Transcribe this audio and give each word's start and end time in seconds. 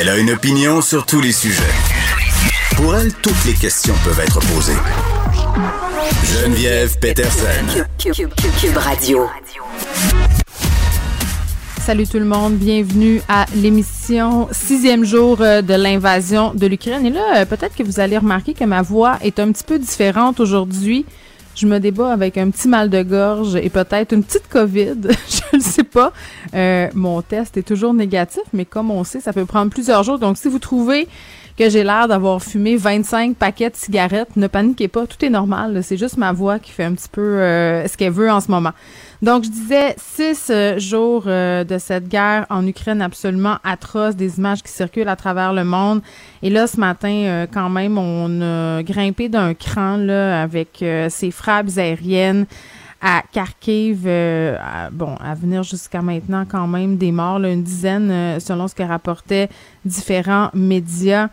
Elle 0.00 0.08
a 0.08 0.16
une 0.16 0.30
opinion 0.30 0.80
sur 0.80 1.04
tous 1.04 1.20
les 1.20 1.32
sujets. 1.32 1.62
Pour 2.76 2.96
elle, 2.96 3.12
toutes 3.14 3.44
les 3.46 3.52
questions 3.54 3.94
peuvent 4.04 4.20
être 4.20 4.40
posées. 4.54 4.72
Geneviève 6.24 6.98
Peterson. 6.98 7.44
Cube, 7.98 8.14
Cube- 8.14 8.34
Cube- 8.34 8.60
Cube 8.60 8.76
Radio. 8.76 9.26
Salut 11.84 12.06
tout 12.06 12.18
le 12.18 12.24
monde, 12.24 12.54
bienvenue 12.54 13.20
à 13.28 13.46
l'émission 13.54 14.48
sixième 14.52 15.04
jour 15.04 15.38
euh, 15.40 15.60
de 15.60 15.74
l'invasion 15.74 16.52
de 16.54 16.66
l'Ukraine. 16.66 17.04
Et 17.06 17.10
là, 17.10 17.38
euh, 17.38 17.44
peut-être 17.44 17.74
que 17.74 17.82
vous 17.82 17.98
allez 18.00 18.16
remarquer 18.16 18.54
que 18.54 18.64
ma 18.64 18.80
voix 18.82 19.18
est 19.22 19.38
un 19.40 19.50
petit 19.50 19.64
peu 19.64 19.78
différente 19.78 20.40
aujourd'hui. 20.40 21.04
Je 21.56 21.66
me 21.66 21.78
débat 21.78 22.12
avec 22.12 22.38
un 22.38 22.50
petit 22.50 22.68
mal 22.68 22.88
de 22.88 23.02
gorge 23.02 23.56
et 23.56 23.68
peut-être 23.68 24.12
une 24.12 24.22
petite 24.24 24.48
COVID, 24.48 24.96
je 25.52 25.56
ne 25.56 25.62
sais 25.62 25.84
pas. 25.84 26.12
Euh, 26.54 26.88
mon 26.94 27.20
test 27.22 27.56
est 27.56 27.62
toujours 27.62 27.92
négatif, 27.92 28.42
mais 28.52 28.64
comme 28.64 28.90
on 28.90 29.04
sait, 29.04 29.20
ça 29.20 29.32
peut 29.32 29.44
prendre 29.44 29.70
plusieurs 29.70 30.02
jours. 30.02 30.18
Donc, 30.18 30.38
si 30.38 30.48
vous 30.48 30.58
trouvez 30.58 31.06
que 31.58 31.68
j'ai 31.68 31.84
l'air 31.84 32.08
d'avoir 32.08 32.42
fumé 32.42 32.76
25 32.76 33.36
paquets 33.36 33.68
de 33.68 33.76
cigarettes, 33.76 34.36
ne 34.36 34.46
paniquez 34.46 34.88
pas, 34.88 35.06
tout 35.06 35.22
est 35.24 35.30
normal. 35.30 35.82
C'est 35.82 35.98
juste 35.98 36.16
ma 36.16 36.32
voix 36.32 36.58
qui 36.58 36.70
fait 36.70 36.84
un 36.84 36.94
petit 36.94 37.10
peu 37.10 37.20
euh, 37.20 37.86
ce 37.86 37.96
qu'elle 37.96 38.12
veut 38.12 38.30
en 38.30 38.40
ce 38.40 38.50
moment. 38.50 38.72
Donc, 39.22 39.44
je 39.44 39.50
disais, 39.50 39.94
six 39.98 40.48
euh, 40.48 40.78
jours 40.78 41.24
euh, 41.26 41.62
de 41.62 41.76
cette 41.76 42.08
guerre 42.08 42.46
en 42.48 42.66
Ukraine 42.66 43.02
absolument 43.02 43.58
atroce, 43.64 44.16
des 44.16 44.38
images 44.38 44.62
qui 44.62 44.72
circulent 44.72 45.08
à 45.08 45.16
travers 45.16 45.52
le 45.52 45.62
monde. 45.62 46.00
Et 46.42 46.48
là, 46.48 46.66
ce 46.66 46.80
matin, 46.80 47.12
euh, 47.12 47.46
quand 47.52 47.68
même, 47.68 47.98
on 47.98 48.40
a 48.40 48.82
grimpé 48.82 49.28
d'un 49.28 49.52
cran 49.52 49.98
là 49.98 50.42
avec 50.42 50.82
ces 51.10 51.30
frappes 51.30 51.68
aériennes 51.76 52.46
à 53.02 53.22
Kharkiv, 53.32 54.04
bon, 54.92 55.14
à 55.16 55.34
venir 55.34 55.62
jusqu'à 55.62 56.02
maintenant 56.02 56.44
quand 56.46 56.66
même 56.66 56.96
des 56.96 57.12
morts, 57.12 57.38
une 57.38 57.62
dizaine, 57.62 58.38
selon 58.40 58.68
ce 58.68 58.74
que 58.74 58.82
rapportaient 58.82 59.48
différents 59.86 60.50
médias. 60.52 61.28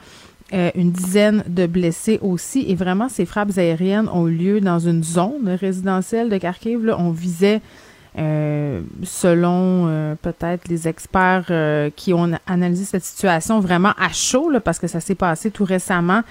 Euh, 0.54 0.72
une 0.76 0.94
dizaine 0.94 1.44
de 1.46 1.68
blessés 1.68 2.20
aussi. 2.22 2.64
Et 2.70 2.76
vraiment, 2.76 3.10
ces 3.10 3.26
frappes 3.26 3.58
aériennes 3.58 4.08
ont 4.08 4.30
eu 4.30 4.32
lieu 4.32 4.62
dans 4.62 4.80
une 4.80 5.04
zone 5.04 5.58
résidentielle 5.60 6.30
de 6.30 6.38
Kharkiv. 6.38 6.86
Là. 6.86 6.96
On 6.98 7.12
visait, 7.12 7.60
euh, 8.18 8.80
selon 9.04 9.88
euh, 9.88 10.16
peut-être 10.22 10.70
les 10.70 10.88
experts 10.88 11.48
euh, 11.50 11.90
qui 11.94 12.14
ont 12.14 12.32
analysé 12.48 12.86
cette 12.86 13.04
situation 13.04 13.60
vraiment 13.60 13.92
à 14.00 14.08
chaud, 14.14 14.50
là, 14.50 14.62
parce 14.62 14.80
que 14.80 14.88
ça 14.88 15.02
s'est 15.02 15.16
passé 15.16 15.52
tout 15.52 15.66
récemment, 15.66 16.22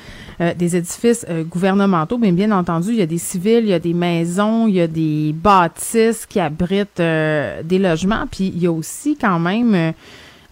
euh, 0.40 0.54
des 0.54 0.76
édifices 0.76 1.26
euh, 1.28 1.44
gouvernementaux. 1.44 2.16
Mais 2.16 2.32
bien 2.32 2.52
entendu, 2.52 2.92
il 2.92 2.96
y 2.96 3.02
a 3.02 3.06
des 3.06 3.18
civils, 3.18 3.64
il 3.64 3.68
y 3.68 3.74
a 3.74 3.78
des 3.78 3.92
maisons, 3.92 4.66
il 4.66 4.76
y 4.76 4.80
a 4.80 4.86
des 4.86 5.34
bâtisses 5.34 6.24
qui 6.24 6.40
abritent 6.40 7.02
des 7.02 7.78
logements. 7.78 8.24
Puis 8.30 8.46
il 8.46 8.62
y 8.62 8.66
a 8.66 8.72
aussi 8.72 9.14
quand 9.20 9.38
même... 9.38 9.92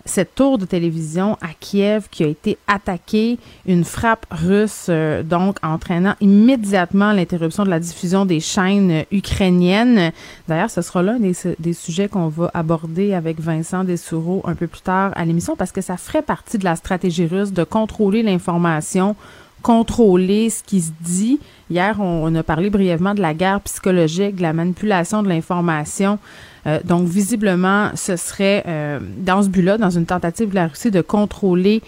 cette 0.04 0.34
tour 0.34 0.58
de 0.58 0.66
télévision 0.66 1.38
à 1.40 1.48
Kiev 1.58 2.08
qui 2.10 2.24
a 2.24 2.26
été 2.26 2.58
attaquée, 2.66 3.38
une 3.66 3.84
frappe 3.84 4.26
russe, 4.30 4.86
euh, 4.88 5.22
donc 5.22 5.56
entraînant 5.62 6.14
immédiatement 6.20 7.12
l'interruption 7.12 7.64
de 7.64 7.70
la 7.70 7.80
diffusion 7.80 8.26
des 8.26 8.40
chaînes 8.40 8.90
euh, 8.90 9.02
ukrainiennes. 9.10 10.12
D'ailleurs, 10.46 10.70
ce 10.70 10.82
sera 10.82 11.02
l'un 11.02 11.18
des, 11.18 11.34
des 11.58 11.72
sujets 11.72 12.08
qu'on 12.08 12.28
va 12.28 12.50
aborder 12.52 13.14
avec 13.14 13.40
Vincent 13.40 13.84
Dessoureau 13.84 14.42
un 14.44 14.54
peu 14.54 14.66
plus 14.66 14.82
tard 14.82 15.12
à 15.14 15.24
l'émission 15.24 15.56
parce 15.56 15.72
que 15.72 15.80
ça 15.80 15.96
ferait 15.96 16.22
partie 16.22 16.58
de 16.58 16.64
la 16.64 16.76
stratégie 16.76 17.26
russe 17.26 17.52
de 17.52 17.64
contrôler 17.64 18.22
l'information, 18.22 19.16
contrôler 19.62 20.50
ce 20.50 20.62
qui 20.62 20.82
se 20.82 20.90
dit. 21.00 21.40
Hier, 21.70 21.98
on 21.98 22.34
a 22.34 22.42
parlé 22.42 22.68
brièvement 22.68 23.14
de 23.14 23.22
la 23.22 23.32
guerre 23.32 23.60
psychologique, 23.62 24.36
de 24.36 24.42
la 24.42 24.52
manipulation 24.52 25.22
de 25.22 25.28
l'information. 25.28 26.18
Euh, 26.66 26.80
donc, 26.84 27.08
visiblement, 27.08 27.90
ce 27.94 28.16
serait 28.16 28.64
euh, 28.66 28.98
dans 29.18 29.42
ce 29.42 29.48
but-là, 29.48 29.78
dans 29.78 29.90
une 29.90 30.06
tentative 30.06 30.50
de 30.50 30.54
la 30.54 30.68
Russie 30.68 30.90
de 30.90 31.02
contrôler 31.02 31.82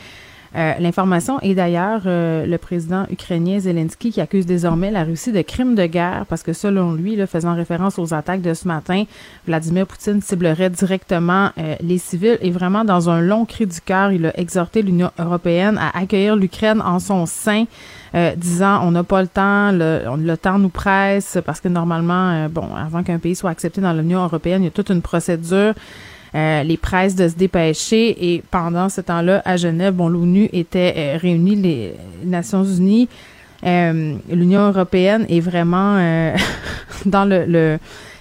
euh, 0.57 0.73
l'information. 0.79 1.39
Et 1.43 1.55
d'ailleurs, 1.55 2.03
euh, 2.07 2.47
le 2.47 2.59
président 2.59 3.05
ukrainien 3.11 3.59
Zelensky 3.59 4.11
qui 4.11 4.21
accuse 4.21 4.47
désormais 4.47 4.91
la 4.91 5.05
Russie 5.05 5.33
de 5.33 5.43
crimes 5.43 5.75
de 5.75 5.87
guerre 5.87 6.25
parce 6.29 6.43
que 6.43 6.53
selon 6.53 6.93
lui, 6.93 7.17
là, 7.17 7.27
faisant 7.27 7.55
référence 7.55 7.99
aux 7.99 8.15
attaques 8.15 8.43
de 8.43 8.55
ce 8.55 8.67
matin, 8.67 9.05
Vladimir 9.47 9.87
Poutine 9.87 10.23
ciblerait 10.23 10.71
directement 10.71 11.51
euh, 11.59 11.75
les 11.81 11.99
civils. 11.99 12.39
Et 12.41 12.51
vraiment, 12.51 12.85
dans 12.85 13.11
un 13.11 13.21
long 13.21 13.45
cri 13.45 13.67
du 13.67 13.81
cœur, 13.81 14.13
il 14.13 14.27
a 14.27 14.39
exhorté 14.39 14.83
l'Union 14.83 15.11
européenne 15.19 15.79
à 15.79 15.99
accueillir 15.99 16.37
l'Ukraine 16.37 16.81
en 16.81 16.99
son 16.99 17.27
sein. 17.27 17.65
Euh, 18.15 18.35
disant 18.35 18.81
on 18.83 18.93
n'a 18.93 19.05
pas 19.05 19.21
le 19.21 19.29
temps, 19.29 19.73
le, 19.73 20.03
le 20.17 20.37
temps 20.37 20.59
nous 20.59 20.71
presse 20.71 21.37
parce 21.45 21.61
que 21.61 21.69
normalement, 21.69 22.31
euh, 22.31 22.49
bon, 22.49 22.75
avant 22.75 23.03
qu'un 23.03 23.19
pays 23.19 23.35
soit 23.35 23.51
accepté 23.51 23.83
dans 23.83 23.93
l'Union 23.93 24.23
européenne, 24.25 24.63
il 24.63 24.67
y 24.67 24.69
a 24.69 24.71
toute 24.71 24.89
une 24.91 25.03
procédure. 25.03 25.75
Euh, 26.35 26.63
les 26.65 26.77
presses 26.77 27.15
de 27.15 27.29
se 27.29 27.35
dépêcher 27.35 28.35
et 28.35 28.43
pendant 28.51 28.89
ce 28.89 29.01
temps-là, 29.01 29.43
à 29.45 29.57
Genève, 29.57 29.95
bon, 29.95 30.09
l'ONU 30.09 30.49
était 30.53 30.95
euh, 30.97 31.19
réunie, 31.21 31.57
les 31.57 31.95
Nations 32.25 32.65
Unies, 32.65 33.09
euh, 33.65 34.17
l'Union 34.31 34.69
européenne 34.69 35.25
est 35.29 35.41
vraiment 35.41 35.97
dans 37.07 37.25
le, 37.25 37.79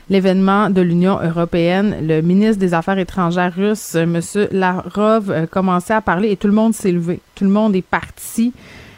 l'événement 0.10 0.70
de 0.70 0.82
l'Union 0.82 1.20
européenne. 1.22 1.96
Le 2.04 2.22
ministre 2.22 2.60
des 2.60 2.74
Affaires 2.74 3.00
étrangères 3.00 3.54
russe, 3.54 3.98
Lavrov, 4.52 5.32
euh, 5.32 5.46
commençait 5.46 5.96
à 5.96 6.02
parler 6.02 6.32
et 6.32 6.38
tout 6.38 6.48
le 6.48 6.54
monde 6.54 6.74
s'est 6.74 6.92
levé. 6.92 7.20
Tout 7.34 7.44
le 7.44 7.50
monde 7.50 7.76
est 7.76 7.86
parti. 7.86 8.54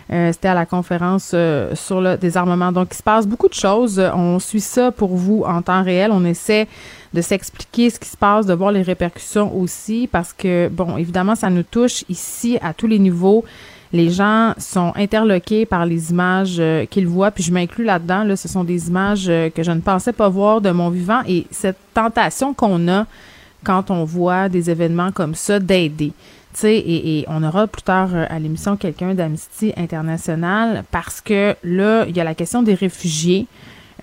C'était 0.10 0.48
à 0.48 0.54
la 0.54 0.66
conférence 0.66 1.36
sur 1.74 2.00
le 2.00 2.16
désarmement. 2.16 2.72
Donc, 2.72 2.88
il 2.94 2.96
se 2.96 3.04
passe 3.04 3.28
beaucoup 3.28 3.50
de 3.50 3.54
choses. 3.54 4.02
On 4.16 4.40
suit 4.40 4.62
ça 4.62 4.90
pour 4.90 5.14
vous 5.18 5.44
en 5.46 5.62
temps 5.62 5.84
réel. 5.84 6.12
On 6.14 6.24
essaie 6.24 6.66
de 7.14 7.22
s'expliquer 7.22 7.90
ce 7.90 8.00
qui 8.00 8.10
se 8.10 8.18
passe, 8.18 8.46
de 8.46 8.54
voir 8.54 8.72
les 8.72 8.82
répercussions 8.82 9.56
aussi, 9.58 10.08
parce 10.12 10.34
que, 10.34 10.70
bon, 10.70 10.98
évidemment, 10.98 11.36
ça 11.36 11.50
nous 11.50 11.64
touche 11.64 12.04
ici 12.10 12.58
à 12.62 12.74
tous 12.74 12.88
les 12.88 13.00
niveaux. 13.00 13.44
Les 13.94 14.10
gens 14.10 14.54
sont 14.58 14.92
interloqués 14.96 15.66
par 15.66 15.86
les 15.86 16.12
images 16.12 16.58
euh, 16.60 16.86
qu'ils 16.86 17.08
voient, 17.08 17.32
puis 17.32 17.44
je 17.44 17.54
m'inclus 17.54 17.86
là-dedans. 17.86 18.24
Là, 18.24 18.36
ce 18.36 18.48
sont 18.48 18.66
des 18.66 18.90
images 18.90 19.28
euh, 19.30 19.50
que 19.50 19.64
je 19.64 19.72
ne 19.72 19.80
pensais 19.80 20.12
pas 20.12 20.28
voir 20.28 20.60
de 20.60 20.72
mon 20.72 20.90
vivant 20.90 21.22
et 21.28 21.48
cette 21.52 21.78
tentation 21.94 22.54
qu'on 22.54 22.90
a 22.90 23.06
quand 23.64 23.90
on 23.90 24.04
voit 24.04 24.50
des 24.50 24.70
événements 24.70 25.12
comme 25.12 25.36
ça 25.36 25.60
d'aider. 25.60 26.12
Et, 26.64 27.20
et 27.20 27.26
on 27.28 27.44
aura 27.44 27.68
plus 27.68 27.84
tard 27.84 28.10
euh, 28.14 28.26
à 28.30 28.40
l'émission 28.40 28.78
quelqu'un 28.78 29.14
d'Amnesty 29.14 29.74
International 29.78 30.84
parce 30.92 31.22
que 31.22 31.56
là, 31.64 32.06
il 32.08 32.18
y 32.18 32.20
a 32.20 32.24
la 32.24 32.36
question 32.36 32.64
des 32.64 32.74
réfugiés. 32.74 33.48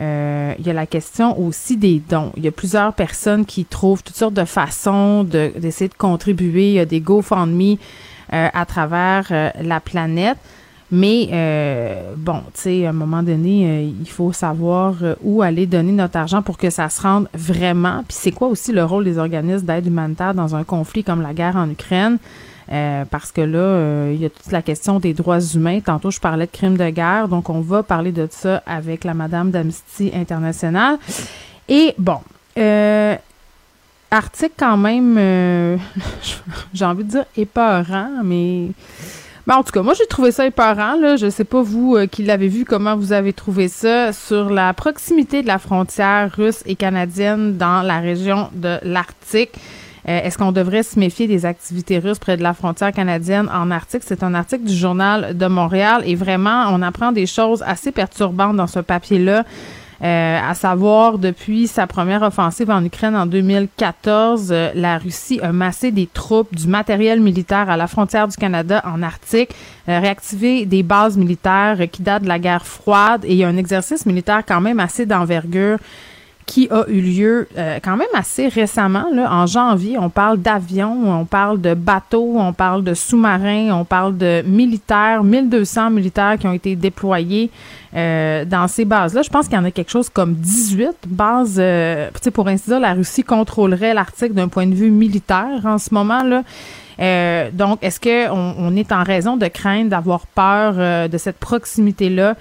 Euh, 0.00 0.54
il 0.58 0.66
y 0.66 0.70
a 0.70 0.72
la 0.72 0.86
question 0.86 1.38
aussi 1.40 1.76
des 1.76 2.02
dons. 2.08 2.32
Il 2.36 2.44
y 2.44 2.48
a 2.48 2.52
plusieurs 2.52 2.92
personnes 2.92 3.44
qui 3.44 3.64
trouvent 3.64 4.02
toutes 4.02 4.16
sortes 4.16 4.34
de 4.34 4.44
façons 4.44 5.24
de- 5.24 5.52
d'essayer 5.58 5.88
de, 5.88 5.94
contribuer. 5.94 6.68
Il 6.70 6.74
y 6.74 6.80
a 6.80 6.84
des 6.84 7.00
GoFundMe 7.00 7.76
euh, 8.32 8.48
à 8.52 8.66
travers 8.66 9.28
euh, 9.30 9.50
la 9.62 9.80
planète. 9.80 10.38
Mais 10.90 11.28
euh, 11.32 12.12
bon, 12.16 12.40
tu 12.54 12.60
sais, 12.60 12.86
à 12.86 12.90
un 12.90 12.92
moment 12.92 13.22
donné, 13.22 13.66
euh, 13.66 13.90
il 14.00 14.08
faut 14.08 14.32
savoir 14.32 14.94
euh, 15.02 15.14
où 15.22 15.42
aller 15.42 15.66
donner 15.66 15.92
notre 15.92 16.16
argent 16.18 16.42
pour 16.42 16.56
que 16.58 16.70
ça 16.70 16.88
se 16.88 17.00
rende 17.02 17.28
vraiment. 17.34 18.04
Puis 18.06 18.16
c'est 18.20 18.30
quoi 18.32 18.48
aussi 18.48 18.70
le 18.70 18.84
rôle 18.84 19.04
des 19.04 19.18
organismes 19.18 19.66
d'aide 19.66 19.86
humanitaire 19.86 20.34
dans 20.34 20.54
un 20.54 20.62
conflit 20.62 21.02
comme 21.02 21.22
la 21.22 21.32
guerre 21.32 21.56
en 21.56 21.68
Ukraine? 21.70 22.18
Euh, 22.72 23.04
parce 23.10 23.30
que 23.30 23.42
là, 23.42 23.58
euh, 23.58 24.12
il 24.14 24.20
y 24.20 24.24
a 24.24 24.30
toute 24.30 24.50
la 24.50 24.62
question 24.62 24.98
des 24.98 25.12
droits 25.12 25.40
humains. 25.40 25.80
Tantôt, 25.80 26.10
je 26.10 26.20
parlais 26.20 26.46
de 26.46 26.50
crimes 26.50 26.76
de 26.76 26.88
guerre, 26.90 27.28
donc 27.28 27.50
on 27.50 27.60
va 27.60 27.82
parler 27.82 28.12
de 28.12 28.26
ça 28.30 28.62
avec 28.66 29.04
la 29.04 29.14
Madame 29.14 29.50
d'Amnesty 29.50 30.10
International. 30.14 30.98
Et 31.68 31.94
bon, 31.98 32.18
euh, 32.58 33.16
article 34.10 34.54
quand 34.56 34.76
même, 34.76 35.16
euh, 35.18 35.76
j'ai 36.74 36.84
envie 36.84 37.04
de 37.04 37.10
dire 37.10 37.24
épeurant, 37.36 38.10
mais 38.22 38.68
en 39.46 39.62
tout 39.62 39.72
cas, 39.72 39.82
moi, 39.82 39.92
j'ai 39.92 40.06
trouvé 40.06 40.32
ça 40.32 40.46
épeurant. 40.46 40.96
Là. 40.98 41.16
Je 41.16 41.28
sais 41.28 41.44
pas, 41.44 41.60
vous 41.60 41.98
qui 42.10 42.22
l'avez 42.22 42.48
vu, 42.48 42.64
comment 42.64 42.96
vous 42.96 43.12
avez 43.12 43.34
trouvé 43.34 43.68
ça 43.68 44.14
sur 44.14 44.48
la 44.48 44.72
proximité 44.72 45.42
de 45.42 45.46
la 45.46 45.58
frontière 45.58 46.32
russe 46.34 46.62
et 46.64 46.76
canadienne 46.76 47.58
dans 47.58 47.82
la 47.82 48.00
région 48.00 48.48
de 48.54 48.78
l'Arctique. 48.82 49.52
Euh, 50.08 50.20
est-ce 50.22 50.36
qu'on 50.36 50.52
devrait 50.52 50.82
se 50.82 50.98
méfier 50.98 51.26
des 51.26 51.46
activités 51.46 51.98
russes 51.98 52.18
près 52.18 52.36
de 52.36 52.42
la 52.42 52.54
frontière 52.54 52.92
canadienne? 52.92 53.48
En 53.52 53.70
Arctique? 53.70 54.02
C'est 54.04 54.22
un 54.22 54.34
article 54.34 54.64
du 54.64 54.74
Journal 54.74 55.36
de 55.36 55.46
Montréal 55.46 56.02
et 56.04 56.14
vraiment, 56.14 56.66
on 56.70 56.82
apprend 56.82 57.12
des 57.12 57.26
choses 57.26 57.62
assez 57.66 57.90
perturbantes 57.90 58.56
dans 58.56 58.66
ce 58.66 58.80
papier-là. 58.80 59.44
Euh, 60.02 60.38
à 60.42 60.54
savoir, 60.54 61.18
depuis 61.18 61.66
sa 61.66 61.86
première 61.86 62.22
offensive 62.22 62.68
en 62.68 62.84
Ukraine 62.84 63.16
en 63.16 63.24
2014, 63.24 64.48
euh, 64.50 64.70
la 64.74 64.98
Russie 64.98 65.40
a 65.40 65.52
massé 65.52 65.92
des 65.92 66.06
troupes, 66.06 66.54
du 66.54 66.66
matériel 66.66 67.20
militaire 67.20 67.70
à 67.70 67.76
la 67.78 67.86
frontière 67.86 68.28
du 68.28 68.36
Canada 68.36 68.82
en 68.84 69.02
Arctique, 69.02 69.54
réactivé 69.86 70.66
des 70.66 70.82
bases 70.82 71.16
militaires 71.16 71.78
qui 71.90 72.02
datent 72.02 72.24
de 72.24 72.28
la 72.28 72.38
guerre 72.38 72.66
froide 72.66 73.24
et 73.24 73.32
il 73.32 73.36
y 73.36 73.44
a 73.44 73.48
un 73.48 73.56
exercice 73.56 74.04
militaire 74.04 74.42
quand 74.46 74.60
même 74.60 74.80
assez 74.80 75.06
d'envergure 75.06 75.78
qui 76.46 76.68
a 76.70 76.84
eu 76.88 77.00
lieu 77.00 77.48
euh, 77.56 77.78
quand 77.82 77.96
même 77.96 78.06
assez 78.14 78.48
récemment, 78.48 79.06
là, 79.12 79.32
en 79.32 79.46
janvier. 79.46 79.98
On 79.98 80.10
parle 80.10 80.38
d'avions, 80.38 81.20
on 81.20 81.24
parle 81.24 81.60
de 81.60 81.74
bateaux, 81.74 82.34
on 82.36 82.52
parle 82.52 82.84
de 82.84 82.94
sous-marins, 82.94 83.70
on 83.72 83.84
parle 83.84 84.16
de 84.16 84.42
militaires, 84.46 85.24
1200 85.24 85.90
militaires 85.90 86.36
qui 86.38 86.46
ont 86.46 86.52
été 86.52 86.76
déployés 86.76 87.50
euh, 87.96 88.44
dans 88.44 88.68
ces 88.68 88.84
bases-là. 88.84 89.22
Je 89.22 89.30
pense 89.30 89.46
qu'il 89.46 89.56
y 89.56 89.60
en 89.60 89.64
a 89.64 89.70
quelque 89.70 89.90
chose 89.90 90.10
comme 90.10 90.34
18 90.34 90.90
bases. 91.06 91.56
Euh, 91.58 92.10
pour 92.32 92.48
ainsi 92.48 92.68
dire, 92.68 92.80
la 92.80 92.92
Russie 92.92 93.24
contrôlerait 93.24 93.94
l'Arctique 93.94 94.34
d'un 94.34 94.48
point 94.48 94.66
de 94.66 94.74
vue 94.74 94.90
militaire 94.90 95.60
en 95.64 95.78
ce 95.78 95.94
moment-là. 95.94 96.42
Euh, 97.00 97.50
donc, 97.52 97.78
est-ce 97.82 98.00
qu'on 98.00 98.54
on 98.58 98.76
est 98.76 98.92
en 98.92 99.02
raison 99.02 99.36
de 99.36 99.46
craindre 99.46 99.90
d'avoir 99.90 100.26
peur 100.26 101.08
de 101.08 101.18
cette 101.18 101.38
proximité-là? 101.38 102.36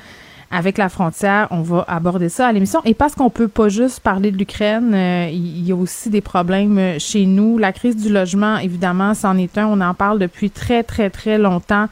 Avec 0.53 0.77
la 0.77 0.87
frontière. 0.87 1.47
On 1.51 1.61
va 1.61 1.83
aborder 1.87 2.29
ça 2.29 2.47
à 2.47 2.51
l'émission. 2.51 2.79
Et 2.85 2.93
parce 2.93 3.15
qu'on 3.15 3.29
peut 3.29 3.47
pas 3.47 3.69
juste 3.69 3.99
parler 3.99 4.31
de 4.31 4.37
l'Ukraine, 4.37 4.93
euh, 4.93 5.29
il 5.31 5.67
y 5.67 5.71
a 5.71 5.75
aussi 5.75 6.09
des 6.09 6.21
problèmes 6.21 6.77
euh, 6.77 6.99
chez 6.99 7.25
nous. 7.25 7.57
La 7.57 7.73
crise 7.73 7.97
du 7.97 8.09
logement, 8.13 8.57
évidemment, 8.57 9.15
c'en 9.15 9.37
est 9.37 9.57
un. 9.57 9.67
On 9.67 9.81
en 9.81 9.95
parle 9.95 10.19
depuis 10.19 10.51
très, 10.51 10.83
très, 10.83 11.09
très 11.09 11.39
longtemps. 11.39 11.87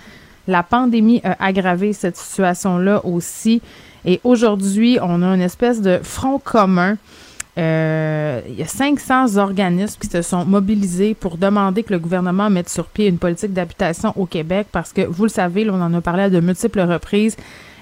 La 0.47 0.61
pandémie 0.61 1.21
a 1.23 1.43
aggravé 1.43 1.91
cette 1.93 2.17
situation-là 2.17 3.03
aussi. 3.03 3.61
Et 4.05 4.21
aujourd'hui, 4.23 4.99
on 5.01 5.23
a 5.23 5.27
une 5.27 5.41
espèce 5.41 5.81
de 5.81 5.99
front 6.03 6.39
commun. 6.39 6.97
Euh, 7.57 8.41
il 8.47 8.55
y 8.55 8.63
a 8.63 8.67
500 8.67 9.37
organismes 9.37 9.99
qui 9.99 10.07
se 10.07 10.21
sont 10.21 10.45
mobilisés 10.45 11.13
pour 11.13 11.37
demander 11.37 11.83
que 11.83 11.93
le 11.93 11.99
gouvernement 11.99 12.49
mette 12.49 12.69
sur 12.69 12.85
pied 12.85 13.07
une 13.07 13.17
politique 13.17 13.53
d'habitation 13.53 14.13
au 14.15 14.25
Québec 14.25 14.67
parce 14.71 14.93
que, 14.93 15.01
vous 15.01 15.23
le 15.23 15.29
savez, 15.29 15.69
on 15.69 15.81
en 15.81 15.93
a 15.93 16.01
parlé 16.01 16.23
à 16.23 16.29
de 16.29 16.39
multiples 16.39 16.79
reprises, 16.81 17.35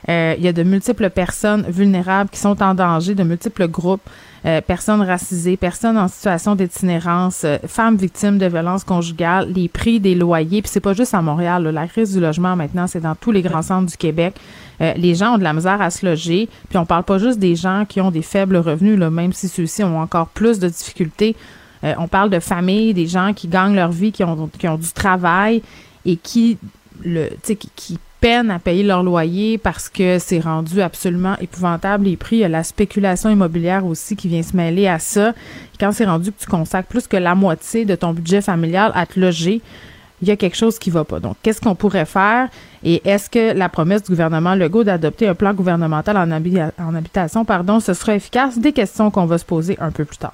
euh, 0.07 0.36
il 0.38 0.44
y 0.44 0.48
a 0.48 0.54
de 0.54 0.63
multiples 0.63 1.10
personnes 1.10 1.66
vulnérables 1.68 2.30
qui 2.30 2.40
sont 2.40 2.62
en 2.63 2.74
danger, 2.74 3.16
de 3.16 3.24
multiples 3.24 3.68
groupes, 3.68 4.07
euh, 4.46 4.62
personnes 4.62 5.01
racisées, 5.01 5.57
personnes 5.57 5.98
en 5.98 6.07
situation 6.07 6.56
d'itinérance, 6.56 7.42
euh, 7.44 7.57
femmes 7.68 7.98
victimes 7.98 8.38
de 8.38 8.46
violences 8.46 8.86
conjugales, 8.86 9.51
les 9.51 9.68
prix 9.68 10.00
des 10.00 10.16
loyers. 10.16 10.62
Puis 10.62 10.72
c'est 10.72 10.80
pas 10.80 10.94
juste 10.94 11.13
à 11.13 11.22
Montréal. 11.22 11.63
la 11.63 11.88
crise 11.88 12.13
du 12.13 12.22
logement 12.22 12.56
maintenant, 12.56 12.88
c'est 12.88 13.01
dans 13.01 13.16
tous 13.16 13.31
les 13.31 13.42
grands 13.42 13.62
centres 13.62 13.90
du 13.90 13.98
Québec. 13.98 14.36
les 14.80 15.13
gens 15.13 15.36
ont 15.36 15.38
de 15.38 15.44
la 15.44 15.54
misère 15.54 15.81
à 15.81 15.90
se 15.90 16.06
loger. 16.06 16.48
Puis 16.69 16.78
on 16.78 16.86
parle 16.86 17.04
pas 17.04 17.18
juste 17.18 17.38
des 17.38 17.56
gens 17.56 17.84
qui 17.88 18.00
ont 18.00 18.12
des 18.12 18.22
faibles 18.22 18.56
revenus, 18.56 18.98
là, 18.98 19.10
même 19.10 19.34
si 19.34 19.50
ceux-ci 19.50 19.84
ont 19.84 20.00
encore 20.00 20.28
plus 20.28 20.60
de 20.60 20.69
difficultés. 20.69 21.36
on 21.84 22.07
parle 22.07 22.30
de 22.30 22.40
familles, 22.40 22.94
des 22.94 23.07
gens 23.07 23.34
qui 23.34 23.50
gagnent 23.50 23.75
leur 23.75 23.92
vie, 23.92 24.13
qui 24.13 24.24
ont, 24.24 24.50
qui 24.57 24.69
ont 24.69 24.78
du 24.78 24.92
travail 24.94 25.62
et 26.06 26.16
qui 26.16 26.57
le, 27.04 27.30
qui, 27.44 27.57
qui 27.75 28.00
peine 28.19 28.51
à 28.51 28.60
payer 28.60 28.83
leur 28.83 29.04
loyer 29.04 29.57
parce 29.57 29.89
que 29.89 30.19
c'est 30.19 30.39
rendu 30.39 30.81
absolument 30.81 31.36
épouvantable 31.39 32.06
les 32.06 32.18
prix. 32.18 32.38
Il 32.38 32.39
y 32.39 32.44
a 32.45 32.50
la 32.50 32.63
spéculation 32.63 33.30
immobilière 33.30 33.86
aussi 33.86 34.16
qui 34.16 34.27
vient 34.27 34.44
se 34.44 34.56
mêler 34.56 34.88
à 34.88 35.00
ça. 35.00 35.33
Quand 35.80 35.92
c'est 35.92 36.06
rendu 36.06 36.31
que 36.31 36.39
tu 36.39 36.48
consacres 36.48 36.89
plus 36.89 37.07
que 37.07 37.18
la 37.18 37.36
moitié 37.36 37.86
de 37.86 37.95
ton 37.95 38.13
budget 38.13 38.42
familial 38.42 38.92
à 38.95 39.06
te 39.06 39.19
loger, 39.19 39.62
il 40.21 40.27
y 40.27 40.31
a 40.31 40.36
quelque 40.36 40.57
chose 40.57 40.77
qui 40.80 40.89
va 40.89 41.06
pas. 41.06 41.19
Donc, 41.19 41.38
qu'est-ce 41.42 41.62
qu'on 41.62 41.75
pourrait 41.75 42.06
faire? 42.06 42.50
Et 42.83 43.01
est-ce 43.07 43.30
que 43.30 43.54
la 43.54 43.69
promesse 43.69 44.04
du 44.04 44.10
gouvernement 44.10 44.56
Legault 44.56 44.83
d'adopter 44.83 45.27
un 45.27 45.36
plan 45.36 45.54
gouvernemental 45.54 46.18
en, 46.18 46.30
en 46.30 46.95
habitation, 46.95 47.45
pardon, 47.45 47.80
ce 47.80 47.94
sera 47.94 48.15
efficace? 48.15 48.60
Des 48.60 48.74
questions 48.74 49.12
qu'on 49.12 49.25
va 49.25 49.38
se 49.38 49.45
poser 49.45 49.77
un 49.80 49.92
peu 49.92 50.04
plus 50.04 50.18
tard. 50.18 50.33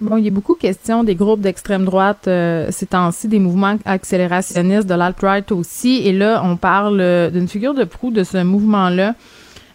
Bon, 0.00 0.16
il 0.16 0.24
y 0.24 0.28
a 0.28 0.30
beaucoup 0.30 0.54
de 0.54 0.60
questions 0.60 1.04
des 1.04 1.14
groupes 1.14 1.42
d'extrême 1.42 1.84
droite 1.84 2.26
euh, 2.26 2.68
ces 2.70 2.86
temps-ci, 2.86 3.28
des 3.28 3.38
mouvements 3.38 3.76
accélérationnistes 3.84 4.86
de 4.86 4.94
l'alt-right 4.94 5.52
aussi. 5.52 6.00
Et 6.06 6.12
là, 6.12 6.40
on 6.42 6.56
parle 6.56 7.00
euh, 7.02 7.28
d'une 7.28 7.46
figure 7.46 7.74
de 7.74 7.84
proue 7.84 8.10
de 8.10 8.24
ce 8.24 8.42
mouvement-là, 8.42 9.14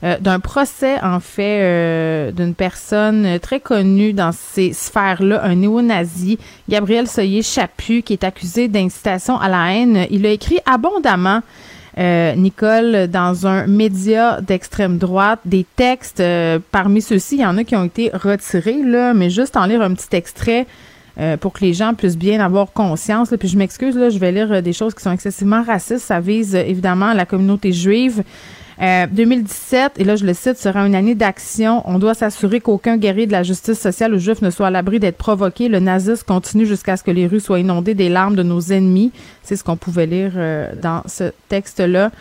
euh, 0.03 0.17
d'un 0.19 0.39
procès 0.39 0.99
en 1.03 1.19
fait 1.19 1.59
euh, 1.61 2.31
d'une 2.31 2.55
personne 2.55 3.37
très 3.39 3.59
connue 3.59 4.13
dans 4.13 4.31
ces 4.31 4.73
sphères-là, 4.73 5.43
un 5.43 5.55
néo-nazi, 5.57 6.39
Gabriel 6.69 7.07
Soyer-Chaput, 7.07 8.01
qui 8.01 8.13
est 8.13 8.23
accusé 8.23 8.67
d'incitation 8.67 9.39
à 9.39 9.47
la 9.47 9.75
haine. 9.75 10.07
Il 10.09 10.25
a 10.25 10.31
écrit 10.31 10.57
abondamment 10.65 11.41
euh, 11.97 12.35
Nicole, 12.35 13.07
dans 13.07 13.47
un 13.47 13.67
média 13.67 14.41
d'extrême 14.41 14.97
droite, 14.97 15.39
des 15.45 15.65
textes. 15.75 16.19
Euh, 16.19 16.59
parmi 16.71 17.01
ceux-ci, 17.01 17.35
il 17.35 17.41
y 17.41 17.45
en 17.45 17.57
a 17.57 17.63
qui 17.63 17.75
ont 17.75 17.85
été 17.85 18.09
retirés, 18.13 18.83
là, 18.83 19.13
mais 19.13 19.29
juste 19.29 19.55
en 19.55 19.65
lire 19.65 19.81
un 19.81 19.93
petit 19.93 20.13
extrait 20.13 20.67
euh, 21.17 21.37
pour 21.37 21.53
que 21.53 21.61
les 21.63 21.73
gens 21.73 21.93
puissent 21.93 22.17
bien 22.17 22.41
avoir 22.41 22.73
conscience. 22.73 23.33
Puis 23.39 23.47
je 23.47 23.57
m'excuse, 23.57 23.95
là, 23.95 24.09
je 24.09 24.19
vais 24.19 24.33
lire 24.33 24.61
des 24.61 24.73
choses 24.73 24.93
qui 24.93 25.03
sont 25.03 25.11
excessivement 25.11 25.63
racistes. 25.63 26.05
Ça 26.05 26.19
vise 26.19 26.53
évidemment 26.53 27.13
la 27.13 27.25
communauté 27.25 27.71
juive. 27.71 28.23
2017, 28.79 29.93
euh, 29.97 30.01
et 30.01 30.03
là 30.03 30.15
je 30.15 30.25
le 30.25 30.33
cite, 30.33 30.57
sera 30.57 30.81
une 30.85 30.95
année 30.95 31.15
d'action. 31.15 31.81
On 31.85 31.99
doit 31.99 32.13
s'assurer 32.13 32.59
qu'aucun 32.59 32.97
guerrier 32.97 33.27
de 33.27 33.31
la 33.31 33.43
justice 33.43 33.79
sociale 33.79 34.13
ou 34.13 34.17
juif 34.17 34.41
ne 34.41 34.49
soit 34.49 34.67
à 34.67 34.69
l'abri 34.69 34.99
d'être 34.99 35.17
provoqué. 35.17 35.69
Le 35.69 35.79
nazisme 35.79 36.25
continue 36.25 36.65
jusqu'à 36.65 36.97
ce 36.97 37.03
que 37.03 37.11
les 37.11 37.27
rues 37.27 37.39
soient 37.39 37.59
inondées 37.59 37.93
des 37.93 38.09
larmes 38.09 38.35
de 38.35 38.43
nos 38.43 38.59
ennemis. 38.59 39.11
C'est 39.43 39.55
ce 39.55 39.63
qu'on 39.63 39.77
pouvait 39.77 40.05
lire 40.05 40.33
euh, 40.35 40.73
dans 40.81 41.03
ce 41.05 41.31
texte-là 41.49 42.11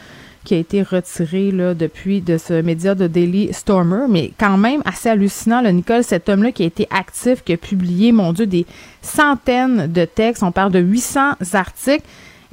qui 0.44 0.54
a 0.54 0.58
été 0.58 0.82
retiré 0.82 1.50
depuis 1.52 2.20
de 2.20 2.37
ce 2.37 2.61
média 2.61 2.94
de 2.94 3.06
Daily 3.06 3.52
Stormer, 3.52 4.06
mais 4.08 4.30
quand 4.38 4.58
même 4.58 4.82
assez 4.84 5.08
hallucinant, 5.08 5.62
là, 5.62 5.73
Nicole, 5.73 6.04
cet 6.04 6.28
homme-là 6.28 6.52
qui 6.52 6.62
a 6.62 6.66
été 6.66 6.87
actif, 6.90 7.42
qui 7.42 7.54
a 7.54 7.56
publié, 7.56 8.12
mon 8.12 8.32
Dieu, 8.34 8.46
des 8.46 8.66
centaines 9.00 9.90
de 9.90 10.04
textes, 10.04 10.42
on 10.42 10.52
parle 10.52 10.70
de 10.70 10.80
800 10.80 11.37
articles. 11.54 12.04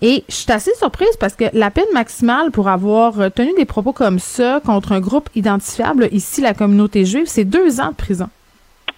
Et 0.01 0.23
je 0.27 0.33
suis 0.33 0.51
assez 0.51 0.73
surprise 0.73 1.15
parce 1.19 1.35
que 1.35 1.45
la 1.53 1.69
peine 1.69 1.91
maximale 1.93 2.51
pour 2.51 2.67
avoir 2.67 3.13
tenu 3.33 3.53
des 3.55 3.65
propos 3.65 3.93
comme 3.93 4.17
ça 4.19 4.59
contre 4.65 4.93
un 4.93 4.99
groupe 4.99 5.29
identifiable, 5.35 6.07
ici 6.11 6.41
la 6.41 6.53
communauté 6.53 7.05
juive, 7.05 7.27
c'est 7.27 7.45
deux 7.45 7.79
ans 7.79 7.89
de 7.89 7.95
prison. 7.95 8.29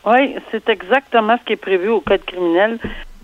Oui, 0.06 0.36
c'est 0.52 0.68
exactement 0.70 1.38
ce 1.38 1.46
qui 1.46 1.54
est 1.54 1.58
prévu 1.58 1.90
au 1.90 2.02
code 2.02 2.24
criminel. 2.26 2.78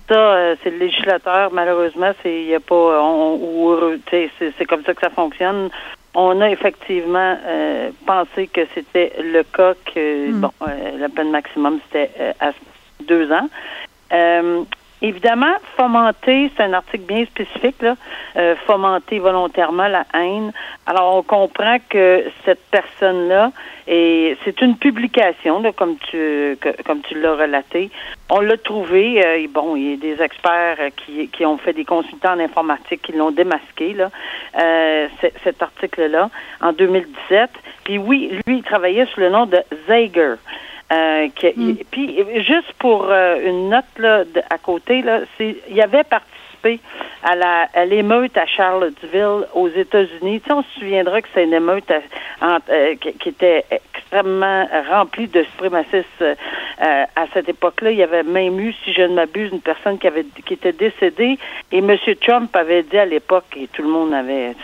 Ça, 0.08 0.16
euh, 0.16 0.56
c'est 0.64 0.72
le 0.72 0.78
législateur. 0.78 1.52
Malheureusement, 1.52 2.12
c'est 2.24 2.44
y 2.44 2.56
a 2.56 2.60
pas, 2.60 3.22
c'est 4.10 4.66
comme 4.66 4.84
ça 4.84 4.94
que 4.94 5.02
ça 5.02 5.10
fonctionne. 5.10 5.70
On 6.16 6.42
a 6.42 6.50
effectivement 6.50 7.38
euh, 7.46 7.92
pensé 8.06 8.48
que 8.48 8.62
c'était 8.74 9.14
le 9.22 9.44
cas 9.44 9.74
que 9.94 10.32
hmm. 10.32 10.40
bon, 10.40 10.52
euh, 10.68 10.98
la 10.98 11.10
peine 11.10 11.32
maximum 11.32 11.80
c'était 11.86 12.12
à 12.40 12.52
deux 13.08 13.32
ans. 13.32 13.48
Évidemment, 15.02 15.54
fomenter, 15.78 16.52
c'est 16.56 16.64
un 16.64 16.74
article 16.74 17.06
bien 17.06 17.26
spécifique, 17.26 17.82
là, 17.82 17.96
euh, 18.36 18.56
fomenter 18.68 19.20
volontairement 19.20 19.88
la 19.88 20.06
haine. 20.14 20.52
Alors, 20.86 21.16
on 21.16 21.24
comprend 21.24 21.78
que 21.90 22.26
cette 22.44 22.60
personne-là, 22.70 23.52
et 23.88 24.38
c'est 24.44 24.62
une 24.62 24.76
publication, 24.78 25.62
là, 25.62 25.72
comme 25.72 25.96
tu 26.12 26.58
comme 26.86 27.02
tu 27.02 27.20
l'as 27.20 27.36
relaté. 27.36 27.90
On 28.30 28.42
l'a 28.42 28.58
trouvé, 28.58 29.26
euh, 29.26 29.48
bon, 29.50 29.76
il 29.76 29.92
y 29.92 29.94
a 29.94 29.98
des 29.98 30.22
experts 30.22 30.78
euh, 30.80 30.90
qui, 30.96 31.28
qui 31.30 31.46
ont 31.46 31.58
fait 31.58 31.74
des 31.74 31.86
consultants 31.86 32.34
en 32.34 32.40
informatique 32.40 33.02
qui 33.02 33.14
l'ont 33.14 33.32
démasqué, 33.32 33.94
là, 33.94 34.12
euh, 34.60 35.08
cet 35.44 35.64
article-là, 35.64 36.30
en 36.62 36.74
2017. 36.74 37.50
Puis 37.86 37.98
oui, 37.98 38.40
lui, 38.46 38.58
il 38.58 38.64
travaillait 38.64 39.08
sous 39.08 39.22
le 39.22 39.30
nom 39.30 39.46
de 39.46 39.58
Zager. 39.88 40.36
Euh, 40.92 41.28
mm. 41.56 41.76
Puis 41.92 42.18
juste 42.44 42.74
pour 42.80 43.08
euh, 43.10 43.38
une 43.46 43.70
note 43.70 43.86
là, 43.98 44.24
à 44.50 44.58
côté, 44.58 45.02
là, 45.02 45.22
c'est, 45.38 45.56
il 45.70 45.82
avait 45.82 46.04
participé 46.04 46.80
à 47.24 47.36
la 47.36 47.68
à 47.74 47.86
l'émeute 47.86 48.38
à 48.38 48.46
Charlottesville 48.46 49.46
aux 49.54 49.70
États-Unis. 49.70 50.42
Tu 50.42 50.48
sais, 50.48 50.54
on 50.54 50.64
se 50.64 50.80
souviendra 50.80 51.22
que 51.22 51.28
c'est 51.34 51.44
une 51.44 51.54
émeute 51.54 51.92
euh, 52.42 52.96
qui, 52.96 53.30
était 53.30 53.66
extrêmement 53.70 54.68
remplie 54.90 55.28
de 55.28 55.44
suprémacistes 55.44 56.22
euh, 56.22 56.36
à 56.80 57.28
cette 57.34 57.50
époque-là. 57.50 57.92
Il 57.92 57.98
y 57.98 58.04
avait 58.04 58.24
même 58.24 58.60
eu, 58.60 58.74
si 58.84 58.94
je 58.94 59.04
ne 59.04 59.16
m'abuse, 59.16 59.52
une 59.52 59.62
personne 59.62 59.98
qui 60.00 60.08
avait 60.08 60.26
qui 60.46 60.54
était 60.54 60.74
décédée 60.74 61.38
et 61.72 61.78
M. 61.78 61.98
Trump 62.22 62.56
avait 62.56 62.84
dit 62.84 62.98
à 62.98 63.06
l'époque 63.06 63.56
et 63.56 63.68
tout 63.68 63.84
le 63.84 63.90
monde 63.90 64.14
avait 64.14 64.56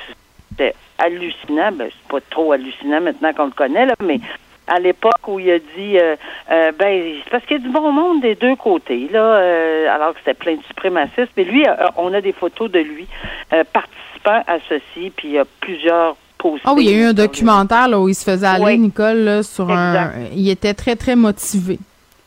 c'était 0.49 0.73
hallucinant, 0.97 1.71
ben 1.73 1.89
c'est 1.91 2.07
pas 2.09 2.21
trop 2.29 2.53
hallucinant 2.53 3.01
maintenant 3.01 3.33
qu'on 3.33 3.45
le 3.45 3.51
connaît 3.51 3.85
là, 3.85 3.93
mais 4.01 4.19
à 4.67 4.79
l'époque 4.79 5.27
où 5.27 5.39
il 5.39 5.51
a 5.51 5.59
dit 5.59 5.97
euh, 5.97 6.15
euh, 6.51 6.71
ben 6.77 7.15
parce 7.31 7.45
qu'il 7.45 7.57
y 7.57 7.59
a 7.59 7.63
du 7.63 7.69
bon 7.69 7.91
monde 7.91 8.21
des 8.21 8.35
deux 8.35 8.55
côtés 8.55 9.07
là 9.11 9.19
euh, 9.19 9.93
alors 9.93 10.13
que 10.13 10.19
c'était 10.19 10.33
plein 10.33 10.55
de 10.55 10.63
suprémacistes 10.63 11.31
mais 11.37 11.43
lui 11.43 11.65
on 11.97 12.13
a 12.13 12.21
des 12.21 12.33
photos 12.33 12.71
de 12.71 12.79
lui 12.79 13.07
participant 13.49 14.43
à 14.47 14.57
ceci 14.67 15.11
puis 15.15 15.29
il 15.29 15.33
y 15.33 15.39
a 15.39 15.45
plusieurs 15.61 16.15
ah 16.63 16.73
oui, 16.75 16.85
il 16.85 16.91
y 16.91 16.93
a 16.93 16.97
eu 16.97 17.09
un 17.09 17.13
documentaire 17.13 17.87
là, 17.87 17.99
où 17.99 18.07
il 18.07 18.13
se 18.13 18.23
faisait 18.23 18.45
aller, 18.45 18.77
Nicole, 18.77 19.43
sur 19.43 19.69
un. 19.69 20.11
Il 20.35 20.47
était 20.49 20.73
très, 20.73 20.95
très 20.95 21.15
motivé. 21.15 21.79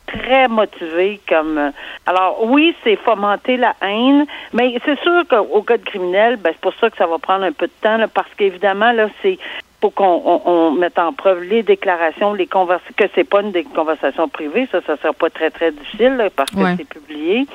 Très 0.07 0.49
motivé 0.49 1.21
comme. 1.28 1.71
Alors, 2.07 2.45
oui, 2.47 2.75
c'est 2.83 2.97
fomenter 2.97 3.57
la 3.57 3.75
haine, 3.83 4.26
mais 4.52 4.75
c'est 4.85 4.99
sûr 5.00 5.23
qu'au 5.28 5.62
code 5.62 5.85
criminel, 5.85 6.37
ben, 6.37 6.50
c'est 6.52 6.61
pour 6.61 6.75
ça 6.80 6.90
que 6.90 6.97
ça 6.97 7.07
va 7.07 7.18
prendre 7.18 7.45
un 7.45 7.52
peu 7.52 7.66
de 7.66 7.73
temps, 7.80 7.99
parce 8.12 8.28
qu'évidemment, 8.37 8.90
là, 8.92 9.09
c'est 9.23 9.38
pour 9.80 9.94
qu'on 9.94 10.42
on, 10.44 10.73
mette 10.73 10.99
en 10.99 11.12
preuve 11.12 11.42
les 11.44 11.62
déclarations, 11.62 12.35
les 12.35 12.47
conversations, 12.47 12.94
que 12.97 13.04
c'est 13.14 13.28
pas 13.28 13.42
une 13.42 13.52
des 13.52 13.64
conversations 13.64 14.28
privées, 14.28 14.68
ça, 14.73 14.80
ça 14.87 14.97
sera 14.97 15.12
pas 15.12 15.30
très, 15.30 15.50
très 15.50 15.70
difficile 15.70 16.30
parce 16.35 16.50
que 16.50 16.76
c'est 16.76 16.88
publié. 16.88 17.47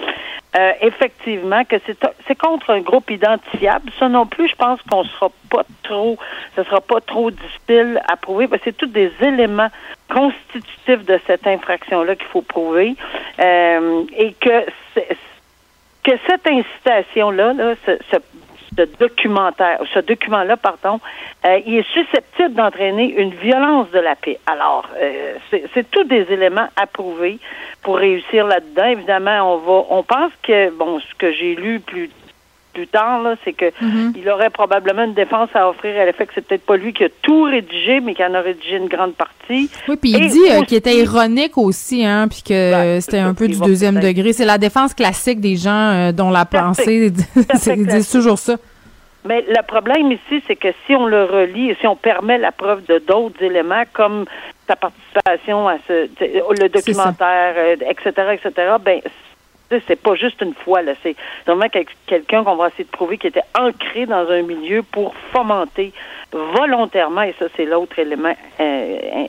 Euh, 0.56 0.72
effectivement, 0.82 1.66
que 1.66 1.78
c'est, 1.86 1.98
c'est 2.28 2.38
contre 2.38 2.70
un 2.70 2.82
groupe 2.82 3.10
identifiable. 3.10 3.92
Ça 4.00 4.08
non 4.08 4.28
plus, 4.28 4.48
je 4.48 4.56
pense 4.56 4.80
qu'on 4.84 5.04
sera 5.04 5.30
pas 5.50 5.64
trop, 5.82 6.18
ce 6.56 6.64
sera 6.64 6.80
pas 6.80 7.02
trop 7.02 7.32
difficile 7.32 8.00
à 8.08 8.16
prouver, 8.16 8.48
parce 8.48 8.62
que 8.62 8.70
c'est 8.70 8.78
tous 8.78 8.86
des 8.86 9.12
éléments 9.22 9.70
constitutifs 10.14 11.06
de 11.06 11.20
cette 11.26 11.48
infraction-là 11.48 12.16
qu'il 12.16 12.28
faut 12.28 12.44
prouver, 12.44 12.96
euh, 13.40 14.04
et 14.16 14.34
que 14.34 14.66
que 16.04 16.12
cette 16.28 16.46
incitation-là, 16.46 17.54
là, 17.54 17.76
ce, 17.86 17.92
ce 18.12 18.18
ce 18.76 18.84
documentaire, 19.00 19.80
ce 19.94 20.00
document-là, 20.00 20.58
pardon, 20.58 21.00
euh, 21.46 21.60
il 21.66 21.76
est 21.76 21.92
susceptible 21.92 22.54
d'entraîner 22.54 23.14
une 23.14 23.32
violence 23.32 23.90
de 23.92 24.00
la 24.00 24.16
paix. 24.16 24.40
Alors, 24.48 24.88
euh, 25.02 25.36
c'est 25.74 25.90
tous 25.92 26.04
des 26.06 26.32
éléments 26.32 26.68
à 26.76 26.88
prouver 26.88 27.40
pour 27.82 27.98
réussir 27.98 28.46
là-dedans. 28.46 28.86
Évidemment, 28.86 29.54
on 29.54 29.58
va, 29.58 29.86
on 29.90 30.04
pense 30.04 30.32
que, 30.42 30.70
bon, 30.72 31.00
ce 31.00 31.16
que 31.16 31.32
j'ai 31.32 31.56
lu 31.56 31.80
plus 31.80 32.10
plus 32.74 32.88
tard, 32.88 33.22
là, 33.22 33.36
c'est 33.44 33.54
que 33.54 33.66
mm-hmm. 33.66 34.14
il 34.16 34.30
aurait 34.30 34.50
probablement 34.50 35.04
une 35.04 35.14
défense 35.14 35.50
à 35.54 35.70
offrir 35.70 36.00
à 36.00 36.06
l'effet 36.06 36.26
que 36.26 36.34
c'est 36.36 36.46
peut-être 36.46 36.66
pas 36.66 36.76
lui 36.76 36.94
qui 36.94 37.04
a 37.04 37.10
tout 37.22 37.44
rédigé, 37.44 38.00
mais 38.00 38.16
qui 38.16 38.24
en 38.24 38.34
a 38.34 38.42
rédigé 38.42 38.78
une 38.78 38.88
grande 38.88 39.14
partie. 39.14 39.70
Oui, 39.88 39.96
puis 39.96 40.12
il 40.12 40.28
dit 40.28 40.52
euh, 40.52 40.64
qu'il 40.64 40.78
était 40.78 40.98
ironique 40.98 41.58
aussi, 41.58 42.06
hein, 42.06 42.28
puis 42.28 42.42
que 42.44 42.72
ben, 42.72 43.02
c'était 43.02 43.20
un 43.20 43.34
peu 43.34 43.48
du 43.48 43.60
deuxième 43.60 44.00
degré. 44.00 44.34
C'est 44.34 44.46
la 44.46 44.58
défense 44.58 44.94
classique 44.94 45.40
des 45.40 45.56
gens 45.56 45.92
euh, 45.92 46.12
dont 46.12 46.30
la 46.30 46.46
pensée, 46.46 47.12
ils 47.68 47.88
disent 47.88 48.12
toujours 48.12 48.40
ça. 48.40 48.58
Mais 49.26 49.44
le 49.48 49.64
problème 49.66 50.12
ici, 50.12 50.44
c'est 50.48 50.58
que 50.58 50.68
si 50.86 50.96
on 50.96 51.06
le 51.06 51.24
relie, 51.24 51.74
si 51.80 51.88
on 51.88 51.96
permet 51.96 52.38
la 52.38 52.52
preuve 52.52 52.86
de 52.86 53.00
d'autres 53.00 53.42
éléments, 53.42 53.84
comme 53.94 54.26
sa 54.68 54.76
participation 54.76 55.68
à 55.68 55.78
ce, 55.88 56.10
le 56.20 56.68
documentaire, 56.68 57.56
etc., 57.90 58.12
euh, 58.18 58.32
etc., 58.32 58.52
ben 58.84 59.02
c'est 59.88 60.02
pas 60.02 60.16
juste 60.16 60.42
une 60.42 60.54
fois, 60.54 60.82
là. 60.82 60.94
C'est 61.04 61.16
vraiment 61.46 61.68
quelqu'un 62.08 62.44
qu'on 62.44 62.56
va 62.56 62.68
essayer 62.68 62.84
de 62.84 62.90
prouver 62.90 63.18
qui 63.18 63.28
était 63.28 63.44
ancré 63.58 64.06
dans 64.06 64.30
un 64.30 64.42
milieu 64.42 64.84
pour 64.84 65.14
fomenter 65.32 65.94
volontairement, 66.34 67.22
et 67.22 67.36
ça, 67.40 67.46
c'est 67.56 67.66
l'autre 67.66 67.98
élément 68.00 68.36
euh, 68.60 68.64
euh, 68.64 69.28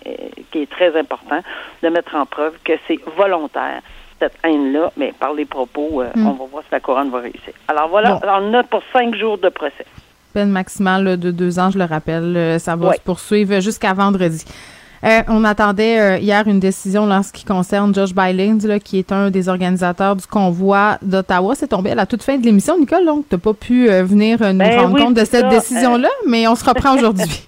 qui 0.51 0.63
est 0.63 0.71
très 0.71 0.99
important, 0.99 1.41
de 1.83 1.89
mettre 1.89 2.15
en 2.15 2.27
preuve 2.27 2.55
que 2.65 2.73
c'est 2.87 2.99
volontaire 3.17 3.83
cette 4.19 4.39
haine-là, 4.45 4.93
mais 4.97 5.13
par 5.19 5.35
les 5.35 5.45
propos, 5.45 6.01
euh, 6.01 6.09
hmm. 6.15 6.27
on 6.27 6.33
va 6.33 6.45
voir 6.47 6.63
si 6.63 6.69
la 6.73 6.81
couronne 6.81 7.11
va 7.11 7.21
réussir. 7.21 7.53
Alors 7.69 7.89
voilà, 7.89 8.21
on 8.41 8.55
a 8.55 8.63
pour 8.63 8.83
cinq 8.93 9.15
jours 9.17 9.39
de 9.39 9.49
procès. 9.49 9.85
Peine 10.33 10.51
maximale 10.51 11.19
de 11.19 11.31
deux 11.31 11.59
ans, 11.59 11.71
je 11.71 11.79
le 11.79 11.85
rappelle. 11.85 12.59
Ça 12.59 12.75
va 12.75 12.95
se 12.95 13.01
poursuivre 13.01 13.61
jusqu'à 13.61 13.93
vendredi. 13.93 14.45
Euh, 15.05 15.23
on 15.29 15.45
attendait 15.45 16.01
euh, 16.01 16.19
hier 16.19 16.47
une 16.47 16.61
décision 16.61 17.03
en 17.03 17.23
ce 17.23 17.31
qui 17.31 17.45
concerne 17.45 17.95
Josh 17.95 18.15
Bylins, 18.15 18.79
qui 18.79 18.99
est 18.99 19.13
un 19.13 19.31
des 19.31 19.51
organisateurs 19.51 20.17
du 20.17 20.27
convoi 20.27 20.97
d'Ottawa. 21.03 21.55
C'est 21.55 21.69
tombé 21.69 21.91
à 21.91 21.95
la 21.95 22.07
toute 22.07 22.23
fin 22.23 22.39
de 22.39 22.45
l'émission, 22.45 22.79
Nicole, 22.79 23.05
donc 23.05 23.29
tu 23.29 23.35
n'as 23.35 23.41
pas 23.41 23.53
pu 23.53 23.91
euh, 23.91 24.03
venir 24.03 24.39
nous 24.41 24.59
ben 24.59 24.81
rendre 24.81 24.97
compte 24.97 25.15
de 25.15 25.25
cette 25.25 25.49
décision-là, 25.49 26.09
mais 26.27 26.49
on 26.49 26.55
se 26.55 26.65
reprend 26.65 26.95
aujourd'hui. 26.97 27.47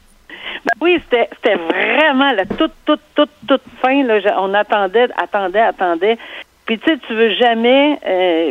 Ben 0.66 0.72
oui, 0.82 1.00
c'était 1.10 1.54
vraiment 1.54 2.32
la 2.32 2.44
toute, 2.44 2.72
toute, 2.84 3.00
toute, 3.14 3.30
toute 3.46 3.62
fin. 3.80 4.02
Là, 4.02 4.18
on 4.38 4.52
attendait, 4.52 5.08
attendait, 5.16 5.60
attendait. 5.60 6.18
Puis 6.66 6.78
tu 6.78 6.90
sais, 6.90 6.98
tu 7.06 7.14
veux 7.14 7.30
jamais, 7.30 7.98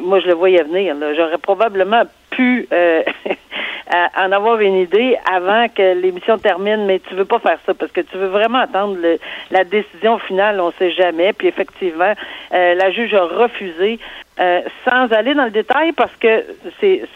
moi 0.01 0.19
je 0.21 0.27
le 0.27 0.33
voyais 0.33 0.63
venir, 0.63 0.95
j'aurais 1.15 1.37
probablement 1.37 2.03
pu 2.31 2.67
en 4.17 4.31
avoir 4.31 4.59
une 4.59 4.75
idée 4.75 5.17
avant 5.31 5.67
que 5.69 5.93
l'émission 5.99 6.37
termine, 6.37 6.85
mais 6.85 6.99
tu 6.99 7.13
veux 7.13 7.25
pas 7.25 7.39
faire 7.39 7.59
ça 7.65 7.73
parce 7.73 7.91
que 7.91 8.01
tu 8.01 8.17
veux 8.17 8.27
vraiment 8.27 8.59
attendre 8.59 8.97
la 9.51 9.63
décision 9.63 10.17
finale, 10.19 10.59
on 10.59 10.71
sait 10.71 10.91
jamais. 10.91 11.33
Puis 11.33 11.47
effectivement, 11.47 12.13
euh, 12.53 12.75
la 12.75 12.91
juge 12.91 13.13
a 13.13 13.25
refusé. 13.25 13.99
Euh, 14.37 14.63
sans 14.83 15.13
aller 15.13 15.33
dans 15.33 15.45
le 15.45 15.51
détail 15.51 15.93
parce 15.93 16.13
que 16.17 16.43
c'est, 16.81 17.07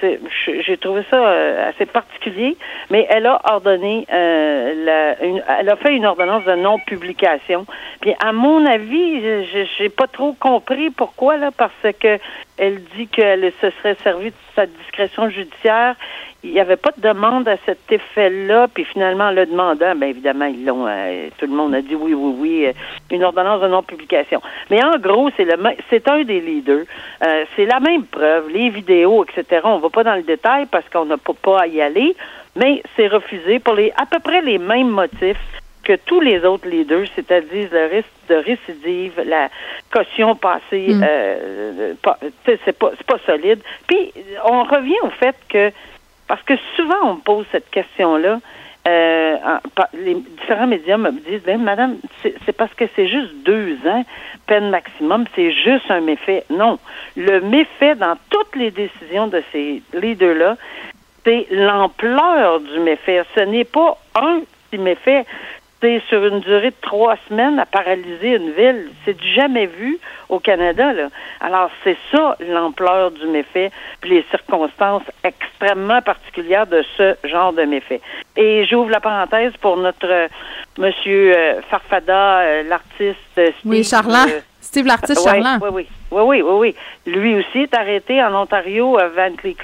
j'ai 0.45 0.77
trouvé 0.77 1.03
ça 1.11 1.17
euh, 1.17 1.69
assez 1.69 1.85
particulier, 1.85 2.55
mais 2.89 3.07
elle 3.09 3.25
a 3.25 3.41
ordonné, 3.51 4.05
la, 4.09 5.21
elle 5.21 5.69
a 5.69 5.75
fait 5.75 5.93
une 5.93 6.05
ordonnance 6.05 6.45
de 6.45 6.55
non 6.55 6.79
publication. 6.79 7.65
Puis 7.99 8.13
à 8.23 8.31
mon 8.31 8.65
avis, 8.65 9.21
j'ai 9.77 9.89
pas 9.89 10.07
trop 10.07 10.31
compris 10.31 10.91
pourquoi 10.91 11.35
là, 11.35 11.51
parce 11.51 11.73
que 11.99 12.19
elle 12.59 12.83
dit 12.95 13.07
qu'elle 13.07 13.51
se 13.61 13.69
serait 13.71 13.95
servie 14.03 14.29
de 14.29 14.35
sa 14.55 14.65
discrétion 14.65 15.29
judiciaire 15.29 15.95
il 16.43 16.51
n'y 16.51 16.59
avait 16.59 16.77
pas 16.77 16.91
de 16.95 17.01
demande 17.01 17.47
à 17.49 17.57
cet 17.65 17.91
effet-là, 17.91 18.67
puis 18.73 18.85
finalement, 18.85 19.29
le 19.31 19.45
demandant, 19.45 19.93
bien 19.95 20.07
évidemment, 20.07 20.45
ils 20.45 20.65
l'ont, 20.65 20.87
euh, 20.87 21.27
tout 21.37 21.47
le 21.47 21.51
monde 21.53 21.75
a 21.75 21.81
dit 21.81 21.95
oui, 21.95 22.13
oui, 22.13 22.35
oui, 22.37 22.65
euh, 22.67 22.71
une 23.11 23.23
ordonnance 23.25 23.61
de 23.61 23.67
non-publication. 23.67 24.41
Mais 24.69 24.81
en 24.83 24.97
gros, 24.97 25.29
c'est 25.35 25.43
le, 25.43 25.57
c'est 25.89 26.07
un 26.07 26.23
des 26.23 26.39
leaders. 26.39 26.85
Euh, 27.23 27.43
c'est 27.55 27.65
la 27.65 27.81
même 27.81 28.05
preuve, 28.05 28.49
les 28.49 28.69
vidéos, 28.69 29.25
etc. 29.25 29.61
On 29.65 29.79
va 29.79 29.89
pas 29.89 30.03
dans 30.03 30.15
le 30.15 30.23
détail 30.23 30.65
parce 30.71 30.87
qu'on 30.87 31.05
n'a 31.05 31.17
pas, 31.17 31.33
pas 31.33 31.61
à 31.61 31.67
y 31.67 31.81
aller, 31.81 32.15
mais 32.55 32.83
c'est 32.95 33.07
refusé 33.07 33.59
pour 33.59 33.73
les, 33.73 33.91
à 33.97 34.05
peu 34.05 34.19
près 34.19 34.41
les 34.41 34.59
mêmes 34.59 34.89
motifs 34.89 35.37
que 35.89 35.95
tous 36.05 36.21
les 36.21 36.45
autres 36.45 36.67
leaders, 36.67 37.07
c'est-à-dire 37.15 37.69
le 37.71 37.85
risque 37.87 38.07
de 38.29 38.35
récidive, 38.35 39.13
la 39.25 39.49
caution 39.91 40.35
passée, 40.35 40.89
mm. 40.89 41.05
c'est 42.45 42.77
pas, 42.77 42.91
c'est 42.97 43.07
pas 43.07 43.17
solide. 43.25 43.59
Puis 43.87 44.13
on 44.45 44.63
revient 44.63 44.99
au 45.01 45.09
fait 45.09 45.35
que 45.49 45.71
parce 46.29 46.43
que 46.43 46.53
souvent, 46.75 46.99
on 47.05 47.13
me 47.15 47.21
pose 47.21 47.45
cette 47.51 47.71
question-là. 47.71 48.39
Euh, 48.87 49.35
les 49.95 50.13
différents 50.13 50.67
médias 50.67 50.97
me 50.97 51.11
disent, 51.11 51.41
ben, 51.43 51.59
madame, 51.59 51.97
c'est 52.21 52.55
parce 52.55 52.73
que 52.75 52.85
c'est 52.95 53.07
juste 53.07 53.33
deux 53.43 53.75
ans, 53.87 54.05
peine 54.45 54.69
maximum, 54.69 55.25
c'est 55.35 55.51
juste 55.51 55.89
un 55.89 56.01
méfait. 56.01 56.45
Non. 56.51 56.77
Le 57.17 57.41
méfait 57.41 57.95
dans 57.95 58.15
toutes 58.29 58.55
les 58.55 58.69
décisions 58.69 59.25
de 59.25 59.41
ces 59.51 59.81
leaders-là, 59.93 60.55
c'est 61.25 61.47
l'ampleur 61.49 62.59
du 62.59 62.79
méfait. 62.79 63.23
Ce 63.35 63.41
n'est 63.41 63.65
pas 63.65 63.97
un 64.15 64.41
petit 64.69 64.79
méfait, 64.79 65.25
sur 66.09 66.25
une 66.25 66.39
durée 66.41 66.71
de 66.71 66.75
trois 66.81 67.15
semaines 67.27 67.57
à 67.59 67.65
paralyser 67.65 68.35
une 68.35 68.51
ville. 68.51 68.89
C'est 69.05 69.17
du 69.17 69.27
jamais 69.33 69.65
vu 69.65 69.97
au 70.27 70.39
Canada. 70.39 70.93
Là. 70.93 71.07
Alors, 71.39 71.69
c'est 71.83 71.97
ça 72.11 72.35
l'ampleur 72.39 73.11
du 73.11 73.25
méfait, 73.27 73.71
puis 74.01 74.11
les 74.11 74.25
circonstances 74.29 75.03
extrêmement 75.23 76.01
particulières 76.01 76.67
de 76.67 76.83
ce 76.97 77.15
genre 77.23 77.53
de 77.53 77.63
méfait. 77.63 78.01
Et 78.35 78.65
j'ouvre 78.65 78.89
la 78.89 78.99
parenthèse 78.99 79.53
pour 79.61 79.77
notre 79.77 80.09
euh, 80.09 80.27
monsieur 80.77 81.35
euh, 81.35 81.61
Farfada, 81.69 82.39
euh, 82.39 82.63
l'artiste. 82.63 83.41
oui. 83.65 83.83
Steve 84.69 84.85
l'artiste 84.85 85.23
Charlant. 85.23 85.57
Oui, 85.63 85.69
oui, 85.73 85.87
oui, 86.11 86.41
oui, 86.43 86.75
oui, 87.05 87.11
Lui 87.11 87.33
aussi 87.39 87.61
est 87.61 87.73
arrêté 87.73 88.23
en 88.23 88.35
Ontario, 88.35 88.99
à 88.99 89.07
Van 89.07 89.33
Cleek 89.35 89.63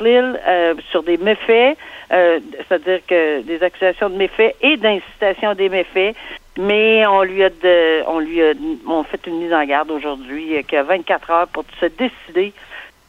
sur 0.90 1.04
des 1.04 1.18
méfaits, 1.18 1.78
c'est-à-dire 2.10 3.02
que 3.08 3.42
des 3.42 3.62
accusations 3.62 4.10
de 4.10 4.16
méfaits 4.16 4.56
et 4.62 4.78
d'incitation 4.78 5.54
des 5.54 5.70
méfaits. 5.70 6.16
Mais 6.58 7.06
on 7.06 7.22
lui 7.22 7.44
a 7.44 7.50
de, 7.50 8.04
on 8.08 8.18
lui 8.18 8.42
a 8.42 8.54
on 8.88 9.04
fait 9.04 9.28
une 9.28 9.42
mise 9.42 9.54
en 9.54 9.64
garde 9.66 9.92
aujourd'hui 9.92 10.64
qu'il 10.68 10.80
a 10.80 10.84
24 10.84 11.30
heures 11.30 11.48
pour 11.50 11.66
se 11.80 11.86
décider 11.86 12.52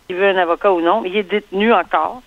s'il 0.07 0.17
veut 0.17 0.29
un 0.29 0.37
avocat 0.37 0.73
ou 0.73 0.83
non. 0.83 1.03
Il 1.07 1.17
est 1.17 1.23
détenu 1.23 1.73
encore. 1.73 2.21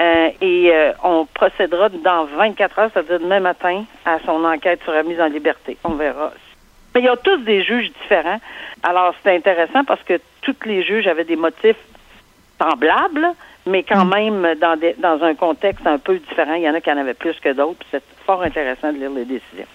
Euh, 0.00 0.30
et 0.40 0.70
euh, 0.72 0.92
on 1.04 1.26
procédera 1.26 1.88
dans 1.90 2.24
24 2.24 2.78
heures, 2.78 2.90
c'est-à-dire 2.92 3.20
demain 3.20 3.38
matin, 3.38 3.84
à 4.04 4.18
son 4.26 4.44
enquête 4.44 4.80
sur 4.82 4.92
la 4.92 5.04
mise 5.04 5.20
en 5.20 5.26
liberté. 5.26 5.76
On 5.84 5.90
verra. 5.90 6.32
Mais 6.94 7.00
il 7.00 7.04
y 7.04 7.08
a 7.08 7.16
tous 7.16 7.38
des 7.38 7.62
juges 7.62 7.90
différents. 8.02 8.40
Alors, 8.82 9.14
c'est 9.22 9.34
intéressant 9.34 9.84
parce 9.84 10.02
que 10.02 10.20
tous 10.42 10.56
les 10.64 10.82
juges 10.82 11.06
avaient 11.06 11.24
des 11.24 11.36
motifs 11.36 11.76
semblables, 12.60 13.28
mais 13.66 13.82
quand 13.82 14.04
même 14.04 14.54
dans, 14.60 14.78
des, 14.78 14.94
dans 14.98 15.22
un 15.22 15.34
contexte 15.34 15.86
un 15.86 15.98
peu 15.98 16.18
différent. 16.18 16.54
Il 16.54 16.62
y 16.62 16.68
en 16.68 16.74
a 16.74 16.80
qui 16.80 16.90
en 16.90 16.98
avaient 16.98 17.14
plus 17.14 17.38
que 17.40 17.52
d'autres. 17.52 17.84
C'est 17.90 18.02
fort 18.26 18.42
intéressant 18.42 18.92
de 18.92 18.98
lire 18.98 19.10
les 19.10 19.24
décisions. 19.24 19.66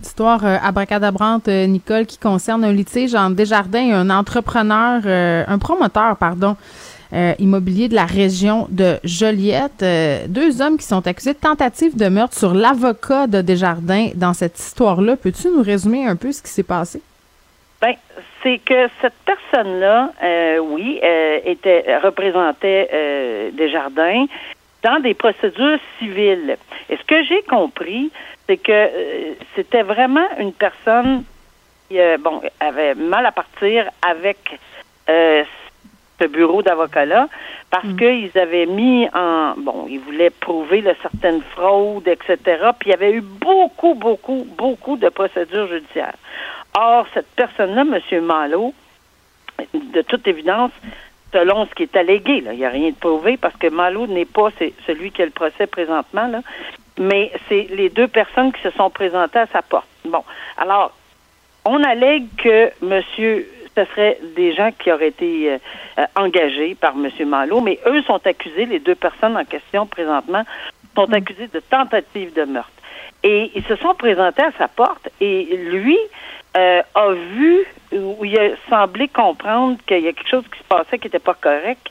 Histoire 0.00 0.44
euh, 0.44 0.56
abracadabrante, 0.60 1.46
euh, 1.48 1.66
Nicole, 1.66 2.06
qui 2.06 2.18
concerne 2.18 2.64
un 2.64 2.72
litige 2.72 3.14
entre 3.14 3.36
Desjardins 3.36 3.86
et 3.86 3.92
un 3.92 4.10
entrepreneur, 4.10 5.00
euh, 5.04 5.44
un 5.46 5.58
promoteur, 5.58 6.16
pardon, 6.16 6.56
euh, 7.14 7.34
immobilier 7.38 7.88
de 7.88 7.94
la 7.94 8.06
région 8.06 8.66
de 8.70 8.98
Joliette. 9.04 9.82
Euh, 9.82 10.20
deux 10.28 10.62
hommes 10.62 10.78
qui 10.78 10.86
sont 10.86 11.06
accusés 11.06 11.34
de 11.34 11.38
tentative 11.38 11.94
de 11.94 12.08
meurtre 12.08 12.34
sur 12.34 12.54
l'avocat 12.54 13.26
de 13.26 13.42
Desjardins 13.42 14.08
dans 14.14 14.32
cette 14.32 14.58
histoire-là. 14.58 15.16
Peux-tu 15.16 15.48
nous 15.48 15.62
résumer 15.62 16.06
un 16.06 16.16
peu 16.16 16.32
ce 16.32 16.42
qui 16.42 16.48
s'est 16.48 16.62
passé? 16.62 17.02
Ben, 17.82 17.94
c'est 18.42 18.58
que 18.64 18.88
cette 19.02 19.12
personne-là, 19.26 20.10
euh, 20.22 20.58
oui, 20.60 21.00
était 21.44 21.98
représentait 22.02 23.50
Desjardins 23.52 24.24
dans 24.82 24.98
des 25.00 25.12
procédures 25.12 25.78
civiles. 25.98 26.56
Et 26.88 26.96
ce 26.96 27.04
que 27.04 27.22
j'ai 27.24 27.42
compris, 27.42 28.10
c'est 28.46 28.56
que 28.56 28.88
c'était 29.54 29.82
vraiment 29.82 30.26
une 30.38 30.54
personne 30.54 31.24
qui, 31.90 31.98
bon, 32.20 32.40
avait 32.58 32.94
mal 32.94 33.26
à 33.26 33.32
partir 33.32 33.84
avec 34.00 34.58
ce 36.22 36.28
bureau 36.28 36.62
d'avocats-là 36.62 37.28
parce 37.70 37.84
mm. 37.84 37.96
qu'ils 37.96 38.38
avaient 38.38 38.66
mis 38.66 39.08
en 39.14 39.54
bon, 39.56 39.86
ils 39.88 40.00
voulaient 40.00 40.30
prouver 40.30 40.82
de 40.82 40.94
certaines 41.02 41.42
fraudes, 41.42 42.06
etc. 42.06 42.36
Puis 42.78 42.88
il 42.88 42.90
y 42.90 42.94
avait 42.94 43.12
eu 43.12 43.20
beaucoup, 43.20 43.94
beaucoup, 43.94 44.46
beaucoup 44.56 44.96
de 44.96 45.08
procédures 45.08 45.68
judiciaires. 45.68 46.14
Or, 46.78 47.06
cette 47.12 47.28
personne-là, 47.36 47.82
M. 47.82 48.24
Malo, 48.24 48.72
de 49.74 50.02
toute 50.02 50.26
évidence, 50.26 50.70
selon 51.32 51.66
ce 51.66 51.74
qui 51.74 51.84
est 51.84 51.96
allégué, 51.96 52.40
là, 52.40 52.52
il 52.52 52.58
n'y 52.58 52.64
a 52.64 52.70
rien 52.70 52.90
de 52.90 52.94
prouvé 52.94 53.36
parce 53.36 53.56
que 53.56 53.68
Malo 53.68 54.06
n'est 54.06 54.24
pas 54.24 54.48
celui 54.86 55.10
qui 55.10 55.22
a 55.22 55.24
le 55.24 55.30
procès 55.30 55.66
présentement, 55.66 56.26
là, 56.28 56.40
mais 56.98 57.32
c'est 57.48 57.68
les 57.70 57.88
deux 57.88 58.08
personnes 58.08 58.52
qui 58.52 58.62
se 58.62 58.70
sont 58.70 58.90
présentées 58.90 59.38
à 59.38 59.46
sa 59.46 59.62
porte. 59.62 59.86
Bon, 60.04 60.24
alors, 60.56 60.92
on 61.64 61.82
allègue 61.82 62.26
que 62.36 62.70
M 62.82 63.02
ce 63.76 63.84
serait 63.86 64.18
des 64.36 64.54
gens 64.54 64.70
qui 64.78 64.92
auraient 64.92 65.08
été 65.08 65.52
euh, 65.52 65.58
euh, 65.98 66.04
engagés 66.16 66.74
par 66.74 66.92
M. 66.92 67.28
Malo, 67.28 67.60
mais 67.60 67.78
eux 67.86 68.02
sont 68.02 68.20
accusés, 68.26 68.66
les 68.66 68.78
deux 68.78 68.94
personnes 68.94 69.36
en 69.36 69.44
question 69.44 69.86
présentement, 69.86 70.44
sont 70.94 71.08
mm. 71.08 71.14
accusés 71.14 71.48
de 71.48 71.60
tentative 71.60 72.32
de 72.34 72.44
meurtre. 72.44 72.70
Et 73.22 73.52
ils 73.54 73.64
se 73.64 73.76
sont 73.76 73.94
présentés 73.94 74.42
à 74.42 74.52
sa 74.58 74.68
porte 74.68 75.08
et 75.20 75.44
lui 75.56 75.98
euh, 76.56 76.82
a 76.94 77.12
vu 77.12 77.64
ou 77.92 78.24
il 78.24 78.38
a 78.38 78.50
semblé 78.68 79.08
comprendre 79.08 79.78
qu'il 79.86 80.00
y 80.00 80.08
a 80.08 80.12
quelque 80.12 80.28
chose 80.28 80.44
qui 80.52 80.58
se 80.58 80.64
passait 80.64 80.98
qui 80.98 81.06
n'était 81.06 81.18
pas 81.18 81.34
correct 81.34 81.88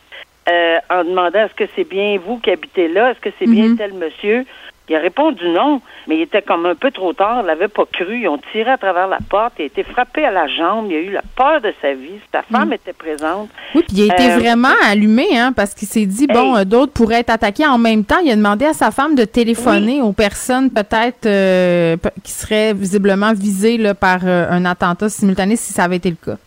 en 0.90 1.06
demandant 1.06 1.46
est-ce 1.46 1.54
que 1.54 1.64
c'est 1.76 1.88
bien 1.88 2.18
vous 2.18 2.38
qui 2.40 2.52
habitez 2.52 2.90
là, 2.90 3.12
est-ce 3.12 3.22
que 3.22 3.30
c'est 3.40 3.46
bien 3.46 3.68
mm-hmm. 3.68 3.78
tel 3.78 3.94
monsieur? 3.94 4.46
Il 4.92 4.96
a 4.96 5.00
répondu 5.00 5.48
non, 5.48 5.80
mais 6.06 6.18
il 6.18 6.22
était 6.24 6.42
comme 6.42 6.66
un 6.66 6.76
peu 6.76 6.92
trop 6.92 7.14
tard, 7.14 7.44
il 7.44 7.46
l'avait 7.46 7.70
pas 7.70 7.86
cru. 7.86 8.20
Ils 8.20 8.28
ont 8.28 8.42
tiré 8.52 8.72
à 8.72 8.78
travers 8.78 9.08
la 9.08 9.20
porte, 9.30 9.54
il 9.58 9.62
a 9.62 9.66
été 9.68 9.84
frappé 9.84 10.26
à 10.26 10.32
la 10.32 10.48
jambe, 10.48 10.88
il 10.90 10.96
a 10.98 11.00
eu 11.00 11.12
la 11.12 11.22
peur 11.34 11.62
de 11.62 11.74
sa 11.82 11.94
vie. 11.94 12.20
Sa 12.34 12.42
femme 12.42 12.72
mm. 12.72 12.74
était 12.74 12.92
présente. 12.92 13.50
Oui, 13.74 13.84
puis 13.88 13.98
il 14.00 14.12
a 14.12 14.14
été 14.14 14.32
euh, 14.32 14.38
vraiment 14.38 14.76
allumé, 14.84 15.28
hein, 15.40 15.54
parce 15.56 15.74
qu'il 15.74 15.88
s'est 15.88 16.06
dit, 16.06 16.28
bon, 16.28 16.58
euh, 16.58 16.66
d'autres 16.66 16.92
pourraient 16.92 17.22
être 17.22 17.30
attaqués 17.30 17.66
en 17.66 17.78
même 17.78 18.04
temps. 18.04 18.20
Il 18.22 18.32
a 18.32 18.36
demandé 18.36 18.66
à 18.66 18.74
sa 18.74 18.92
femme 18.92 19.16
de 19.16 19.24
téléphoner 19.24 20.02
aux 20.02 20.12
personnes 20.12 20.70
peut-être 20.70 21.26
euh, 21.26 21.96
qui 22.22 22.34
seraient 22.34 22.74
visiblement 22.74 23.32
visées 23.32 23.78
là, 23.78 23.94
par 23.94 24.26
un 24.26 24.66
attentat 24.66 25.08
simultané 25.08 25.56
si 25.56 25.72
ça 25.72 25.86
avait 25.86 25.96
été 25.96 26.10
le 26.10 26.18
cas. 26.18 26.38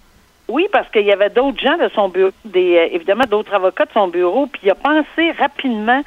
Oui, 0.46 0.66
parce 0.70 0.88
qu'il 0.90 1.06
y 1.06 1.12
avait 1.12 1.30
d'autres 1.30 1.58
gens 1.58 1.78
de 1.78 1.88
son 1.94 2.10
bureau, 2.10 2.30
des, 2.44 2.76
euh, 2.76 2.88
évidemment 2.92 3.24
d'autres 3.28 3.54
avocats 3.54 3.86
de 3.86 3.92
son 3.92 4.08
bureau, 4.08 4.46
puis 4.46 4.60
il 4.64 4.70
a 4.70 4.74
pensé 4.74 5.30
rapidement 5.38 6.02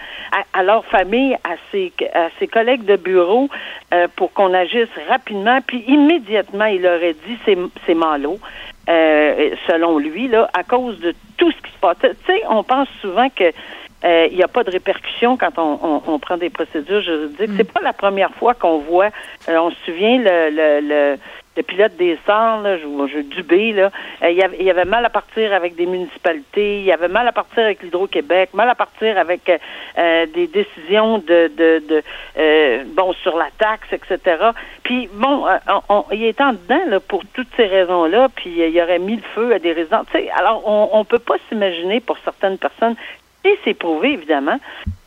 à, 0.53 0.63
leur 0.63 0.85
famille, 0.85 1.33
à 1.43 1.55
ses, 1.71 1.91
à 2.13 2.27
ses 2.37 2.47
collègues 2.47 2.85
de 2.85 2.97
bureau 2.97 3.49
euh, 3.93 4.07
pour 4.15 4.31
qu'on 4.33 4.53
agisse 4.53 4.89
rapidement, 5.09 5.59
puis 5.65 5.83
immédiatement 5.87 6.65
il 6.65 6.85
aurait 6.85 7.15
dit 7.25 7.37
c'est, 7.45 7.57
c'est 7.87 7.95
malo, 7.95 8.37
euh, 8.89 9.55
selon 9.65 9.97
lui, 9.97 10.27
là, 10.27 10.47
à 10.53 10.63
cause 10.63 10.99
de 10.99 11.15
tout 11.37 11.51
ce 11.51 11.57
qui 11.57 11.71
se 11.71 11.79
passe. 11.79 11.97
Tu 12.01 12.09
sais, 12.27 12.43
on 12.47 12.63
pense 12.63 12.87
souvent 13.01 13.29
que 13.29 13.51
il 14.03 14.37
n'y 14.37 14.43
a 14.43 14.47
pas 14.47 14.63
de 14.63 14.69
répercussions 14.69 15.35
quand 15.37 15.57
on, 15.57 16.01
on, 16.07 16.19
prend 16.19 16.37
des 16.37 16.51
procédures 16.51 17.01
juridiques. 17.01 17.49
Mm. 17.49 17.57
C'est 17.57 17.73
pas 17.73 17.81
la 17.81 17.93
première 17.93 18.29
fois 18.35 18.53
qu'on 18.53 18.77
voit. 18.77 19.09
on 19.49 19.71
se 19.71 19.75
souvient 19.85 20.19
le, 20.19 20.49
le, 20.51 20.87
le 20.87 21.17
le 21.57 21.63
pilote 21.63 21.95
des 21.97 22.17
Sarts, 22.25 22.61
là, 22.61 22.77
je, 22.77 22.85
je 23.11 23.19
Dubé, 23.19 23.73
là, 23.73 23.91
euh, 24.23 24.29
il, 24.29 24.37
y 24.37 24.43
avait, 24.43 24.57
il 24.59 24.69
avait 24.69 24.85
mal 24.85 25.03
à 25.03 25.09
partir 25.09 25.51
avec 25.53 25.75
des 25.75 25.85
municipalités, 25.85 26.79
il 26.79 26.85
y 26.85 26.91
avait 26.91 27.07
mal 27.07 27.27
à 27.27 27.31
partir 27.31 27.63
avec 27.63 27.81
l'Hydro-Québec, 27.83 28.51
mal 28.53 28.69
à 28.69 28.75
partir 28.75 29.17
avec 29.17 29.49
euh, 29.49 29.57
euh, 29.97 30.25
des 30.27 30.47
décisions 30.47 31.17
de, 31.17 31.51
de, 31.57 31.83
de 31.87 32.83
bon 32.93 33.13
sur 33.13 33.37
la 33.37 33.49
taxe, 33.57 33.87
etc. 33.91 34.51
Puis 34.83 35.09
bon, 35.11 35.45
on, 35.89 36.05
il 36.11 36.23
est 36.23 36.39
en 36.39 36.53
dedans 36.53 36.81
là, 36.87 36.99
pour 36.99 37.23
toutes 37.33 37.49
ces 37.57 37.65
raisons-là, 37.65 38.29
puis 38.35 38.51
il 38.51 38.81
aurait 38.81 38.99
mis 38.99 39.15
le 39.15 39.23
feu 39.33 39.53
à 39.53 39.59
des 39.59 39.73
résidents. 39.73 40.03
alors, 40.37 40.61
on, 40.65 40.89
on 40.93 41.03
peut 41.03 41.19
pas 41.19 41.35
s'imaginer 41.49 41.99
pour 41.99 42.17
certaines 42.19 42.57
personnes 42.57 42.95
et 43.43 43.57
c'est 43.63 43.73
prouvé, 43.73 44.13
évidemment. 44.13 44.59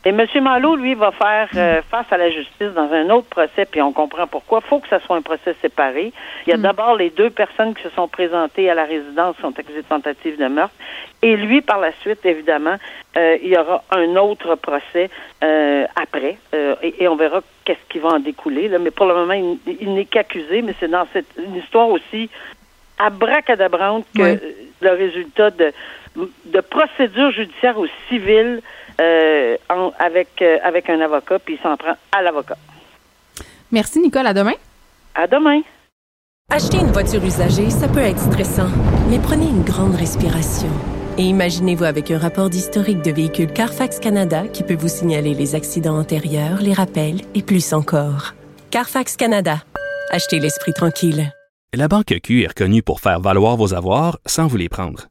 Et 0.03 0.09
M. 0.09 0.25
Malo, 0.41 0.75
lui, 0.75 0.95
va 0.95 1.11
faire 1.11 1.49
euh, 1.55 1.81
face 1.91 2.07
à 2.11 2.17
la 2.17 2.31
justice 2.31 2.71
dans 2.73 2.91
un 2.91 3.09
autre 3.11 3.27
procès, 3.27 3.65
puis 3.69 3.81
on 3.83 3.91
comprend 3.93 4.25
pourquoi. 4.25 4.61
Il 4.63 4.67
faut 4.67 4.79
que 4.79 4.87
ce 4.87 4.97
soit 5.05 5.15
un 5.15 5.21
procès 5.21 5.55
séparé. 5.61 6.11
Il 6.47 6.49
y 6.49 6.53
a 6.53 6.57
hmm. 6.57 6.61
d'abord 6.61 6.95
les 6.95 7.11
deux 7.11 7.29
personnes 7.29 7.75
qui 7.75 7.83
se 7.83 7.89
sont 7.89 8.07
présentées 8.07 8.67
à 8.69 8.73
la 8.73 8.85
résidence 8.85 9.35
qui 9.35 9.43
sont 9.43 9.59
accusées 9.59 9.83
de 9.83 9.87
tentative 9.87 10.39
de 10.39 10.47
meurtre. 10.47 10.73
Et 11.21 11.35
lui, 11.35 11.61
par 11.61 11.79
la 11.79 11.91
suite, 12.01 12.25
évidemment, 12.25 12.77
euh, 13.15 13.37
il 13.43 13.49
y 13.49 13.57
aura 13.57 13.83
un 13.91 14.15
autre 14.15 14.55
procès 14.55 15.11
euh, 15.43 15.85
après. 15.95 16.37
Et, 16.81 17.07
on 17.07 17.15
verra 17.15 17.41
qu'est-ce 17.63 17.87
qui 17.89 17.99
va 17.99 18.09
en 18.09 18.19
découler. 18.19 18.69
Là. 18.69 18.79
Mais 18.79 18.89
pour 18.89 19.05
le 19.05 19.13
moment, 19.13 19.33
il, 19.33 19.93
n'est 19.93 20.05
qu'accusé, 20.05 20.63
mais 20.63 20.73
c'est 20.79 20.87
dans 20.87 21.05
cette 21.13 21.27
une 21.37 21.57
histoire 21.57 21.89
aussi 21.89 22.29
abracadabrante 22.97 24.05
que 24.15 24.39
le 24.81 24.89
résultat 24.91 25.51
de 25.51 25.71
de 26.15 26.61
procédure 26.61 27.31
judiciaire 27.31 27.77
au 27.77 27.87
civil 28.09 28.61
euh, 28.99 29.57
avec, 29.99 30.41
euh, 30.41 30.57
avec 30.63 30.89
un 30.89 30.99
avocat, 31.01 31.39
puis 31.39 31.55
il 31.55 31.61
s'en 31.61 31.77
prend 31.77 31.95
à 32.11 32.21
l'avocat. 32.21 32.57
Merci, 33.71 33.99
Nicole. 33.99 34.27
À 34.27 34.33
demain. 34.33 34.53
À 35.15 35.27
demain. 35.27 35.61
Acheter 36.49 36.77
une 36.77 36.91
voiture 36.91 37.23
usagée, 37.23 37.69
ça 37.69 37.87
peut 37.87 37.99
être 37.99 38.19
stressant, 38.19 38.69
mais 39.09 39.19
prenez 39.19 39.45
une 39.45 39.63
grande 39.63 39.95
respiration. 39.95 40.69
Et 41.17 41.23
imaginez-vous 41.23 41.85
avec 41.85 42.11
un 42.11 42.17
rapport 42.17 42.49
d'historique 42.49 43.01
de 43.01 43.11
véhicule 43.11 43.51
Carfax 43.51 43.99
Canada 43.99 44.47
qui 44.47 44.63
peut 44.63 44.75
vous 44.75 44.89
signaler 44.89 45.33
les 45.33 45.55
accidents 45.55 45.97
antérieurs, 45.97 46.61
les 46.61 46.73
rappels 46.73 47.21
et 47.35 47.41
plus 47.41 47.73
encore. 47.73 48.33
Carfax 48.69 49.15
Canada. 49.15 49.57
Achetez 50.09 50.39
l'esprit 50.39 50.73
tranquille. 50.73 51.31
La 51.73 51.87
Banque 51.87 52.13
Q 52.21 52.43
est 52.43 52.47
reconnue 52.47 52.83
pour 52.83 52.99
faire 52.99 53.21
valoir 53.21 53.55
vos 53.55 53.73
avoirs 53.73 54.19
sans 54.25 54.47
vous 54.47 54.57
les 54.57 54.67
prendre. 54.67 55.10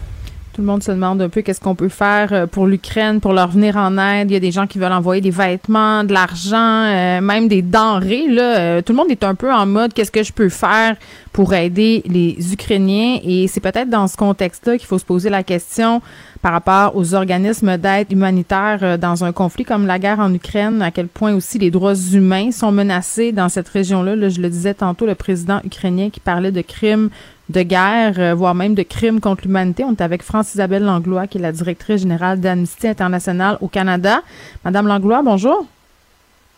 Tout 0.61 0.67
le 0.67 0.73
monde 0.73 0.83
se 0.83 0.91
demande 0.91 1.19
un 1.23 1.29
peu 1.29 1.41
qu'est-ce 1.41 1.59
qu'on 1.59 1.73
peut 1.73 1.89
faire 1.89 2.31
euh, 2.33 2.45
pour 2.45 2.67
l'Ukraine, 2.67 3.19
pour 3.19 3.33
leur 3.33 3.47
venir 3.47 3.77
en 3.77 3.97
aide. 3.97 4.29
Il 4.29 4.35
y 4.35 4.37
a 4.37 4.39
des 4.39 4.51
gens 4.51 4.67
qui 4.67 4.77
veulent 4.77 4.91
envoyer 4.91 5.19
des 5.19 5.31
vêtements, 5.31 6.03
de 6.03 6.13
l'argent, 6.13 6.83
euh, 6.85 7.19
même 7.19 7.47
des 7.47 7.63
denrées. 7.63 8.25
Euh, 8.29 8.83
tout 8.83 8.93
le 8.93 8.97
monde 8.97 9.09
est 9.09 9.23
un 9.23 9.33
peu 9.33 9.51
en 9.51 9.65
mode 9.65 9.91
qu'est-ce 9.91 10.11
que 10.11 10.21
je 10.21 10.31
peux 10.31 10.49
faire 10.49 10.97
pour 11.33 11.55
aider 11.55 12.03
les 12.05 12.53
Ukrainiens? 12.53 13.17
Et 13.23 13.47
c'est 13.47 13.59
peut-être 13.59 13.89
dans 13.89 14.07
ce 14.07 14.15
contexte-là 14.17 14.77
qu'il 14.77 14.85
faut 14.85 14.99
se 14.99 15.05
poser 15.05 15.31
la 15.31 15.41
question 15.41 15.99
par 16.43 16.51
rapport 16.51 16.95
aux 16.95 17.15
organismes 17.15 17.77
d'aide 17.77 18.11
humanitaire 18.11 18.99
dans 18.99 19.23
un 19.23 19.31
conflit 19.31 19.63
comme 19.63 19.87
la 19.87 19.97
guerre 19.97 20.19
en 20.19 20.31
Ukraine, 20.31 20.83
à 20.83 20.91
quel 20.91 21.07
point 21.07 21.33
aussi 21.33 21.57
les 21.57 21.71
droits 21.71 21.95
humains 21.95 22.51
sont 22.51 22.71
menacés 22.71 23.31
dans 23.31 23.49
cette 23.49 23.69
région-là. 23.69 24.15
Là, 24.15 24.29
je 24.29 24.41
le 24.41 24.49
disais 24.49 24.75
tantôt, 24.75 25.07
le 25.07 25.15
président 25.15 25.59
ukrainien 25.65 26.11
qui 26.11 26.19
parlait 26.19 26.51
de 26.51 26.61
crimes 26.61 27.09
de 27.51 27.61
guerre, 27.61 28.15
euh, 28.17 28.33
voire 28.33 28.55
même 28.55 28.73
de 28.73 28.83
crimes 28.83 29.19
contre 29.19 29.43
l'humanité. 29.43 29.83
On 29.83 29.91
est 29.91 30.01
avec 30.01 30.23
France-Isabelle 30.23 30.83
Langlois, 30.83 31.27
qui 31.27 31.37
est 31.37 31.41
la 31.41 31.51
directrice 31.51 32.01
générale 32.01 32.39
d'Amnesty 32.39 32.87
International 32.87 33.57
au 33.61 33.67
Canada. 33.67 34.21
Madame 34.65 34.87
Langlois, 34.87 35.21
bonjour. 35.23 35.65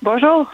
Bonjour. 0.02 0.52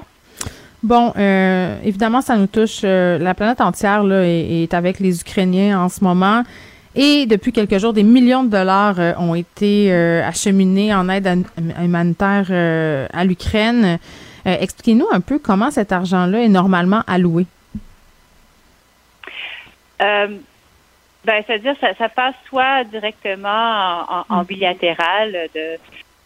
Bon, 0.81 1.11
euh, 1.17 1.77
évidemment, 1.83 2.21
ça 2.21 2.37
nous 2.37 2.47
touche. 2.47 2.81
Euh, 2.83 3.17
la 3.17 3.33
planète 3.33 3.61
entière 3.61 4.03
là, 4.03 4.23
est, 4.25 4.73
avec 4.73 4.99
les 4.99 5.19
Ukrainiens 5.19 5.79
en 5.79 5.89
ce 5.89 6.03
moment. 6.03 6.43
Et 6.95 7.25
depuis 7.25 7.51
quelques 7.51 7.77
jours, 7.77 7.93
des 7.93 8.03
millions 8.03 8.43
de 8.43 8.49
dollars 8.49 8.99
euh, 8.99 9.13
ont 9.19 9.35
été 9.35 9.91
acheminés 9.93 10.93
en 10.93 11.09
aide 11.09 11.43
humanitaire 11.83 13.07
à 13.13 13.25
l'Ukraine. 13.25 13.99
Expliquez-nous 14.45 15.07
un 15.11 15.19
peu 15.19 15.37
comment 15.37 15.69
cet 15.69 15.91
argent-là 15.91 16.41
est 16.41 16.49
normalement 16.49 17.03
alloué. 17.05 17.45
Ben, 19.99 21.43
c'est-à-dire 21.45 21.75
ça, 21.81 21.93
ça 21.95 22.09
passe 22.09 22.35
soit 22.47 22.83
directement 22.85 23.49
en, 23.49 24.19
en, 24.19 24.39
en 24.39 24.43
bilatéral 24.43 25.49
de 25.53 25.77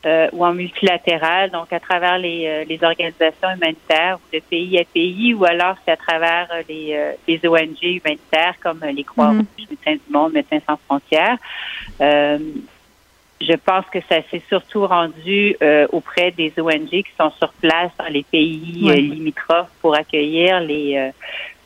euh, 0.05 0.27
ou 0.33 0.43
en 0.43 0.53
multilatéral, 0.53 1.49
donc 1.49 1.71
à 1.71 1.79
travers 1.79 2.17
les, 2.17 2.45
euh, 2.45 2.65
les 2.67 2.83
organisations 2.83 3.49
humanitaires 3.55 4.17
ou 4.17 4.36
de 4.36 4.41
pays 4.41 4.77
à 4.77 4.83
pays, 4.83 5.33
ou 5.33 5.45
alors 5.45 5.77
c'est 5.86 5.93
à 5.93 5.95
travers 5.95 6.49
euh, 6.51 6.62
les, 6.67 7.13
les 7.25 7.47
ONG 7.47 7.81
humanitaires 7.81 8.55
comme 8.62 8.81
les 8.83 9.05
Croix-Rouges, 9.05 9.45
mm-hmm. 9.57 9.69
Médecins 9.69 9.93
du 9.93 10.12
Monde, 10.12 10.33
Médecins 10.33 10.59
sans 10.67 10.75
frontières. 10.75 11.38
je 12.01 13.55
pense 13.65 13.86
que 13.93 13.99
ça 14.09 14.17
s'est 14.29 14.43
surtout 14.49 14.86
rendu 14.86 15.55
auprès 15.93 16.31
des 16.31 16.51
ONG 16.57 16.89
qui 16.89 17.13
sont 17.17 17.31
sur 17.38 17.53
place 17.53 17.91
dans 17.97 18.12
les 18.12 18.23
pays 18.23 18.91
limitrophes 19.09 19.71
pour 19.81 19.95
accueillir 19.95 20.59
les, 20.59 21.13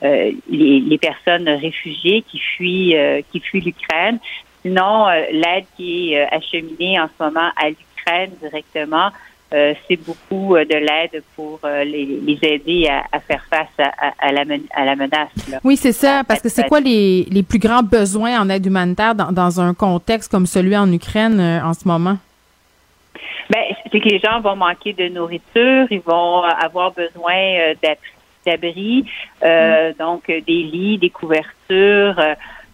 les, 0.02 0.36
les, 0.50 0.98
personnes 0.98 1.50
réfugiées 1.50 2.24
qui 2.28 2.40
fuient 2.40 2.96
qui 3.32 3.40
fuient 3.40 3.62
l'Ukraine. 3.62 4.20
Sinon, 4.62 5.08
l'aide 5.32 5.66
qui 5.76 6.14
est 6.14 6.28
acheminée 6.34 7.00
en 7.00 7.08
ce 7.08 7.24
moment 7.24 7.50
à 7.56 7.70
l'Ukraine 7.70 8.32
directement, 8.42 9.12
euh, 9.54 9.74
c'est 9.88 9.96
beaucoup 9.96 10.56
euh, 10.56 10.66
de 10.66 10.76
l'aide 10.76 11.24
pour 11.34 11.62
euh, 11.64 11.86
les, 11.86 12.38
aider 12.42 12.90
à, 12.90 13.20
faire 13.22 13.42
face 13.50 13.88
à, 14.20 14.32
la, 14.34 14.44
menace. 14.44 15.30
Oui, 15.64 15.78
c'est 15.78 15.94
ça, 15.94 16.24
parce 16.28 16.42
que 16.42 16.50
c'est 16.50 16.68
quoi 16.68 16.82
les, 16.82 17.46
plus 17.48 17.60
grands 17.60 17.84
besoins 17.84 18.42
en 18.42 18.50
aide 18.50 18.66
humanitaire 18.66 19.16
dans, 19.16 19.62
un 19.62 19.74
contexte 19.74 20.30
comme 20.30 20.46
celui 20.46 20.76
en 20.76 20.92
Ukraine 20.92 21.40
en 21.64 21.74
ce 21.74 21.88
moment? 21.88 22.18
Ben, 23.50 23.64
c'est 23.90 24.02
que 24.02 24.10
les 24.10 24.20
gens 24.20 24.42
vont 24.42 24.58
manquer 24.58 24.92
de 24.92 25.08
nourriture, 25.08 25.88
ils 25.90 26.02
vont 26.02 26.44
avoir 26.44 26.92
besoin 26.92 27.74
d'abri, 28.48 29.06
mm. 29.44 29.94
donc 30.00 30.28
des 30.28 30.64
lits, 30.64 30.98
des 30.98 31.10
couvertures. 31.10 32.20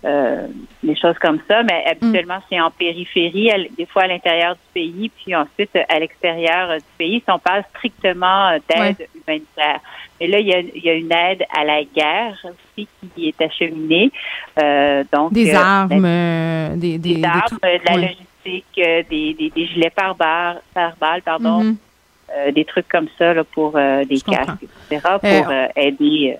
Euh, 0.06 0.48
des 0.84 0.98
choses 0.98 1.18
comme 1.22 1.40
ça, 1.48 1.64
mais 1.64 1.82
habituellement, 1.90 2.40
c'est 2.50 2.60
en 2.60 2.70
périphérie, 2.72 3.50
des 3.78 3.86
fois 3.86 4.02
à 4.02 4.08
l'intérieur 4.08 4.56
du 4.56 4.62
pays, 4.74 5.10
puis 5.10 5.34
ensuite 5.34 5.70
à 5.88 5.98
l'extérieur 5.98 6.76
du 6.76 6.84
pays, 6.98 7.24
si 7.26 7.32
on 7.32 7.40
parle 7.40 7.64
strictement 7.74 8.52
d'aide 8.70 9.08
humanitaire. 9.16 9.80
Mais 10.20 10.28
là, 10.28 10.40
il 10.40 10.48
y, 10.48 10.54
a, 10.54 10.60
il 10.60 10.84
y, 10.84 10.90
a, 10.90 10.94
une 10.96 11.12
aide 11.12 11.46
à 11.58 11.64
la 11.64 11.86
guerre 11.86 12.38
aussi 12.44 12.86
qui 13.16 13.30
est 13.30 13.42
acheminée. 13.42 14.12
Euh, 14.60 15.06
donc, 15.10 15.32
des 15.32 15.54
euh, 15.54 15.58
armes, 15.58 16.78
des, 16.78 16.98
des, 16.98 17.16
des, 17.16 17.24
armes, 17.24 17.58
de 17.64 17.90
la 17.90 17.96
logistique, 17.96 18.66
des, 18.76 19.34
des, 19.34 19.52
des, 19.56 19.68
gilets 19.68 19.90
par, 19.90 20.16
bar, 20.16 20.56
par 20.74 20.98
balle, 20.98 21.22
mm-hmm. 22.30 22.54
des 22.54 22.66
trucs 22.66 22.88
comme 22.88 23.08
ça 23.18 23.34
là, 23.34 23.44
pour 23.44 23.74
des 23.74 24.22
casques, 24.22 24.64
etc., 24.64 25.18
pour 25.22 25.52
aider 25.76 26.38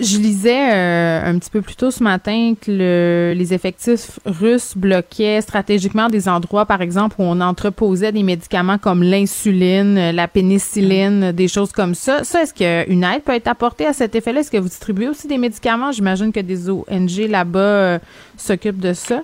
je 0.00 0.18
lisais 0.18 0.72
euh, 0.72 1.22
un 1.24 1.38
petit 1.38 1.50
peu 1.50 1.62
plus 1.62 1.76
tôt 1.76 1.90
ce 1.90 2.02
matin 2.02 2.54
que 2.60 3.32
les 3.36 3.54
effectifs 3.54 4.18
russes 4.24 4.76
bloquaient 4.76 5.40
stratégiquement 5.40 6.08
des 6.08 6.28
endroits, 6.28 6.66
par 6.66 6.82
exemple, 6.82 7.16
où 7.18 7.22
on 7.22 7.40
entreposait 7.40 8.12
des 8.12 8.22
médicaments 8.22 8.78
comme 8.78 9.02
l'insuline, 9.02 10.10
la 10.10 10.28
pénicilline, 10.28 11.32
des 11.32 11.48
choses 11.48 11.72
comme 11.72 11.94
ça. 11.94 12.24
Ça, 12.24 12.42
est-ce 12.42 12.54
qu'une 12.54 13.04
aide 13.04 13.22
peut 13.22 13.34
être 13.34 13.48
apportée 13.48 13.86
à 13.86 13.92
cet 13.92 14.14
effet-là? 14.14 14.40
Est-ce 14.40 14.50
que 14.50 14.58
vous 14.58 14.68
distribuez 14.68 15.08
aussi 15.08 15.28
des 15.28 15.38
médicaments? 15.38 15.92
J'imagine 15.92 16.32
que 16.32 16.40
des 16.40 16.68
ONG 16.68 17.28
là-bas 17.28 17.58
euh, 17.58 17.98
s'occupent 18.36 18.80
de 18.80 18.94
ça. 18.94 19.22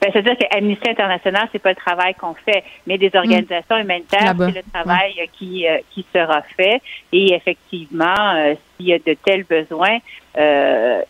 Ben, 0.00 0.10
C'est-à-dire 0.12 0.36
qu'Amnesty 0.38 0.88
International, 0.88 1.48
c'est 1.52 1.58
pas 1.58 1.70
le 1.70 1.76
travail 1.76 2.14
qu'on 2.14 2.34
fait, 2.34 2.64
mais 2.86 2.98
des 2.98 3.10
organisations 3.14 3.76
hmm. 3.76 3.82
humanitaires, 3.82 4.34
c'est 4.38 4.54
le 4.54 4.62
travail 4.72 5.28
qui, 5.38 5.66
euh, 5.66 5.78
qui 5.90 6.04
sera 6.14 6.42
fait. 6.42 6.80
Et 7.12 7.34
effectivement, 7.34 8.34
euh, 8.34 8.54
s'il 8.76 8.86
y 8.86 8.92
a 8.92 8.98
de 8.98 9.14
tels 9.24 9.44
besoins, 9.44 9.98
euh, 10.38 11.02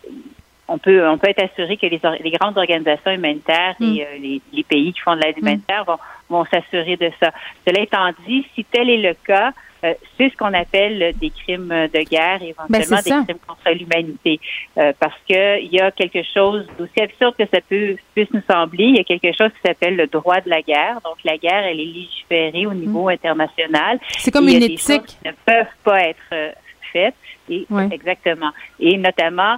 on 0.68 0.78
peut 0.78 1.09
on 1.09 1.18
peut 1.18 1.28
être 1.28 1.42
assuré 1.42 1.76
que 1.76 1.87
les, 1.87 2.00
les 2.20 2.30
grandes 2.30 2.56
organisations 2.56 3.11
humanitaires 3.11 3.74
et 3.80 3.85
hmm. 3.85 4.22
les, 4.22 4.42
les, 4.52 4.62
pays 4.62 4.92
qui 4.92 5.00
font 5.00 5.16
de 5.16 5.20
l'aide 5.20 5.37
hmm. 5.37 5.40
humanitaire 5.40 5.85
vont, 5.85 5.98
vont 6.28 6.44
s'assurer 6.44 6.96
de 6.96 7.11
ça. 7.20 7.33
Cela 7.66 7.80
étant 7.80 8.11
dit, 8.26 8.46
si 8.54 8.64
tel 8.64 8.88
est 8.88 8.98
le 8.98 9.14
cas, 9.14 9.52
euh, 9.84 9.94
c'est 10.16 10.30
ce 10.30 10.36
qu'on 10.36 10.52
appelle 10.52 11.14
des 11.20 11.30
crimes 11.30 11.68
de 11.68 12.08
guerre, 12.08 12.42
éventuellement 12.42 12.96
ben, 13.04 13.20
des 13.20 13.24
crimes 13.24 13.38
contre 13.46 13.70
l'humanité, 13.70 14.40
euh, 14.78 14.92
parce 14.98 15.18
que 15.28 15.60
il 15.60 15.72
y 15.72 15.80
a 15.80 15.90
quelque 15.90 16.22
chose 16.34 16.66
d'aussi 16.78 17.00
absurde 17.00 17.34
que 17.38 17.44
ça 17.52 17.60
peut 17.68 17.96
puisse 18.14 18.30
nous 18.32 18.42
sembler. 18.50 18.84
Il 18.84 18.96
y 18.96 19.00
a 19.00 19.04
quelque 19.04 19.32
chose 19.36 19.50
qui 19.50 19.60
s'appelle 19.64 19.96
le 19.96 20.06
droit 20.06 20.40
de 20.40 20.50
la 20.50 20.62
guerre. 20.62 21.00
Donc 21.04 21.16
la 21.24 21.36
guerre, 21.38 21.64
elle 21.64 21.80
est 21.80 21.84
légiférée 21.84 22.66
au 22.66 22.74
niveau 22.74 23.04
mm. 23.04 23.12
international. 23.12 24.00
C'est 24.18 24.30
comme 24.30 24.48
une 24.48 24.62
éthique. 24.62 25.06
qui 25.06 25.16
ne 25.24 25.32
peuvent 25.44 25.66
pas 25.82 26.00
être 26.02 26.18
euh, 26.32 26.52
faites. 26.92 27.14
Et, 27.48 27.66
Exactement. 27.90 28.50
Et 28.78 28.96
notamment 28.96 29.56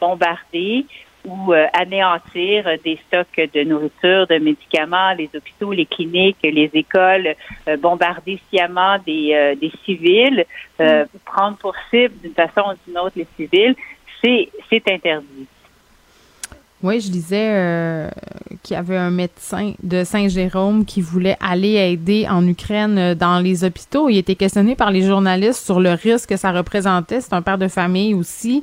bombarder 0.00 0.86
ou 1.24 1.52
euh, 1.52 1.66
anéantir 1.72 2.64
des 2.84 2.98
stocks 3.06 3.50
de 3.54 3.64
nourriture, 3.64 4.26
de 4.26 4.38
médicaments, 4.38 5.12
les 5.14 5.30
hôpitaux, 5.34 5.72
les 5.72 5.86
cliniques, 5.86 6.36
les 6.42 6.70
écoles, 6.74 7.34
euh, 7.68 7.76
bombarder 7.76 8.38
sciemment 8.48 8.98
des, 9.06 9.32
euh, 9.32 9.54
des 9.54 9.72
civils, 9.84 10.44
mm. 10.78 11.04
prendre 11.24 11.56
pour 11.56 11.74
cible 11.90 12.14
d'une 12.22 12.34
façon 12.34 12.72
ou 12.72 12.74
d'une 12.86 12.98
autre 12.98 13.16
les 13.16 13.26
civils, 13.36 13.74
c'est 14.22 14.48
c'est 14.68 14.82
interdit. 14.88 15.46
Oui, 16.82 17.00
je 17.00 17.10
disais 17.10 18.10
qu'il 18.62 18.74
y 18.74 18.78
avait 18.78 18.98
un 18.98 19.10
médecin 19.10 19.72
de 19.82 20.04
Saint-Jérôme 20.04 20.84
qui 20.84 21.00
voulait 21.00 21.36
aller 21.40 21.76
aider 21.76 22.26
en 22.28 22.46
Ukraine 22.46 23.14
dans 23.14 23.38
les 23.38 23.64
hôpitaux. 23.64 24.10
Il 24.10 24.18
était 24.18 24.34
questionné 24.34 24.74
par 24.74 24.90
les 24.90 25.00
journalistes 25.00 25.64
sur 25.64 25.80
le 25.80 25.92
risque 25.92 26.28
que 26.28 26.36
ça 26.36 26.52
représentait. 26.52 27.22
C'est 27.22 27.32
un 27.32 27.40
père 27.40 27.56
de 27.56 27.68
famille 27.68 28.12
aussi. 28.12 28.62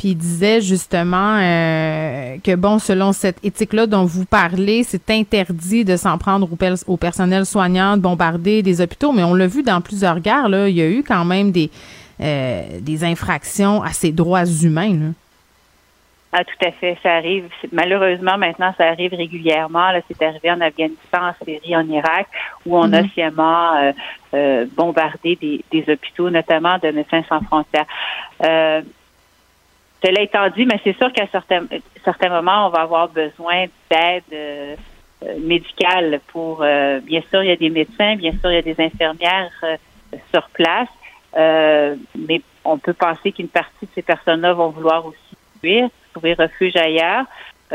Puis 0.00 0.12
il 0.12 0.14
disait 0.14 0.62
justement 0.62 1.36
euh, 1.38 2.38
que, 2.42 2.54
bon, 2.56 2.78
selon 2.78 3.12
cette 3.12 3.36
éthique-là 3.44 3.86
dont 3.86 4.06
vous 4.06 4.24
parlez, 4.24 4.82
c'est 4.82 5.10
interdit 5.10 5.84
de 5.84 5.94
s'en 5.96 6.16
prendre 6.16 6.48
au, 6.86 6.96
personnel 6.96 7.44
soignant, 7.44 7.98
de 7.98 8.02
bombarder 8.02 8.62
des 8.62 8.80
hôpitaux. 8.80 9.12
Mais 9.12 9.22
on 9.24 9.34
l'a 9.34 9.46
vu 9.46 9.62
dans 9.62 9.82
plusieurs 9.82 10.20
guerres, 10.20 10.48
là, 10.48 10.70
il 10.70 10.74
y 10.74 10.80
a 10.80 10.88
eu 10.88 11.04
quand 11.06 11.26
même 11.26 11.52
des, 11.52 11.70
euh, 12.22 12.62
des 12.80 13.04
infractions 13.04 13.82
à 13.82 13.90
ces 13.90 14.10
droits 14.10 14.46
humains. 14.46 14.94
Là. 14.94 15.06
Ah, 16.32 16.44
tout 16.44 16.66
à 16.66 16.70
fait. 16.70 16.96
Ça 17.02 17.16
arrive. 17.16 17.50
Malheureusement, 17.70 18.38
maintenant, 18.38 18.72
ça 18.78 18.86
arrive 18.86 19.12
régulièrement. 19.12 19.90
Là, 19.90 20.00
c'est 20.08 20.24
arrivé 20.24 20.50
en 20.50 20.62
Afghanistan, 20.62 21.28
en 21.28 21.44
Syrie, 21.44 21.76
en 21.76 21.86
Irak, 21.86 22.26
où 22.64 22.78
on 22.78 22.90
a 22.94 23.02
mhm. 23.02 23.10
sciemment 23.10 23.92
euh, 24.32 24.64
bombardé 24.74 25.36
des, 25.36 25.62
des, 25.70 25.92
hôpitaux, 25.92 26.30
notamment 26.30 26.78
de 26.78 26.90
Médecins 26.90 27.22
sans 27.28 27.42
frontières. 27.42 27.84
Cela 30.02 30.22
étant 30.22 30.48
dit, 30.48 30.64
mais 30.64 30.80
c'est 30.82 30.96
sûr 30.96 31.12
qu'à 31.12 31.26
certains, 31.26 31.66
certains 32.04 32.30
moments, 32.30 32.66
on 32.66 32.70
va 32.70 32.80
avoir 32.82 33.08
besoin 33.08 33.66
d'aide 33.90 34.76
euh, 35.22 35.38
médicale 35.38 36.20
pour, 36.28 36.62
euh, 36.62 37.00
bien 37.00 37.20
sûr, 37.28 37.42
il 37.42 37.48
y 37.48 37.52
a 37.52 37.56
des 37.56 37.68
médecins, 37.68 38.16
bien 38.16 38.32
sûr, 38.40 38.50
il 38.50 38.54
y 38.54 38.58
a 38.58 38.62
des 38.62 38.76
infirmières 38.78 39.52
euh, 39.64 39.76
sur 40.32 40.48
place, 40.50 40.88
mais 42.16 42.40
on 42.64 42.78
peut 42.78 42.94
penser 42.94 43.30
qu'une 43.30 43.48
partie 43.48 43.86
de 43.86 43.90
ces 43.94 44.02
personnes-là 44.02 44.54
vont 44.54 44.70
vouloir 44.70 45.04
aussi 45.04 45.36
fuir, 45.60 45.88
trouver 46.12 46.34
refuge 46.34 46.74
ailleurs. 46.76 47.24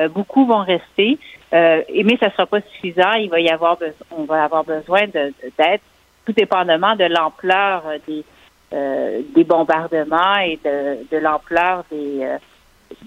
beaucoup 0.10 0.46
vont 0.46 0.64
rester, 0.64 1.18
mais 1.54 2.18
ça 2.20 2.26
ne 2.26 2.32
sera 2.32 2.46
pas 2.46 2.60
suffisant. 2.62 3.14
Il 3.14 3.30
va 3.30 3.40
y 3.40 3.50
avoir, 3.50 3.78
on 4.12 4.26
va 4.26 4.44
avoir 4.44 4.66
besoin 4.66 5.08
d'aide, 5.08 5.80
tout 6.26 6.34
dépendamment 6.34 6.96
de 6.98 7.06
l'ampleur 7.06 7.84
des 8.06 8.26
euh, 8.74 9.22
des 9.36 9.44
bombardements 9.44 10.38
et 10.38 10.60
de, 10.64 11.08
de 11.12 11.18
l'ampleur 11.18 11.84
des, 11.92 12.20
euh, 12.22 12.38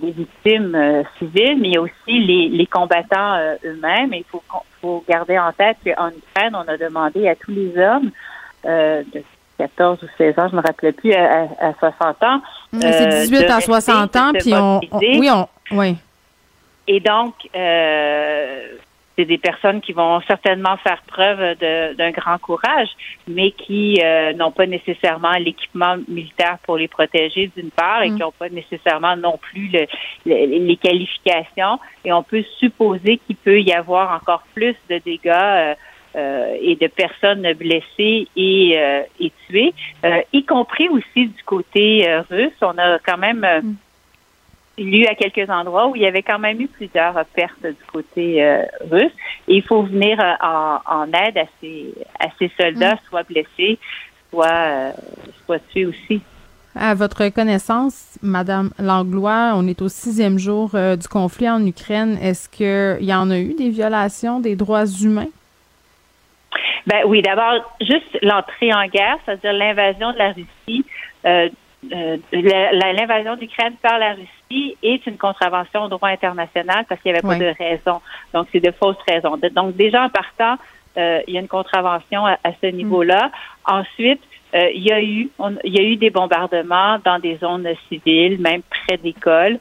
des 0.02 0.12
victimes 0.12 0.74
euh, 0.74 1.02
civiles, 1.18 1.58
mais 1.60 1.78
aussi 1.78 2.18
les, 2.20 2.48
les 2.48 2.66
combattants 2.66 3.38
eux-mêmes. 3.64 4.12
Il 4.12 4.24
faut, 4.30 4.42
faut 4.80 5.04
garder 5.08 5.38
en 5.38 5.52
tête 5.52 5.76
qu'en 5.84 6.08
Ukraine, 6.08 6.54
on 6.54 6.68
a 6.68 6.76
demandé 6.76 7.28
à 7.28 7.34
tous 7.34 7.50
les 7.50 7.76
hommes 7.78 8.10
de 8.64 9.22
14 9.58 10.02
ou 10.02 10.06
16 10.16 10.38
ans, 10.38 10.48
je 10.48 10.56
ne 10.56 10.60
me 10.60 10.66
rappelais 10.66 10.92
plus, 10.92 11.12
à, 11.12 11.48
60 11.78 12.22
ans. 12.22 12.40
C'est 12.80 13.26
18 13.28 13.44
à 13.50 13.60
60 13.60 14.16
ans, 14.16 14.32
puis 14.32 14.54
on, 14.54 14.80
Oui, 14.92 15.28
on. 15.30 15.48
Oui. 15.72 15.96
Et 16.86 17.00
donc, 17.00 17.34
euh, 17.54 18.76
c'est 19.18 19.24
des 19.24 19.38
personnes 19.38 19.80
qui 19.80 19.92
vont 19.92 20.20
certainement 20.28 20.76
faire 20.76 21.02
preuve 21.08 21.56
d'un 21.58 22.10
grand 22.12 22.38
courage, 22.38 22.88
mais 23.26 23.50
qui 23.50 24.00
euh, 24.00 24.32
n'ont 24.34 24.52
pas 24.52 24.66
nécessairement 24.66 25.32
l'équipement 25.32 25.96
militaire 26.06 26.58
pour 26.62 26.76
les 26.76 26.86
protéger 26.86 27.50
d'une 27.56 27.70
part 27.70 28.04
et 28.04 28.10
mm. 28.10 28.14
qui 28.14 28.20
n'ont 28.20 28.32
pas 28.38 28.48
nécessairement 28.48 29.16
non 29.16 29.36
plus 29.36 29.72
les 30.24 30.78
qualifications. 30.80 31.80
Et 32.04 32.12
on 32.12 32.22
peut 32.22 32.44
supposer 32.60 33.18
qu'il 33.26 33.36
peut 33.36 33.60
y 33.60 33.72
avoir 33.72 34.14
encore 34.14 34.44
plus 34.54 34.76
de 34.88 34.98
dégâts. 34.98 35.74
Euh, 36.16 36.56
et 36.62 36.74
de 36.74 36.86
personnes 36.86 37.52
blessées 37.52 38.26
et, 38.34 38.72
et 39.20 39.32
tuées, 39.46 39.74
y 40.32 40.42
compris 40.42 40.88
aussi 40.88 41.26
du 41.26 41.42
côté 41.44 42.08
russe. 42.30 42.56
On 42.62 42.78
a 42.78 42.98
quand 42.98 43.18
même 43.18 43.40
mm 43.62 43.76
lu 44.84 45.06
à 45.06 45.14
quelques 45.14 45.48
endroits 45.50 45.88
où 45.88 45.96
il 45.96 46.02
y 46.02 46.06
avait 46.06 46.22
quand 46.22 46.38
même 46.38 46.60
eu 46.60 46.68
plusieurs 46.68 47.14
pertes 47.34 47.62
du 47.62 47.84
côté 47.92 48.44
euh, 48.44 48.62
russe. 48.90 49.12
Et 49.46 49.56
il 49.56 49.62
faut 49.62 49.82
venir 49.82 50.18
euh, 50.20 50.34
en, 50.40 51.06
aide 51.12 51.38
à 51.38 51.44
ces, 51.60 51.94
à 52.18 52.26
ces 52.38 52.50
soldats, 52.60 52.94
mm. 52.94 53.00
soit 53.08 53.22
blessés, 53.24 53.78
soit, 54.30 54.46
euh, 54.46 54.90
soit 55.44 55.60
tués 55.70 55.86
aussi. 55.86 56.20
À 56.74 56.94
votre 56.94 57.28
connaissance, 57.30 58.18
Madame 58.22 58.70
Langlois, 58.78 59.52
on 59.56 59.66
est 59.66 59.82
au 59.82 59.88
sixième 59.88 60.38
jour 60.38 60.70
du 60.70 61.08
conflit 61.08 61.50
en 61.50 61.66
Ukraine. 61.66 62.16
Est-ce 62.22 62.48
qu'il 62.48 63.04
y 63.04 63.12
en 63.12 63.30
a 63.30 63.38
eu 63.38 63.54
des 63.54 63.70
violations 63.70 64.38
des 64.38 64.54
droits 64.54 64.86
humains? 64.86 65.26
Ben 66.86 67.02
oui, 67.06 67.20
d'abord, 67.20 67.74
juste 67.80 68.18
l'entrée 68.22 68.72
en 68.72 68.86
guerre, 68.86 69.16
c'est-à-dire 69.24 69.54
l'invasion 69.54 70.12
de 70.12 70.18
la 70.18 70.32
Russie, 70.32 70.84
l'invasion 72.32 73.34
d'Ukraine 73.36 73.74
par 73.82 73.98
la 73.98 74.12
Russie 74.12 74.37
est 74.50 75.06
une 75.06 75.18
contravention 75.18 75.84
au 75.84 75.88
droit 75.88 76.08
international 76.08 76.84
parce 76.88 77.00
qu'il 77.00 77.12
n'y 77.12 77.18
avait 77.18 77.26
pas 77.26 77.38
de 77.38 77.54
raison. 77.58 78.00
Donc, 78.32 78.48
c'est 78.52 78.60
de 78.60 78.70
fausses 78.72 78.96
raisons. 79.08 79.38
Donc, 79.52 79.76
déjà 79.76 80.04
en 80.04 80.08
partant, 80.08 80.56
euh, 80.96 81.20
il 81.26 81.34
y 81.34 81.36
a 81.36 81.40
une 81.40 81.48
contravention 81.48 82.26
à, 82.26 82.38
ce 82.60 82.66
niveau-là. 82.66 83.30
Ensuite, 83.66 84.22
euh, 84.54 84.70
il 84.74 84.82
y 84.82 84.92
a 84.92 85.02
eu 85.02 85.28
il 85.64 85.74
y 85.74 85.78
a 85.78 85.82
eu 85.82 85.96
des 85.96 86.10
bombardements 86.10 86.98
dans 87.04 87.18
des 87.18 87.36
zones 87.36 87.68
civiles, 87.88 88.40
même 88.40 88.62
près 88.62 88.96
d'écoles. 88.96 89.58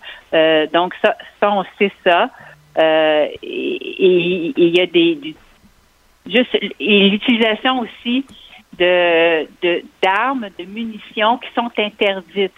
donc 0.74 0.94
ça, 1.02 1.16
ça, 1.40 1.52
on 1.52 1.66
sait 1.78 1.92
ça. 2.06 2.30
et 2.80 4.54
il 4.56 4.78
y 4.78 4.80
a 4.80 4.86
des, 4.86 5.16
des 5.16 5.36
juste 6.30 6.58
l'utilisation 6.80 7.80
aussi 7.80 8.26
de 8.78 9.48
d'armes, 10.02 10.50
de, 10.58 10.66
munitions 10.66 11.38
qui 11.38 11.50
sont 11.56 11.72
interdites. 11.78 12.54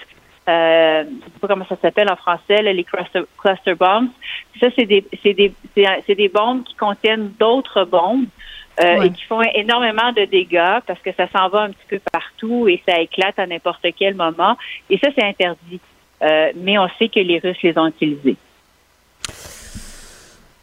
Euh, 0.50 1.04
je 1.04 1.26
sais 1.26 1.40
pas 1.40 1.48
comment 1.48 1.66
ça 1.68 1.76
s'appelle 1.82 2.10
en 2.10 2.16
français, 2.16 2.62
les 2.62 2.84
cluster, 2.84 3.22
cluster 3.38 3.76
bombs. 3.76 4.10
Ça, 4.60 4.68
c'est 4.76 4.86
des, 4.86 5.06
c'est 5.22 5.34
des, 5.34 5.54
c'est 5.76 6.16
des 6.16 6.30
bombes 6.30 6.64
qui 6.64 6.76
contiennent 6.76 7.32
d'autres 7.40 7.84
bombes 7.86 8.26
euh, 8.82 9.04
et 9.04 9.12
qui 9.12 9.24
font 9.26 9.42
énormément 9.54 10.12
de 10.12 10.26
dégâts 10.26 10.80
parce 10.88 11.00
que 11.02 11.12
ça 11.14 11.28
s'en 11.30 11.50
va 11.50 11.64
un 11.64 11.70
petit 11.70 11.88
peu 11.90 12.00
partout 12.12 12.68
et 12.68 12.82
ça 12.88 13.00
éclate 13.00 13.38
à 13.38 13.46
n'importe 13.46 13.86
quel 13.98 14.16
moment. 14.16 14.58
Et 14.90 14.98
ça, 14.98 15.10
c'est 15.16 15.24
interdit. 15.24 15.80
Euh, 16.22 16.52
mais 16.56 16.78
on 16.80 16.88
sait 16.98 17.10
que 17.10 17.20
les 17.20 17.40
Russes 17.40 17.62
les 17.62 17.78
ont 17.78 17.88
utilisés. 17.88 18.36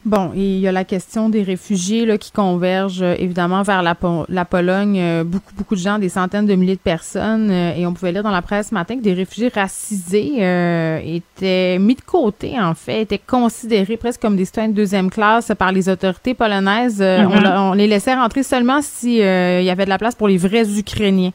Bon, 0.06 0.30
il 0.36 0.60
y 0.60 0.68
a 0.68 0.72
la 0.72 0.84
question 0.84 1.28
des 1.28 1.42
réfugiés 1.42 2.06
là, 2.06 2.16
qui 2.16 2.30
convergent 2.30 3.02
euh, 3.02 3.16
évidemment 3.18 3.62
vers 3.62 3.82
la, 3.82 3.96
la 4.28 4.44
Pologne. 4.44 5.00
Euh, 5.00 5.24
beaucoup, 5.24 5.52
beaucoup 5.56 5.74
de 5.74 5.80
gens, 5.80 5.98
des 5.98 6.08
centaines 6.08 6.46
de 6.46 6.54
milliers 6.54 6.76
de 6.76 6.80
personnes. 6.80 7.50
Euh, 7.50 7.74
et 7.74 7.84
on 7.86 7.92
pouvait 7.92 8.12
lire 8.12 8.22
dans 8.22 8.30
la 8.30 8.40
presse 8.40 8.68
ce 8.68 8.74
matin 8.74 8.94
que 8.94 9.02
des 9.02 9.14
réfugiés 9.14 9.50
racisés 9.52 10.34
étaient 11.04 11.78
mis 11.80 11.96
de 11.96 12.02
côté, 12.02 12.54
en 12.56 12.74
fait, 12.74 13.02
étaient 13.02 13.18
considérés 13.18 13.96
presque 13.96 14.22
comme 14.22 14.36
des 14.36 14.44
citoyens 14.44 14.68
de 14.68 14.74
deuxième 14.74 15.10
classe 15.10 15.50
par 15.58 15.72
les 15.72 15.88
autorités 15.88 16.34
polonaises. 16.34 17.00
Mm-hmm. 17.00 17.58
on, 17.58 17.72
les 17.72 17.88
laissait 17.88 18.14
rentrer 18.14 18.44
seulement 18.44 18.82
s'il 18.82 19.16
y 19.16 19.70
avait 19.70 19.86
de 19.86 19.90
la 19.90 19.98
place 19.98 20.14
pour 20.14 20.28
les 20.28 20.38
vrais 20.38 20.78
Ukrainiens. 20.78 21.32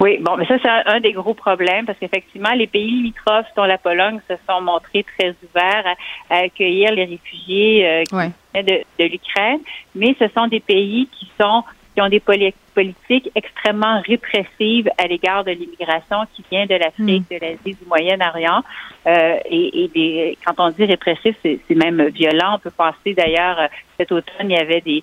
Oui, 0.00 0.18
bon, 0.20 0.36
mais 0.36 0.46
ça, 0.46 0.56
c'est 0.60 0.68
un, 0.68 1.00
des 1.00 1.12
gros 1.12 1.34
problèmes 1.34 1.86
parce 1.86 1.98
qu'effectivement, 1.98 2.52
les 2.52 2.66
pays 2.66 2.90
limitrophes, 2.90 3.46
dont 3.56 3.64
la 3.64 3.78
Pologne, 3.78 4.20
se 4.28 4.34
sont 4.48 4.60
montrés 4.60 5.04
très 5.16 5.34
ouverts 5.42 5.84
à, 6.30 6.36
accueillir 6.38 6.92
les 6.92 7.04
réfugiés 7.04 7.86
euh, 7.86 8.62
de, 8.62 8.82
de 8.98 9.04
l'Ukraine, 9.04 9.60
mais 9.94 10.14
ce 10.18 10.26
sont 10.34 10.46
des 10.46 10.60
pays 10.60 11.08
qui 11.12 11.30
sont 11.40 11.64
qui 11.94 12.00
ont 12.00 12.08
des 12.08 12.20
politiques 12.20 13.30
extrêmement 13.34 14.00
répressives 14.06 14.88
à 14.96 15.06
l'égard 15.06 15.44
de 15.44 15.50
l'immigration 15.50 16.18
qui 16.34 16.44
vient 16.50 16.64
de 16.64 16.74
l'Afrique, 16.74 17.24
hmm. 17.30 17.34
de 17.34 17.38
l'Asie, 17.40 17.78
du 17.78 17.86
Moyen-Orient. 17.86 18.62
Euh, 19.06 19.36
et, 19.44 19.84
et 19.84 19.88
des, 19.88 20.38
quand 20.44 20.54
on 20.58 20.70
dit 20.70 20.84
répressif, 20.84 21.36
c'est 21.42 21.60
même 21.74 22.02
violent. 22.08 22.54
On 22.54 22.58
peut 22.58 22.70
penser 22.70 23.14
d'ailleurs, 23.14 23.60
euh, 23.60 23.66
cet 23.98 24.10
automne, 24.12 24.50
il 24.50 24.52
y 24.52 24.58
avait 24.58 24.80
des, 24.80 25.02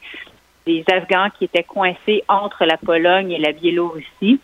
des 0.65 0.83
Afghans 0.91 1.29
qui 1.37 1.45
étaient 1.45 1.63
coincés 1.63 2.23
entre 2.27 2.65
la 2.65 2.77
Pologne 2.77 3.31
et 3.31 3.39
la 3.39 3.51
Biélorussie. 3.51 4.39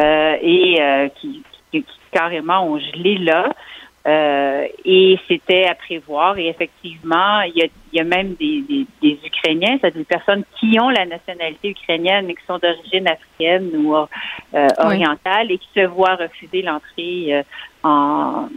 Euh, 0.00 0.36
et 0.40 0.80
euh, 0.80 1.08
qui, 1.20 1.42
qui, 1.70 1.84
carrément 2.10 2.66
ont 2.66 2.78
gelé 2.78 3.18
là. 3.18 3.52
Euh, 4.04 4.66
et 4.84 5.18
c'était 5.28 5.64
à 5.66 5.74
prévoir. 5.74 6.36
Et 6.36 6.48
effectivement, 6.48 7.40
il 7.42 7.54
y 7.56 7.62
a, 7.62 7.66
il 7.92 7.98
y 7.98 8.00
a 8.00 8.04
même 8.04 8.34
des, 8.34 8.62
des, 8.62 8.86
des 9.00 9.18
Ukrainiens, 9.24 9.78
c'est-à-dire 9.80 10.00
des 10.00 10.04
personnes 10.04 10.44
qui 10.58 10.78
ont 10.80 10.88
la 10.88 11.06
nationalité 11.06 11.70
ukrainienne, 11.70 12.26
mais 12.26 12.34
qui 12.34 12.44
sont 12.46 12.58
d'origine 12.58 13.06
africaine 13.06 13.70
ou 13.74 13.94
euh, 13.94 14.06
orientale 14.78 15.52
et 15.52 15.58
qui 15.58 15.68
se 15.74 15.86
voient 15.86 16.16
refuser 16.16 16.62
l'entrée 16.62 17.44
en, 17.84 18.48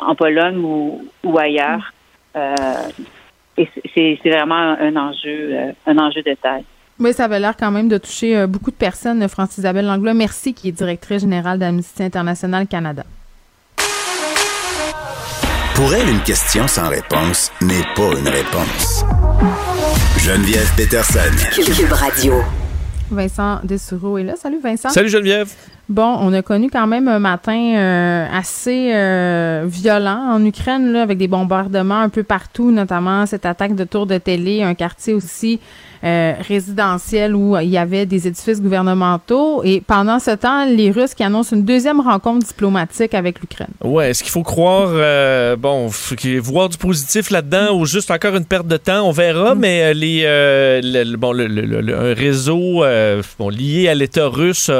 en 0.00 0.14
Pologne 0.16 0.58
ou, 0.58 1.08
ou 1.22 1.38
ailleurs. 1.38 1.92
Euh, 2.36 2.54
et 3.56 3.68
c'est 3.94 4.30
vraiment 4.30 4.54
un 4.54 4.96
enjeu, 4.96 5.74
un 5.86 5.98
enjeu 5.98 6.22
de 6.22 6.34
taille. 6.34 6.64
Oui, 7.00 7.12
ça 7.12 7.26
avait 7.26 7.38
l'air 7.38 7.54
quand 7.56 7.70
même 7.70 7.88
de 7.88 7.96
toucher 7.96 8.36
euh, 8.36 8.46
beaucoup 8.48 8.72
de 8.72 8.76
personnes. 8.76 9.26
France-Isabelle 9.28 9.86
Langlois, 9.86 10.14
merci, 10.14 10.52
qui 10.52 10.68
est 10.68 10.72
directrice 10.72 11.20
générale 11.20 11.60
d'Amnesty 11.60 12.02
International 12.02 12.66
Canada. 12.66 13.04
Pour 15.76 15.94
elle, 15.94 16.08
une 16.08 16.22
question 16.22 16.66
sans 16.66 16.88
réponse 16.88 17.52
n'est 17.62 17.84
pas 17.94 18.18
une 18.18 18.26
réponse. 18.26 19.04
Geneviève 20.18 20.68
Peterson. 20.76 21.20
Cube 21.54 21.92
Radio. 21.92 22.42
Vincent 23.12 23.60
Dessureau 23.62 24.18
est 24.18 24.24
là. 24.24 24.34
Salut 24.34 24.58
Vincent. 24.60 24.90
Salut 24.90 25.08
Geneviève. 25.08 25.52
Bon, 25.88 26.16
on 26.20 26.32
a 26.32 26.42
connu 26.42 26.68
quand 26.68 26.88
même 26.88 27.06
un 27.06 27.20
matin 27.20 27.76
euh, 27.76 28.26
assez 28.36 28.90
euh, 28.92 29.64
violent 29.68 30.32
en 30.32 30.44
Ukraine, 30.44 30.92
là, 30.92 31.02
avec 31.02 31.16
des 31.16 31.28
bombardements 31.28 32.00
un 32.00 32.08
peu 32.08 32.24
partout, 32.24 32.72
notamment 32.72 33.24
cette 33.26 33.46
attaque 33.46 33.76
de 33.76 33.84
tour 33.84 34.06
de 34.06 34.18
télé, 34.18 34.64
un 34.64 34.74
quartier 34.74 35.14
aussi 35.14 35.60
euh, 36.04 36.34
résidentiel 36.46 37.34
où 37.34 37.56
il 37.58 37.68
y 37.68 37.78
avait 37.78 38.06
des 38.06 38.26
édifices 38.26 38.60
gouvernementaux. 38.60 39.62
Et 39.64 39.80
pendant 39.80 40.18
ce 40.18 40.32
temps, 40.32 40.64
les 40.66 40.90
Russes 40.90 41.14
qui 41.14 41.22
annoncent 41.22 41.54
une 41.54 41.64
deuxième 41.64 42.00
rencontre 42.00 42.46
diplomatique 42.46 43.14
avec 43.14 43.40
l'Ukraine. 43.40 43.70
Ouais, 43.82 44.10
est-ce 44.10 44.22
qu'il 44.22 44.32
faut 44.32 44.42
croire, 44.42 44.88
euh, 44.90 45.56
bon, 45.56 45.90
voir 46.42 46.68
du 46.68 46.78
positif 46.78 47.30
là-dedans 47.30 47.76
ou 47.76 47.86
juste 47.86 48.10
encore 48.10 48.36
une 48.36 48.44
perte 48.44 48.66
de 48.66 48.76
temps, 48.76 49.06
on 49.06 49.12
verra. 49.12 49.54
Mm. 49.54 49.58
Mais 49.58 49.94
les, 49.94 51.16
bon, 51.16 51.32
le, 51.32 51.94
un 51.94 52.14
réseau 52.14 52.84
bon, 53.38 53.48
lié 53.48 53.88
à 53.88 53.94
l'État 53.94 54.28
russe 54.28 54.70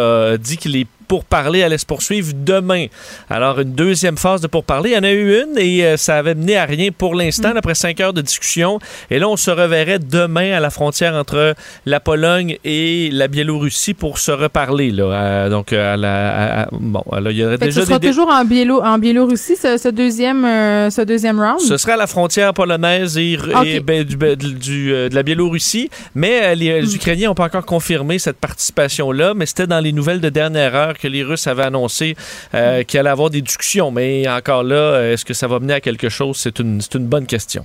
dit 0.40 0.57
qu'il 0.57 0.76
est 0.76 0.87
pourparlers 1.09 1.62
allaient 1.62 1.79
se 1.79 1.87
poursuivre 1.87 2.33
demain. 2.35 2.87
Alors, 3.31 3.61
une 3.61 3.73
deuxième 3.73 4.16
phase 4.16 4.40
de 4.40 4.47
pourparlers. 4.47 4.90
Il 4.90 4.94
y 4.94 4.99
en 4.99 5.03
a 5.03 5.11
eu 5.11 5.42
une 5.42 5.59
et 5.59 5.85
euh, 5.85 5.97
ça 5.97 6.16
avait 6.16 6.35
mené 6.35 6.57
à 6.57 6.66
rien 6.66 6.90
pour 6.97 7.14
l'instant, 7.14 7.55
mm. 7.55 7.57
après 7.57 7.75
cinq 7.75 8.01
heures 8.01 8.12
de 8.12 8.21
discussion. 8.21 8.79
Et 9.11 9.18
là, 9.18 9.29
on 9.29 9.37
se 9.37 9.51
reverrait 9.51 9.99
demain 9.99 10.53
à 10.53 10.61
la 10.61 10.71
frontière 10.71 11.14
entre 11.14 11.55
la 11.87 12.01
Pologne 12.01 12.59
et 12.64 13.09
la 13.12 13.29
Biélorussie 13.29 13.94
pour 13.94 14.18
se 14.18 14.31
reparler. 14.31 14.90
Là. 14.90 15.05
Euh, 15.05 15.49
donc, 15.49 15.73
à 15.73 15.97
la, 15.97 16.68
bon, 16.73 17.03
là, 17.11 17.31
il 17.31 17.37
y 17.37 17.44
aurait 17.44 17.59
déjà 17.59 17.81
ce 17.81 17.87
sera 17.87 17.99
toujours 17.99 18.29
en, 18.29 18.44
Biélo 18.44 18.83
en 18.83 18.99
Biélorussie, 18.99 19.57
ce, 19.57 19.88
deuxième, 19.88 20.44
euh, 20.44 20.90
ce 20.90 21.03
deuxième 21.03 21.40
round? 21.40 21.61
Ce 21.61 21.77
sera 21.77 21.94
à 21.94 21.97
la 21.97 22.07
frontière 22.07 22.53
polonaise 22.53 23.16
et, 23.16 23.38
ben, 23.83 24.05
du, 24.05 24.16
ben, 24.16 24.37
du, 24.37 24.90
de 24.90 25.14
la 25.14 25.23
Biélorussie. 25.23 25.90
Mais 26.14 26.55
les, 26.55 26.83
mm. 26.83 26.94
Ukrainiens 26.94 27.29
n'ont 27.29 27.35
pas 27.35 27.47
encore 27.47 27.64
confirmé 27.64 28.18
cette 28.18 28.38
participation-là, 28.38 29.33
mais 29.35 29.47
c'était 29.47 29.66
dans 29.66 29.81
les 29.81 29.92
nouvelles 29.92 30.21
de 30.21 30.29
dernière 30.29 30.75
heure 30.75 30.97
que 31.00 31.08
les 31.08 31.22
Russes 31.22 31.46
avaient 31.46 31.64
annoncé 31.64 32.16
euh, 32.54 32.82
qu'il 32.82 33.00
allait 33.00 33.11
avoir 33.11 33.30
des 33.30 33.42
discussions. 33.42 33.90
Mais 33.90 34.28
encore 34.28 34.62
là, 34.62 35.00
est-ce 35.12 35.24
que 35.24 35.34
ça 35.34 35.46
va 35.46 35.58
mener 35.61 35.74
à 35.74 35.80
quelque 35.80 36.08
chose? 36.08 36.37
C'est 36.37 36.58
une, 36.58 36.80
une 36.94 37.06
bonne 37.06 37.26
question. 37.26 37.64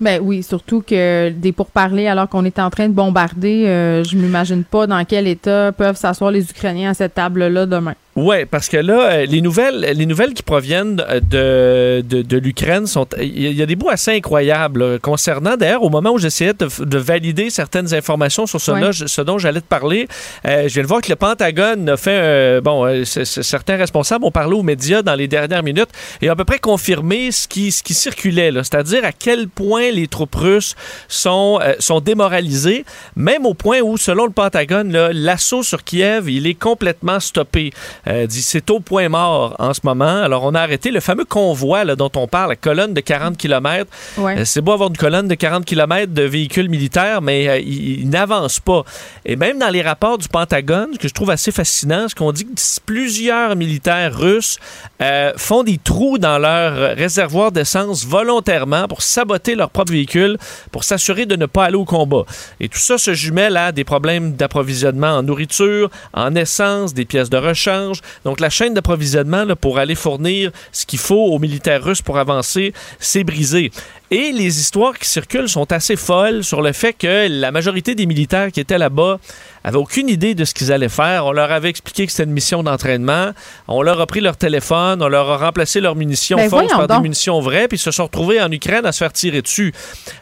Ben 0.00 0.20
oui, 0.22 0.42
surtout 0.42 0.82
que 0.82 1.30
des 1.30 1.52
pourparlers 1.52 2.08
alors 2.08 2.28
qu'on 2.28 2.44
est 2.44 2.58
en 2.58 2.68
train 2.68 2.88
de 2.88 2.92
bombarder, 2.92 3.66
euh, 3.66 4.04
je 4.04 4.16
m'imagine 4.16 4.62
pas 4.62 4.86
dans 4.86 5.02
quel 5.04 5.26
état 5.26 5.72
peuvent 5.72 5.96
s'asseoir 5.96 6.30
les 6.30 6.50
Ukrainiens 6.50 6.90
à 6.90 6.94
cette 6.94 7.14
table-là 7.14 7.64
demain. 7.64 7.94
Oui, 8.16 8.46
parce 8.46 8.70
que 8.70 8.78
là, 8.78 9.10
euh, 9.10 9.26
les 9.26 9.42
nouvelles, 9.42 9.92
les 9.94 10.06
nouvelles 10.06 10.32
qui 10.32 10.42
proviennent 10.42 10.96
de, 10.96 12.00
de, 12.02 12.36
l'Ukraine 12.38 12.86
sont. 12.86 13.06
Il 13.20 13.52
y 13.52 13.62
a 13.62 13.66
des 13.66 13.76
bouts 13.76 13.90
assez 13.90 14.16
incroyables 14.16 14.98
concernant. 15.00 15.58
D'ailleurs, 15.58 15.82
au 15.82 15.90
moment 15.90 16.12
où 16.12 16.18
j'essayais 16.18 16.54
de, 16.54 16.98
valider 16.98 17.50
certaines 17.50 17.92
informations 17.92 18.46
sur 18.46 18.58
ce, 18.58 18.72
ce 19.06 19.20
dont 19.20 19.36
j'allais 19.36 19.60
te 19.60 19.66
parler, 19.66 20.08
euh, 20.46 20.66
je 20.66 20.72
viens 20.72 20.82
de 20.82 20.88
voir 20.88 21.02
que 21.02 21.10
le 21.10 21.16
Pentagone 21.16 21.90
a 21.90 21.98
fait. 21.98 22.18
Euh, 22.18 22.60
bon, 22.62 23.04
certains 23.04 23.76
responsables 23.76 24.24
ont 24.24 24.30
parlé 24.30 24.54
aux 24.56 24.62
médias 24.62 25.02
dans 25.02 25.14
les 25.14 25.28
dernières 25.28 25.62
minutes 25.62 25.90
et 26.22 26.30
ont 26.30 26.32
à 26.32 26.36
peu 26.36 26.46
près 26.46 26.58
confirmé 26.58 27.30
ce 27.32 27.46
qui, 27.46 27.70
ce 27.70 27.82
qui 27.82 27.92
circulait, 27.92 28.50
c'est-à-dire 28.54 29.04
à 29.04 29.12
quel 29.12 29.46
point 29.46 29.90
les 29.90 30.06
troupes 30.06 30.36
russes 30.36 30.74
sont, 31.08 31.60
sont 31.80 32.00
démoralisées, 32.00 32.86
même 33.14 33.44
au 33.44 33.52
point 33.52 33.80
où, 33.80 33.98
selon 33.98 34.24
le 34.24 34.32
Pentagone, 34.32 34.90
l'assaut 35.10 35.62
sur 35.62 35.84
Kiev, 35.84 36.30
il 36.30 36.46
est 36.46 36.54
complètement 36.54 37.20
stoppé. 37.20 37.72
Euh, 38.08 38.26
dit 38.26 38.42
c'est 38.42 38.70
au 38.70 38.80
point 38.80 39.08
mort 39.08 39.56
en 39.58 39.74
ce 39.74 39.80
moment. 39.84 40.22
Alors, 40.22 40.44
on 40.44 40.54
a 40.54 40.60
arrêté 40.60 40.90
le 40.90 41.00
fameux 41.00 41.24
convoi 41.24 41.84
là, 41.84 41.96
dont 41.96 42.10
on 42.16 42.26
parle, 42.26 42.50
la 42.50 42.56
colonne 42.56 42.94
de 42.94 43.00
40 43.00 43.36
km. 43.36 43.90
Ouais. 44.18 44.38
Euh, 44.38 44.44
c'est 44.44 44.60
beau 44.60 44.72
avoir 44.72 44.88
une 44.88 44.96
colonne 44.96 45.28
de 45.28 45.34
40 45.34 45.64
km 45.64 46.12
de 46.12 46.22
véhicules 46.22 46.68
militaires, 46.68 47.22
mais 47.22 47.48
euh, 47.48 47.58
ils, 47.58 48.00
ils 48.00 48.08
n'avancent 48.08 48.60
pas. 48.60 48.84
Et 49.24 49.36
même 49.36 49.58
dans 49.58 49.68
les 49.68 49.82
rapports 49.82 50.18
du 50.18 50.28
Pentagone, 50.28 50.90
ce 50.94 50.98
que 50.98 51.08
je 51.08 51.14
trouve 51.14 51.30
assez 51.30 51.50
fascinant, 51.50 52.06
c'est 52.08 52.16
qu'on 52.16 52.32
dit 52.32 52.44
que 52.44 52.52
plusieurs 52.84 53.56
militaires 53.56 54.16
russes 54.16 54.58
euh, 55.02 55.32
font 55.36 55.62
des 55.62 55.78
trous 55.78 56.18
dans 56.18 56.38
leur 56.38 56.96
réservoir 56.96 57.52
d'essence 57.52 58.06
volontairement 58.06 58.88
pour 58.88 59.02
saboter 59.02 59.54
leur 59.54 59.70
propre 59.70 59.92
véhicule, 59.92 60.38
pour 60.72 60.84
s'assurer 60.84 61.26
de 61.26 61.36
ne 61.36 61.46
pas 61.46 61.64
aller 61.64 61.76
au 61.76 61.84
combat. 61.84 62.24
Et 62.60 62.68
tout 62.68 62.78
ça 62.78 62.98
se 62.98 63.14
jumelle 63.14 63.56
à 63.56 63.72
des 63.72 63.84
problèmes 63.84 64.32
d'approvisionnement 64.32 65.16
en 65.18 65.22
nourriture, 65.22 65.90
en 66.14 66.34
essence, 66.34 66.94
des 66.94 67.04
pièces 67.04 67.30
de 67.30 67.36
rechange. 67.36 67.95
Donc 68.24 68.40
la 68.40 68.50
chaîne 68.50 68.74
d'approvisionnement 68.74 69.44
pour 69.60 69.78
aller 69.78 69.94
fournir 69.94 70.50
ce 70.72 70.86
qu'il 70.86 70.98
faut 70.98 71.26
aux 71.26 71.38
militaires 71.38 71.82
russes 71.82 72.02
pour 72.02 72.18
avancer, 72.18 72.72
c'est 72.98 73.24
brisé. 73.24 73.70
Et 74.12 74.30
les 74.30 74.60
histoires 74.60 74.96
qui 74.96 75.08
circulent 75.08 75.48
sont 75.48 75.72
assez 75.72 75.96
folles 75.96 76.44
sur 76.44 76.62
le 76.62 76.72
fait 76.72 76.92
que 76.92 77.26
la 77.28 77.50
majorité 77.50 77.96
des 77.96 78.06
militaires 78.06 78.52
qui 78.52 78.60
étaient 78.60 78.78
là-bas 78.78 79.18
avaient 79.64 79.78
aucune 79.78 80.08
idée 80.08 80.36
de 80.36 80.44
ce 80.44 80.54
qu'ils 80.54 80.70
allaient 80.72 80.88
faire. 80.88 81.26
On 81.26 81.32
leur 81.32 81.50
avait 81.50 81.70
expliqué 81.70 82.06
que 82.06 82.12
c'était 82.12 82.22
une 82.22 82.30
mission 82.30 82.62
d'entraînement. 82.62 83.32
On 83.66 83.82
leur 83.82 84.00
a 84.00 84.06
pris 84.06 84.20
leur 84.20 84.36
téléphone, 84.36 85.02
on 85.02 85.08
leur 85.08 85.28
a 85.28 85.38
remplacé 85.38 85.80
leurs 85.80 85.96
munitions 85.96 86.36
Ben, 86.36 86.48
fausses 86.48 86.70
par 86.70 86.86
donc. 86.86 86.98
des 86.98 87.02
munitions 87.02 87.40
vraies, 87.40 87.66
puis 87.66 87.78
ils 87.78 87.80
se 87.80 87.90
sont 87.90 88.04
retrouvés 88.04 88.40
en 88.40 88.50
Ukraine 88.52 88.86
à 88.86 88.92
se 88.92 88.98
faire 88.98 89.12
tirer 89.12 89.42
dessus. 89.42 89.72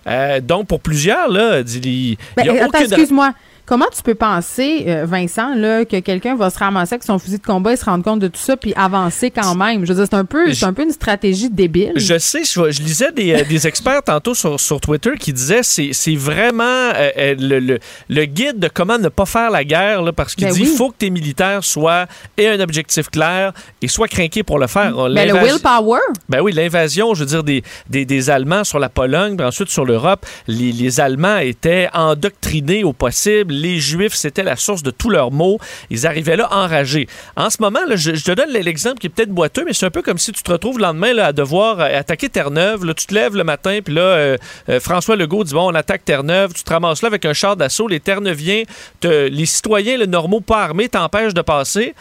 Euh, 0.06 0.40
donc, 0.40 0.66
pour 0.66 0.80
plusieurs, 0.80 1.28
là, 1.28 1.60
il 1.60 2.16
Ben, 2.36 2.44
y 2.46 2.48
a 2.48 2.52
attends, 2.54 2.68
aucune... 2.68 2.82
excuse-moi. 2.84 3.32
Comment 3.66 3.86
tu 3.96 4.02
peux 4.02 4.14
penser, 4.14 4.84
euh, 4.88 5.06
Vincent, 5.06 5.54
là, 5.54 5.86
que 5.86 5.98
quelqu'un 6.00 6.34
va 6.36 6.50
se 6.50 6.58
ramasser 6.58 6.94
avec 6.94 7.02
son 7.02 7.18
fusil 7.18 7.38
de 7.38 7.46
combat 7.46 7.72
et 7.72 7.76
se 7.76 7.84
rendre 7.86 8.04
compte 8.04 8.20
de 8.20 8.28
tout 8.28 8.40
ça 8.40 8.58
puis 8.58 8.74
avancer 8.76 9.30
quand 9.30 9.54
même? 9.54 9.86
Je 9.86 9.92
veux 9.92 9.98
dire, 9.98 10.06
c'est 10.10 10.16
un 10.16 10.26
peu, 10.26 10.52
c'est 10.52 10.66
un 10.66 10.74
peu 10.74 10.82
une 10.82 10.90
stratégie 10.90 11.48
débile. 11.48 11.92
Je 11.96 12.18
sais, 12.18 12.42
je, 12.44 12.70
je 12.70 12.82
lisais 12.82 13.10
des, 13.12 13.32
euh, 13.32 13.44
des 13.48 13.66
experts 13.66 14.02
tantôt 14.02 14.34
sur, 14.34 14.60
sur 14.60 14.80
Twitter 14.80 15.12
qui 15.18 15.32
disaient 15.32 15.62
c'est 15.62 15.90
c'est 15.92 16.14
vraiment 16.14 16.62
euh, 16.66 17.34
le, 17.38 17.58
le, 17.58 17.78
le 18.10 18.24
guide 18.26 18.58
de 18.58 18.68
comment 18.68 18.98
ne 18.98 19.08
pas 19.08 19.24
faire 19.24 19.50
la 19.50 19.64
guerre, 19.64 20.02
là, 20.02 20.12
parce 20.12 20.34
qu'il 20.34 20.46
Ben 20.46 20.52
dit 20.52 20.62
oui. 20.64 20.74
faut 20.76 20.90
que 20.90 20.96
tes 20.98 21.08
militaires 21.10 21.64
soient 21.64 22.06
aient 22.36 22.48
un 22.48 22.60
objectif 22.60 23.08
clair 23.08 23.52
et 23.80 23.88
soient 23.88 24.08
craqués 24.08 24.42
pour 24.42 24.58
le 24.58 24.66
faire. 24.66 24.92
Ben, 24.94 25.26
le 25.26 25.34
willpower. 25.42 26.00
ben 26.28 26.40
oui, 26.42 26.52
l'invasion, 26.52 27.14
je 27.14 27.20
veux 27.20 27.30
dire, 27.30 27.42
des, 27.42 27.62
des, 27.88 28.04
des 28.04 28.28
Allemands 28.28 28.64
sur 28.64 28.78
la 28.78 28.90
Pologne, 28.90 29.36
puis 29.38 29.46
ensuite 29.46 29.70
sur 29.70 29.86
l'Europe, 29.86 30.26
les, 30.48 30.70
les 30.72 31.00
Allemands 31.00 31.38
étaient 31.38 31.88
endoctrinés 31.94 32.84
au 32.84 32.92
possible. 32.92 33.53
Les 33.60 33.78
Juifs, 33.78 34.14
c'était 34.14 34.42
la 34.42 34.56
source 34.56 34.82
de 34.82 34.90
tous 34.90 35.10
leurs 35.10 35.30
maux. 35.30 35.58
Ils 35.90 36.06
arrivaient 36.06 36.36
là 36.36 36.48
enragés. 36.52 37.08
En 37.36 37.50
ce 37.50 37.58
moment, 37.60 37.80
là, 37.88 37.96
je, 37.96 38.10
te 38.10 38.32
donne 38.32 38.50
l'exemple 38.50 38.98
qui 38.98 39.06
est 39.06 39.10
peut-être 39.10 39.30
boiteux, 39.30 39.64
mais 39.64 39.72
c'est 39.72 39.86
un 39.86 39.90
peu 39.90 40.02
comme 40.02 40.18
si 40.18 40.32
tu 40.32 40.42
te 40.42 40.50
retrouves 40.50 40.78
le 40.78 40.82
lendemain 40.84 41.12
là, 41.12 41.26
à 41.26 41.32
devoir 41.32 41.80
euh, 41.80 41.98
attaquer 41.98 42.28
Terre-Neuve. 42.28 42.92
Tu 42.94 43.06
te 43.06 43.14
lèves 43.14 43.36
le 43.36 43.44
matin, 43.44 43.80
puis 43.84 43.94
là, 43.94 44.02
euh, 44.02 44.36
euh, 44.68 44.80
François 44.80 45.16
Legault 45.16 45.44
dit, 45.44 45.54
bon, 45.54 45.70
on 45.70 45.74
attaque 45.74 46.04
Terre-Neuve. 46.04 46.52
Tu 46.54 46.62
te 46.64 46.72
ramasses 46.72 47.02
là 47.02 47.08
avec 47.08 47.24
un 47.24 47.32
char 47.32 47.56
d'assaut. 47.56 47.88
Les 47.88 48.00
Terre-Neuviens, 48.00 48.62
te- 49.00 49.28
les 49.28 49.46
citoyens, 49.46 49.96
les 49.96 50.06
normaux 50.06 50.40
pas 50.40 50.62
armés, 50.62 50.88
t'empêchent 50.88 51.34
de 51.34 51.42
passer. 51.42 51.94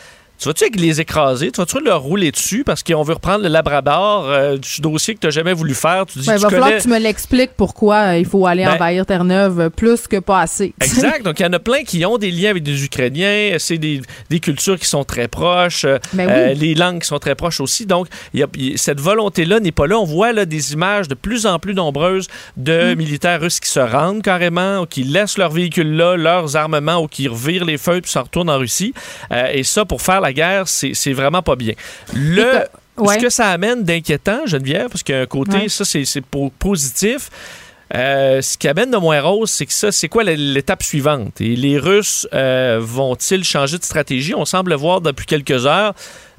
Tu 0.44 0.50
vas-tu 0.50 0.66
les 0.78 1.00
écraser? 1.00 1.52
Tu 1.52 1.62
vas-tu 1.62 1.80
leur 1.82 2.02
rouler 2.02 2.30
dessus? 2.32 2.64
Parce 2.66 2.84
qu'on 2.84 3.02
veut 3.04 3.14
reprendre 3.14 3.44
le 3.44 3.50
Labrador 3.50 4.26
euh, 4.28 4.58
du 4.58 4.82
dossier 4.82 5.16
que 5.16 5.20
tu 5.22 5.28
n'as 5.28 5.32
jamais 5.32 5.54
voulu 5.54 5.74
faire? 5.74 6.06
Tu 6.06 6.20
dis, 6.20 6.28
Ben, 6.28 6.36
tu 6.36 6.42
va 6.42 6.50
falloir 6.50 6.70
que 6.72 6.82
tu 6.82 6.90
me 6.90 7.00
l'expliques 7.00 7.52
pourquoi 7.56 7.96
euh, 8.14 8.18
il 8.18 8.26
faut 8.26 8.46
aller 8.46 8.66
Ben- 8.66 8.74
envahir 8.76 9.06
Terre-Neuve 9.06 9.60
euh, 9.62 9.70
plus 9.70 10.06
que 10.08 10.18
pas 10.20 10.42
assez. 10.42 10.74
Exact. 10.82 11.24
Donc, 11.24 11.40
il 11.40 11.44
y 11.44 11.46
en 11.46 11.54
a 11.54 11.60
plein 11.60 11.84
qui 11.84 12.06
ont 12.06 12.18
des 12.18 12.30
liens 12.30 12.50
avec 12.50 12.64
des 12.64 12.84
Ukrainiens. 12.84 13.56
C'est 13.58 13.78
des, 13.78 14.02
des 14.30 14.40
cultures 14.42 14.78
qui 14.78 14.86
sont 14.88 15.06
très 15.06 15.30
proches. 15.30 15.86
Ben 16.12 16.28
oui. 16.28 16.34
euh, 16.36 16.54
les 16.54 16.76
langues 16.76 17.00
qui 17.02 17.08
sont 17.08 17.20
très 17.20 17.36
proches 17.36 17.62
aussi. 17.62 17.86
Donc, 17.86 18.08
y 18.34 18.44
a- 18.44 18.48
cette 18.76 19.00
volonté-là 19.00 19.62
n'est 19.62 19.72
pas 19.72 19.88
là. 19.88 19.98
On 19.98 20.04
voit 20.06 20.34
là, 20.34 20.46
des 20.46 20.74
images 20.74 21.08
de 21.08 21.16
plus 21.16 21.46
en 21.46 21.58
plus 21.60 21.74
nombreuses 21.74 22.28
de 22.58 22.94
Mm. 22.94 22.98
militaires 22.98 23.40
russes 23.40 23.62
qui 23.62 23.70
se 23.70 23.80
rendent 23.80 24.22
carrément, 24.22 24.80
ou 24.82 24.86
qui 24.88 25.04
laissent 25.06 25.38
leurs 25.38 25.52
véhicules 25.52 25.96
là, 25.96 26.18
leurs 26.18 26.58
armements, 26.58 26.98
ou 27.02 27.08
qui 27.08 27.28
revirent 27.30 27.64
les 27.66 27.78
feux 27.78 28.02
puis 28.02 28.12
s'en 28.12 28.24
retournent 28.24 28.50
en 28.50 28.58
Russie. 28.58 28.94
Euh, 29.32 29.48
et 29.54 29.64
ça, 29.64 29.86
pour 29.86 30.02
faire 30.02 30.20
la 30.20 30.33
guerre, 30.34 30.68
c'est 30.68 31.14
vraiment 31.14 31.42
pas 31.42 31.56
bien. 31.56 31.74
Le, 32.14 32.64
ouais. 32.98 33.16
Ce 33.18 33.24
que 33.24 33.30
ça 33.30 33.50
amène 33.50 33.84
d'inquiétant, 33.84 34.46
Geneviève, 34.46 34.90
parce 34.90 35.04
qu'il 35.04 35.16
y 35.16 35.18
a 35.18 35.22
un 35.22 35.26
côté, 35.26 35.58
Ouais. 35.58 35.70
ça, 35.70 35.86
c'est 35.86 36.06
c'est 36.06 36.22
po- 36.22 36.52
positif. 36.60 37.30
Euh, 37.96 38.42
ce 38.42 38.58
qui 38.58 38.68
amène 38.68 38.90
de 38.90 38.98
moins 38.98 39.22
rose, 39.22 39.52
c'est 39.52 39.68
que 39.68 39.74
ça, 39.74 39.92
c'est 39.92 40.08
quoi 40.10 40.24
l'étape 40.24 40.82
suivante? 40.82 41.40
Et 41.42 41.56
les 41.56 41.78
Russes 41.78 42.28
euh, 42.34 42.80
vont-ils 42.82 43.44
changer 43.44 43.78
de 43.78 43.84
stratégie? 43.84 44.34
On 44.36 44.46
semble 44.46 44.74
voir 44.74 45.00
depuis 45.02 45.28
quelques 45.28 45.68
heures 45.68 45.94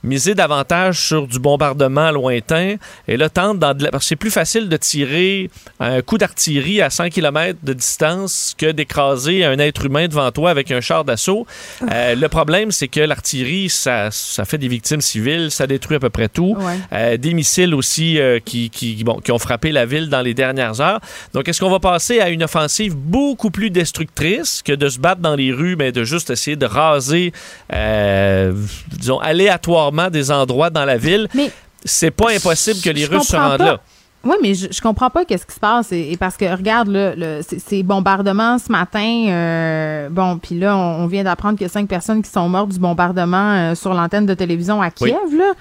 miser 0.05 0.35
davantage 0.35 1.01
sur 1.01 1.27
du 1.27 1.38
bombardement 1.38 2.11
lointain. 2.12 2.77
Et 3.09 3.17
là, 3.17 3.29
tente 3.29 3.59
dans 3.59 3.75
de 3.75 3.85
la- 3.85 3.90
parce 3.90 4.05
que 4.05 4.09
c'est 4.09 4.17
plus 4.17 4.31
facile 4.31 4.69
de 4.69 4.77
tirer 4.77 5.51
un 5.81 6.03
coup 6.03 6.19
d'artillerie 6.19 6.81
à 6.83 6.90
100 6.90 7.09
km 7.09 7.59
de 7.62 7.73
distance 7.73 8.55
que 8.57 8.71
d'écraser 8.71 9.45
un 9.45 9.59
être 9.59 9.85
humain 9.87 10.07
devant 10.07 10.31
toi 10.31 10.51
avec 10.51 10.71
un 10.71 10.81
char 10.81 11.05
d'assaut. 11.05 11.47
Euh, 11.90 12.14
le 12.14 12.29
problème, 12.29 12.71
c'est 12.71 12.88
que 12.88 13.01
l'artillerie, 13.01 13.71
ça, 13.71 14.11
ça 14.11 14.45
fait 14.45 14.59
des 14.59 14.69
victimes 14.69 15.01
civiles, 15.01 15.51
ça 15.51 15.67
détruit 15.67 15.97
à 15.97 16.01
peu 16.01 16.11
près 16.11 16.29
tout. 16.29 16.55
Ouais. 16.59 16.79
Euh, 16.93 17.17
des 17.17 17.33
missiles 17.35 17.75
aussi 17.75 18.19
euh, 18.21 18.38
qui, 18.45 18.69
qui, 18.71 19.03
bon, 19.05 19.19
qui 19.21 19.33
ont 19.33 19.38
frappé 19.38 19.73
la 19.73 19.87
ville 19.87 20.09
dans 20.11 20.21
les 20.21 20.35
dernières 20.35 20.81
heures. 20.81 21.01
Donc, 21.33 21.49
est-ce 21.49 21.61
qu'on 21.61 21.71
va 21.71 21.81
passer 21.81 22.21
à 22.21 22.29
une 22.29 22.43
offensive 22.43 22.95
beaucoup 22.95 23.51
plus 23.51 23.71
destructrice 23.71 24.62
que 24.62 24.73
de 24.73 24.88
se 24.88 24.99
battre 24.99 25.21
dans 25.23 25.35
les 25.35 25.51
rues, 25.53 25.77
mais 25.77 25.93
de 25.93 26.05
juste 26.05 26.29
essayer 26.31 26.57
de 26.57 26.67
raser, 26.67 27.33
disons, 28.99 29.19
aléatoirement 29.19 29.94
des 30.11 30.31
endroits 30.31 30.71
dans 30.71 30.85
la 30.85 30.97
ville? 30.97 31.29
Mais 31.35 31.51
C'est 31.85 32.11
pas 32.11 32.31
impossible 32.35 32.81
que 32.81 32.91
les 32.91 33.05
Russes 33.07 33.29
se 33.29 33.37
rendent 33.37 33.59
pas. 33.59 33.65
là. 33.65 33.81
Oui, 34.27 34.37
mais 34.43 34.55
je, 34.55 34.69
je 34.71 34.81
comprends 34.81 35.11
pas 35.11 35.27
qu'est-ce 35.27 35.45
qui 35.45 35.53
se 35.55 35.61
passe. 35.61 35.93
Et, 35.93 36.13
et 36.13 36.17
parce 36.17 36.39
que, 36.39 36.47
regarde, 36.51 36.89
là, 36.89 37.15
le, 37.15 37.41
ces- 37.43 37.83
bombardements 37.83 38.59
ce 38.59 38.73
matin, 38.73 39.27
euh, 39.29 40.09
bon, 40.09 40.39
puis 40.39 40.59
là, 40.59 40.75
on, 40.77 41.05
on 41.05 41.07
vient 41.07 41.25
d'apprendre 41.25 41.59
qu'il 41.59 41.67
y 41.67 41.69
a 41.69 41.73
cinq 41.73 41.87
personnes 41.89 42.23
qui 42.23 42.31
sont 42.31 42.49
mortes 42.49 42.71
du 42.71 42.79
bombardement 42.79 43.53
euh, 43.53 43.75
sur 43.75 43.93
l'antenne 43.93 44.25
de 44.25 44.33
télévision 44.33 44.81
à 44.81 44.87
Oui. 45.03 45.11
Kiev, 45.11 45.39
là. 45.39 45.53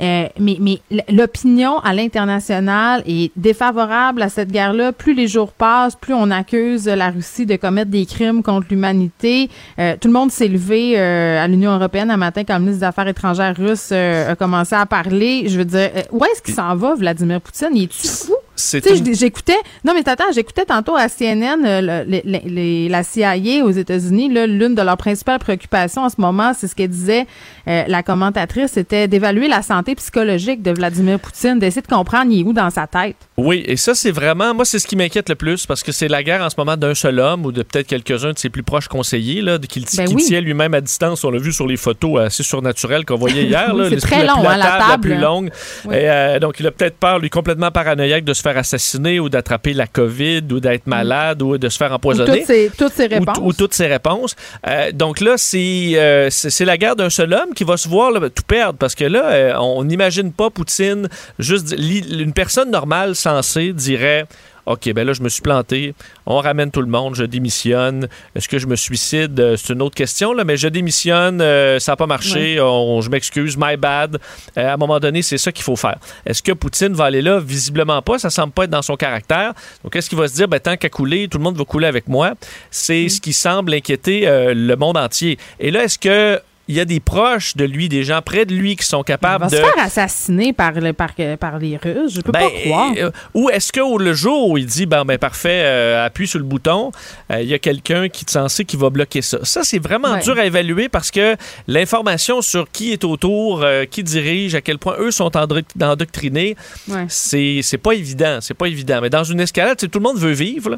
Euh, 0.00 0.28
mais 0.38 0.56
mais 0.60 0.78
l'opinion 1.10 1.78
à 1.80 1.92
l'international 1.92 3.02
est 3.06 3.32
défavorable 3.36 4.22
à 4.22 4.28
cette 4.28 4.50
guerre-là. 4.50 4.92
Plus 4.92 5.14
les 5.14 5.28
jours 5.28 5.52
passent, 5.52 5.96
plus 5.96 6.14
on 6.14 6.30
accuse 6.30 6.86
la 6.86 7.10
Russie 7.10 7.46
de 7.46 7.56
commettre 7.56 7.90
des 7.90 8.06
crimes 8.06 8.42
contre 8.42 8.68
l'humanité. 8.70 9.50
Euh, 9.78 9.96
tout 10.00 10.08
le 10.08 10.14
monde 10.14 10.30
s'est 10.30 10.48
levé 10.48 10.94
euh, 10.98 11.42
à 11.42 11.46
l'Union 11.48 11.72
européenne 11.72 12.10
un 12.10 12.16
matin 12.16 12.44
quand 12.44 12.54
le 12.54 12.60
ministre 12.60 12.80
des 12.80 12.86
Affaires 12.86 13.08
étrangères 13.08 13.56
russe 13.56 13.90
euh, 13.92 14.32
a 14.32 14.36
commencé 14.36 14.74
à 14.74 14.86
parler. 14.86 15.44
Je 15.48 15.58
veux 15.58 15.64
dire, 15.64 15.90
euh, 15.94 16.02
où 16.12 16.24
est-ce 16.24 16.42
qu'il 16.42 16.54
s'en 16.54 16.74
va, 16.76 16.94
Vladimir 16.94 17.40
Poutine? 17.40 17.70
Il 17.74 17.84
est-tu 17.84 18.06
fou? 18.06 18.34
C'est 18.62 18.80
Tu 18.80 18.88
sais, 18.90 18.98
une- 18.98 19.06
je- 19.06 19.12
j'écoutais. 19.18 19.56
Non, 19.84 19.92
mais 19.94 20.08
attends, 20.08 20.30
j'écoutais 20.34 20.64
tantôt 20.64 20.96
à 20.96 21.08
CNN, 21.08 21.64
euh, 21.64 22.04
le- 22.06 22.20
les- 22.44 22.88
la 22.88 23.02
CIA 23.02 23.64
aux 23.64 23.70
États-Unis, 23.70 24.28
l'une 24.28 24.74
de 24.74 24.82
leurs 24.82 24.96
principales 24.96 25.38
préoccupations 25.38 26.02
en 26.02 26.08
ce 26.08 26.16
moment, 26.18 26.52
c'est 26.56 26.66
ce 26.68 26.74
qu'elle 26.74 26.88
disait 26.90 27.26
euh, 27.68 27.84
la 27.88 28.02
commentatrice, 28.02 28.72
c'était 28.72 29.06
d'évaluer 29.08 29.46
la 29.48 29.62
santé 29.62 29.94
psychologique 29.94 30.62
de 30.62 30.70
Vladimir 30.72 31.18
Poutine, 31.20 31.58
d'essayer 31.58 31.82
de 31.82 31.86
comprendre 31.86 32.30
il 32.32 32.40
est 32.40 32.44
où 32.44 32.52
dans 32.52 32.70
sa 32.70 32.86
tête. 32.86 33.16
Oui, 33.36 33.62
et 33.66 33.76
ça, 33.76 33.94
c'est 33.94 34.10
vraiment, 34.10 34.54
moi, 34.54 34.64
c'est 34.64 34.78
ce 34.78 34.86
qui 34.86 34.96
m'inquiète 34.96 35.28
le 35.28 35.34
plus 35.34 35.66
parce 35.66 35.82
que 35.82 35.92
c'est 35.92 36.08
la 36.08 36.22
guerre 36.22 36.42
en 36.42 36.50
ce 36.50 36.56
moment 36.58 36.76
d'un 36.76 36.94
seul 36.94 37.18
homme 37.20 37.46
ou 37.46 37.52
de 37.52 37.62
peut-être 37.62 37.86
quelques-uns 37.86 38.32
de 38.32 38.38
ses 38.38 38.48
plus 38.50 38.62
proches 38.62 38.88
conseillers, 38.88 39.40
là, 39.42 39.58
de- 39.58 39.66
qu'il 39.66 39.84
Ben 39.96 40.06
oui. 40.12 40.24
tient 40.24 40.40
lui-même 40.40 40.74
à 40.74 40.80
distance. 40.80 41.22
On 41.24 41.30
l'a 41.30 41.38
vu 41.38 41.52
sur 41.52 41.66
les 41.66 41.76
photos 41.76 42.20
assez 42.20 42.42
surnaturelles 42.42 43.04
qu'on 43.04 43.16
voyait 43.16 43.44
hier. 43.44 43.72
Oui, 43.74 43.86
c'est 43.90 43.96
très 43.96 44.24
la 44.24 44.32
long, 44.32 44.38
plus- 44.40 44.46
hein, 44.48 44.56
la 44.56 44.64
la 44.78 44.78
table, 44.88 45.00
plus 45.02 45.14
là. 45.14 45.20
longue. 45.20 45.50
Oui. 45.84 45.94
Et, 45.96 46.10
euh, 46.10 46.38
donc, 46.38 46.58
il 46.60 46.66
a 46.66 46.70
peut-être 46.70 46.96
peur, 46.96 47.18
lui, 47.18 47.30
complètement 47.30 47.70
paranoïaque 47.70 48.24
de 48.24 48.32
se 48.34 48.42
faire 48.42 48.49
assassiner 48.56 49.20
ou 49.20 49.28
d'attraper 49.28 49.72
la 49.72 49.86
COVID 49.86 50.42
ou 50.52 50.60
d'être 50.60 50.86
malade 50.86 51.42
ou 51.42 51.58
de 51.58 51.68
se 51.68 51.76
faire 51.76 51.90
Ou 51.92 51.94
empoisonner. 51.94 52.38
toutes 52.38 52.46
ses, 52.46 52.70
toutes 52.76 52.98
Ou- 52.98 53.08
réponses. 53.14 53.38
Ou, 53.42 53.52
toutes 53.52 53.74
ses 53.74 53.86
réponses. 53.86 54.36
Euh, 54.66 54.92
donc 54.92 55.20
là, 55.20 55.34
c'est 55.36 55.92
euh, 55.94 56.28
c'est 56.30 56.64
la 56.64 56.76
guerre 56.78 56.96
d'un 56.96 57.10
seul 57.10 57.32
homme 57.32 57.54
qui 57.54 57.64
va 57.64 57.76
se 57.76 57.88
voir 57.88 58.10
là, 58.10 58.20
tout 58.30 58.42
perdre 58.46 58.78
parce 58.78 58.94
que 58.94 59.04
là, 59.04 59.24
euh, 59.26 59.54
on 59.58 59.84
n'imagine 59.84 60.32
pas 60.32 60.50
Poutine 60.50 61.08
juste 61.38 61.74
une 61.78 62.32
personne 62.32 62.70
normale 62.70 63.14
sensée 63.16 63.72
dirait. 63.72 64.26
OK, 64.72 64.92
ben 64.92 65.06
là, 65.06 65.12
je 65.12 65.22
me 65.22 65.28
suis 65.28 65.42
planté. 65.42 65.94
On 66.26 66.38
ramène 66.38 66.70
tout 66.70 66.80
le 66.80 66.86
monde. 66.86 67.14
Je 67.16 67.24
démissionne. 67.24 68.08
Est-ce 68.34 68.48
que 68.48 68.58
je 68.58 68.66
me 68.66 68.76
suicide? 68.76 69.38
Euh, 69.40 69.56
C'est 69.56 69.72
une 69.72 69.82
autre 69.82 69.96
question, 69.96 70.32
là, 70.32 70.44
mais 70.44 70.56
je 70.56 70.68
démissionne. 70.68 71.40
euh, 71.40 71.78
ça 71.80 71.92
n'a 71.92 71.96
pas 71.96 72.06
marché. 72.06 72.60
On- 72.60 73.00
je 73.00 73.10
m'excuse. 73.10 73.56
My 73.56 73.76
bad. 73.76 74.18
Euh, 74.56 74.68
à 74.68 74.74
un 74.74 74.76
moment 74.76 75.00
donné, 75.00 75.22
c'est 75.22 75.38
ça 75.38 75.50
qu'il 75.52 75.64
faut 75.64 75.76
faire. 75.76 75.96
Est-ce 76.24 76.42
que 76.42 76.52
Poutine 76.52 76.92
va 76.94 77.04
aller 77.06 77.22
là? 77.22 77.40
Visiblement 77.40 78.00
pas. 78.02 78.18
Ça 78.18 78.30
semble 78.30 78.52
pas 78.52 78.64
être 78.64 78.70
dans 78.70 78.82
son 78.82 78.96
caractère. 78.96 79.54
Donc, 79.82 79.96
est-ce 79.96 80.08
qu'il 80.08 80.18
va 80.18 80.28
se 80.28 80.34
dire, 80.34 80.46
ben, 80.48 80.60
tant 80.60 80.76
qu'à 80.76 80.88
couler, 80.88 81.26
tout 81.28 81.38
le 81.38 81.44
monde 81.44 81.56
va 81.56 81.64
couler 81.64 81.86
avec 81.88 82.08
moi? 82.08 82.34
C'est 82.70 83.08
ce 83.08 83.20
qui 83.20 83.32
semble 83.32 83.74
inquiéter 83.74 84.28
euh, 84.28 84.54
le 84.54 84.76
monde 84.76 84.96
entier. 84.96 85.36
Et 85.58 85.70
là, 85.70 85.84
est-ce 85.84 85.98
que 85.98 86.40
il 86.70 86.76
y 86.76 86.80
a 86.80 86.84
des 86.84 87.00
proches 87.00 87.56
de 87.56 87.64
lui, 87.64 87.88
des 87.88 88.04
gens 88.04 88.22
près 88.22 88.44
de 88.46 88.54
lui 88.54 88.76
qui 88.76 88.86
sont 88.86 89.02
Il 89.02 89.04
capables 89.04 89.44
va 89.44 89.50
de... 89.50 89.56
se 89.56 89.60
faire 89.60 89.84
assassiner 89.84 90.52
par, 90.52 90.72
le, 90.72 90.92
par, 90.92 91.10
par 91.38 91.58
les 91.58 91.76
Russes. 91.76 92.14
Je 92.14 92.20
peux 92.20 92.32
Ben, 92.32 92.40
pas 92.40 92.50
croire. 92.64 92.92
euh, 92.96 93.10
ou 93.34 93.50
est-ce 93.50 93.72
que 93.72 93.80
le 93.98 94.14
jour 94.14 94.50
où 94.50 94.56
il 94.58 94.66
dit 94.66 94.86
ben, 94.86 95.04
ben 95.04 95.18
parfait, 95.18 95.62
euh, 95.64 96.06
appuie 96.06 96.28
sur 96.28 96.38
le 96.38 96.44
bouton, 96.44 96.92
euh, 97.32 97.42
il 97.42 97.48
y 97.48 97.54
a 97.54 97.58
quelqu'un 97.58 98.08
qui 98.08 98.24
est 98.24 98.30
censé 98.30 98.64
qui 98.64 98.76
va 98.76 98.88
bloquer 98.90 99.20
ça. 99.22 99.38
Ça 99.42 99.64
c'est 99.64 99.78
vraiment 99.78 100.12
Ouais. 100.12 100.22
dur 100.22 100.38
à 100.38 100.44
évaluer 100.46 100.88
parce 100.88 101.10
que 101.10 101.36
l'information 101.66 102.42
sur 102.42 102.70
qui 102.70 102.92
est 102.92 103.04
autour, 103.04 103.64
qui 103.90 104.02
dirige, 104.02 104.54
à 104.54 104.60
quel 104.60 104.78
point 104.78 104.96
eux 105.00 105.10
sont 105.10 105.30
endoctri- 105.30 105.64
endoctrinés, 105.82 106.56
Ouais. 106.88 107.06
c'est 107.08 107.60
c'est 107.62 107.78
pas 107.78 107.92
évident, 107.92 108.38
c'est 108.40 108.54
pas 108.54 108.66
évident. 108.66 109.00
Mais 109.02 109.10
dans 109.10 109.24
une 109.24 109.40
escalade, 109.40 109.76
tout 109.78 109.98
le 109.98 110.02
monde 110.02 110.18
veut 110.18 110.32
vivre. 110.32 110.70
là. 110.70 110.76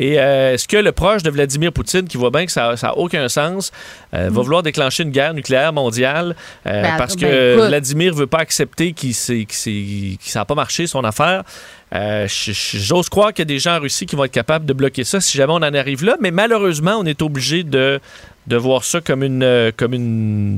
Et 0.00 0.18
euh, 0.18 0.54
est-ce 0.54 0.66
que 0.66 0.78
le 0.78 0.92
proche 0.92 1.22
de 1.22 1.28
Vladimir 1.28 1.72
Poutine, 1.72 2.08
qui 2.08 2.16
voit 2.16 2.30
bien 2.30 2.46
que 2.46 2.52
ça 2.52 2.74
n'a 2.82 2.96
aucun 2.96 3.28
sens, 3.28 3.70
euh, 4.14 4.30
va 4.32 4.40
vouloir 4.40 4.62
déclencher 4.62 5.02
une 5.02 5.10
guerre 5.10 5.34
nucléaire 5.34 5.74
mondiale 5.74 6.34
euh. 6.66 6.82
Ben, 6.82 6.96
parce 6.96 7.14
que 7.14 7.26
ben, 7.26 7.58
écoute. 7.58 7.68
Vladimir 7.68 8.14
veut 8.14 8.26
pas 8.26 8.38
accepter 8.38 8.94
qu'il 8.94 9.14
qu'il 9.14 10.16
ça 10.22 10.40
n'a 10.40 10.44
pas 10.46 10.54
marché 10.54 10.86
son 10.86 11.04
affaire? 11.04 11.44
J'ose 11.92 13.10
croire 13.10 13.34
qu'il 13.34 13.40
y 13.40 13.42
a 13.42 13.52
des 13.52 13.58
gens 13.58 13.76
en 13.76 13.80
Russie 13.80 14.06
qui 14.06 14.16
vont 14.16 14.24
être 14.24 14.32
capables 14.32 14.64
de 14.64 14.72
bloquer 14.72 15.04
ça 15.04 15.20
si 15.20 15.36
jamais 15.36 15.52
on 15.52 15.56
en 15.56 15.74
arrive 15.74 16.02
là, 16.02 16.16
mais 16.18 16.30
malheureusement, 16.30 16.96
on 16.98 17.04
est 17.04 17.20
obligé 17.20 17.62
de, 17.62 18.00
de 18.46 18.56
voir 18.56 18.84
ça 18.84 19.00
comme 19.00 19.22
une, 19.22 19.42
euh, 19.42 19.70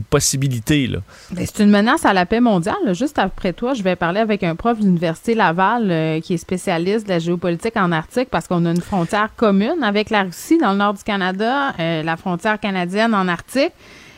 possibilité. 0.08 0.88
Ben, 1.30 1.46
c'est 1.46 1.62
une 1.62 1.70
menace 1.70 2.04
à 2.04 2.12
la 2.12 2.26
paix 2.26 2.40
mondiale. 2.40 2.94
Juste 2.94 3.18
après 3.18 3.52
toi, 3.52 3.74
je 3.74 3.82
vais 3.82 3.96
parler 3.96 4.20
avec 4.20 4.42
un 4.42 4.54
prof 4.54 4.78
de 4.78 4.84
l'Université 4.84 5.34
Laval 5.34 5.90
euh, 5.90 6.20
qui 6.20 6.34
est 6.34 6.38
spécialiste 6.38 7.06
de 7.06 7.12
la 7.12 7.18
géopolitique 7.18 7.76
en 7.76 7.92
Arctique 7.92 8.28
parce 8.30 8.46
qu'on 8.46 8.64
a 8.64 8.70
une 8.70 8.80
frontière 8.80 9.30
commune 9.36 9.82
avec 9.82 10.10
la 10.10 10.22
Russie 10.22 10.58
dans 10.58 10.72
le 10.72 10.78
nord 10.78 10.94
du 10.94 11.02
Canada, 11.02 11.72
euh, 11.78 12.02
la 12.02 12.16
frontière 12.16 12.58
canadienne 12.58 13.14
en 13.14 13.28
Arctique. 13.28 13.72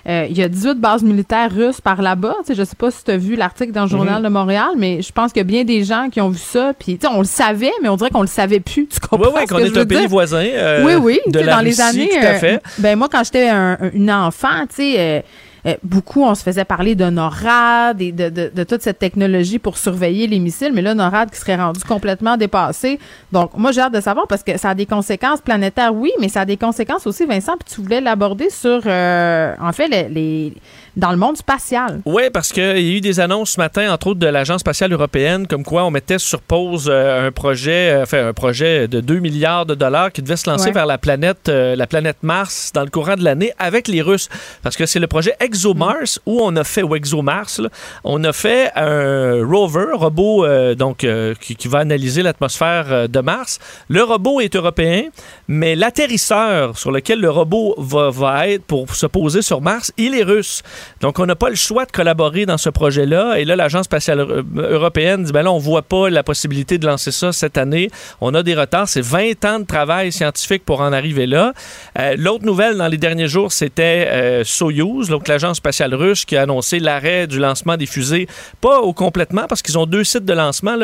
Euh, 0.07 0.27
il 0.29 0.37
y 0.37 0.43
a 0.43 0.49
18 0.49 0.75
bases 0.79 1.03
militaires 1.03 1.51
russes 1.51 1.81
par 1.81 2.03
là-bas. 2.03 2.35
Je 2.49 2.63
sais 2.63 2.77
pas 2.77 2.91
si 2.91 3.03
tu 3.05 3.11
as 3.11 3.17
vu 3.17 3.37
l'article 3.37 3.73
dans 3.73 3.85
le 3.85 3.89
Journal 3.89 4.23
de 4.23 4.29
Montréal, 4.29 4.69
mais 4.77 5.01
je 5.01 5.11
pense 5.13 5.33
qu'il 5.33 5.41
y 5.41 5.43
a 5.43 5.45
bien 5.45 5.65
des 5.65 5.83
gens 5.83 6.09
qui 6.13 6.21
ont 6.21 6.29
vu 6.29 6.39
ça. 6.39 6.73
Puis, 6.79 6.99
on 7.11 7.21
le 7.21 7.25
savait, 7.25 7.73
mais 7.83 7.89
on 7.89 7.97
dirait 7.97 8.11
qu'on 8.11 8.21
le 8.21 8.27
savait 8.27 8.61
plus. 8.61 8.87
Tu 8.93 9.01
comprends 9.01 9.29
Oui, 9.29 9.33
oui, 9.41 9.47
qu'on 9.47 9.59
est 9.59 9.77
un 9.79 9.87
pays 9.87 10.07
voisin. 10.07 10.45
euh, 10.45 10.85
oui, 10.85 10.95
oui. 10.97 11.21
De 11.33 11.41
la 11.41 11.57
dans 11.57 11.61
les 11.63 11.81
années. 11.81 12.09
Tout 12.11 12.27
à 12.27 12.31
euh, 12.31 12.39
fait. 12.39 12.63
ben 12.79 12.99
moi, 12.99 13.09
quand 13.11 13.25
j'étais 13.25 13.49
un- 13.49 13.79
un- 13.81 13.91
une 13.95 14.11
enfant, 14.11 14.67
tu 14.69 14.77
sais, 14.77 15.25
euh, 15.67 15.75
beaucoup, 15.83 16.23
on 16.23 16.35
se 16.35 16.43
faisait 16.43 16.65
parler 16.65 16.95
de 16.95 17.05
NORAD 17.09 18.01
et 18.03 18.13
de, 18.13 18.65
toute 18.65 18.83
cette 18.83 18.99
technologie 18.99 19.59
pour 19.59 19.79
surveiller 19.79 20.27
les 20.27 20.39
missiles, 20.39 20.73
mais 20.75 20.83
là, 20.83 20.95
NORAD 20.95 21.31
qui 21.31 21.39
serait 21.39 21.57
rendu 21.57 21.81
complètement 21.85 22.37
dépassé. 22.37 22.99
Donc, 23.33 23.57
moi, 23.57 23.73
j'ai 23.73 23.81
hâte 23.81 23.95
de 23.95 24.01
savoir 24.01 24.27
parce 24.27 24.43
que 24.43 24.59
ça 24.59 24.71
a 24.71 24.75
des 24.75 24.87
conséquences 24.87 25.41
planétaires, 25.41 25.95
oui, 25.95 26.13
mais 26.21 26.29
ça 26.29 26.43
a 26.43 26.45
des 26.45 26.57
conséquences 26.57 27.07
aussi, 27.07 27.25
Vincent, 27.25 27.55
puis 27.59 27.75
tu 27.75 27.81
voulais 27.81 28.01
l'aborder 28.01 28.51
sur, 28.51 28.83
euh, 28.87 29.55
en 29.61 29.73
fait, 29.73 29.89
les- 29.89 30.53
dans 30.97 31.11
le 31.11 31.17
monde 31.17 31.37
spatial. 31.37 32.01
Oui, 32.05 32.25
parce 32.33 32.53
qu'il 32.53 32.63
y 32.63 32.67
a 32.67 32.97
eu 32.97 33.01
des 33.01 33.21
annonces 33.21 33.51
ce 33.53 33.61
matin, 33.61 33.93
entre 33.93 34.09
autres 34.09 34.21
de 34.21 34.27
l'Agence 34.27 34.61
spatiale 34.61 34.93
européenne, 34.93 35.47
comme 35.47 35.65
quoi 35.65 35.85
on 35.85 35.91
mettait 35.91 36.19
sur 36.19 36.41
pause 36.41 36.89
euh, 36.89 37.27
un 37.29 37.33
projet, 37.33 37.91
euh, 37.95 38.03
enfin 38.03 38.29
un 38.29 38.33
projet 38.33 38.87
de 38.89 39.01
2 39.01 39.19
milliards 39.19 39.67
de 39.67 39.75
dollars 39.75 40.13
qui 40.13 40.23
devait 40.23 40.37
se 40.37 40.49
lancer 40.49 40.67
Ouais. 40.67 40.73
vers 40.73 40.87
la 40.87 40.99
planète, 40.99 41.49
euh, 41.49 41.75
la 41.77 41.87
planète 41.87 42.19
Mars 42.23 42.71
dans 42.75 42.83
le 42.83 42.91
courant 42.91 43.17
de 43.17 43.25
l'année 43.25 43.53
avec 43.59 43.89
les 43.89 44.03
Russes. 44.03 44.29
Parce 44.63 44.77
que 44.77 44.87
c'est 44.87 45.01
le 45.01 45.07
projet 45.07 45.35
ExoMars 45.41 46.19
où 46.27 46.41
on 46.43 46.55
a 46.57 46.65
fait, 46.65 46.83
ou 46.83 46.95
ExoMars, 46.95 47.49
là, 47.59 47.69
on 48.05 48.23
a 48.25 48.33
fait 48.33 48.71
un 48.77 49.45
rover, 49.45 49.87
robot 49.95 50.45
euh, 50.45 50.75
donc 50.75 51.05
euh, 51.05 51.35
qui, 51.41 51.57
qui 51.57 51.69
va 51.69 51.81
analyser 51.81 52.23
l'atmosphère 52.23 53.09
de 53.09 53.21
Mars. 53.21 53.59
Le 53.89 54.03
robot 54.03 54.41
est 54.41 54.55
européen, 54.57 55.05
mais 55.49 55.75
l'atterrisseur 55.75 56.79
sur 56.79 56.91
lequel 56.93 57.21
le 57.21 57.31
robot 57.31 57.75
va, 57.79 58.11
va 58.11 58.49
être 58.49 58.65
pour 58.65 58.95
se 58.95 59.07
poser 59.07 59.43
sur 59.43 59.61
Mars, 59.61 59.93
il 59.97 60.15
est 60.15 60.23
russe. 60.23 60.63
Donc, 61.01 61.19
on 61.19 61.27
n'a 61.27 61.37
pas 61.37 61.49
le 61.49 61.55
choix 61.55 61.85
de 61.85 61.93
collaborer 61.93 62.47
dans 62.47 62.59
ce 62.59 62.71
projet-là. 62.71 63.39
Et 63.39 63.45
là, 63.45 63.57
l'Agence 63.57 63.85
spatiale 63.85 64.21
euh, 64.21 64.43
européenne 64.57 65.25
dit, 65.25 65.33
ben 65.33 65.43
là, 65.43 65.53
on 65.53 65.59
voit 65.59 65.83
pas 65.83 66.11
la 66.11 66.23
possibilité 66.23 66.79
de 66.79 66.87
lancer 66.87 67.11
ça 67.11 67.33
cette 67.33 67.59
année. 67.59 67.91
On 68.21 68.35
a 68.35 68.43
des 68.43 68.55
retards. 68.55 68.89
C'est 68.89 69.05
20 69.05 69.45
ans 69.45 69.59
de 69.61 69.65
travail 69.65 70.13
scientifique 70.13 70.65
pour 70.65 70.81
en 70.81 70.93
arriver 70.93 71.27
là. 71.27 71.53
Euh, 71.99 72.15
L'autre 72.17 72.45
nouvelle 72.45 72.77
dans 72.77 72.89
les 72.89 72.99
derniers 72.99 73.29
jours, 73.29 73.53
c'était 73.53 74.09
euh, 74.11 74.45
Soyuz, 74.45 75.09
donc 75.09 75.29
l'agence 75.29 75.59
spatiale 75.59 75.95
russe, 75.95 76.25
qui 76.25 76.37
a 76.37 76.43
annoncé 76.43 76.79
l'arrêt 76.79 77.27
du 77.27 77.39
lancement 77.39 77.77
des 77.77 77.87
fusées. 77.87 78.29
Pas 78.61 78.81
au 78.81 78.93
complètement, 78.93 79.47
parce 79.49 79.63
qu'ils 79.63 79.79
ont 79.79 79.87
deux 79.87 80.05
sites 80.05 80.25
de 80.25 80.33
lancement 80.33 80.77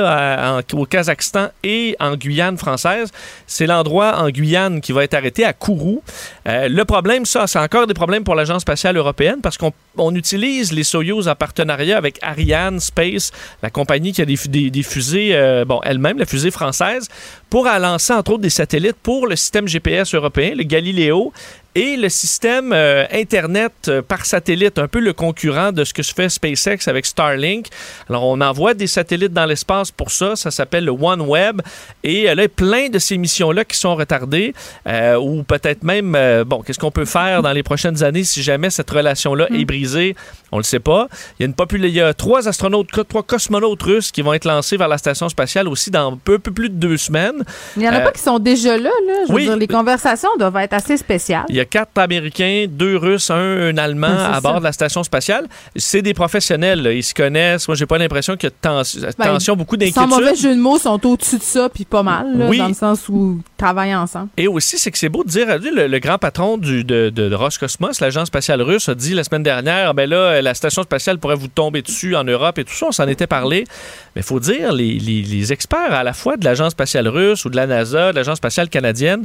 au 0.73 0.87
Kazakhstan 0.87 1.49
et 1.63 1.97
en 2.01 2.17
Guyane 2.17 2.59
française. 2.59 3.11
C'est 3.47 3.67
l'endroit 3.67 4.19
en 4.19 4.31
Guyane 4.31 4.81
qui 4.81 4.93
va 4.93 5.05
être 5.05 5.15
arrêté 5.15 5.45
à 5.45 5.53
Kourou. 5.53 6.03
Euh, 6.49 6.69
le 6.69 6.85
problème, 6.85 7.27
ça, 7.27 7.47
c'est 7.47 7.59
encore 7.59 7.87
des 7.87 7.95
problèmes 7.95 8.25
pour 8.25 8.35
l'Agence 8.35 8.63
spatiale 8.63 8.97
européenne 8.97 9.39
parce 9.43 9.59
qu'on 9.59 9.73
on 10.01 10.15
utilise 10.15 10.73
les 10.73 10.83
Soyuz 10.85 11.29
en 11.29 11.35
partenariat 11.35 11.97
avec 11.97 12.19
Ariane 12.23 12.81
Space, 12.81 13.31
la 13.63 13.71
compagnie 13.71 14.13
qui 14.13 14.23
a 14.23 14.25
des, 14.25 14.37
fu- 14.37 14.49
des- 14.49 14.71
des 14.71 14.83
fusées, 14.83 15.31
euh, 15.35 15.65
bon, 15.65 15.81
elle-même, 15.85 16.19
la 16.19 16.27
fusée 16.27 16.51
française, 16.51 17.09
pour 17.49 17.67
lancer, 17.79 18.13
entre 18.13 18.33
autres, 18.33 18.43
des 18.43 18.51
satellites 18.51 18.97
pour 19.03 19.27
le 19.27 19.37
système 19.37 19.69
GPS 19.69 20.15
européen, 20.15 20.55
le 20.57 20.65
Galileo, 20.65 21.33
et 21.75 21.97
le 21.97 22.09
système 22.09 22.73
euh, 22.73 23.05
Internet 23.13 23.73
euh, 23.89 24.03
par 24.03 24.27
satellite, 24.27 24.79
un 24.79 24.89
peu 24.89 24.99
le 24.99 25.13
concurrent 25.13 25.73
de 25.73 25.85
ce 25.85 25.95
que 25.95 26.03
se 26.03 26.13
fait 26.13 26.29
SpaceX 26.29 26.89
avec 26.89 27.07
Starlink. 27.07 27.67
Alors, 28.09 28.25
on 28.25 28.41
envoie 28.41 28.75
des 28.75 28.87
satellites 28.87 29.33
dans 29.33 29.47
l'espace 29.47 29.91
pour 29.91 30.11
ça. 30.11 30.35
Ça 30.35 30.51
s'appelle 30.51 30.85
le 30.85 30.93
OneWeb. 30.93 31.61
Et 32.03 32.29
euh, 32.29 32.35
là, 32.35 32.49
plein 32.49 32.89
de 32.89 32.99
ces 32.99 33.19
missions-là 33.19 33.65
qui 33.65 33.77
sont 33.77 33.95
retardées, 33.95 34.55
euh, 34.87 35.17
ou 35.17 35.43
peut-être 35.43 35.85
même, 35.85 36.17
bon, 36.47 36.63
qu'est-ce 36.63 36.79
qu'on 36.79 36.91
peut 36.91 37.05
faire 37.05 37.43
dans 37.43 37.53
les 37.53 37.63
prochaines 37.63 38.03
années 38.03 38.25
si 38.25 38.43
jamais 38.43 38.71
cette 38.71 38.91
relation-là 38.91 39.47
est 39.55 39.65
brisée? 39.65 40.17
On 40.53 40.57
le 40.57 40.65
sait 40.65 40.81
pas. 40.81 41.07
Il 41.39 41.43
y 41.43 41.45
a, 41.45 41.47
une 41.47 41.55
popula- 41.55 41.87
il 41.87 41.95
y 41.95 42.01
a 42.01 42.13
trois 42.13 42.49
astronautes, 42.49 42.89
trois 43.09 43.23
cosmonautes 43.23 43.83
russes 43.83 44.11
qui 44.11 44.23
vont 44.23 44.33
être 44.35 44.45
lancés 44.45 44.77
vers 44.77 44.89
la 44.89 44.99
station 44.99 45.29
spatiale 45.29 45.69
aussi 45.69 45.91
dans 45.91 46.13
un 46.13 46.17
peu, 46.17 46.39
peu 46.41 46.51
plus 46.51 46.69
de 46.69 46.75
deux 46.75 46.97
semaines. 46.97 47.45
Il 47.77 47.83
y 47.83 47.89
en 47.89 47.93
a 47.93 48.01
pas 48.01 48.11
qui 48.11 48.23
sont 48.23 48.39
déjà 48.41 48.77
là, 48.77 48.91
là. 49.07 49.15
Je 49.27 49.33
veux 49.33 49.37
oui. 49.37 49.45
dire, 49.45 49.57
les 49.57 49.69
conversations 49.69 50.31
doivent 50.39 50.57
être 50.57 50.75
assez 50.75 50.97
spéciales. 50.97 51.45
Il 51.49 51.60
y 51.61 51.63
a 51.63 51.65
quatre 51.67 51.97
Américains, 51.99 52.67
deux 52.69 52.97
Russes, 52.97 53.31
un, 53.31 53.69
un 53.71 53.77
Allemand 53.79 54.09
à 54.09 54.41
bord 54.41 54.55
ça. 54.55 54.59
de 54.59 54.65
la 54.65 54.73
station 54.73 55.03
spatiale. 55.03 55.47
C'est 55.77 56.03
des 56.03 56.15
professionnels. 56.15 56.83
là. 56.83 56.93
Ils 56.93 57.03
se 57.05 57.15
connaissent. 57.15 57.67
Moi, 57.69 57.75
j'ai 57.77 57.87
pas 57.87 57.99
l'impression 57.99 58.37
qu'il 58.37 58.49
y 58.49 58.49
a 58.49 58.51
de 58.51 58.57
tens- 58.61 58.99
Ben, 59.19 59.25
tension, 59.27 59.57
beaucoup 59.57 59.77
Sans 59.93 60.07
mauvais 60.07 60.25
d'inquiétude. 60.27 60.43
jeu 60.51 60.55
de 60.57 60.61
mots, 60.61 60.79
sont 60.79 61.07
au-dessus 61.07 61.39
de 61.39 61.43
ça, 61.43 61.69
puis 61.73 61.85
pas 61.85 62.03
mal, 62.03 62.37
là, 62.39 62.47
Oui. 62.49 62.59
dans 62.59 62.69
le 62.69 62.75
sens 62.75 63.09
où 63.09 63.39
ils 63.41 63.57
travaillent 63.57 63.95
ensemble. 63.95 64.29
Et 64.37 64.49
aussi, 64.49 64.79
c'est 64.79 64.91
que 64.91 64.99
c'est 64.99 65.09
beau 65.09 65.25
de 65.25 65.29
dire, 65.29 65.47
le, 65.59 65.87
le 65.87 65.99
grand 65.99 66.19
patron 66.19 66.57
du, 66.59 66.85
de, 66.85 67.11
de, 67.15 67.29
de 67.29 67.35
Roscosmos, 67.35 68.01
l'agence 68.01 68.29
spatiale 68.29 68.63
russe, 68.63 68.89
a 68.89 68.95
dit 68.95 69.15
la 69.15 69.25
semaine 69.25 69.43
dernière, 69.43 69.95
ben 69.95 70.09
là, 70.09 70.41
la 70.43 70.55
station 70.55 70.83
spatiale 70.83 71.19
pourrait 71.19 71.37
vous 71.37 71.49
tomber 71.49 71.83
dessus 71.83 72.17
en 72.17 72.25
Europe 72.25 72.59
et 72.59 72.65
tout 72.65 72.75
ça. 72.75 72.87
On 72.89 72.93
s'en 72.93 73.09
était 73.09 73.27
parlé. 73.27 73.65
Mais 74.17 74.23
il 74.23 74.25
faut 74.25 74.41
dire, 74.41 74.73
les, 74.73 74.99
les- 74.99 75.23
les 75.23 75.53
experts 75.53 75.93
à 75.93 76.03
la 76.05 76.13
fois 76.13 76.37
de 76.37 76.45
l'agence 76.45 76.73
spatiale 76.73 77.09
russe 77.09 77.45
ou 77.45 77.51
de 77.51 77.57
la 77.57 77.67
NASA, 77.67 78.11
de 78.13 78.17
l'agence 78.17 78.39
spatiale 78.39 78.69
canadienne, 78.69 79.25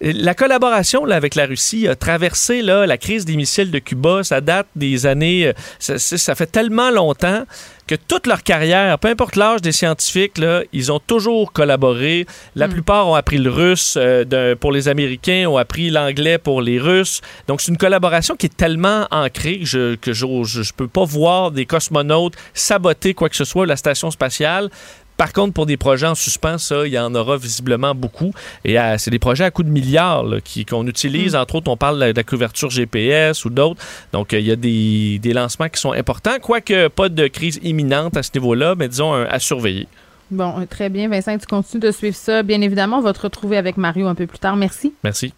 la 0.00 0.34
collaboration 0.34 1.04
là, 1.04 1.16
avec 1.16 1.34
la 1.34 1.46
Russie 1.46 1.88
a 1.88 1.94
traversé 1.96 2.60
là, 2.62 2.86
la 2.86 2.98
crise 2.98 3.24
des 3.24 3.36
missiles 3.36 3.70
de 3.70 3.78
Cuba. 3.78 4.22
Ça 4.24 4.40
date 4.40 4.66
des 4.76 5.06
années. 5.06 5.46
euh, 5.48 5.52
Ça, 5.98 6.34
fait 6.34 6.46
tellement 6.46 6.90
longtemps 6.90 7.44
que 7.86 7.94
toute 7.94 8.26
leur 8.26 8.42
carrière, 8.42 8.98
peu 8.98 9.08
importe 9.08 9.36
l'âge 9.36 9.62
des 9.62 9.70
scientifiques, 9.72 10.38
là, 10.38 10.62
ils 10.72 10.90
ont 10.90 10.98
toujours 10.98 11.52
collaboré. 11.52 12.26
La 12.56 12.66
plupart 12.68 13.06
ont 13.08 13.14
appris 13.14 13.38
le 13.38 13.48
russe 13.48 13.94
euh, 13.96 14.54
pour 14.56 14.72
les 14.72 14.88
Américains, 14.88 15.46
ont 15.48 15.56
appris 15.56 15.90
l'anglais 15.90 16.36
pour 16.38 16.60
les 16.62 16.78
Russes. 16.80 17.20
Donc, 17.46 17.60
c'est 17.60 17.70
une 17.70 17.78
collaboration 17.78 18.34
qui 18.36 18.46
est 18.46 18.56
tellement 18.56 19.06
ancrée 19.10 19.60
que 19.60 19.64
je 19.66 19.96
j'ose- 20.12 20.62
je, 20.62 20.72
peux 20.72 20.88
pas 20.88 21.04
voir 21.04 21.52
des 21.52 21.64
cosmonautes 21.64 22.34
saboter 22.54 23.14
quoi 23.14 23.28
que 23.28 23.36
ce 23.36 23.44
soit 23.44 23.66
la 23.66 23.76
station 23.76 24.10
spatiale. 24.10 24.68
Par 25.16 25.32
contre, 25.32 25.54
pour 25.54 25.64
des 25.66 25.76
projets 25.76 26.06
en 26.06 26.14
suspens, 26.14 26.58
ça, 26.58 26.86
il 26.86 26.92
y 26.92 26.98
en 26.98 27.14
aura 27.14 27.36
visiblement 27.38 27.94
beaucoup. 27.94 28.32
Et 28.64 28.78
euh, 28.78 28.96
c'est 28.98 29.10
des 29.10 29.18
projets 29.18 29.44
à 29.44 29.50
coût 29.50 29.62
de 29.62 29.70
milliards 29.70 30.24
qu'on 30.68 30.86
utilise. 30.86 31.34
Entre 31.34 31.54
autres, 31.54 31.70
on 31.70 31.76
parle 31.76 31.94
de 31.96 32.00
la, 32.00 32.12
de 32.12 32.16
la 32.18 32.24
couverture 32.24 32.68
GPS 32.70 33.44
ou 33.44 33.50
d'autres. 33.50 33.80
Donc, 34.12 34.34
euh, 34.34 34.38
il 34.40 34.46
y 34.46 34.52
a 34.52 34.56
des, 34.56 35.18
des 35.18 35.32
lancements 35.32 35.68
qui 35.68 35.80
sont 35.80 35.92
importants, 35.92 36.36
quoique 36.42 36.88
pas 36.88 37.08
de 37.08 37.26
crise 37.28 37.58
imminente 37.62 38.16
à 38.16 38.22
ce 38.22 38.30
niveau-là, 38.34 38.74
mais 38.76 38.88
disons 38.88 39.14
un- 39.14 39.24
à 39.24 39.38
surveiller. 39.38 39.88
Bon, 40.30 40.60
euh, 40.60 40.66
très 40.68 40.88
bien, 40.90 41.08
Vincent, 41.08 41.38
tu 41.38 41.46
continues 41.46 41.80
de 41.80 41.90
suivre 41.92 42.16
ça. 42.16 42.42
Bien 42.42 42.60
évidemment, 42.60 42.98
on 42.98 43.02
va 43.02 43.12
te 43.12 43.20
retrouver 43.20 43.56
avec 43.56 43.76
Mario 43.76 44.06
un 44.08 44.14
peu 44.14 44.26
plus 44.26 44.38
tard. 44.38 44.56
Merci. 44.56 44.92
Merci. 45.04 45.32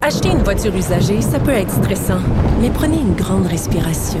Acheter 0.00 0.28
une 0.28 0.42
voiture 0.44 0.74
usagée, 0.76 1.20
ça 1.20 1.40
peut 1.40 1.50
être 1.50 1.72
stressant, 1.72 2.20
mais 2.60 2.70
prenez 2.70 2.96
une 2.98 3.14
grande 3.14 3.46
respiration. 3.48 4.20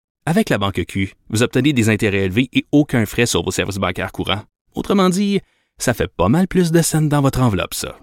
Avec 0.31 0.49
la 0.49 0.57
banque 0.57 0.85
Q, 0.87 1.13
vous 1.29 1.43
obtenez 1.43 1.73
des 1.73 1.89
intérêts 1.89 2.23
élevés 2.23 2.47
et 2.53 2.63
aucun 2.71 3.05
frais 3.05 3.25
sur 3.25 3.43
vos 3.43 3.51
services 3.51 3.75
bancaires 3.75 4.13
courants. 4.13 4.43
Autrement 4.73 5.09
dit, 5.09 5.41
ça 5.77 5.93
fait 5.93 6.07
pas 6.07 6.29
mal 6.29 6.47
plus 6.47 6.71
de 6.71 6.81
scènes 6.81 7.09
dans 7.09 7.19
votre 7.19 7.41
enveloppe, 7.41 7.73
ça. 7.73 7.99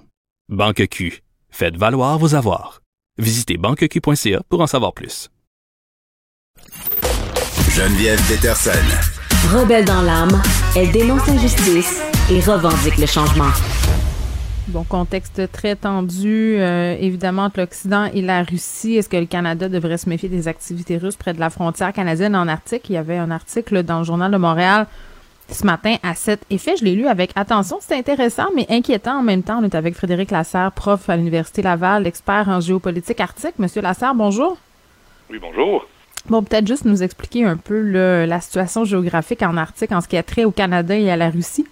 Banque 0.51 0.89
Q, 0.91 1.23
faites 1.49 1.79
valoir 1.79 2.19
vos 2.19 2.35
avoirs. 2.35 2.83
Visitez 3.17 3.57
banqueq.ca 3.57 4.43
pour 4.51 4.61
en 4.61 4.67
savoir 4.67 4.93
plus. 4.93 5.31
Geneviève 7.71 8.21
Peterson. 8.29 8.85
Rebelle 9.51 9.87
dans 9.87 10.03
l'âme, 10.03 10.43
elle 10.77 10.93
dénonce 10.93 11.27
l'injustice 11.29 12.03
et 12.31 12.41
revendique 12.41 12.99
le 12.99 13.07
changement. 13.07 13.53
Bon, 14.69 14.85
contexte 14.85 15.51
très 15.51 15.77
tendu, 15.77 16.57
euh, 16.59 16.95
évidemment, 17.01 17.45
entre 17.45 17.61
l'Occident 17.61 18.05
et 18.13 18.21
la 18.21 18.43
Russie. 18.43 18.97
Est-ce 18.97 19.09
que 19.09 19.17
le 19.17 19.25
Canada 19.25 19.67
devrait 19.71 19.97
se 19.97 20.11
méfier 20.11 20.29
des 20.29 20.47
activités 20.47 20.99
russes 20.99 21.17
près 21.17 21.33
de 21.33 21.41
la 21.41 21.49
frontière 21.49 21.91
canadienne? 21.95 22.37
En 22.37 22.47
Arctique? 22.49 22.91
Il 22.91 22.93
y 22.93 22.99
avait 22.99 23.17
un 23.17 23.31
article 23.31 23.83
dans 23.83 24.01
le 24.01 24.05
Journal 24.05 24.31
de 24.31 24.37
Montréal 24.37 24.87
ce 25.51 25.65
matin 25.65 25.97
à 26.03 26.15
cet 26.15 26.43
effet. 26.51 26.77
Je 26.79 26.85
l'ai 26.85 26.95
lu 26.95 27.07
avec 27.07 27.31
attention. 27.35 27.79
C'est 27.81 27.97
intéressant, 27.97 28.49
mais 28.55 28.67
inquiétant 28.69 29.21
en 29.21 29.23
même 29.23 29.43
temps. 29.43 29.59
On 29.63 29.65
est 29.65 29.75
avec 29.75 29.95
Frédéric 29.95 30.31
Lasserre, 30.31 30.73
prof 30.73 31.09
à 31.09 31.17
l'Université 31.17 31.63
Laval, 31.63 32.07
expert 32.07 32.47
en 32.49 32.61
géopolitique 32.61 33.21
arctique. 33.21 33.59
Monsieur 33.59 33.81
Lasserre, 33.81 34.15
bonjour. 34.15 34.59
Oui, 35.31 35.39
bonjour. 35.41 35.87
Bon, 36.29 36.43
peut-être 36.43 36.67
juste 36.67 36.85
nous 36.85 37.03
expliquer 37.03 37.45
un 37.45 37.57
peu 37.57 37.81
la 38.27 38.41
situation 38.43 38.85
géographique 38.85 39.41
en 39.41 39.57
Arctique 39.57 39.93
en 39.93 40.03
ce 40.03 40.09
qui 40.09 40.19
a 40.19 40.23
trait 40.23 40.45
au 40.45 40.51
Canada 40.51 40.95
et 40.95 41.11
à 41.11 41.17
la 41.17 41.31
Russie. 41.31 41.67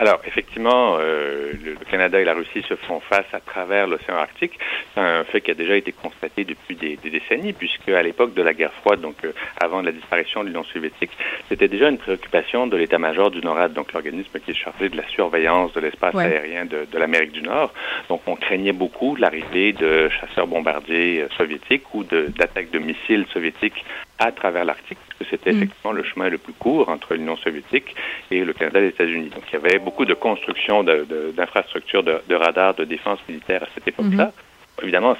Alors, 0.00 0.22
effectivement, 0.26 0.96
euh, 0.98 1.52
le, 1.62 1.74
Canada 1.90 2.18
et 2.18 2.24
la 2.24 2.32
Russie 2.32 2.62
se 2.66 2.74
font 2.74 3.00
face 3.00 3.26
à 3.34 3.40
travers 3.40 3.86
l'océan 3.86 4.16
Arctique. 4.16 4.58
C'est 4.94 5.00
un 5.00 5.24
fait 5.24 5.42
qui 5.42 5.50
a 5.50 5.54
déjà 5.54 5.76
été 5.76 5.92
constaté 5.92 6.44
depuis 6.44 6.74
des, 6.74 6.96
décennies, 6.96 7.52
puisque 7.52 7.90
à 7.90 8.02
l'époque 8.02 8.32
de 8.32 8.40
la 8.40 8.54
guerre 8.54 8.72
froide, 8.72 9.02
donc 9.02 9.16
euh, 9.24 9.32
avant 9.62 9.82
la 9.82 9.92
disparition 9.92 10.42
de 10.42 10.48
l'Union 10.48 10.64
soviétique, 10.64 11.10
c'était 11.50 11.68
déjà 11.68 11.90
une 11.90 11.98
préoccupation 11.98 12.66
de 12.66 12.78
l'état-major 12.78 13.30
du 13.30 13.42
NORAD, 13.42 13.74
donc 13.74 13.92
l'organisme 13.92 14.38
qui 14.40 14.52
est 14.52 14.54
chargé 14.54 14.88
de 14.88 14.96
la 14.96 15.06
surveillance 15.08 15.74
de 15.74 15.80
l'espace 15.80 16.16
aérien 16.16 16.64
de, 16.64 16.86
de 16.90 16.98
l'Amérique 16.98 17.32
du 17.32 17.42
Nord. 17.42 17.74
Donc, 18.08 18.22
on 18.26 18.36
craignait 18.36 18.72
beaucoup 18.72 19.16
l'arrivée 19.16 19.74
de 19.74 20.08
chasseurs-bombardiers 20.08 21.24
euh, 21.24 21.28
soviétiques 21.36 21.92
ou 21.92 22.04
d'attaques 22.04 22.70
de, 22.70 22.78
missiles 22.78 23.26
soviétiques 23.34 23.84
à 24.20 24.30
travers 24.30 24.64
l'Arctique, 24.64 24.98
parce 25.08 25.18
que 25.18 25.24
c'était 25.36 25.52
mm. 25.52 25.56
effectivement 25.56 25.92
le 25.92 26.04
chemin 26.04 26.28
le 26.28 26.38
plus 26.38 26.52
court 26.52 26.88
entre 26.88 27.14
l'Union 27.14 27.36
soviétique 27.38 27.96
et 28.30 28.44
le 28.44 28.52
Canada 28.52 28.78
et 28.78 28.82
les 28.82 28.88
États-Unis. 28.88 29.30
Donc, 29.30 29.42
il 29.50 29.54
y 29.54 29.56
avait 29.56 29.78
beaucoup 29.78 30.04
de 30.04 30.14
construction 30.14 30.84
d'infrastructures 30.84 32.02
de, 32.04 32.20
de, 32.28 32.34
radars 32.34 32.74
de 32.74 32.84
défense 32.84 33.18
militaire 33.28 33.62
à 33.62 33.66
cette 33.74 33.88
époque-là. 33.88 34.26
Mm-hmm. 34.26 34.82
Évidemment, 34.82 35.16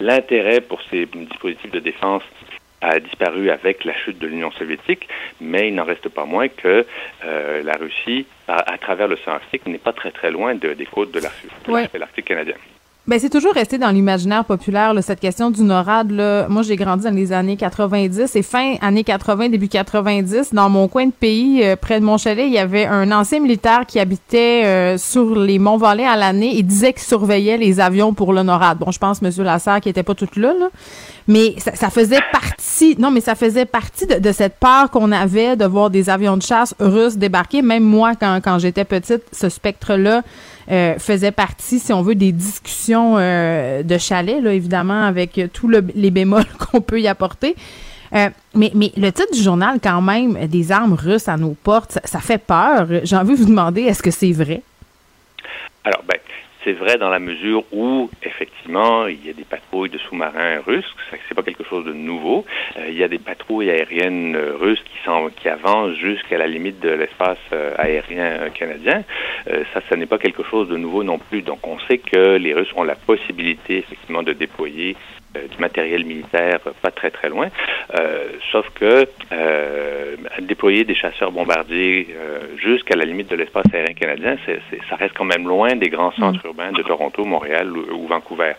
l'intérêt 0.00 0.60
pour 0.60 0.80
ces 0.90 1.06
dispositifs 1.06 1.70
de 1.70 1.78
défense 1.78 2.22
a 2.80 2.98
disparu 2.98 3.50
avec 3.50 3.84
la 3.84 3.94
chute 3.94 4.18
de 4.18 4.26
l'Union 4.26 4.50
soviétique, 4.52 5.08
mais 5.40 5.68
il 5.68 5.74
n'en 5.74 5.84
reste 5.84 6.08
pas 6.08 6.24
moins 6.24 6.48
que 6.48 6.84
euh, 7.24 7.62
la 7.62 7.74
Russie, 7.74 8.26
à, 8.48 8.76
travers 8.78 9.06
l'océan 9.06 9.34
Arctique, 9.34 9.66
n'est 9.66 9.78
pas 9.78 9.92
très 9.92 10.10
très 10.10 10.30
loin 10.30 10.54
de, 10.54 10.74
des 10.74 10.86
côtes 10.86 11.12
de 11.12 11.20
l'Arctique 11.20 12.24
canadien. 12.24 12.56
Ben 13.08 13.18
c'est 13.18 13.30
toujours 13.30 13.52
resté 13.52 13.78
dans 13.78 13.90
l'imaginaire 13.90 14.44
populaire 14.44 14.94
cette 15.02 15.18
question 15.18 15.50
du 15.50 15.64
NORAD. 15.64 16.12
Là. 16.12 16.46
Moi, 16.48 16.62
j'ai 16.62 16.76
grandi 16.76 17.02
dans 17.02 17.10
les 17.10 17.32
années 17.32 17.56
90 17.56 18.36
et 18.36 18.42
fin 18.42 18.76
années 18.80 19.02
80, 19.02 19.48
début 19.48 19.66
90, 19.66 20.54
dans 20.54 20.70
mon 20.70 20.86
coin 20.86 21.06
de 21.06 21.10
pays, 21.10 21.64
euh, 21.64 21.74
près 21.74 21.98
de 21.98 22.04
mon 22.04 22.16
chalet, 22.16 22.46
il 22.46 22.52
y 22.52 22.58
avait 22.58 22.86
un 22.86 23.10
ancien 23.10 23.40
militaire 23.40 23.86
qui 23.88 23.98
habitait 23.98 24.62
euh, 24.66 24.98
sur 24.98 25.34
les 25.34 25.58
monts 25.58 25.78
Valais 25.78 26.06
à 26.06 26.14
l'année 26.14 26.56
et 26.56 26.62
disait 26.62 26.92
qu'il 26.92 27.02
surveillait 27.02 27.56
les 27.56 27.80
avions 27.80 28.14
pour 28.14 28.32
le 28.32 28.44
NORAD. 28.44 28.78
Bon, 28.78 28.92
je 28.92 29.00
pense 29.00 29.20
Monsieur 29.20 29.42
Lasserre 29.42 29.80
qui 29.80 29.88
était 29.88 30.04
pas 30.04 30.14
tout 30.14 30.28
là, 30.36 30.54
là. 30.56 30.68
mais 31.26 31.56
ça, 31.58 31.90
faisait 31.90 32.20
partie. 32.30 32.94
Non, 33.00 33.10
mais 33.10 33.20
ça 33.20 33.34
faisait 33.34 33.66
partie 33.66 34.06
de, 34.06 34.30
cette 34.30 34.60
peur 34.60 34.92
qu'on 34.92 35.10
avait 35.10 35.56
de 35.56 35.64
voir 35.64 35.90
des 35.90 36.08
avions 36.08 36.36
de 36.36 36.42
chasse 36.42 36.72
russes 36.78 37.16
débarquer. 37.16 37.62
Même 37.62 37.82
moi, 37.82 38.12
quand, 38.14 38.38
quand 38.44 38.60
j'étais 38.60 38.84
petite, 38.84 39.24
ce 39.32 39.48
spectre-là 39.48 40.22
euh, 40.70 40.98
faisait 40.98 41.32
partie, 41.32 41.78
si 41.78 41.92
on 41.92 42.02
veut, 42.02 42.14
des 42.14 42.32
discussions 42.32 43.16
euh, 43.18 43.82
de 43.82 43.98
chalet, 43.98 44.42
là, 44.42 44.52
évidemment, 44.52 45.02
avec 45.04 45.40
tous 45.52 45.68
les 45.68 46.10
bémols 46.10 46.44
qu'on 46.58 46.80
peut 46.80 47.00
y 47.00 47.08
apporter. 47.08 47.56
Euh, 48.14 48.28
mais, 48.54 48.70
mais 48.74 48.92
le 48.96 49.10
titre 49.10 49.32
du 49.32 49.42
journal, 49.42 49.78
quand 49.82 50.02
même, 50.02 50.46
des 50.46 50.70
armes 50.70 50.92
russes 50.92 51.28
à 51.28 51.36
nos 51.36 51.54
portes, 51.54 51.92
ça, 51.92 52.00
ça 52.04 52.20
fait 52.20 52.38
peur. 52.38 52.86
J'ai 53.04 53.16
envie 53.16 53.32
de 53.32 53.38
vous 53.38 53.46
demander, 53.46 53.82
est-ce 53.82 54.02
que 54.02 54.10
c'est 54.10 54.32
vrai? 54.32 54.62
Alors, 55.84 56.02
ben, 56.06 56.18
c'est 56.64 56.72
vrai 56.72 56.98
dans 56.98 57.08
la 57.08 57.18
mesure 57.18 57.64
où, 57.72 58.10
effectivement, 58.22 59.06
il 59.06 59.24
y 59.26 59.30
a 59.30 59.32
des 59.32 59.44
patrouilles 59.44 59.90
de 59.90 59.98
sous-marins 59.98 60.60
russes, 60.66 60.94
c'est 61.28 61.34
pas 61.34 61.42
quelque 61.42 61.64
chose 61.64 61.84
de 61.84 61.92
nouveau. 61.92 62.44
Euh, 62.76 62.86
il 62.88 62.96
y 62.96 63.02
a 63.02 63.08
des 63.08 63.18
patrouilles 63.18 63.70
aériennes 63.70 64.36
euh, 64.36 64.52
russes 64.58 64.82
qui, 64.84 65.04
sont, 65.04 65.30
qui 65.34 65.48
avancent 65.48 65.96
jusqu'à 65.96 66.38
la 66.38 66.46
limite 66.46 66.80
de 66.80 66.90
l'espace 66.90 67.38
euh, 67.52 67.74
aérien 67.78 68.50
canadien. 68.50 69.02
ça, 69.46 69.80
ce 69.88 69.94
n'est 69.94 70.06
pas 70.06 70.18
quelque 70.18 70.44
chose 70.44 70.68
de 70.68 70.76
nouveau 70.76 71.02
non 71.02 71.18
plus. 71.18 71.42
Donc, 71.42 71.66
on 71.66 71.78
sait 71.80 71.98
que 71.98 72.36
les 72.36 72.54
Russes 72.54 72.72
ont 72.76 72.84
la 72.84 72.94
possibilité, 72.94 73.78
effectivement, 73.78 74.22
de 74.22 74.32
déployer 74.32 74.96
du 75.34 75.58
matériel 75.58 76.04
militaire 76.04 76.60
pas 76.82 76.90
très 76.90 77.10
très 77.10 77.28
loin. 77.28 77.48
Euh, 77.94 78.28
sauf 78.50 78.68
que 78.74 79.06
euh, 79.32 80.16
déployer 80.40 80.84
des 80.84 80.94
chasseurs 80.94 81.32
bombardiers 81.32 82.08
euh, 82.10 82.56
jusqu'à 82.56 82.96
la 82.96 83.04
limite 83.04 83.30
de 83.30 83.36
l'espace 83.36 83.66
aérien 83.72 83.94
canadien, 83.94 84.36
c'est, 84.46 84.60
ça 84.88 84.96
reste 84.96 85.14
quand 85.16 85.24
même 85.24 85.46
loin 85.46 85.74
des 85.76 85.88
grands 85.88 86.12
centres 86.12 86.44
mm. 86.44 86.48
urbains 86.48 86.72
de 86.72 86.82
Toronto, 86.82 87.24
Montréal 87.24 87.70
ou, 87.70 88.06
Vancouver. 88.06 88.52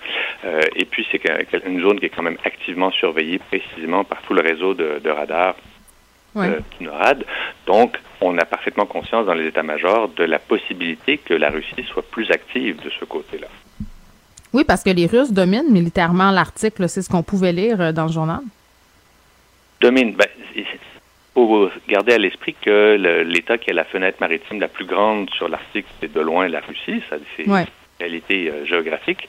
Euh, 0.46 0.62
et 0.76 0.86
puis 0.86 1.06
c'est 1.12 1.22
une 1.66 1.82
zone 1.82 2.00
qui 2.00 2.06
est 2.06 2.10
quand 2.10 2.24
même 2.24 2.38
activement 2.44 2.92
surveillée 2.92 3.40
précisément 3.40 4.04
par 4.04 4.22
tout 4.22 4.34
le 4.34 4.42
réseau 4.42 4.74
de, 4.74 5.00
de 5.04 5.10
radars 5.10 5.56
ouais. 6.36 6.58
NORAD. 6.82 7.26
Donc, 7.68 8.00
on 8.22 8.38
a 8.38 8.46
parfaitement 8.46 8.86
conscience 8.86 9.26
dans 9.26 9.34
les 9.34 9.48
états-majors 9.48 10.10
de 10.10 10.24
la 10.24 10.40
possibilité 10.40 11.18
que 11.18 11.34
la 11.34 11.50
Russie 11.50 11.84
soit 11.88 12.10
plus 12.10 12.32
active 12.32 12.82
de 12.84 12.90
ce 12.90 13.06
côté-là. 13.06 13.48
Oui, 14.54 14.64
parce 14.64 14.84
que 14.84 14.92
les 14.92 15.08
Russes 15.08 15.32
dominent 15.32 15.72
militairement 15.72 16.32
l'Arctique, 16.32 16.76
c'est 16.88 17.02
ce 17.02 17.10
qu'on 17.10 17.24
pouvait 17.24 17.52
lire 17.52 17.82
euh, 17.82 17.92
dans 17.92 18.06
le 18.06 18.12
journal. 18.12 18.42
Domine. 19.82 20.14
Ben, 20.14 20.28
il 20.56 20.66
faut 21.34 21.70
garder 21.90 22.14
à 22.14 22.18
l'esprit 22.20 22.56
que 22.62 23.24
l'État 23.24 23.58
qui 23.58 23.72
a 23.72 23.74
la 23.74 23.84
fenêtre 23.84 24.18
maritime 24.22 24.60
la 24.60 24.68
plus 24.68 24.86
grande 24.86 25.30
sur 25.32 25.50
l'Arctique, 25.50 25.86
c'est 26.00 26.14
de 26.14 26.22
loin 26.22 26.48
la 26.48 26.60
Russie. 26.60 27.02
Ça, 27.10 27.18
c'est 27.36 27.48
réalité 28.00 28.50
euh, 28.50 28.66
géographique, 28.66 29.28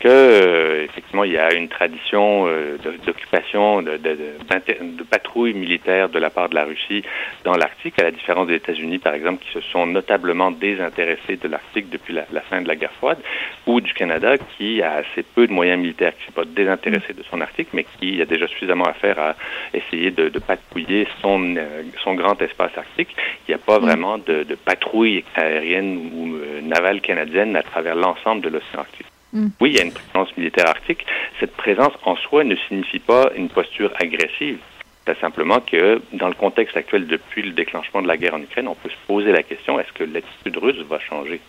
que 0.00 0.08
euh, 0.08 0.84
effectivement 0.84 1.24
il 1.24 1.32
y 1.32 1.38
a 1.38 1.52
une 1.54 1.68
tradition 1.68 2.46
euh, 2.46 2.76
d'occupation, 3.06 3.82
de, 3.82 3.96
de, 3.96 4.16
de, 4.16 5.02
patrouille 5.04 5.54
militaire 5.54 6.08
de 6.08 6.18
la 6.18 6.30
part 6.30 6.48
de 6.48 6.54
la 6.54 6.64
Russie 6.64 7.02
dans 7.44 7.56
l'Arctique, 7.56 7.98
à 7.98 8.04
la 8.04 8.10
différence 8.10 8.46
des 8.46 8.54
États-Unis 8.54 8.98
par 8.98 9.14
exemple, 9.14 9.42
qui 9.44 9.52
se 9.52 9.60
sont 9.60 9.86
notablement 9.86 10.50
désintéressés 10.50 11.36
de 11.36 11.48
l'Arctique 11.48 11.90
depuis 11.90 12.14
la, 12.14 12.40
fin 12.42 12.62
de 12.62 12.68
la 12.68 12.76
guerre 12.76 12.92
froide, 12.92 13.18
ou 13.66 13.80
du 13.80 13.92
Canada 13.92 14.36
qui 14.56 14.82
a 14.82 14.94
assez 14.94 15.22
peu 15.22 15.46
de 15.46 15.52
moyens 15.52 15.80
militaires, 15.80 16.12
qui 16.12 16.22
ne 16.22 16.26
s'est 16.26 16.32
pas 16.32 16.44
désintéressé 16.44 17.12
de 17.12 17.22
son 17.24 17.40
Arctique, 17.40 17.68
mais 17.72 17.84
qui 17.98 18.20
a 18.22 18.24
déjà 18.24 18.46
suffisamment 18.46 18.84
à 18.84 18.94
faire 18.94 19.18
à 19.18 19.34
essayer 19.72 20.10
de, 20.10 20.30
patrouiller 20.38 21.06
son, 21.20 21.56
son 22.02 22.14
grand 22.14 22.40
espace 22.42 22.76
arctique. 22.76 23.14
Il 23.46 23.52
n'y 23.52 23.54
a 23.54 23.58
pas 23.58 23.78
mm. 23.78 23.82
vraiment 23.82 24.18
de, 24.18 24.44
patrouille 24.64 25.24
aérienne 25.36 26.10
ou 26.14 26.38
navale 26.62 27.00
canadienne 27.00 27.56
à 27.56 27.62
travers 27.62 27.94
l'ensemble 27.94 28.13
de 28.36 28.48
l'océan 28.48 28.80
Arctique. 28.80 29.06
Hmm. 29.32 29.48
Oui, 29.60 29.70
il 29.70 29.76
y 29.76 29.80
a 29.80 29.84
une 29.84 29.92
présence 29.92 30.36
militaire 30.36 30.68
arctique. 30.68 31.04
Cette 31.40 31.56
présence 31.56 31.92
en 32.04 32.16
soi 32.16 32.44
ne 32.44 32.54
signifie 32.68 33.00
pas 33.00 33.30
une 33.36 33.48
posture 33.48 33.92
agressive. 33.98 34.58
C'est 35.06 35.18
simplement 35.20 35.60
que 35.60 36.00
dans 36.12 36.28
le 36.28 36.34
contexte 36.34 36.76
actuel, 36.76 37.06
depuis 37.06 37.42
le 37.42 37.50
déclenchement 37.50 38.00
de 38.00 38.08
la 38.08 38.16
guerre 38.16 38.34
en 38.34 38.40
Ukraine, 38.40 38.68
on 38.68 38.74
peut 38.74 38.88
se 38.88 39.06
poser 39.06 39.32
la 39.32 39.42
question 39.42 39.78
est-ce 39.78 39.92
que 39.92 40.04
l'attitude 40.04 40.56
russe 40.56 40.80
va 40.88 40.98
changer? 41.00 41.40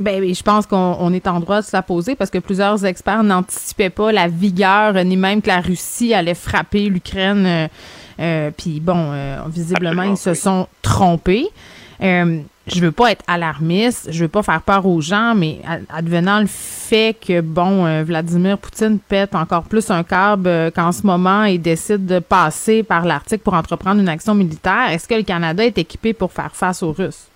Ben 0.00 0.20
oui, 0.20 0.32
je 0.32 0.42
pense 0.42 0.66
qu'on 0.66 1.12
est 1.12 1.26
en 1.26 1.40
droit 1.40 1.60
de 1.60 1.66
se 1.66 1.76
la 1.76 1.82
poser 1.82 2.14
parce 2.14 2.30
que 2.30 2.38
plusieurs 2.38 2.84
experts 2.84 3.24
n'anticipaient 3.24 3.90
pas 3.90 4.12
la 4.12 4.28
vigueur 4.28 4.94
ni 5.04 5.16
même 5.16 5.42
que 5.42 5.48
la 5.48 5.60
Russie 5.60 6.14
allait 6.14 6.34
frapper 6.34 6.88
l'Ukraine. 6.88 7.44
Euh, 7.46 7.68
euh, 8.20 8.50
puis 8.56 8.78
bon, 8.80 9.10
euh, 9.12 9.38
visiblement, 9.48 10.04
ils 10.04 10.16
se 10.16 10.34
sont 10.34 10.68
trompés. 10.82 11.48
Euh, 12.02 12.40
je 12.72 12.80
veux 12.80 12.92
pas 12.92 13.12
être 13.12 13.24
alarmiste, 13.26 14.12
je 14.12 14.24
veux 14.24 14.28
pas 14.28 14.42
faire 14.42 14.62
peur 14.62 14.86
aux 14.86 15.00
gens, 15.00 15.34
mais 15.34 15.60
advenant 15.88 16.40
le 16.40 16.46
fait 16.46 17.16
que, 17.18 17.40
bon, 17.40 17.86
euh, 17.86 18.02
Vladimir 18.04 18.58
Poutine 18.58 18.98
pète 18.98 19.34
encore 19.34 19.64
plus 19.64 19.90
un 19.90 20.04
câble 20.04 20.48
euh, 20.48 20.70
qu'en 20.70 20.92
ce 20.92 21.06
moment 21.06 21.44
et 21.44 21.58
décide 21.58 22.06
de 22.06 22.18
passer 22.18 22.82
par 22.82 23.04
l'Arctique 23.04 23.42
pour 23.42 23.54
entreprendre 23.54 24.00
une 24.00 24.08
action 24.08 24.34
militaire, 24.34 24.90
est-ce 24.90 25.08
que 25.08 25.14
le 25.14 25.22
Canada 25.22 25.64
est 25.64 25.78
équipé 25.78 26.12
pour 26.12 26.32
faire 26.32 26.54
face 26.54 26.82
aux 26.82 26.92
Russes? 26.92 27.28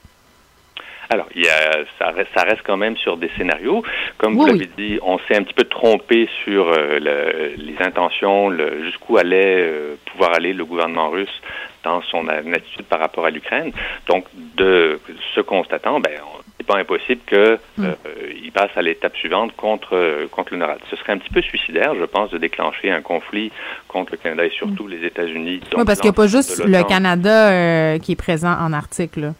Alors, 1.10 1.26
il 1.34 1.44
y 1.44 1.48
a, 1.48 1.84
ça, 1.98 2.10
reste, 2.10 2.30
ça 2.34 2.44
reste 2.44 2.62
quand 2.64 2.78
même 2.78 2.96
sur 2.96 3.18
des 3.18 3.30
scénarios. 3.36 3.82
Comme 4.16 4.34
vous 4.34 4.46
l'avez 4.46 4.70
dit, 4.78 4.98
on 5.02 5.18
s'est 5.18 5.36
un 5.36 5.42
petit 5.42 5.52
peu 5.52 5.64
trompé 5.64 6.26
sur 6.42 6.68
euh, 6.68 6.98
les 6.98 7.76
intentions, 7.80 8.50
jusqu'où 8.82 9.18
allait 9.18 9.70
pouvoir 10.06 10.32
aller 10.34 10.54
le 10.54 10.64
gouvernement 10.64 11.10
russe 11.10 11.42
dans 11.84 12.02
son 12.02 12.28
attitude 12.28 12.84
par 12.86 13.00
rapport 13.00 13.26
à 13.26 13.30
l'Ukraine. 13.30 13.72
Donc, 14.06 14.26
de 14.56 15.00
ce 15.34 15.40
constatant, 15.40 16.00
ben, 16.00 16.12
c'est 16.56 16.66
pas 16.66 16.78
impossible 16.78 17.20
qu'il 17.26 17.58
hmm. 17.78 17.84
euh, 17.84 18.50
passe 18.54 18.70
à 18.76 18.82
l'étape 18.82 19.16
suivante 19.16 19.54
contre, 19.56 20.26
contre 20.30 20.52
le 20.52 20.58
NORAD. 20.58 20.78
Ce 20.90 20.96
serait 20.96 21.12
un 21.12 21.18
petit 21.18 21.32
peu 21.32 21.42
suicidaire, 21.42 21.94
je 21.94 22.04
pense, 22.04 22.30
de 22.30 22.38
déclencher 22.38 22.90
un 22.90 23.00
conflit 23.00 23.50
contre 23.88 24.12
le 24.12 24.18
Canada 24.18 24.44
et 24.44 24.50
surtout 24.50 24.84
hmm. 24.84 24.90
les 24.90 25.06
États-Unis. 25.06 25.60
Oui, 25.76 25.84
parce 25.84 26.00
qu'il 26.00 26.10
n'y 26.10 26.14
a 26.14 26.16
pas 26.16 26.26
juste 26.26 26.64
le 26.64 26.82
Canada 26.84 27.98
qui 27.98 28.12
est 28.12 28.16
présent 28.16 28.56
en 28.58 28.72
article. 28.72 29.32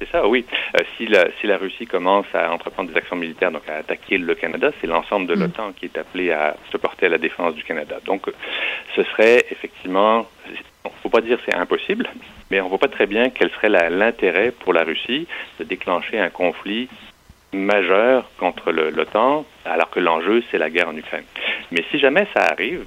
C'est 0.00 0.10
ça, 0.10 0.26
oui. 0.26 0.46
Euh, 0.74 0.82
si, 0.96 1.06
la, 1.06 1.26
si 1.38 1.46
la 1.46 1.58
Russie 1.58 1.86
commence 1.86 2.24
à 2.32 2.50
entreprendre 2.50 2.90
des 2.90 2.96
actions 2.96 3.16
militaires, 3.16 3.52
donc 3.52 3.68
à 3.68 3.76
attaquer 3.76 4.16
le 4.16 4.34
Canada, 4.34 4.70
c'est 4.80 4.86
l'ensemble 4.86 5.26
de 5.26 5.34
mm. 5.34 5.40
l'OTAN 5.40 5.72
qui 5.72 5.84
est 5.84 5.98
appelé 5.98 6.32
à 6.32 6.56
se 6.72 6.78
porter 6.78 7.06
à 7.06 7.08
la 7.10 7.18
défense 7.18 7.54
du 7.54 7.62
Canada. 7.64 7.98
Donc, 8.06 8.22
ce 8.96 9.02
serait 9.02 9.44
effectivement, 9.50 10.26
ne 10.88 10.94
faut 11.02 11.08
pas 11.08 11.20
dire 11.20 11.38
c'est 11.44 11.54
impossible, 11.54 12.08
mais 12.50 12.60
on 12.60 12.64
ne 12.64 12.68
voit 12.70 12.78
pas 12.78 12.88
très 12.88 13.06
bien 13.06 13.30
quel 13.30 13.50
serait 13.50 13.68
l'intérêt 13.90 14.50
pour 14.50 14.72
la 14.72 14.82
Russie 14.82 15.26
de 15.58 15.64
déclencher 15.64 16.18
un 16.18 16.30
conflit 16.30 16.88
majeur 17.52 18.30
contre 18.38 18.70
l'OTAN, 18.70 19.44
alors 19.64 19.90
que 19.90 20.00
l'enjeu, 20.00 20.42
c'est 20.50 20.58
la 20.58 20.70
guerre 20.70 20.88
en 20.88 20.96
Ukraine. 20.96 21.24
Mais 21.72 21.84
si 21.90 21.98
jamais 21.98 22.26
ça 22.32 22.44
arrive, 22.44 22.84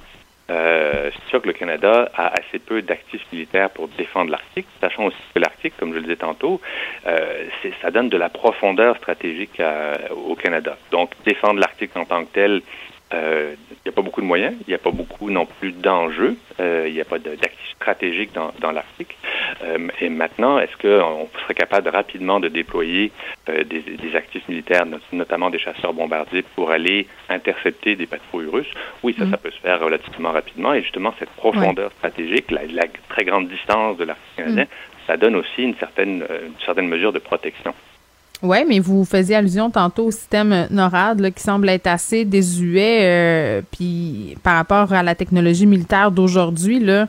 euh, 0.50 1.10
c'est 1.12 1.30
sûr 1.30 1.40
que 1.40 1.46
le 1.46 1.52
Canada 1.54 2.10
a 2.14 2.32
assez 2.38 2.58
peu 2.58 2.82
d'actifs 2.82 3.24
militaires 3.32 3.70
pour 3.70 3.88
défendre 3.88 4.30
l'Arctique, 4.30 4.66
sachant 4.80 5.04
aussi 5.06 5.16
que 5.34 5.38
l'Arctique, 5.38 5.74
comme 5.78 5.90
je 5.90 5.96
le 5.96 6.02
disais 6.02 6.16
tantôt, 6.16 6.60
euh, 7.06 7.46
ça 7.80 7.90
donne 7.90 8.10
de 8.10 8.16
la 8.16 8.28
profondeur 8.28 8.96
stratégique 8.96 9.60
au 10.10 10.34
Canada. 10.34 10.76
Donc, 10.90 11.12
défendre 11.24 11.60
l'Arctique 11.60 11.96
en 11.96 12.04
tant 12.04 12.24
que 12.24 12.32
tel, 12.32 12.62
euh, 13.14 13.54
il 13.70 13.76
n'y 13.86 13.88
a 13.90 13.92
pas 13.92 14.02
beaucoup 14.02 14.20
de 14.20 14.26
moyens, 14.26 14.54
il 14.66 14.70
n'y 14.70 14.74
a 14.74 14.78
pas 14.78 14.90
beaucoup 14.90 15.30
non 15.30 15.46
plus 15.46 15.72
d'enjeux, 15.72 16.36
euh, 16.60 16.86
il 16.88 16.94
n'y 16.94 17.00
a 17.00 17.04
pas 17.04 17.18
d'actifs 17.18 17.74
stratégiques 17.76 18.32
dans, 18.32 18.52
dans 18.60 18.72
l'Arctique. 18.72 19.16
Euh, 19.62 19.88
et 20.00 20.08
maintenant, 20.08 20.58
est-ce 20.58 20.76
qu'on 20.78 21.28
serait 21.42 21.54
capable 21.54 21.90
rapidement 21.90 22.40
de 22.40 22.48
déployer 22.48 23.12
des, 23.46 23.62
des, 23.64 24.16
actifs 24.16 24.48
militaires, 24.48 24.84
notamment 25.12 25.50
des 25.50 25.58
chasseurs 25.58 25.92
bombardiers, 25.92 26.42
pour 26.54 26.70
aller 26.70 27.06
intercepter 27.28 27.94
des 27.94 28.06
patrouilles 28.06 28.48
russes? 28.48 28.72
Oui, 29.02 29.14
ça, 29.18 29.26
ça 29.26 29.36
mm. 29.36 29.40
peut 29.40 29.50
se 29.50 29.60
faire 29.60 29.80
relativement 29.80 30.32
rapidement. 30.32 30.74
Et 30.74 30.82
justement, 30.82 31.14
cette 31.18 31.30
profondeur 31.30 31.92
stratégique, 31.92 32.50
la, 32.50 32.64
la, 32.66 32.84
très 33.08 33.24
grande 33.24 33.48
distance 33.48 33.96
de 33.96 34.04
l'Arctique 34.04 34.36
canadien, 34.36 34.64
mm. 34.64 35.06
ça 35.06 35.16
donne 35.16 35.36
aussi 35.36 35.62
une 35.62 35.76
certaine, 35.76 36.24
une 36.46 36.64
certaine 36.64 36.88
mesure 36.88 37.12
de 37.12 37.18
protection. 37.18 37.74
Oui, 38.44 38.58
mais 38.68 38.78
vous 38.78 39.06
faisiez 39.06 39.36
allusion 39.36 39.70
tantôt 39.70 40.04
au 40.04 40.10
système 40.10 40.66
NORAD 40.70 41.32
qui 41.32 41.42
semble 41.42 41.66
être 41.70 41.86
assez 41.86 42.26
désuet 42.26 42.98
euh, 43.00 43.62
puis 43.72 44.36
par 44.42 44.56
rapport 44.56 44.92
à 44.92 45.02
la 45.02 45.14
technologie 45.14 45.64
militaire 45.64 46.10
d'aujourd'hui 46.10 46.78
là. 46.78 47.08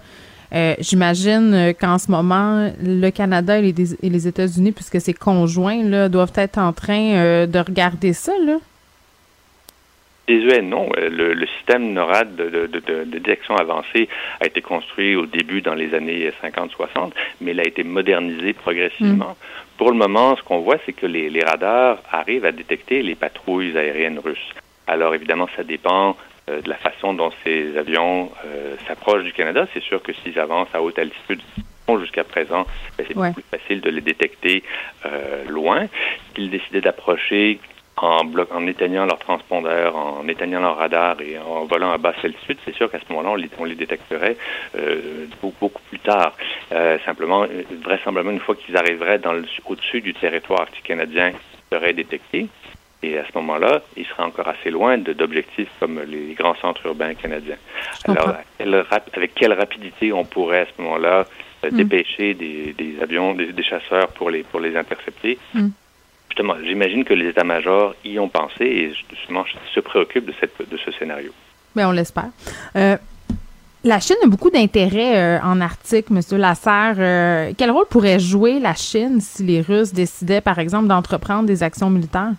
Euh, 0.53 0.75
j'imagine 0.79 1.73
qu'en 1.77 1.97
ce 1.97 2.09
moment, 2.09 2.71
le 2.81 3.09
Canada 3.09 3.59
et 3.59 3.73
les, 3.73 4.27
États-Unis, 4.27 4.71
puisque 4.71 5.01
c'est 5.01 5.11
conjoint, 5.11 5.83
là, 5.83 6.07
doivent 6.07 6.31
être 6.35 6.57
en 6.57 6.71
train 6.71 7.15
euh, 7.15 7.45
de 7.47 7.59
regarder 7.59 8.13
ça. 8.13 8.31
Là. 8.45 8.57
Désuet, 10.27 10.61
non. 10.61 10.87
Le, 10.95 11.45
système 11.57 11.91
NORAD 11.91 12.35
de, 12.35 12.67
de, 12.67 13.03
détection 13.03 13.57
avancée 13.57 14.07
a 14.39 14.45
été 14.45 14.61
construit 14.61 15.15
au 15.15 15.25
début 15.25 15.61
dans 15.61 15.75
les 15.75 15.93
années 15.93 16.31
50-60, 16.41 17.11
mais 17.41 17.51
il 17.51 17.59
a 17.59 17.67
été 17.67 17.83
modernisé 17.83 18.53
progressivement. 18.53 19.31
Mm. 19.31 19.64
Pour 19.77 19.91
le 19.91 19.97
moment, 19.97 20.35
ce 20.37 20.43
qu'on 20.43 20.59
voit, 20.59 20.77
c'est 20.85 20.93
que 20.93 21.05
les, 21.05 21.43
radars 21.43 21.99
arrivent 22.11 22.45
à 22.45 22.51
détecter 22.51 23.01
les 23.01 23.15
patrouilles 23.15 23.77
aériennes 23.77 24.19
russes. 24.19 24.53
Alors 24.87 25.13
évidemment, 25.13 25.47
ça 25.55 25.63
dépend 25.63 26.15
euh, 26.49 26.61
de 26.61 26.69
la 26.69 26.75
façon 26.75 27.13
dont 27.13 27.31
ces 27.43 27.77
avions 27.77 28.31
euh, 28.45 28.75
s'approchent 28.87 29.23
du 29.23 29.33
Canada. 29.33 29.67
C'est 29.73 29.83
sûr 29.83 30.01
que 30.01 30.13
s'ils 30.13 30.39
avancent 30.39 30.73
à 30.73 30.81
haute 30.81 30.97
altitude, 30.99 31.41
jusqu'à 31.99 32.23
présent, 32.23 32.65
ben, 32.97 33.05
c'est 33.07 33.13
plus 33.13 33.43
facile 33.51 33.81
de 33.81 33.89
les 33.89 34.01
détecter 34.01 34.63
euh, 35.05 35.45
loin. 35.45 35.87
S'ils 36.33 36.49
décidaient 36.49 36.81
d'approcher 36.81 37.59
en, 37.97 38.21
en 38.51 38.67
éteignant 38.67 39.05
leur 39.05 39.19
transpondeur, 39.19 39.95
en 39.95 40.27
éteignant 40.27 40.59
leur 40.59 40.77
radar 40.77 41.21
et 41.21 41.37
en 41.39 41.65
volant 41.65 41.91
à 41.91 41.97
basse 41.97 42.23
altitude, 42.23 42.57
c'est 42.65 42.75
sûr 42.75 42.91
qu'à 42.91 42.99
ce 42.99 43.05
moment-là, 43.09 43.29
on 43.31 43.35
les, 43.35 43.49
on 43.57 43.63
les 43.63 43.75
détecterait 43.75 44.37
euh, 44.77 45.27
beaucoup, 45.41 45.81
plus 45.89 45.99
tard. 45.99 46.33
Euh, 46.71 46.97
simplement, 47.05 47.43
euh, 47.43 47.63
vraisemblablement, 47.83 48.33
une 48.33 48.41
fois 48.41 48.55
qu'ils 48.55 48.75
arriveraient 48.75 49.19
dans 49.19 49.33
au-dessus 49.65 50.01
du 50.01 50.13
territoire 50.13 50.61
arctique 50.61 50.83
canadien, 50.83 51.29
ils 51.29 51.75
seraient 51.75 51.93
détectés. 51.93 52.47
Et 53.03 53.17
à 53.17 53.25
ce 53.25 53.31
moment-là, 53.35 53.81
ils 53.95 54.05
seraient 54.05 54.23
encore 54.23 54.47
assez 54.47 54.71
loin 54.71 54.97
d'objectifs 54.97 55.69
comme 55.79 56.01
les 56.07 56.33
grands 56.33 56.55
centres 56.55 56.85
urbains 56.87 57.13
canadiens. 57.13 57.57
Alors, 58.07 58.35
avec 59.13 59.35
quelle 59.35 59.53
rapidité 59.53 60.11
on 60.11 60.25
pourrait 60.25 60.61
à 60.61 60.65
ce 60.65 60.81
moment-là 60.81 61.25
euh, 61.63 61.69
hmm. 61.71 61.75
dépêcher 61.75 62.33
des, 62.33 62.73
des 62.73 62.95
avions, 63.01 63.33
des, 63.33 63.53
des, 63.53 63.63
chasseurs 63.63 64.07
pour 64.09 64.31
les, 64.31 64.43
pour 64.43 64.59
les 64.59 64.75
intercepter? 64.75 65.37
Hmm 65.53 65.69
justement, 66.35 66.55
j'imagine 66.65 67.05
que 67.05 67.13
les 67.13 67.29
états-majors 67.29 67.95
y 68.03 68.19
ont 68.19 68.27
pensé 68.27 68.65
et 68.65 68.93
justement 69.09 69.45
se 69.73 69.79
préoccupent 69.79 70.25
de, 70.25 70.33
cette, 70.39 70.69
de 70.69 70.77
ce 70.77 70.91
scénario. 70.91 71.31
Bien, 71.75 71.87
on 71.87 71.91
l'espère. 71.93 72.29
Euh, 72.75 72.97
la 73.85 73.99
Chine 74.01 74.17
a 74.21 74.27
beaucoup 74.27 74.49
d'intérêt 74.49 75.15
euh, 75.15 75.39
en 75.41 75.61
Arctique, 75.61 76.07
M. 76.11 76.19
Lasserre. 76.37 76.95
Euh, 76.97 77.53
quel 77.57 77.71
rôle 77.71 77.85
pourrait 77.89 78.19
jouer 78.19 78.59
la 78.59 78.73
Chine 78.73 79.21
si 79.21 79.43
les 79.43 79.61
Russes 79.61 79.93
décidaient, 79.93 80.41
par 80.41 80.59
exemple, 80.59 80.87
d'entreprendre 80.87 81.45
des 81.45 81.63
actions 81.63 81.89
militaires? 81.89 82.33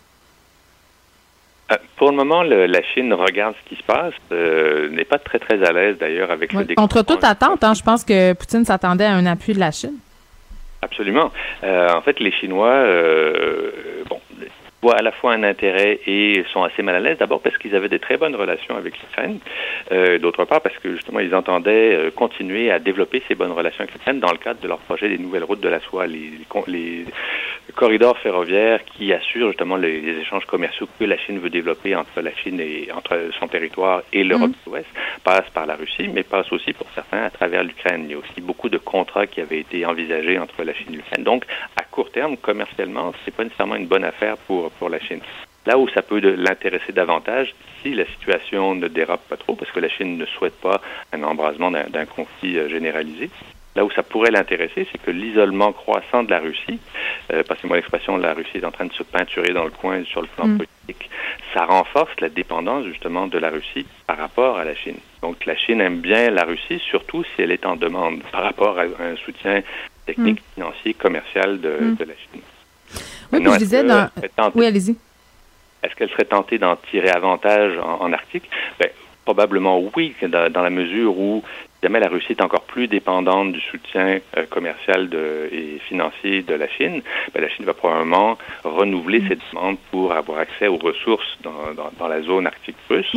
pour 1.96 2.10
le 2.10 2.16
moment, 2.16 2.42
la 2.42 2.82
Chine 2.94 3.12
regarde 3.14 3.54
ce 3.64 3.68
qui 3.70 3.80
se 3.80 3.82
passe, 3.82 4.12
n'est 4.30 5.04
pas 5.04 5.18
très 5.18 5.38
très 5.38 5.64
à 5.64 5.72
l'aise 5.72 5.96
d'ailleurs 5.98 6.30
avec 6.30 6.52
le 6.52 6.74
Contre 6.74 7.02
toute 7.02 7.24
attente, 7.24 7.64
hein, 7.64 7.72
je 7.74 7.82
pense 7.82 8.04
que 8.04 8.34
Poutine 8.34 8.64
s'attendait 8.64 9.06
à 9.06 9.14
un 9.14 9.26
appui 9.26 9.54
de 9.54 9.58
la 9.58 9.72
Chine. 9.72 9.96
Absolument. 10.86 11.32
Euh, 11.64 11.88
en 11.92 12.00
fait, 12.00 12.20
les 12.20 12.30
Chinois, 12.30 12.70
euh, 12.70 13.72
bon, 14.08 14.20
voient 14.86 14.98
à 14.98 15.02
la 15.02 15.10
fois 15.10 15.32
un 15.32 15.42
intérêt 15.42 15.98
et 16.06 16.44
sont 16.52 16.62
assez 16.62 16.80
mal 16.80 16.94
à 16.94 17.00
l'aise. 17.00 17.18
D'abord 17.18 17.40
parce 17.40 17.58
qu'ils 17.58 17.74
avaient 17.74 17.88
des 17.88 17.98
très 17.98 18.16
bonnes 18.16 18.36
relations 18.36 18.76
avec 18.76 18.94
l'Ukraine. 19.00 19.40
Euh, 19.90 20.18
D'autre 20.18 20.44
part 20.44 20.60
parce 20.60 20.78
que 20.78 20.94
justement 20.94 21.18
ils 21.18 21.34
entendaient 21.34 21.94
euh, 21.94 22.10
continuer 22.12 22.70
à 22.70 22.78
développer 22.78 23.20
ces 23.26 23.34
bonnes 23.34 23.50
relations 23.50 23.80
avec 23.80 23.94
l'Ukraine 23.94 24.20
dans 24.20 24.30
le 24.30 24.38
cadre 24.38 24.60
de 24.60 24.68
leur 24.68 24.78
projet 24.78 25.08
des 25.08 25.18
nouvelles 25.18 25.42
routes 25.42 25.60
de 25.60 25.68
la 25.68 25.80
soie, 25.80 26.06
les, 26.06 26.30
les, 26.68 27.04
corridors 27.74 28.16
ferroviaires 28.18 28.84
qui 28.84 29.12
assurent 29.12 29.48
justement 29.48 29.76
les, 29.76 29.98
échanges 30.20 30.46
commerciaux 30.46 30.88
que 30.98 31.04
la 31.04 31.18
Chine 31.18 31.40
veut 31.40 31.50
développer 31.50 31.96
entre 31.96 32.20
la 32.20 32.34
Chine 32.36 32.60
et 32.60 32.88
entre 32.96 33.18
son 33.40 33.48
territoire 33.48 34.02
et 34.12 34.22
l'Europe 34.22 34.50
mmh. 34.50 34.64
de 34.66 34.70
l'Ouest 34.70 34.88
passent 35.24 35.50
par 35.52 35.66
la 35.66 35.74
Russie, 35.74 36.08
mais 36.08 36.22
passent 36.22 36.52
aussi 36.52 36.72
pour 36.72 36.86
certains 36.94 37.24
à 37.24 37.30
travers 37.30 37.64
l'Ukraine. 37.64 38.04
Il 38.04 38.12
y 38.12 38.14
a 38.14 38.18
aussi 38.18 38.40
beaucoup 38.40 38.68
de 38.68 38.78
contrats 38.78 39.26
qui 39.26 39.40
avaient 39.40 39.58
été 39.58 39.84
envisagés 39.84 40.38
entre 40.38 40.62
la 40.62 40.72
Chine 40.74 40.94
et 40.94 40.96
l'Ukraine. 40.96 41.24
Donc 41.24 41.44
à 41.76 41.82
court 41.96 42.10
terme, 42.10 42.36
commercialement, 42.36 43.14
c'est 43.24 43.34
pas 43.34 43.44
nécessairement 43.44 43.76
une 43.76 43.86
bonne 43.86 44.04
affaire 44.04 44.36
pour 44.46 44.70
pour 44.72 44.90
la 44.90 45.00
Chine. 45.00 45.20
Là 45.64 45.78
où 45.78 45.88
ça 45.88 46.02
peut 46.02 46.20
l'intéresser 46.20 46.92
davantage, 46.92 47.54
si 47.82 47.94
la 47.94 48.06
situation 48.06 48.74
ne 48.74 48.86
dérape 48.86 49.26
pas 49.28 49.38
trop, 49.38 49.54
parce 49.54 49.70
que 49.72 49.80
la 49.80 49.88
Chine 49.88 50.18
ne 50.18 50.26
souhaite 50.26 50.60
pas 50.60 50.80
un 51.12 51.22
embrasement 51.22 51.70
d'un 51.70 52.04
conflit 52.04 52.58
euh, 52.58 52.68
généralisé, 52.68 53.30
là 53.74 53.84
où 53.84 53.90
ça 53.90 54.02
pourrait 54.02 54.30
l'intéresser, 54.30 54.86
c'est 54.92 55.02
que 55.02 55.10
l'isolement 55.10 55.72
croissant 55.72 56.22
de 56.22 56.30
la 56.30 56.38
Russie, 56.38 56.78
euh, 57.32 57.42
passez-moi 57.42 57.76
l'expression, 57.78 58.16
la 58.18 58.34
Russie 58.34 58.58
est 58.58 58.64
en 58.64 58.70
train 58.70 58.86
de 58.86 58.92
se 58.92 59.02
peinturer 59.02 59.52
dans 59.54 59.64
le 59.64 59.70
coin 59.70 60.04
sur 60.04 60.20
le 60.20 60.28
plan 60.28 60.46
mm. 60.46 60.58
politique, 60.58 61.10
ça 61.54 61.64
renforce 61.64 62.20
la 62.20 62.28
dépendance 62.28 62.84
justement 62.84 63.26
de 63.26 63.38
la 63.38 63.50
Russie 63.50 63.86
par 64.06 64.18
rapport 64.18 64.58
à 64.58 64.64
la 64.64 64.74
Chine. 64.74 64.98
Donc 65.22 65.46
la 65.46 65.56
Chine 65.56 65.80
aime 65.80 66.00
bien 66.00 66.30
la 66.30 66.44
Russie, 66.44 66.78
surtout 66.78 67.24
si 67.24 67.42
elle 67.42 67.50
est 67.50 67.66
en 67.66 67.76
demande 67.76 68.22
par 68.30 68.42
rapport 68.42 68.78
à 68.78 68.82
un 68.82 69.16
soutien 69.16 69.62
technique, 70.06 70.40
mm. 70.40 70.54
financier, 70.54 70.94
commercial 70.94 71.60
de, 71.60 71.76
mm. 71.80 71.94
de 71.96 72.04
la 72.04 72.14
Chine. 72.14 72.42
Oui, 73.32 73.44
je 73.44 73.58
disais 73.58 73.82
dans... 73.84 74.08
Oui, 74.54 74.66
allez-y. 74.66 74.96
Est-ce 75.82 75.94
qu'elle 75.94 76.10
serait 76.10 76.24
tentée 76.24 76.58
d'en 76.58 76.76
tirer 76.76 77.10
avantage 77.10 77.78
en, 77.78 78.12
Arctique? 78.12 78.48
Ben, 78.80 78.88
probablement 79.24 79.80
oui, 79.96 80.14
dans, 80.22 80.50
dans, 80.50 80.62
la 80.62 80.70
mesure 80.70 81.18
où 81.18 81.42
jamais 81.82 82.00
la 82.00 82.08
Russie 82.08 82.32
est 82.32 82.42
encore 82.42 82.62
plus 82.62 82.88
dépendante 82.88 83.52
du 83.52 83.60
soutien 83.60 84.18
euh, 84.36 84.46
commercial 84.48 85.08
de, 85.08 85.48
et 85.52 85.78
financier 85.88 86.42
de 86.42 86.54
la 86.54 86.68
Chine, 86.68 87.02
ben, 87.34 87.42
la 87.42 87.48
Chine 87.48 87.64
va 87.64 87.74
probablement 87.74 88.38
renouveler 88.64 89.22
ses 89.28 89.36
demandes 89.36 89.76
pour 89.90 90.12
avoir 90.12 90.38
accès 90.38 90.68
aux 90.68 90.76
ressources 90.76 91.36
dans, 91.42 91.52
dans, 91.98 92.08
la 92.08 92.22
zone 92.22 92.46
arctique 92.46 92.76
russe. 92.88 93.10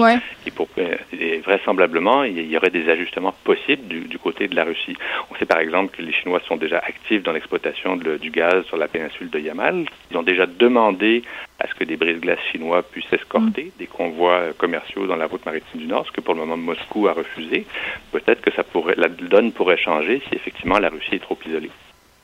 Et, 0.46 0.52
pour, 0.52 0.68
euh, 0.78 0.96
vraisemblablement, 1.44 2.24
il 2.24 2.50
y 2.50 2.58
aurait 2.58 2.70
des 2.70 2.90
ajustements 2.90 3.34
possibles 3.44 3.88
du, 3.88 4.02
du, 4.02 4.20
côté 4.20 4.48
de 4.48 4.56
la 4.56 4.64
Russie. 4.64 4.96
On 5.32 5.36
sait 5.36 5.46
par 5.46 5.60
exemple 5.60 5.96
que 5.96 6.02
les 6.02 6.14
Chinois 6.14 6.42
sont 6.48 6.58
déjà 6.58 6.80
actifs 6.80 7.24
dans 7.24 7.32
l'exploitation 7.32 7.96
du 7.96 8.30
gaz 8.32 8.66
sur 8.66 8.78
la 8.78 8.88
péninsule 8.88 9.30
de 9.30 9.40
Yamal. 9.40 9.86
Ils 10.12 10.18
ont 10.18 10.24
déjà 10.24 10.46
demandé 10.46 11.24
à 11.60 11.68
ce 11.68 11.76
que 11.76 11.84
des 11.84 11.98
brises-glaces 11.98 12.40
chinois 12.52 12.84
puissent 12.84 13.12
escorter 13.12 13.66
mm. 13.66 13.80
des 13.80 13.88
convois 13.88 14.54
commerciaux 14.58 15.08
dans 15.08 15.16
la 15.16 15.28
route 15.28 15.46
maritime 15.46 15.82
du 15.82 15.88
Nord, 15.88 16.06
ce 16.08 16.12
que 16.12 16.22
pour 16.22 16.34
le 16.34 16.42
moment 16.42 16.58
Moscou 16.58 17.08
a 17.08 17.14
refusé. 17.14 17.66
Peut-être 18.12 18.42
que 18.42 18.52
ça 18.52 18.64
pourrait, 18.64 18.96
la 18.98 19.10
donne 19.10 19.52
pourrait 19.52 19.78
changer 19.78 20.22
si 20.28 20.36
effectivement 20.36 20.80
la 20.80 20.90
Russie 20.90 21.16
est 21.16 21.20
trop 21.20 21.38
isolée. 21.46 21.72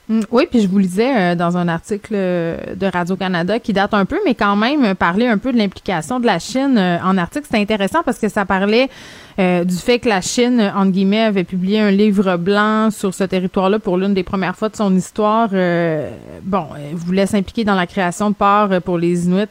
Mm, 0.07 0.21
oui, 0.31 0.43
puis 0.49 0.61
je 0.61 0.67
vous 0.67 0.77
lisais 0.77 1.17
euh, 1.17 1.35
dans 1.35 1.57
un 1.57 1.67
article 1.67 2.13
euh, 2.13 2.75
de 2.75 2.85
Radio-Canada 2.85 3.59
qui 3.59 3.73
date 3.73 3.93
un 3.93 4.05
peu, 4.05 4.19
mais 4.23 4.35
quand 4.35 4.55
même 4.55 4.93
parler 4.93 5.25
un 5.25 5.39
peu 5.39 5.51
de 5.51 5.57
l'implication 5.57 6.19
de 6.19 6.27
la 6.27 6.37
Chine 6.37 6.77
euh, 6.77 6.97
en 7.03 7.17
article. 7.17 7.45
C'était 7.45 7.61
intéressant 7.61 8.03
parce 8.03 8.19
que 8.19 8.29
ça 8.29 8.45
parlait 8.45 8.89
du 9.37 9.75
fait 9.75 9.99
que 9.99 10.07
la 10.07 10.21
Chine, 10.21 10.71
entre 10.73 10.91
guillemets, 10.91 11.23
avait 11.23 11.43
publié 11.43 11.81
un 11.81 11.91
livre 11.91 12.37
blanc 12.37 12.89
sur 12.89 13.13
ce 13.13 13.25
territoire-là 13.25 13.79
pour 13.79 13.97
l'une 13.97 14.13
des 14.13 14.23
premières 14.23 14.55
fois 14.55 14.69
de 14.69 14.77
son 14.77 14.95
histoire. 14.95 15.49
bon, 15.49 16.67
elle 16.77 16.95
voulait 16.95 17.25
s'impliquer 17.25 17.65
dans 17.65 17.75
la 17.75 17.85
création 17.85 18.29
de 18.29 18.35
ports 18.35 18.69
pour 18.85 18.97
les 18.97 19.25
Inuits. 19.25 19.49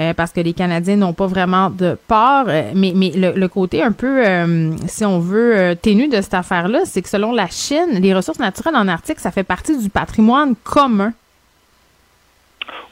Euh, 0.00 0.14
parce 0.14 0.32
que 0.32 0.40
les 0.40 0.54
Canadiens 0.54 0.96
n'ont 0.96 1.12
pas 1.12 1.26
vraiment 1.26 1.68
de 1.68 1.96
part. 2.08 2.46
Euh, 2.48 2.72
mais, 2.74 2.92
mais 2.94 3.12
le, 3.14 3.48
côté 3.48 3.82
un 3.82 3.92
peu, 3.92 4.26
euh, 4.26 4.72
si 4.86 5.04
on 5.04 5.18
veut, 5.18 5.76
ténu 5.82 6.08
de 6.08 6.20
cette 6.22 6.34
affaire-là, 6.34 6.80
c'est 6.86 7.02
que 7.02 7.08
selon 7.08 7.32
la 7.32 7.48
Chine, 7.48 7.98
les 8.00 8.14
ressources 8.14 8.38
naturelles 8.38 8.76
en 8.76 8.88
Arctique, 8.88 9.20
ça 9.20 9.30
fait 9.30 9.42
partie 9.44 9.76
du 9.76 9.90
patrimoine 9.90 10.54
commun 10.64 11.12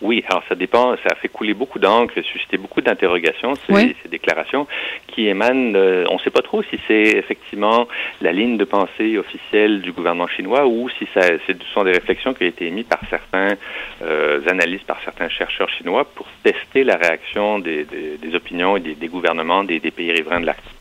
oui, 0.00 0.24
alors 0.28 0.42
ça 0.48 0.54
dépend, 0.54 0.96
ça 0.96 1.10
a 1.12 1.14
fait 1.14 1.28
couler 1.28 1.54
beaucoup 1.54 1.78
d'encre, 1.78 2.14
suscité 2.22 2.56
beaucoup 2.56 2.80
d'interrogations, 2.80 3.54
ces, 3.66 3.94
déclarations 4.08 4.66
qui 5.08 5.28
émanent, 5.28 5.74
on 6.10 6.14
ne 6.14 6.18
sait 6.24 6.30
pas 6.30 6.42
trop 6.42 6.62
si 6.62 6.78
c'est 6.86 7.16
effectivement 7.16 7.88
la 8.20 8.32
ligne 8.32 8.56
de 8.56 8.64
pensée 8.64 9.18
officielle 9.18 9.80
du 9.82 9.92
gouvernement 9.92 10.28
chinois 10.28 10.66
ou 10.66 10.88
si 10.98 11.06
ça, 11.14 11.22
ce 11.46 11.52
sont 11.74 11.84
des 11.84 11.92
réflexions 11.92 12.34
qui 12.34 12.44
ont 12.44 12.48
été 12.48 12.66
émises 12.66 12.86
par 12.86 13.00
certains 13.10 13.56
euh, 14.02 14.40
analystes, 14.48 14.86
par 14.86 15.00
certains 15.04 15.28
chercheurs 15.28 15.68
chinois 15.70 16.04
pour 16.04 16.26
tester 16.42 16.84
la 16.84 16.96
réaction 16.96 17.58
des, 17.58 17.86
opinions 18.34 18.76
et 18.76 18.80
des, 18.80 19.08
gouvernements 19.08 19.64
des, 19.64 19.80
pays 19.80 20.12
riverains 20.12 20.40
de 20.40 20.46
l'Arctique. 20.46 20.77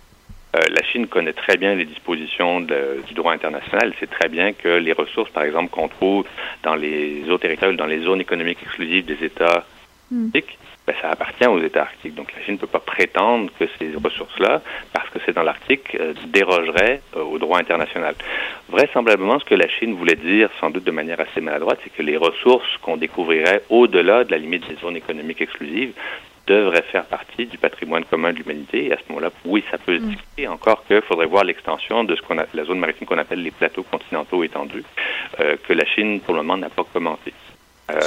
Euh, 0.58 0.62
la 0.70 0.84
Chine 0.84 1.08
connaît 1.08 1.34
très 1.34 1.58
bien 1.58 1.76
les 1.76 1.86
dispositions 1.86 2.62
du 2.62 3.14
droit 3.14 3.34
international. 3.34 3.94
C'est 4.00 4.10
très 4.10 4.30
bien 4.30 4.54
que 4.54 4.70
les 4.70 4.94
ressources, 4.94 5.30
par 5.32 5.44
exemple, 5.44 5.70
qu'on 5.70 5.88
trouve 5.88 6.26
dans 6.64 6.76
les 6.76 7.24
eaux 7.30 7.38
territoriales, 7.38 7.78
dans 7.78 7.86
les 7.86 8.02
zones 8.02 8.22
économiques 8.22 8.60
exclusives 8.64 9.06
des 9.06 9.24
États 9.24 9.66
hmm. 10.12 10.26
arctiques, 10.26 10.58
ben, 10.88 10.96
ça 11.02 11.10
appartient 11.10 11.46
aux 11.46 11.62
États 11.62 11.82
arctiques. 11.82 12.16
Donc 12.16 12.34
la 12.34 12.42
Chine 12.44 12.54
ne 12.54 12.60
peut 12.60 12.68
pas 12.68 12.80
prétendre 12.80 13.52
que 13.60 13.66
ces 13.78 13.92
ressources-là, 14.02 14.62
parce 14.94 15.10
que 15.10 15.20
c'est 15.26 15.34
dans 15.34 15.44
l'Arctique, 15.44 15.96
euh, 16.00 16.14
dérogeraient 16.28 17.02
euh, 17.16 17.24
au 17.24 17.38
droit 17.38 17.60
international. 17.60 18.16
Vraisemblablement, 18.70 19.40
ce 19.40 19.46
que 19.46 19.56
la 19.56 19.68
Chine 19.68 19.96
voulait 19.96 20.16
dire, 20.16 20.50
sans 20.62 20.70
doute 20.70 20.86
de 20.86 20.92
manière 20.92 21.20
assez 21.20 21.42
maladroite, 21.42 21.80
c'est 21.84 21.94
que 21.94 22.02
les 22.02 22.18
ressources 22.18 22.78
qu'on 22.82 22.96
découvrirait 22.98 23.64
au-delà 23.70 24.24
de 24.24 24.32
la 24.32 24.38
limite 24.38 24.68
des 24.70 24.76
zones 24.76 24.96
économiques 24.96 25.42
exclusives 25.42 25.92
devrait 26.48 26.84
faire 26.84 27.06
partie 27.06 27.46
du 27.46 27.58
patrimoine 27.58 28.06
commun 28.06 28.32
de 28.32 28.38
l'humanité. 28.38 28.88
Et 28.88 28.94
à 28.94 28.98
ce 28.98 29.04
moment-là, 29.10 29.32
oui, 29.46 29.64
ça 29.70 29.78
peut 29.78 29.98
se 29.98 30.04
mm. 30.04 30.10
discuter. 30.10 30.48
Encore 30.48 30.86
qu'il 30.86 31.02
faudrait 31.02 31.28
voir 31.28 31.44
l'extension 31.44 32.04
de 32.04 32.16
ce 32.16 32.22
qu'on 32.22 32.40
a, 32.40 32.46
la 32.54 32.64
zone 32.64 32.80
maritime 32.80 33.06
qu'on 33.06 33.18
appelle 33.18 33.44
les 33.44 33.52
plateaux 33.52 33.84
continentaux 33.84 34.44
étendus, 34.44 34.84
euh, 35.40 35.58
que 35.68 35.74
la 35.74 35.86
Chine, 35.86 36.22
pour 36.22 36.34
le 36.34 36.42
moment, 36.42 36.58
n'a 36.58 36.70
pas 36.70 36.84
commenté. 36.92 37.34
Euh, 37.90 38.00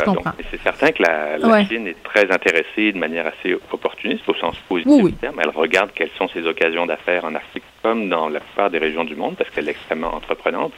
c'est 0.50 0.60
certain 0.60 0.92
que 0.92 1.02
la, 1.02 1.64
Chine 1.64 1.86
est 1.86 2.02
très 2.02 2.30
intéressée 2.30 2.92
de 2.92 2.98
manière 2.98 3.26
assez 3.26 3.54
opportuniste 3.72 4.28
au 4.28 4.34
sens 4.34 4.54
positif 4.68 5.04
du 5.04 5.12
terme. 5.14 5.40
Elle 5.42 5.50
regarde 5.50 5.90
quelles 5.94 6.10
sont 6.18 6.28
ses 6.28 6.46
occasions 6.46 6.84
d'affaires 6.84 7.24
en 7.24 7.34
Afrique 7.34 7.64
comme 7.82 8.10
dans 8.10 8.28
la 8.28 8.40
plupart 8.40 8.68
des 8.68 8.76
régions 8.76 9.04
du 9.04 9.16
monde 9.16 9.36
parce 9.36 9.48
qu'elle 9.48 9.68
est 9.68 9.70
extrêmement 9.70 10.14
entreprenante. 10.14 10.72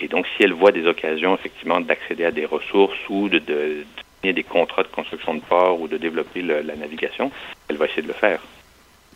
Et 0.00 0.08
donc, 0.08 0.26
si 0.36 0.42
elle 0.42 0.54
voit 0.54 0.72
des 0.72 0.88
occasions 0.88 1.36
effectivement 1.36 1.80
d'accéder 1.80 2.24
à 2.24 2.32
des 2.32 2.46
ressources 2.46 2.98
ou 3.08 3.28
de, 3.28 3.38
de 3.38 3.84
des 4.22 4.42
contrats 4.42 4.82
de 4.82 4.88
construction 4.88 5.34
de 5.34 5.40
port 5.40 5.80
ou 5.80 5.88
de 5.88 5.96
développer 5.96 6.42
la 6.42 6.76
navigation, 6.76 7.30
elle 7.68 7.76
va 7.76 7.86
essayer 7.86 8.02
de 8.02 8.08
le 8.08 8.14
faire. 8.14 8.40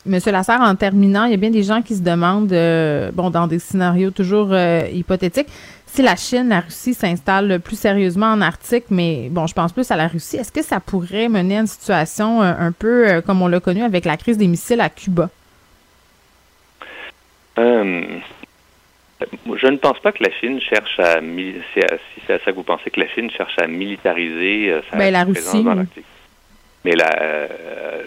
Monsieur 0.04 0.32
Lasserre, 0.32 0.60
en 0.60 0.74
terminant, 0.74 1.26
il 1.26 1.30
y 1.30 1.34
a 1.34 1.36
bien 1.36 1.50
des 1.50 1.62
gens 1.62 1.80
qui 1.80 1.94
se 1.94 2.02
demandent, 2.02 2.52
euh, 2.52 3.12
bon, 3.12 3.30
dans 3.30 3.46
des 3.46 3.60
scénarios 3.60 4.10
toujours 4.10 4.48
euh, 4.50 4.82
hypothétiques, 4.92 5.46
si 5.86 6.02
la 6.02 6.16
Chine, 6.16 6.48
la 6.48 6.60
Russie 6.60 6.92
s'installe 6.92 7.60
plus 7.60 7.78
sérieusement 7.78 8.26
en 8.26 8.40
Arctique, 8.40 8.86
mais 8.90 9.28
bon, 9.30 9.46
je 9.46 9.54
pense 9.54 9.72
plus 9.72 9.88
à 9.92 9.96
la 9.96 10.08
Russie, 10.08 10.38
est-ce 10.38 10.50
que 10.50 10.62
ça 10.62 10.80
pourrait 10.80 11.28
mener 11.28 11.58
à 11.58 11.60
une 11.60 11.66
situation 11.68 12.42
euh, 12.42 12.52
un 12.58 12.72
peu 12.72 13.22
comme 13.24 13.42
on 13.42 13.46
l'a 13.46 13.60
connu 13.60 13.82
avec 13.84 14.04
la 14.04 14.16
crise 14.16 14.38
des 14.38 14.48
missiles 14.48 14.80
à 14.80 14.88
Cuba? 14.88 15.30
Je 19.56 19.66
ne 19.66 19.76
pense 19.76 19.98
pas 20.00 20.12
que 20.12 20.22
la 20.22 20.30
Chine 20.32 20.60
cherche 20.60 20.98
à, 20.98 21.20
si 21.20 22.20
c'est 22.26 22.34
à 22.34 22.38
ça 22.38 22.50
que 22.50 22.56
vous 22.56 22.62
pensez 22.62 22.90
que 22.90 23.00
la 23.00 23.08
Chine 23.08 23.30
cherche 23.30 23.58
à 23.58 23.66
militariser 23.66 24.72
euh, 24.72 24.80
sa 24.90 24.96
ben, 24.96 25.32
présence 25.32 25.64
dans 25.64 25.74
l'Arctique. 25.74 26.04
Mais 26.84 26.92
la, 26.92 27.10
euh, 27.20 28.02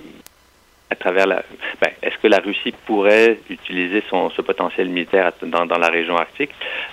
à 0.96 0.98
travers 0.98 1.28
la, 1.28 1.44
ben, 1.82 1.92
est-ce 2.02 2.18
que 2.18 2.28
la 2.28 2.40
Russie 2.40 2.74
pourrait 2.86 3.38
utiliser 3.50 4.02
son 4.10 4.30
ce 4.30 4.42
potentiel 4.42 4.88
militaire 4.88 5.34
dans, 5.44 5.66
la 5.66 5.90
région 5.90 6.16
arctique? 6.16 6.52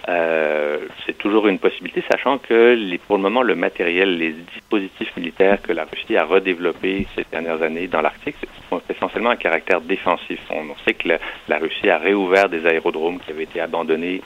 Euh, 0.09 0.79
C'est 1.07 1.17
toujours 1.17 1.47
une 1.47 1.61
possibilité, 1.61 2.03
sachant 2.11 2.39
que 2.39 2.97
pour 3.07 3.17
le 3.17 3.23
moment 3.23 3.43
le 3.43 3.55
matériel, 3.55 4.19
les 4.19 4.33
dispositifs 4.55 5.17
militaires 5.17 5.63
que 5.63 5.73
la 5.73 5.85
Russie 5.85 6.17
a 6.17 6.25
redéveloppés 6.25 7.07
ces 7.15 7.25
dernières 7.31 7.63
années 7.63 7.87
dans 7.87 8.01
l'Arctique 8.01 8.37
sont 8.69 8.83
essentiellement 8.91 9.31
à 9.31 9.37
caractère 9.37 9.81
défensif. 9.81 10.41
On, 10.51 10.75
sait 10.85 10.95
que 10.95 11.09
la 11.49 11.59
Russie 11.59 11.89
a 11.89 11.99
réouvert 11.99 12.49
des 12.49 12.67
aérodromes 12.67 13.21
qui 13.21 13.31
avaient 13.31 13.45
été 13.45 13.61
abandonnés 13.61 14.21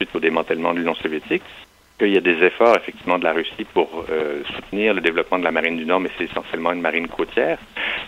suite 0.00 0.14
au 0.14 0.20
démantèlement 0.20 0.72
de 0.72 0.78
l'Union 0.78 0.94
soviétique 0.94 1.42
qu'il 1.98 2.14
y 2.14 2.16
a 2.16 2.20
des 2.20 2.44
efforts 2.44 2.76
effectivement 2.76 3.18
de 3.18 3.24
la 3.24 3.32
Russie 3.32 3.66
pour 3.74 4.04
euh, 4.10 4.42
soutenir 4.54 4.94
le 4.94 5.00
développement 5.00 5.38
de 5.38 5.44
la 5.44 5.50
marine 5.50 5.76
du 5.76 5.84
Nord, 5.84 6.00
mais 6.00 6.10
c'est 6.16 6.24
essentiellement 6.24 6.72
une 6.72 6.80
marine 6.80 7.08
côtière. 7.08 7.58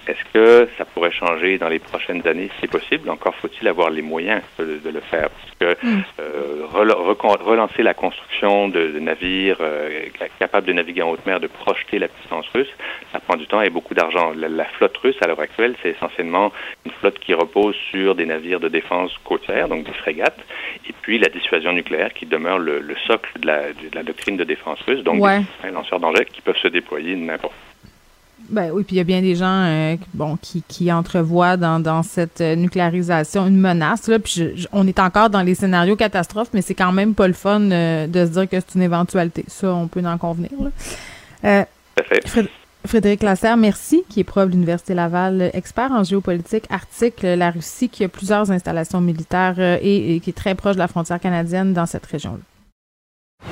Est-ce 0.07 0.25
que 0.33 0.69
ça 0.79 0.85
pourrait 0.85 1.11
changer 1.11 1.59
dans 1.59 1.69
les 1.69 1.79
prochaines 1.79 2.27
années? 2.27 2.51
C'est 2.61 2.71
possible. 2.71 3.11
Encore 3.11 3.35
faut-il 3.37 3.67
avoir 3.69 3.91
les 3.91 4.03
moyens 4.03 4.43
de, 4.59 4.91
le 4.91 5.01
faire. 5.01 5.29
Parce 5.31 5.77
que 5.79 5.87
mm. 5.87 6.03
euh, 6.21 6.67
relancer 6.71 7.83
la 7.83 7.95
construction 7.95 8.69
de, 8.69 8.99
navires 8.99 9.59
euh, 9.61 10.07
capables 10.39 10.67
de 10.67 10.73
naviguer 10.73 11.03
en 11.03 11.11
haute 11.11 11.27
mer, 11.27 11.41
de 11.41 11.49
projeter 11.49 11.99
la 11.99 12.09
puissance 12.09 12.47
russe, 12.55 12.71
ça 13.13 13.21
prend 13.21 13.37
du 13.37 13.47
temps 13.47 13.61
et 13.61 13.71
beaucoup 13.71 13.95
d'argent. 13.95 14.33
La, 14.37 14.65
flotte 14.65 14.97
russe 14.99 15.17
à 15.21 15.27
l'heure 15.27 15.41
actuelle, 15.41 15.75
c'est 15.83 15.91
essentiellement 15.91 16.53
une 16.87 16.93
flotte 16.93 17.19
qui 17.19 17.35
repose 17.35 17.75
sur 17.91 18.15
des 18.15 18.27
navires 18.27 18.61
de 18.61 18.69
défense 18.69 19.13
côtière, 19.25 19.69
donc 19.69 19.85
des 19.85 19.93
frégates, 19.93 20.39
et 20.89 20.95
puis 21.03 21.19
la 21.19 21.29
dissuasion 21.29 21.73
nucléaire 21.73 22.13
qui 22.15 22.27
demeure 22.27 22.59
le, 22.59 22.79
le 22.79 22.95
socle 23.07 23.31
de 23.41 23.47
la 23.47 23.73
de 23.89 23.95
la 23.95 24.03
doctrine 24.03 24.37
de 24.37 24.45
défense 24.45 24.81
russe, 24.83 25.03
donc 25.03 25.23
des 25.63 25.71
lanceurs 25.71 26.01
d'engins 26.01 26.25
qui 26.25 26.41
peuvent 26.41 26.57
se 26.63 26.69
déployer 26.69 27.17
n'importe 27.17 27.55
où. 27.55 27.71
Ben 28.49 28.71
oui, 28.73 28.83
puis 28.83 28.97
il 28.97 28.99
y 28.99 29.01
a 29.01 29.05
bien 29.05 29.21
des 29.21 29.37
gens 29.37 29.65
euh, 29.65 29.97
bon, 30.13 30.37
qui, 30.37 30.63
qui 30.67 30.91
entrevoient 30.91 31.57
dans, 31.57 31.79
dans 31.79 32.03
cette 32.03 32.41
euh, 32.41 32.57
nucléarisation 32.57 33.47
une 33.47 33.59
menace. 33.59 34.09
Là, 34.09 34.19
puis 34.19 34.67
on 34.73 34.87
est 34.89 34.99
encore 34.99 35.31
dans 35.31 35.43
les 35.43 35.55
scénarios 35.55 35.95
catastrophes, 35.95 36.49
mais 36.53 36.63
c'est 36.63 36.75
quand 36.75 36.91
même 36.91 37.15
pas 37.15 37.29
le 37.29 37.33
fun 37.33 37.61
euh, 37.71 38.07
de 38.09 38.27
se 38.27 38.31
dire 38.31 38.49
que 38.49 38.57
c'est 38.57 38.75
une 38.75 38.83
éventualité. 38.83 39.45
Ça, 39.47 39.73
on 39.73 39.87
peut 39.87 40.03
en 40.05 40.19
convenir. 40.19 40.51
Là. 41.45 41.67
Frédéric 42.87 43.23
Lasserre, 43.23 43.59
merci, 43.59 44.05
qui 44.09 44.21
est 44.21 44.25
prof 44.25 44.47
de 44.47 44.53
l'Université 44.53 44.95
Laval, 44.95 45.51
expert 45.53 45.93
en 45.93 46.03
géopolitique 46.03 46.65
arctique, 46.71 47.23
la 47.23 47.51
Russie, 47.51 47.91
qui 47.91 48.05
a 48.05 48.09
plusieurs 48.09 48.51
installations 48.51 49.03
militaires 49.03 49.61
et, 49.61 50.17
et 50.17 50.21
qui 50.21 50.31
est 50.31 50.37
très 50.37 50.55
proche 50.55 50.77
de 50.77 50.81
la 50.81 50.89
frontière 50.89 51.21
canadienne 51.21 51.75
dans 51.75 51.85
cette 51.85 52.07
région-là. 52.07 52.41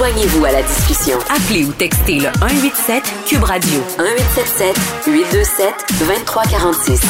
Joignez-vous 0.00 0.46
à 0.46 0.52
la 0.52 0.62
discussion. 0.62 1.18
Appelez 1.28 1.66
ou 1.66 1.72
textez 1.72 2.20
le 2.20 2.32
187 2.40 3.04
Cube 3.26 3.42
Radio 3.42 3.80
1877 3.98 5.04
827 5.06 5.74
2346. 5.98 7.02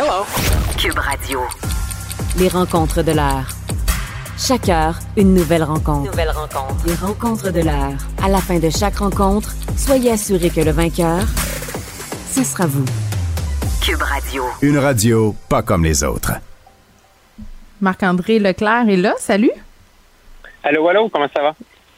Hello. 0.00 0.24
Cube 0.78 0.98
Radio. 0.98 1.40
Les 2.38 2.48
rencontres 2.48 3.02
de 3.02 3.12
l'heure. 3.12 3.48
Chaque 4.38 4.70
heure, 4.70 4.94
une 5.18 5.34
nouvelle 5.34 5.62
rencontre. 5.62 6.10
Nouvelle 6.10 6.30
rencontre. 6.30 6.86
Les 6.86 6.94
rencontres 6.94 7.50
de 7.52 7.60
l'heure. 7.60 7.98
À 8.24 8.30
la 8.30 8.38
fin 8.38 8.58
de 8.58 8.70
chaque 8.70 8.96
rencontre, 8.96 9.52
soyez 9.76 10.12
assurés 10.12 10.48
que 10.48 10.62
le 10.62 10.70
vainqueur, 10.70 11.20
ce 12.30 12.44
sera 12.44 12.64
vous. 12.64 12.86
Cube 13.82 14.00
Radio. 14.00 14.44
Une 14.62 14.78
radio 14.78 15.36
pas 15.50 15.60
comme 15.60 15.84
les 15.84 16.02
autres. 16.02 16.32
Marc-André 17.82 18.38
Leclerc 18.38 18.88
est 18.88 18.96
là. 18.96 19.12
Salut. 19.18 19.52
Allô, 20.62 20.88
allô, 20.88 21.10
comment 21.10 21.28
ça 21.36 21.42
va? 21.42 21.54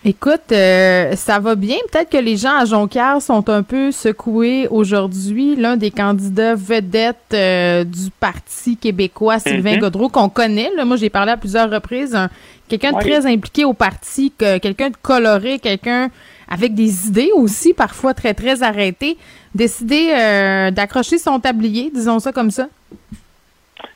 Écoute, 0.07 0.53
euh, 0.53 1.17
ça 1.17 1.39
va 1.39 1.55
bien. 1.55 1.77
Peut-être 1.91 2.11
que 2.11 2.19
les 2.19 2.37
gens 2.37 2.55
à 2.59 2.67
Jonquière 2.67 3.23
sont 3.23 3.49
un 3.49 3.63
peu 3.63 3.91
secoués 3.91 4.69
aujourd'hui. 4.69 5.57
L'un 5.57 5.79
des 5.79 5.91
candidats 5.91 6.55
vedettes 6.55 7.17
euh, 7.33 7.85
du 7.85 8.11
Parti 8.21 8.77
québécois, 8.77 9.39
Sylvain 9.39 9.77
mhm. 9.77 9.81
Godreau, 9.81 10.11
qu'on 10.11 10.29
connaît. 10.29 10.71
Là, 10.77 10.85
moi, 10.85 10.99
j'ai 10.99 11.09
parlé 11.09 11.33
à 11.33 11.39
plusieurs 11.39 11.71
reprises. 11.71 12.15
quelqu'un 12.69 12.93
de 12.93 12.99
très 12.99 13.25
impliqué 13.25 13.65
au 13.65 13.73
parti, 13.73 14.31
quelqu'un 14.37 14.91
de 14.91 14.97
coloré, 15.01 15.59
quelqu'un 15.59 16.11
avec 16.49 16.75
des 16.75 17.07
idées 17.07 17.31
aussi, 17.35 17.73
parfois 17.73 18.13
très, 18.13 18.35
très 18.35 18.63
arrêtées, 18.63 19.17
décidé 19.55 20.13
euh, 20.13 20.71
d'accrocher 20.71 21.17
son 21.17 21.41
tablier, 21.41 21.91
disons 21.95 22.19
ça 22.19 22.33
comme 22.33 22.51
ça. 22.51 22.69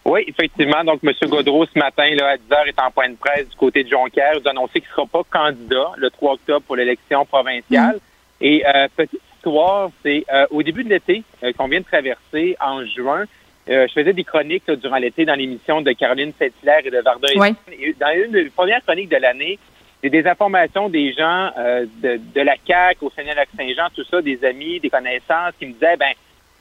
Oui, 0.09 0.25
effectivement. 0.27 0.83
Donc, 0.85 1.01
M. 1.05 1.13
Godreau, 1.29 1.67
ce 1.67 1.79
matin, 1.79 2.09
là, 2.15 2.29
à 2.29 2.37
10 2.39 2.43
h, 2.49 2.69
est 2.69 2.81
en 2.81 2.91
point 2.91 3.11
de 3.11 3.17
presse 3.17 3.47
du 3.49 3.57
côté 3.57 3.85
de 3.85 3.91
Jonquière. 3.91 4.33
Il 4.41 4.49
a 4.49 4.51
annoncé 4.53 4.81
qu'il 4.81 4.89
ne 4.89 4.95
sera 4.95 5.07
pas 5.07 5.23
candidat 5.31 5.93
le 5.97 6.09
3 6.09 6.33
octobre 6.33 6.65
pour 6.67 6.77
l'élection 6.77 7.27
provinciale. 7.27 7.97
Mm. 7.97 8.45
Et 8.45 8.65
euh, 8.67 8.89
petite 8.97 9.21
histoire, 9.37 9.91
c'est 10.03 10.25
euh, 10.33 10.47
au 10.51 10.63
début 10.63 10.83
de 10.83 10.89
l'été 10.89 11.25
euh, 11.43 11.53
qu'on 11.53 11.69
vient 11.69 11.81
de 11.81 11.85
traverser, 11.85 12.57
en 12.61 12.85
juin, 12.87 13.25
je 13.71 13.93
faisais 13.95 14.15
des 14.15 14.25
chroniques 14.25 14.71
durant 14.71 14.97
l'été 14.97 15.27
dans 15.27 15.35
l'émission 15.35 15.83
de 15.83 15.93
Caroline 15.93 16.33
Saint-Hilaire 16.39 16.87
et 16.87 16.91
de 16.91 17.01
Varda. 17.01 17.29
Et 17.71 17.95
dans 18.01 18.25
une 18.25 18.33
des 18.33 18.49
premières 18.49 18.83
chroniques 18.83 19.11
de 19.11 19.19
l'année, 19.19 19.59
j'ai 20.03 20.09
des 20.09 20.27
informations 20.27 20.89
des 20.89 21.13
gens 21.13 21.51
de, 22.03 22.19
de, 22.35 22.41
la 22.41 22.55
CAQ, 22.67 23.05
au 23.05 23.11
Seigneur-Lac-Saint-Jean, 23.11 23.89
tout 23.95 24.05
ça, 24.05 24.23
des 24.23 24.43
amis, 24.43 24.81
des 24.81 24.89
connaissances 24.89 25.53
qui 25.59 25.67
me 25.67 25.75
disaient, 25.75 25.99
ben 25.99 26.15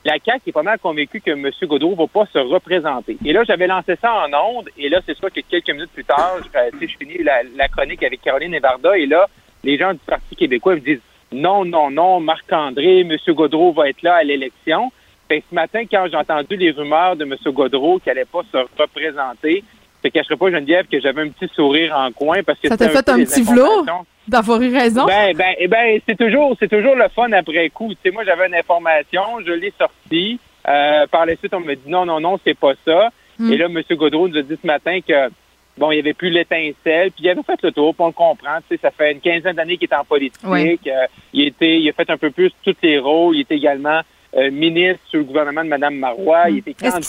la 0.08 0.18
CAQ 0.24 0.48
est 0.48 0.52
pas 0.52 0.62
mal 0.62 0.78
convaincue 0.78 1.20
que 1.20 1.30
M. 1.30 1.50
Godreau 1.64 1.94
va 1.94 2.06
pas 2.06 2.26
se 2.32 2.38
représenter. 2.38 3.18
Et 3.24 3.32
là, 3.32 3.44
j'avais 3.44 3.66
lancé 3.66 3.94
ça 4.00 4.24
en 4.24 4.32
ondes, 4.32 4.70
et 4.78 4.88
là, 4.88 5.00
c'est 5.04 5.16
sûr 5.16 5.30
que 5.30 5.40
quelques 5.40 5.70
minutes 5.70 5.92
plus 5.92 6.04
tard, 6.04 6.38
je, 6.42 6.86
je 6.86 6.96
finis 6.96 7.22
la, 7.22 7.42
la, 7.56 7.68
chronique 7.68 8.02
avec 8.02 8.22
Caroline 8.22 8.54
Evarda, 8.54 8.96
et 8.96 9.06
là, 9.06 9.28
les 9.64 9.76
gens 9.76 9.92
du 9.92 10.00
Parti 10.06 10.34
québécois 10.34 10.76
me 10.76 10.80
disent 10.80 11.02
non, 11.30 11.66
non, 11.66 11.90
non, 11.90 12.20
Marc-André, 12.20 13.00
M. 13.00 13.16
Godreau 13.28 13.72
va 13.72 13.90
être 13.90 14.02
là 14.02 14.14
à 14.14 14.24
l'élection. 14.24 14.90
ce 15.30 15.54
matin, 15.54 15.82
quand 15.90 16.06
j'ai 16.10 16.16
entendu 16.16 16.56
les 16.56 16.70
rumeurs 16.70 17.16
de 17.16 17.24
M. 17.24 17.36
Godreau 17.52 17.98
qui 17.98 18.08
n'allait 18.08 18.24
pas 18.24 18.42
se 18.50 18.56
représenter, 18.80 19.62
je 20.02 20.08
ne 20.08 20.10
cacherai 20.10 20.36
pas, 20.36 20.50
Geneviève, 20.50 20.86
que 20.86 21.00
j'avais 21.00 21.22
un 21.22 21.28
petit 21.28 21.52
sourire 21.54 21.94
en 21.94 22.10
coin 22.12 22.42
parce 22.42 22.58
que 22.60 22.68
ça 22.68 22.78
t'a 22.78 22.88
fait 22.88 23.08
un, 23.10 23.24
petit 23.24 23.44
flot 23.44 23.84
d'avoir 24.28 24.60
eu 24.62 24.72
raison. 24.72 25.06
Ben, 25.06 25.34
ben, 25.36 25.54
eh 25.58 25.68
ben, 25.68 26.00
c'est 26.06 26.16
toujours, 26.16 26.56
c'est 26.58 26.68
toujours 26.68 26.94
le 26.94 27.08
fun 27.08 27.32
après 27.32 27.70
coup. 27.70 27.88
Tu 27.90 27.98
sais, 28.04 28.10
moi, 28.10 28.24
j'avais 28.24 28.46
une 28.46 28.54
information, 28.54 29.22
je 29.46 29.52
l'ai 29.52 29.72
sortie. 29.78 30.38
Euh, 30.68 31.06
par 31.06 31.24
la 31.26 31.36
suite, 31.36 31.54
on 31.54 31.60
me 31.60 31.74
dit 31.74 31.88
non, 31.88 32.04
non, 32.04 32.20
non, 32.20 32.38
c'est 32.44 32.58
pas 32.58 32.72
ça. 32.84 33.10
Hmm. 33.38 33.52
Et 33.52 33.56
là, 33.56 33.66
M. 33.66 33.82
Godreau 33.92 34.28
nous 34.28 34.36
a 34.36 34.42
dit 34.42 34.58
ce 34.60 34.66
matin 34.66 34.98
que 35.06 35.30
bon, 35.78 35.90
il 35.92 35.94
n'y 35.94 36.00
avait 36.00 36.14
plus 36.14 36.30
l'étincelle, 36.30 37.12
puis 37.12 37.24
il 37.24 37.28
avait 37.30 37.42
fait 37.42 37.62
le 37.62 37.72
tour, 37.72 37.94
pour 37.94 38.06
on 38.06 38.08
le 38.08 38.14
comprend. 38.14 38.58
Tu 38.68 38.76
sais, 38.76 38.80
ça 38.82 38.90
fait 38.90 39.12
une 39.12 39.20
quinzaine 39.20 39.56
d'années 39.56 39.76
qu'il 39.76 39.88
est 39.90 39.94
en 39.94 40.04
politique. 40.04 40.44
Euh, 40.44 41.06
il 41.32 41.46
était, 41.46 41.80
il 41.80 41.88
a 41.88 41.92
fait 41.92 42.10
un 42.10 42.16
peu 42.16 42.30
plus 42.30 42.50
tous 42.62 42.74
les 42.82 42.98
rôles. 42.98 43.36
Il 43.36 43.40
était 43.42 43.56
également 43.56 44.00
euh, 44.36 44.50
ministre 44.50 45.00
sur 45.08 45.20
le 45.20 45.24
gouvernement 45.24 45.64
de 45.64 45.70
Mme 45.70 45.96
Marois. 45.96 46.50
Il 46.50 46.58
était 46.58 46.74
candidat 46.74 47.02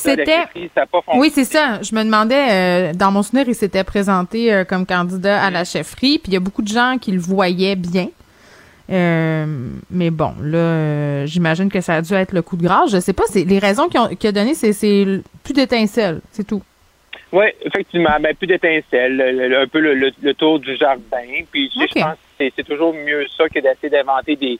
ça 0.73 0.85
pas 0.85 1.01
Oui, 1.15 1.29
c'est 1.33 1.43
ça. 1.43 1.81
Je 1.81 1.93
me 1.93 2.03
demandais, 2.03 2.47
euh, 2.49 2.93
dans 2.93 3.11
mon 3.11 3.23
souvenir, 3.23 3.45
il 3.49 3.55
s'était 3.55 3.83
présenté 3.83 4.53
euh, 4.53 4.63
comme 4.63 4.85
candidat 4.85 5.43
à 5.43 5.49
la 5.49 5.65
chefferie, 5.65 6.19
puis 6.19 6.31
il 6.31 6.33
y 6.33 6.37
a 6.37 6.39
beaucoup 6.39 6.61
de 6.61 6.69
gens 6.69 6.97
qui 6.99 7.11
le 7.11 7.19
voyaient 7.19 7.75
bien. 7.75 8.07
mais 8.87 10.09
bon, 10.11 10.33
là, 10.41 11.25
j'imagine 11.25 11.69
que 11.69 11.81
ça 11.81 11.95
a 11.95 12.01
dû 12.01 12.13
être 12.13 12.31
le 12.31 12.41
coup 12.41 12.55
de 12.55 12.63
grâce. 12.63 12.91
Je 12.91 13.01
sais 13.01 13.13
pas, 13.13 13.23
c'est 13.27 13.43
les 13.43 13.59
raisons 13.59 13.89
qu'il 13.89 14.29
a 14.29 14.31
données, 14.31 14.53
c'est 14.53 15.21
plus 15.43 15.53
d'étincelles, 15.53 16.21
c'est 16.31 16.47
tout. 16.47 16.63
Oui, 17.33 17.45
effectivement, 17.61 18.17
ben, 18.21 18.33
plus 18.33 18.47
d'étincelles, 18.47 19.21
un 19.61 19.67
peu 19.67 19.79
le, 19.81 20.33
tour 20.35 20.59
du 20.59 20.73
jardin. 20.77 21.43
Puis 21.51 21.69
je 21.73 21.99
pense 21.99 22.15
que 22.39 22.45
c'est 22.55 22.63
toujours 22.63 22.93
mieux 22.93 23.25
ça 23.37 23.49
que 23.49 23.59
d'essayer 23.59 23.89
d'inventer 23.89 24.37
des, 24.37 24.57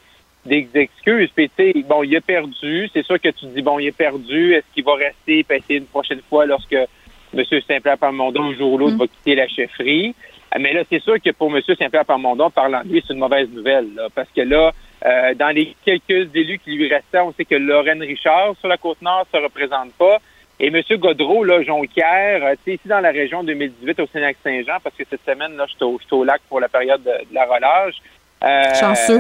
des 0.50 0.68
excuses. 0.74 1.30
Puis, 1.34 1.50
tu 1.58 1.72
sais, 1.72 1.84
bon, 1.88 2.04
il 2.04 2.16
a 2.16 2.22
perdu. 2.22 2.90
C'est 2.94 3.06
sûr 3.06 3.20
que 3.20 3.30
tu 3.30 3.46
dis, 3.48 3.62
bon, 3.62 3.80
il 3.80 3.88
est 3.88 3.96
perdu. 3.96 4.54
Est-ce 4.54 4.66
qu'il 4.74 4.84
va 4.84 4.96
rester 4.96 5.40
et 5.40 5.46
essayer 5.56 5.80
une 5.80 5.86
prochaine 5.86 6.22
fois 6.28 6.46
lorsque 6.46 6.74
M. 6.74 7.44
Saint-Pierre 7.68 7.98
Parmondon, 7.98 8.44
un 8.44 8.56
jour 8.56 8.74
ou 8.74 8.78
l'autre, 8.78 8.96
mm. 8.96 9.00
va 9.00 9.08
quitter 9.08 9.36
la 9.36 9.48
chefferie? 9.48 10.16
Ah, 10.52 10.58
mais 10.60 10.74
là, 10.74 10.82
c'est 10.90 11.02
sûr 11.02 11.22
que 11.22 11.30
pour 11.32 11.56
M. 11.56 11.62
Saint-Pierre 11.66 12.06
Parmondon, 12.06 12.50
parlant 12.50 12.82
de 12.84 12.90
lui, 12.90 13.04
c'est 13.06 13.14
une 13.14 13.20
mauvaise 13.20 13.50
nouvelle, 13.50 13.94
là, 13.96 14.08
parce 14.14 14.30
que 14.36 14.42
là, 14.42 14.72
euh, 15.06 15.34
dans 15.36 15.50
les 15.50 15.76
quelques 15.86 16.36
élus 16.36 16.60
qui 16.60 16.72
lui 16.72 16.90
restaient, 16.90 17.20
on 17.20 17.32
sait 17.34 17.46
que 17.46 17.56
Lorraine 17.56 18.02
Richard, 18.02 18.56
sur 18.60 18.68
la 18.68 18.78
Côte-Nord, 18.78 19.28
se 19.32 19.38
représente 19.38 19.94
pas. 19.94 20.18
Et 20.60 20.68
M. 20.68 20.82
Godreau, 20.98 21.44
là, 21.44 21.62
Jonquière, 21.62 22.44
euh, 22.44 22.54
tu 22.56 22.72
sais, 22.72 22.74
ici 22.76 22.88
dans 22.88 23.00
la 23.00 23.12
région 23.12 23.44
2018 23.44 24.00
au 24.00 24.08
Sénac-Saint-Jean, 24.08 24.78
parce 24.84 24.96
que 24.96 25.04
cette 25.10 25.24
semaine, 25.24 25.56
là, 25.56 25.66
je 25.68 25.74
suis 25.74 26.00
au, 26.12 26.24
lac 26.24 26.42
pour 26.50 26.60
la 26.60 26.68
période 26.68 27.04
de 27.04 27.34
la 27.34 27.46
relâche. 27.46 27.96
Euh, 28.44 28.74
chanceux. 28.80 29.20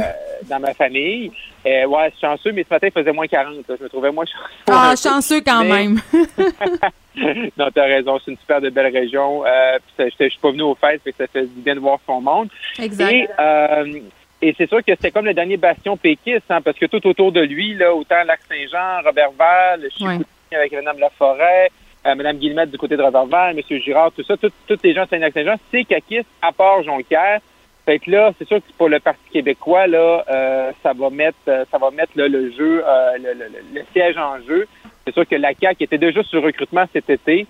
Dans 0.49 0.59
ma 0.59 0.73
famille. 0.73 1.31
Euh, 1.65 1.85
ouais, 1.85 2.13
chanceux, 2.21 2.51
mais 2.53 2.63
ce 2.63 2.73
matin, 2.73 2.87
il 2.87 2.93
faisait 2.93 3.11
moins 3.11 3.27
40. 3.27 3.55
Je 3.67 3.83
me 3.83 3.89
trouvais 3.89 4.11
moins 4.11 4.25
chanceux. 4.67 4.71
Ah, 4.71 4.93
chanceux 4.95 5.41
quand 5.41 5.65
même. 5.65 5.99
non, 7.57 7.67
t'as 7.73 7.85
raison. 7.85 8.17
C'est 8.23 8.31
une 8.31 8.37
super 8.37 8.61
de 8.61 8.69
belle 8.69 8.93
région. 8.93 9.43
Euh, 9.45 9.77
je 9.97 10.29
suis 10.29 10.39
pas 10.39 10.51
venu 10.51 10.61
aux 10.61 10.75
fêtes, 10.75 11.01
mais 11.05 11.13
ça 11.17 11.27
fait 11.27 11.45
bien 11.47 11.75
de 11.75 11.81
voir 11.81 11.99
son 12.05 12.21
monde. 12.21 12.49
Exact. 12.79 13.11
Et, 13.11 13.27
euh, 13.39 13.99
et 14.41 14.55
c'est 14.57 14.69
sûr 14.69 14.77
que 14.79 14.93
c'était 14.95 15.11
comme 15.11 15.25
le 15.25 15.33
dernier 15.33 15.57
bastion 15.57 15.97
péquiste, 15.97 16.49
hein, 16.49 16.61
parce 16.61 16.77
que 16.77 16.85
tout 16.85 17.05
autour 17.05 17.31
de 17.31 17.41
lui, 17.41 17.75
là, 17.75 17.93
autant 17.93 18.23
Lac-Saint-Jean, 18.25 19.01
Robert-Val, 19.03 19.81
Chicoutimi 19.91 20.25
avec 20.53 20.71
Mme 20.71 20.99
Laforêt, 20.99 21.69
euh, 22.05 22.15
Mme 22.15 22.37
Guillemette 22.37 22.71
du 22.71 22.77
côté 22.77 22.95
de 22.95 23.03
Robert-Val, 23.03 23.57
M. 23.57 23.79
Girard, 23.81 24.13
tout 24.13 24.23
ça, 24.23 24.35
tous 24.37 24.77
les 24.81 24.93
gens 24.93 25.03
de 25.03 25.09
Saint-Lac-Saint-Jean, 25.09 25.55
c'est 25.71 25.83
caquiste, 25.83 26.29
à 26.41 26.53
part 26.53 26.83
Jonquière. 26.83 27.41
Fait 27.89 27.97
que 27.97 28.11
là, 28.11 28.31
c'est 28.37 28.47
sûr 28.47 28.57
que 28.57 28.71
pour 28.77 28.87
le 28.87 28.99
Parti 28.99 29.19
québécois, 29.33 29.87
là, 29.87 30.23
euh, 30.29 30.71
ça 30.83 30.93
va 30.93 31.09
mettre, 31.09 31.39
euh, 31.47 31.65
ça 31.71 31.79
va 31.79 31.89
mettre 31.89 32.11
le 32.13 32.51
jeu, 32.51 32.83
euh, 32.85 33.17
le, 33.17 33.81
siège 33.91 34.15
en 34.15 34.39
jeu. 34.47 34.67
C'est 35.03 35.11
sûr 35.11 35.27
que 35.27 35.33
la 35.33 35.55
CAQ 35.59 35.85
était 35.85 35.97
déjà 35.97 36.21
sur 36.21 36.39
le 36.39 36.45
recrutement 36.45 36.85
cet 36.93 37.09
été, 37.09 37.47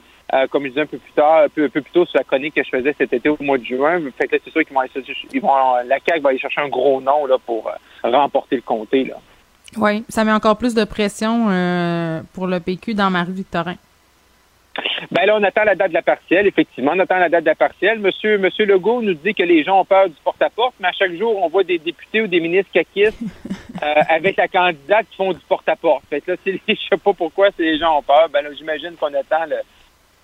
comme 0.49 0.63
je 0.63 0.69
disais 0.69 0.81
un 0.83 0.85
peu 0.85 0.97
plus 0.97 1.11
tard, 1.11 1.43
un 1.43 1.49
peu, 1.49 1.67
plus 1.67 1.83
tôt 1.91 2.05
sur 2.05 2.19
la 2.19 2.23
chronique 2.23 2.53
que 2.53 2.63
je 2.63 2.69
faisais 2.69 2.95
cet 2.97 3.11
été 3.11 3.27
au 3.27 3.35
mois 3.41 3.57
de 3.57 3.65
juin. 3.65 3.99
Fait 4.17 4.29
que 4.29 4.35
là, 4.35 4.41
c'est 4.45 4.51
sûr 4.51 4.63
qu'ils 4.63 5.41
vont, 5.41 5.75
la 5.85 5.97
CAQ 6.07 6.21
va 6.21 6.29
aller 6.29 6.39
chercher 6.39 6.61
un 6.61 6.69
gros 6.69 7.01
nom 7.01 7.25
là 7.25 7.35
pour 7.45 7.69
remporter 8.01 8.55
le 8.55 8.61
comté. 8.61 9.11
Oui, 9.75 10.05
ça 10.07 10.23
met 10.23 10.31
encore 10.31 10.57
plus 10.57 10.73
de 10.73 10.85
pression 10.85 11.47
pour 12.31 12.47
le 12.47 12.61
PQ 12.61 12.93
dans 12.93 13.09
Marie-Victorin. 13.09 13.75
Ben 15.11 15.25
là, 15.25 15.37
on 15.37 15.43
attend 15.43 15.63
la 15.63 15.75
date 15.75 15.89
de 15.89 15.93
la 15.93 16.01
partielle, 16.01 16.47
effectivement. 16.47 16.91
On 16.95 16.99
attend 16.99 17.17
la 17.17 17.29
date 17.29 17.43
de 17.43 17.49
la 17.49 17.55
partielle. 17.55 17.99
Monsieur, 17.99 18.37
Monsieur 18.37 18.65
Legault 18.65 19.01
nous 19.01 19.13
dit 19.13 19.33
que 19.33 19.43
les 19.43 19.63
gens 19.63 19.81
ont 19.81 19.85
peur 19.85 20.07
du 20.07 20.15
porte-à-porte, 20.23 20.75
mais 20.79 20.87
à 20.87 20.91
chaque 20.91 21.13
jour, 21.15 21.41
on 21.41 21.49
voit 21.49 21.63
des 21.63 21.77
députés 21.77 22.21
ou 22.21 22.27
des 22.27 22.39
ministres 22.39 22.71
caquistes 22.73 23.19
euh, 23.83 23.93
avec 24.09 24.37
la 24.37 24.47
candidate 24.47 25.05
qui 25.09 25.17
font 25.17 25.33
du 25.33 25.39
porte-à-porte. 25.47 26.03
Fait 26.09 26.21
que 26.21 26.31
là, 26.31 26.37
je 26.45 26.73
sais 26.73 26.97
pas 27.03 27.13
pourquoi 27.13 27.49
les 27.57 27.77
gens 27.77 27.97
ont 27.97 28.03
peur. 28.03 28.29
Ben 28.31 28.43
là, 28.43 28.49
j'imagine 28.57 28.91
qu'on 28.99 29.07
attend 29.07 29.45
le, 29.47 29.57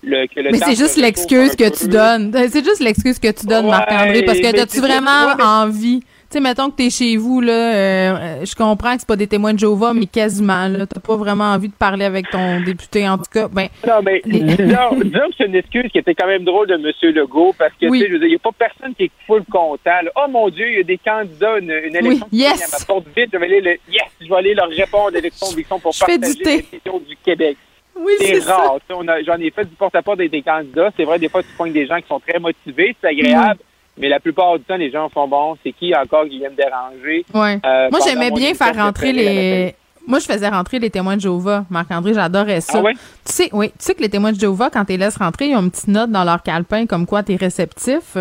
le, 0.02 0.26
que 0.26 0.40
le 0.40 0.50
Mais 0.50 0.58
c'est 0.58 0.76
juste 0.76 0.96
l'excuse 0.96 1.56
que 1.56 1.68
tu 1.76 1.88
donnes. 1.88 2.32
C'est 2.32 2.64
juste 2.64 2.80
l'excuse 2.80 3.18
que 3.18 3.32
tu 3.32 3.46
donnes, 3.46 3.66
Marc-André, 3.66 4.22
parce 4.22 4.38
que 4.38 4.60
as-tu 4.60 4.80
vraiment 4.80 5.34
envie? 5.38 6.02
Sais, 6.30 6.40
mettons 6.40 6.70
que 6.70 6.76
t'es 6.76 6.90
chez 6.90 7.16
vous, 7.16 7.40
là, 7.40 7.74
euh, 7.74 8.44
je 8.44 8.54
comprends 8.54 8.94
que 8.94 9.00
c'est 9.00 9.06
pas 9.06 9.16
des 9.16 9.26
témoins 9.26 9.54
de 9.54 9.58
Jéhovah, 9.58 9.94
mais 9.94 10.06
quasiment, 10.06 10.68
là, 10.68 10.86
t'as 10.86 11.00
pas 11.00 11.16
vraiment 11.16 11.52
envie 11.52 11.68
de 11.68 11.74
parler 11.74 12.04
avec 12.04 12.30
ton 12.30 12.60
député, 12.60 13.08
en 13.08 13.18
tout 13.18 13.30
cas, 13.32 13.48
ben... 13.48 13.68
Non, 13.86 14.00
mais 14.02 14.22
disons, 14.26 14.48
que 14.50 15.34
c'est 15.38 15.46
une 15.46 15.54
excuse 15.54 15.90
qui 15.90 15.98
était 15.98 16.14
quand 16.14 16.26
même 16.26 16.44
drôle 16.44 16.66
de 16.68 16.74
M. 16.74 17.14
Legault, 17.14 17.54
parce 17.58 17.72
que, 17.74 17.86
tu 17.86 17.98
sais, 17.98 18.08
il 18.10 18.28
n'y 18.28 18.34
a 18.34 18.38
pas 18.38 18.50
personne 18.58 18.94
qui 18.94 19.04
est 19.04 19.10
full 19.26 19.44
content, 19.50 20.00
Oh 20.16 20.28
mon 20.30 20.48
Dieu, 20.48 20.66
il 20.68 20.76
y 20.78 20.80
a 20.80 20.84
des 20.84 20.98
candidats, 20.98 21.58
une, 21.58 21.70
une 21.70 21.96
élection 21.96 22.26
oui, 22.32 22.38
yes. 22.38 22.74
à 22.74 22.78
ma 22.78 22.84
porte 22.84 23.06
vite, 23.16 23.30
je 23.32 23.38
vais 23.38 23.46
aller, 23.46 23.60
le, 23.60 23.70
yes, 23.92 24.04
je 24.20 24.28
vais 24.28 24.36
aller 24.36 24.54
leur 24.54 24.68
répondre 24.68 25.08
à 25.08 25.10
l'élection 25.10 25.46
pour 25.78 25.92
je 25.92 26.00
partager 26.00 26.44
les 26.44 26.62
questions 26.62 26.98
du 27.06 27.16
Québec. 27.24 27.56
Oui, 27.98 28.12
c'est 28.18 28.38
rare. 28.40 28.78
J'en 28.88 29.38
ai 29.38 29.50
fait 29.50 29.64
du 29.64 29.74
porte-à-porte 29.74 30.18
des, 30.18 30.42
candidats. 30.42 30.90
C'est 30.96 31.04
vrai, 31.04 31.18
des 31.18 31.28
fois, 31.28 31.42
tu 31.42 31.48
pointes 31.56 31.72
des 31.72 31.86
gens 31.86 31.96
qui 31.96 32.08
sont 32.08 32.20
très 32.20 32.38
motivés, 32.38 32.94
c'est 33.00 33.08
agréable. 33.08 33.60
Mais 33.98 34.08
la 34.08 34.20
plupart 34.20 34.58
du 34.58 34.64
temps, 34.64 34.76
les 34.76 34.90
gens 34.90 35.08
font 35.08 35.26
bon, 35.26 35.56
c'est 35.64 35.72
qui 35.72 35.94
encore 35.94 36.24
qui 36.24 36.38
vient 36.38 36.50
me 36.50 36.56
déranger? 36.56 37.24
Ouais. 37.32 37.58
Euh, 37.64 37.88
Moi, 37.90 38.00
j'aimais 38.06 38.30
bien 38.30 38.54
faire 38.54 38.74
rentrer 38.76 39.12
les. 39.12 39.74
Moi, 40.08 40.20
je 40.20 40.26
faisais 40.26 40.48
rentrer 40.48 40.78
les 40.78 40.88
témoins 40.88 41.16
de 41.16 41.20
Jéhovah. 41.20 41.64
Marc-André, 41.68 42.14
j'adorais 42.14 42.60
ça. 42.60 42.78
Ah 42.78 42.82
ouais? 42.82 42.92
Tu 42.92 43.32
sais, 43.32 43.50
oui, 43.52 43.70
tu 43.70 43.74
sais 43.80 43.94
que 43.94 44.02
les 44.02 44.08
témoins 44.08 44.30
de 44.30 44.38
Jéhovah, 44.38 44.70
quand 44.70 44.84
tu 44.84 44.92
les 44.92 44.98
laisses 44.98 45.16
rentrer, 45.16 45.48
ils 45.48 45.56
ont 45.56 45.62
une 45.62 45.70
petite 45.70 45.88
note 45.88 46.10
dans 46.12 46.22
leur 46.22 46.44
calepin 46.44 46.86
comme 46.86 47.06
quoi 47.06 47.24
tu 47.24 47.32
es 47.32 47.36
réceptif. 47.36 48.16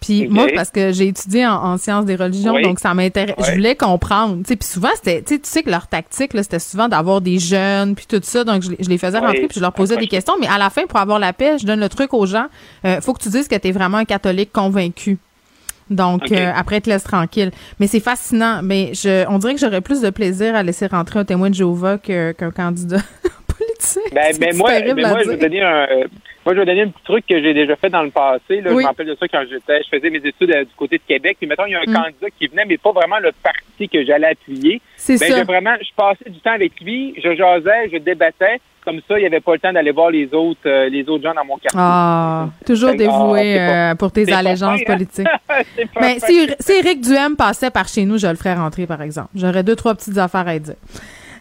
Puis 0.00 0.28
moi, 0.28 0.46
parce 0.54 0.70
que 0.70 0.92
j'ai 0.92 1.08
étudié 1.08 1.46
en, 1.46 1.76
sciences 1.76 2.04
des 2.04 2.16
religions, 2.16 2.60
donc 2.60 2.78
ça 2.78 2.94
m'intéresse. 2.94 3.34
Je 3.46 3.52
voulais 3.52 3.76
comprendre. 3.76 4.42
Puis 4.44 4.56
souvent, 4.62 4.90
c'était, 4.94 5.22
tu 5.22 5.38
sais 5.42 5.62
que 5.62 5.70
leur 5.70 5.86
tactique, 5.86 6.32
c'était 6.34 6.58
souvent 6.58 6.88
d'avoir 6.88 7.20
des 7.20 7.38
jeunes, 7.38 7.94
puis 7.94 8.06
tout 8.06 8.20
ça. 8.22 8.44
Donc, 8.44 8.62
je, 8.62 8.70
les 8.70 8.98
faisais 8.98 9.18
rentrer, 9.18 9.46
puis 9.46 9.56
je 9.56 9.60
leur 9.60 9.72
posais 9.72 9.96
des 9.96 10.06
questions. 10.06 10.34
Mais 10.40 10.46
à 10.46 10.58
la 10.58 10.70
fin, 10.70 10.86
pour 10.86 10.98
avoir 10.98 11.18
la 11.18 11.32
paix, 11.32 11.58
je 11.58 11.66
donne 11.66 11.80
le 11.80 11.88
truc 11.88 12.14
aux 12.14 12.26
gens. 12.26 12.46
Euh, 12.84 13.00
faut 13.00 13.12
que 13.12 13.22
tu 13.22 13.28
dises 13.28 13.48
que 13.48 13.56
tu 13.56 13.68
es 13.68 13.72
vraiment 13.72 13.98
un 13.98 14.04
catholique 14.04 14.52
convaincu. 14.52 15.18
Donc, 15.90 16.32
euh, 16.32 16.52
après, 16.54 16.80
te 16.80 16.90
laisse 16.90 17.04
tranquille. 17.04 17.50
Mais 17.80 17.86
c'est 17.86 18.00
fascinant. 18.00 18.60
Mais 18.62 18.92
je, 18.94 19.26
on 19.28 19.38
dirait 19.38 19.54
que 19.54 19.60
j'aurais 19.60 19.80
plus 19.80 20.00
de 20.00 20.10
plaisir 20.10 20.54
à 20.54 20.62
laisser 20.62 20.86
rentrer 20.86 21.18
un 21.18 21.24
témoin 21.24 21.50
de 21.50 21.54
Jéhovah 21.54 21.98
qu'un 21.98 22.50
candidat. 22.54 23.02
Ben, 24.12 24.36
ben 24.38 24.56
moi, 24.56 24.70
ben 24.80 24.94
moi 24.94 25.22
je 25.24 25.30
vais 25.30 25.36
donner 25.36 25.62
un, 25.62 25.86
Moi, 26.44 26.54
je 26.54 26.60
vais 26.60 26.66
donner 26.66 26.82
un 26.82 26.88
petit 26.88 27.04
truc 27.04 27.26
que 27.26 27.40
j'ai 27.40 27.54
déjà 27.54 27.76
fait 27.76 27.90
dans 27.90 28.02
le 28.02 28.10
passé. 28.10 28.60
Là. 28.60 28.70
Je 28.70 28.74
me 28.74 28.84
rappelle 28.84 29.06
de 29.06 29.16
ça 29.18 29.28
quand 29.28 29.42
j'étais, 29.48 29.82
je 29.82 29.96
faisais 29.96 30.10
mes 30.10 30.18
études 30.18 30.50
euh, 30.50 30.64
du 30.64 30.74
côté 30.76 30.98
de 30.98 31.02
Québec. 31.06 31.36
Puis 31.38 31.48
mettons, 31.48 31.66
il 31.66 31.72
y 31.72 31.74
a 31.74 31.80
un 31.80 31.90
mm. 31.90 31.94
candidat 31.94 32.26
qui 32.38 32.46
venait, 32.46 32.64
mais 32.64 32.78
pas 32.78 32.92
vraiment 32.92 33.18
le 33.18 33.32
parti 33.42 33.88
que 33.88 34.04
j'allais 34.04 34.28
appuyer. 34.28 34.80
C'est 34.96 35.18
ben, 35.18 35.30
ça. 35.30 35.44
Vraiment, 35.44 35.74
je 35.80 35.88
passais 35.96 36.30
du 36.30 36.40
temps 36.40 36.52
avec 36.52 36.80
lui, 36.80 37.14
je 37.22 37.34
jasais, 37.34 37.90
je 37.92 37.98
débattais. 37.98 38.60
Comme 38.84 39.00
ça, 39.06 39.18
il 39.18 39.20
n'y 39.20 39.26
avait 39.26 39.40
pas 39.40 39.52
le 39.52 39.58
temps 39.58 39.72
d'aller 39.72 39.90
voir 39.90 40.10
les 40.10 40.32
autres, 40.32 40.60
euh, 40.64 40.88
les 40.88 41.06
autres 41.08 41.22
gens 41.22 41.34
dans 41.34 41.44
mon 41.44 41.58
quartier. 41.58 41.78
Ah, 41.78 42.48
toujours 42.64 42.94
dévoué 42.94 43.60
euh, 43.60 43.94
pour 43.96 44.10
tes 44.10 44.32
allégeances 44.32 44.80
hein? 44.80 44.84
politiques. 44.86 45.28
Mais 46.00 46.18
si, 46.20 46.48
si 46.58 46.72
Éric 46.72 47.02
Duhem 47.02 47.36
passait 47.36 47.70
par 47.70 47.86
chez 47.86 48.06
nous, 48.06 48.16
je 48.16 48.26
le 48.26 48.36
ferais 48.36 48.54
rentrer, 48.54 48.86
par 48.86 49.02
exemple. 49.02 49.28
J'aurais 49.34 49.62
deux, 49.62 49.76
trois 49.76 49.94
petites 49.94 50.16
affaires 50.16 50.48
à 50.48 50.58
dire. 50.58 50.76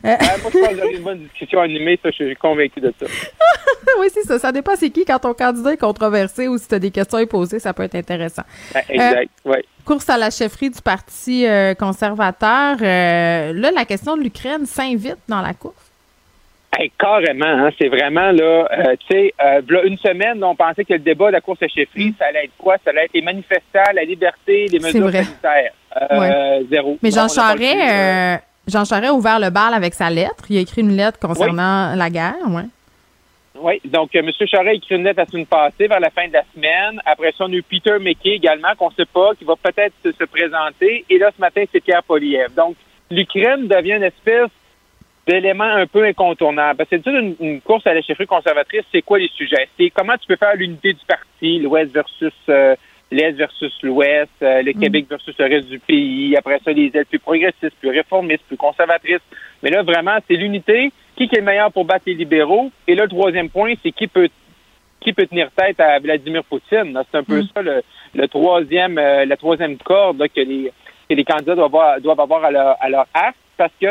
Euh, 0.05 0.15
moi, 0.41 0.51
je 0.53 0.59
pense 0.59 0.67
que 0.69 0.95
une 0.95 1.03
bonne 1.03 1.19
discussion 1.19 1.61
animée, 1.61 1.99
ça, 2.01 2.09
je 2.11 2.25
suis 2.25 2.35
convaincu 2.35 2.79
de 2.79 2.93
ça. 2.99 3.05
oui, 3.99 4.07
c'est 4.11 4.23
ça. 4.23 4.39
Ça 4.39 4.51
dépend 4.51 4.75
c'est 4.75 4.89
qui 4.89 5.05
quand 5.05 5.19
ton 5.19 5.33
candidat 5.33 5.73
est 5.73 5.77
controversé 5.77 6.47
ou 6.47 6.57
si 6.57 6.67
tu 6.67 6.75
as 6.75 6.79
des 6.79 6.91
questions 6.91 7.17
à 7.17 7.25
poser, 7.25 7.59
ça 7.59 7.73
peut 7.73 7.83
être 7.83 7.95
intéressant. 7.95 8.43
exact, 8.89 9.29
euh, 9.45 9.51
oui. 9.51 9.57
Course 9.85 10.09
à 10.09 10.17
la 10.17 10.29
chefferie 10.29 10.69
du 10.69 10.81
Parti 10.81 11.45
euh, 11.45 11.73
conservateur. 11.73 12.77
là, 12.79 13.71
la 13.71 13.85
question 13.85 14.17
de 14.17 14.23
l'Ukraine 14.23 14.65
s'invite 14.65 15.17
dans 15.27 15.41
la 15.41 15.53
course? 15.53 15.75
carrément, 16.99 17.47
hein, 17.47 17.71
c'est 17.79 17.87
vraiment 17.87 18.29
là, 18.31 18.67
tu 18.99 19.07
sais, 19.09 19.33
une 19.83 19.97
semaine, 19.97 20.43
on 20.43 20.55
pensait 20.55 20.85
que 20.85 20.93
le 20.93 20.99
débat 20.99 21.27
de 21.27 21.31
la 21.31 21.41
course 21.41 21.63
à 21.63 21.67
chefferie, 21.67 22.09
mm. 22.09 22.13
ça 22.19 22.25
allait 22.27 22.45
être 22.45 22.51
quoi? 22.55 22.75
Ça 22.83 22.91
allait 22.91 23.05
être 23.05 23.13
les 23.15 23.23
manifestants, 23.23 23.91
la 23.95 24.03
liberté, 24.03 24.67
les 24.67 24.77
mesures 24.77 25.09
sanitaires. 25.09 25.71
Zéro. 26.69 26.99
Mais 27.01 27.09
Jean 27.09 27.27
Charest, 27.29 28.43
Jean 28.67 28.83
Charest 28.83 29.11
a 29.11 29.13
ouvert 29.13 29.39
le 29.39 29.49
bal 29.49 29.73
avec 29.73 29.93
sa 29.93 30.09
lettre. 30.09 30.45
Il 30.49 30.57
a 30.57 30.61
écrit 30.61 30.81
une 30.81 30.95
lettre 30.95 31.19
concernant 31.19 31.95
la 31.95 32.09
guerre, 32.09 32.35
oui. 32.47 32.63
Oui, 33.59 33.81
donc 33.85 34.15
euh, 34.15 34.19
M. 34.19 34.31
Charest 34.45 34.67
a 34.67 34.73
écrit 34.73 34.95
une 34.95 35.03
lettre 35.03 35.21
à 35.21 35.25
semaine 35.25 35.45
passée, 35.45 35.87
vers 35.87 35.99
la 35.99 36.11
fin 36.11 36.27
de 36.27 36.33
la 36.33 36.43
semaine. 36.53 37.01
Après 37.05 37.31
ça, 37.31 37.45
on 37.45 37.51
a 37.51 37.55
eu 37.55 37.63
Peter 37.63 37.97
McKay 37.99 38.35
également, 38.35 38.75
qu'on 38.77 38.89
ne 38.89 38.95
sait 38.95 39.05
pas, 39.05 39.31
qui 39.35 39.45
va 39.45 39.55
peut-être 39.55 39.95
se, 40.03 40.23
présenter. 40.25 41.05
Et 41.09 41.17
là, 41.17 41.31
ce 41.35 41.41
matin, 41.41 41.63
c'est 41.71 41.79
Pierre 41.79 42.03
Poliev. 42.03 42.53
Donc, 42.55 42.75
l'Ukraine 43.09 43.67
devient 43.67 43.93
une 43.93 44.03
espèce 44.03 44.51
d'élément 45.25 45.63
un 45.63 45.87
peu 45.87 46.03
incontournable. 46.05 46.77
Parce 46.77 46.89
que 46.89 46.97
c'est 47.03 47.09
une, 47.09 47.35
une, 47.39 47.61
course 47.61 47.87
à 47.87 47.93
la 47.93 48.01
chefferie 48.01 48.27
conservatrice, 48.27 48.83
c'est 48.91 49.01
quoi 49.01 49.17
les 49.17 49.29
sujets? 49.29 49.67
C'est 49.77 49.89
comment 49.89 50.17
tu 50.17 50.27
peux 50.27 50.37
faire 50.37 50.55
l'unité 50.55 50.93
du 50.93 51.05
parti, 51.07 51.59
l'Ouest 51.59 51.91
versus 51.91 52.33
euh, 52.49 52.75
l'Est 53.11 53.33
versus 53.33 53.73
l'Ouest, 53.83 54.29
euh, 54.41 54.61
le 54.61 54.73
mm. 54.73 54.79
Québec 54.79 55.05
versus 55.09 55.35
le 55.37 55.45
reste 55.45 55.69
du 55.69 55.79
pays, 55.79 56.35
après 56.35 56.59
ça, 56.63 56.71
les 56.71 56.91
ailes 56.93 57.05
plus 57.05 57.19
progressistes, 57.19 57.75
plus 57.79 57.89
réformistes, 57.89 58.43
plus 58.47 58.57
conservatrices. 58.57 59.21
Mais 59.63 59.69
là, 59.69 59.83
vraiment, 59.83 60.17
c'est 60.27 60.35
l'unité. 60.35 60.91
Qui 61.15 61.23
est 61.23 61.37
le 61.37 61.41
meilleur 61.41 61.71
pour 61.71 61.85
battre 61.85 62.03
les 62.05 62.13
libéraux? 62.13 62.69
Et 62.87 62.93
là, 62.93 63.03
le 63.03 63.09
troisième 63.09 63.49
point, 63.49 63.73
c'est 63.83 63.91
qui 63.91 64.07
peut 64.07 64.29
qui 64.99 65.13
peut 65.13 65.25
tenir 65.27 65.49
tête 65.55 65.79
à 65.79 65.99
Vladimir 65.99 66.43
Poutine. 66.43 66.99
C'est 67.11 67.17
un 67.17 67.23
peu 67.23 67.41
mm. 67.41 67.47
ça 67.53 67.61
le, 67.61 68.27
troisième 68.27 68.97
euh, 68.97 69.25
la 69.25 69.37
troisième 69.37 69.77
corde 69.77 70.23
que 70.27 70.41
les 70.41 70.71
que 71.09 71.15
les 71.15 71.23
candidats 71.23 71.55
doivent 71.55 71.73
avoir, 71.73 72.01
doivent 72.01 72.19
avoir 72.19 72.43
à 72.43 72.51
leur, 72.51 72.75
à 72.81 72.89
leur 72.89 73.05
parce 73.57 73.71
que 73.81 73.87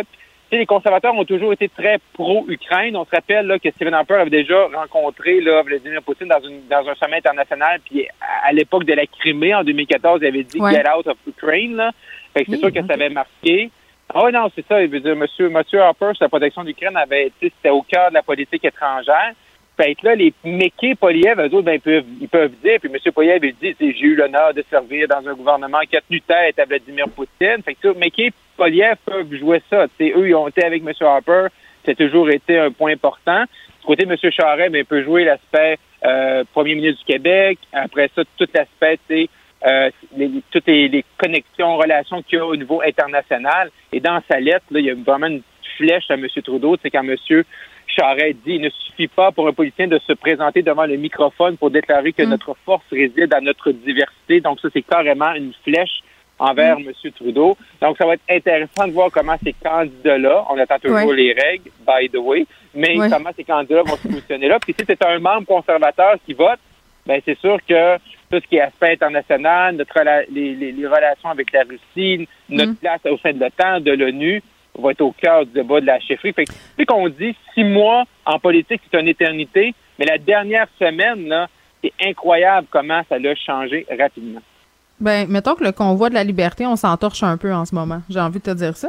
les 0.53 0.67
conservateurs 0.67 1.15
ont 1.15 1.25
toujours 1.25 1.53
été 1.53 1.69
très 1.69 1.99
pro-Ukraine. 2.13 2.97
On 2.97 3.05
se 3.05 3.11
rappelle 3.11 3.47
là, 3.47 3.59
que 3.59 3.71
Stephen 3.71 3.95
Harper 3.95 4.15
avait 4.15 4.31
déjà 4.31 4.67
rencontré 4.75 5.41
là, 5.41 5.63
Vladimir 5.63 6.03
Poutine 6.03 6.29
dans, 6.29 6.41
une, 6.41 6.67
dans 6.69 6.89
un 6.89 6.95
sommet 6.95 7.17
international. 7.17 7.81
Puis 7.85 8.07
à, 8.45 8.53
l'époque 8.53 8.85
de 8.85 8.95
la 8.95 9.07
Crimée, 9.07 9.55
en 9.55 9.65
2014, 9.65 10.21
il 10.23 10.27
avait 10.29 10.45
dit 10.45 10.59
Get 10.59 10.85
out 10.89 11.07
of 11.07 11.17
Ukraine. 11.27 11.77
Là. 11.77 11.91
Fait 12.33 12.45
que 12.45 12.53
c'est 12.53 12.59
sûr 12.59 12.73
que 12.73 12.87
ça 12.87 12.95
avait 12.95 13.09
marqué. 13.09 13.71
Ah 14.15 14.25
oui, 14.25 14.33
non, 14.33 14.49
c'est 14.55 14.65
ça. 14.67 14.81
Il 14.83 14.89
veut 14.89 15.01
dire, 15.01 15.17
Monsieur, 15.17 15.49
Monsieur 15.49 15.81
Harper, 15.81 16.13
sa 16.19 16.29
protection 16.29 16.63
d'Ukraine 16.63 16.97
avait 16.97 17.27
été, 17.27 17.53
c'était 17.57 17.71
au 17.71 17.83
cœur 17.83 18.11
de 18.11 18.15
la 18.15 18.23
politique 18.23 18.65
étrangère. 18.65 19.33
Fait 19.77 19.95
que 19.95 20.07
là, 20.07 20.15
les 20.15 20.33
Poliev, 20.95 21.39
eux 21.39 21.55
autres, 21.55 21.63
ben, 21.63 21.75
ils, 21.75 21.81
peuvent, 21.81 22.05
ils 22.21 22.29
peuvent 22.29 22.55
dire, 22.65 22.79
puis 22.81 22.91
M. 22.91 23.13
Poliev, 23.13 23.45
il 23.45 23.55
dit, 23.55 23.77
j'ai 23.79 24.07
eu 24.07 24.15
l'honneur 24.15 24.55
de 24.55 24.65
servir 24.71 25.07
dans 25.09 25.29
un 25.29 25.35
gouvernement 25.35 25.81
qui 25.81 25.97
a 25.97 26.01
tenu 26.01 26.21
tête 26.23 26.59
à 26.59 26.65
Vladimir 26.65 27.09
Poutine. 27.09 27.63
Fait 27.63 27.75
que 27.75 27.89
Méquet 27.99 28.31
Poliev 28.57 28.97
peuvent 29.05 29.35
jouer 29.35 29.63
ça. 29.71 29.87
T'sais, 29.89 30.13
eux, 30.17 30.29
ils 30.29 30.35
ont 30.35 30.49
été 30.49 30.65
avec 30.65 30.83
M. 30.83 30.93
Harper. 31.01 31.49
A 31.89 31.95
toujours 31.95 32.29
été 32.31 32.59
un 32.59 32.73
point 32.73 32.93
important. 32.93 33.45
Du 33.81 33.87
côté 33.87 34.05
de 34.05 34.11
M. 34.11 34.33
Charest, 34.33 34.73
ben, 34.73 34.79
il 34.79 34.85
peut 34.85 35.05
jouer 35.05 35.25
l'aspect 35.25 35.79
euh, 36.05 36.43
premier 36.53 36.75
ministre 36.75 37.05
du 37.07 37.13
Québec. 37.13 37.59
Après 37.73 38.11
ça, 38.15 38.23
tout 38.37 38.49
l'aspect, 38.53 39.29
euh, 39.65 39.91
les, 40.17 40.31
toutes 40.51 40.67
les, 40.67 41.05
connexions, 41.17 41.77
relations 41.77 42.23
qu'il 42.23 42.39
y 42.39 42.41
a 42.41 42.47
au 42.47 42.57
niveau 42.57 42.83
international. 42.83 43.71
Et 43.93 44.01
dans 44.01 44.21
sa 44.29 44.41
lettre, 44.41 44.65
là, 44.73 44.81
il 44.81 44.87
y 44.87 44.91
a 44.91 44.95
vraiment 44.95 45.29
une 45.29 45.43
flèche 45.77 46.11
à 46.11 46.15
M. 46.15 46.27
Trudeau. 46.45 46.77
C'est 46.83 46.91
quand 46.91 47.05
M. 47.05 47.15
Charest 47.87 48.37
dit 48.45 48.55
il 48.55 48.63
ne 48.63 48.71
suffit 48.71 49.09
pas 49.09 49.31
pour 49.31 49.47
un 49.47 49.53
politicien 49.53 49.87
de 49.87 50.01
se 50.07 50.13
présenter 50.13 50.63
devant 50.63 50.87
le 50.87 50.97
microphone 50.97 51.57
pour 51.57 51.71
déclarer 51.71 52.13
que 52.13 52.25
mm. 52.25 52.31
notre 52.31 52.57
force 52.65 52.85
réside 52.91 53.29
dans 53.29 53.43
notre 53.43 53.71
diversité. 53.71 54.41
Donc, 54.41 54.61
ça, 54.61 54.69
c'est 54.73 54.83
carrément 54.83 55.33
une 55.35 55.53
flèche 55.65 56.03
envers 56.39 56.79
mm. 56.79 56.89
M. 56.89 57.13
Trudeau. 57.13 57.57
Donc, 57.81 57.97
ça 57.97 58.07
va 58.07 58.15
être 58.15 58.23
intéressant 58.29 58.87
de 58.87 58.93
voir 58.93 59.11
comment 59.11 59.37
ces 59.43 59.53
candidats-là, 59.53 60.45
on 60.51 60.59
attend 60.59 60.79
toujours 60.79 61.13
les 61.13 61.33
règles, 61.33 61.71
by 61.87 62.09
the 62.09 62.19
way, 62.19 62.47
mais 62.75 62.97
comment 62.97 63.31
ces 63.37 63.45
candidats 63.45 63.83
vont 63.83 63.97
se 63.97 64.09
positionner 64.09 64.49
là. 64.49 64.59
Puis 64.59 64.75
si 64.79 64.85
c'est 64.87 65.05
un 65.05 65.19
membre 65.19 65.47
conservateur 65.47 66.17
qui 66.25 66.35
vote, 66.35 66.59
ben 67.07 67.21
c'est 67.25 67.39
sûr 67.39 67.59
que 67.67 67.97
tout 68.31 68.41
ce 68.43 68.49
qui 68.49 68.57
est 68.57 68.61
aspect 68.61 68.93
international, 68.93 69.77
notre 69.77 69.95
les, 70.31 70.87
relations 70.87 71.31
avec 71.31 71.53
la 71.53 71.63
Russie, 71.63 72.29
notre 72.49 72.73
mm. 72.73 72.77
place 72.77 73.01
au 73.07 73.17
sein 73.19 73.33
de 73.33 73.41
l'OTAN, 73.41 73.81
de 73.81 73.93
l'ONU, 73.93 74.43
va 74.79 74.91
être 74.91 75.01
au 75.01 75.13
cœur 75.13 75.47
du 75.47 75.53
débat 75.53 75.81
de 75.81 75.87
la 75.87 76.01
chefferie. 76.01 76.33
Fait 76.33 76.45
que, 76.45 76.85
qu'on 76.85 77.09
dit 77.09 77.35
six 77.55 77.65
mois 77.65 78.05
en 78.25 78.39
politique, 78.39 78.83
c'est 78.91 79.01
une 79.01 79.09
éternité, 79.09 79.75
mais 79.99 80.05
la 80.05 80.19
dernière 80.19 80.67
semaine, 80.79 81.29
là, 81.29 81.49
c'est 81.83 81.93
incroyable 82.03 82.67
comment 82.71 83.03
ça 83.09 83.19
l'a 83.19 83.35
changé 83.35 83.87
rapidement. 83.99 84.43
Ben, 85.01 85.29
mettons 85.29 85.55
que 85.55 85.65
le 85.65 85.73
convoi 85.73 86.09
de 86.09 86.15
la 86.15 86.25
liberté, 86.25 86.67
on 86.67 86.77
s'entorche 86.77 87.23
un 87.23 87.37
peu 87.37 87.53
en 87.53 87.65
ce 87.65 87.75
moment. 87.75 88.01
J'ai 88.09 88.21
envie 88.21 88.39
de 88.39 88.45
te 88.45 88.51
dire 88.51 88.77
ça. 88.77 88.89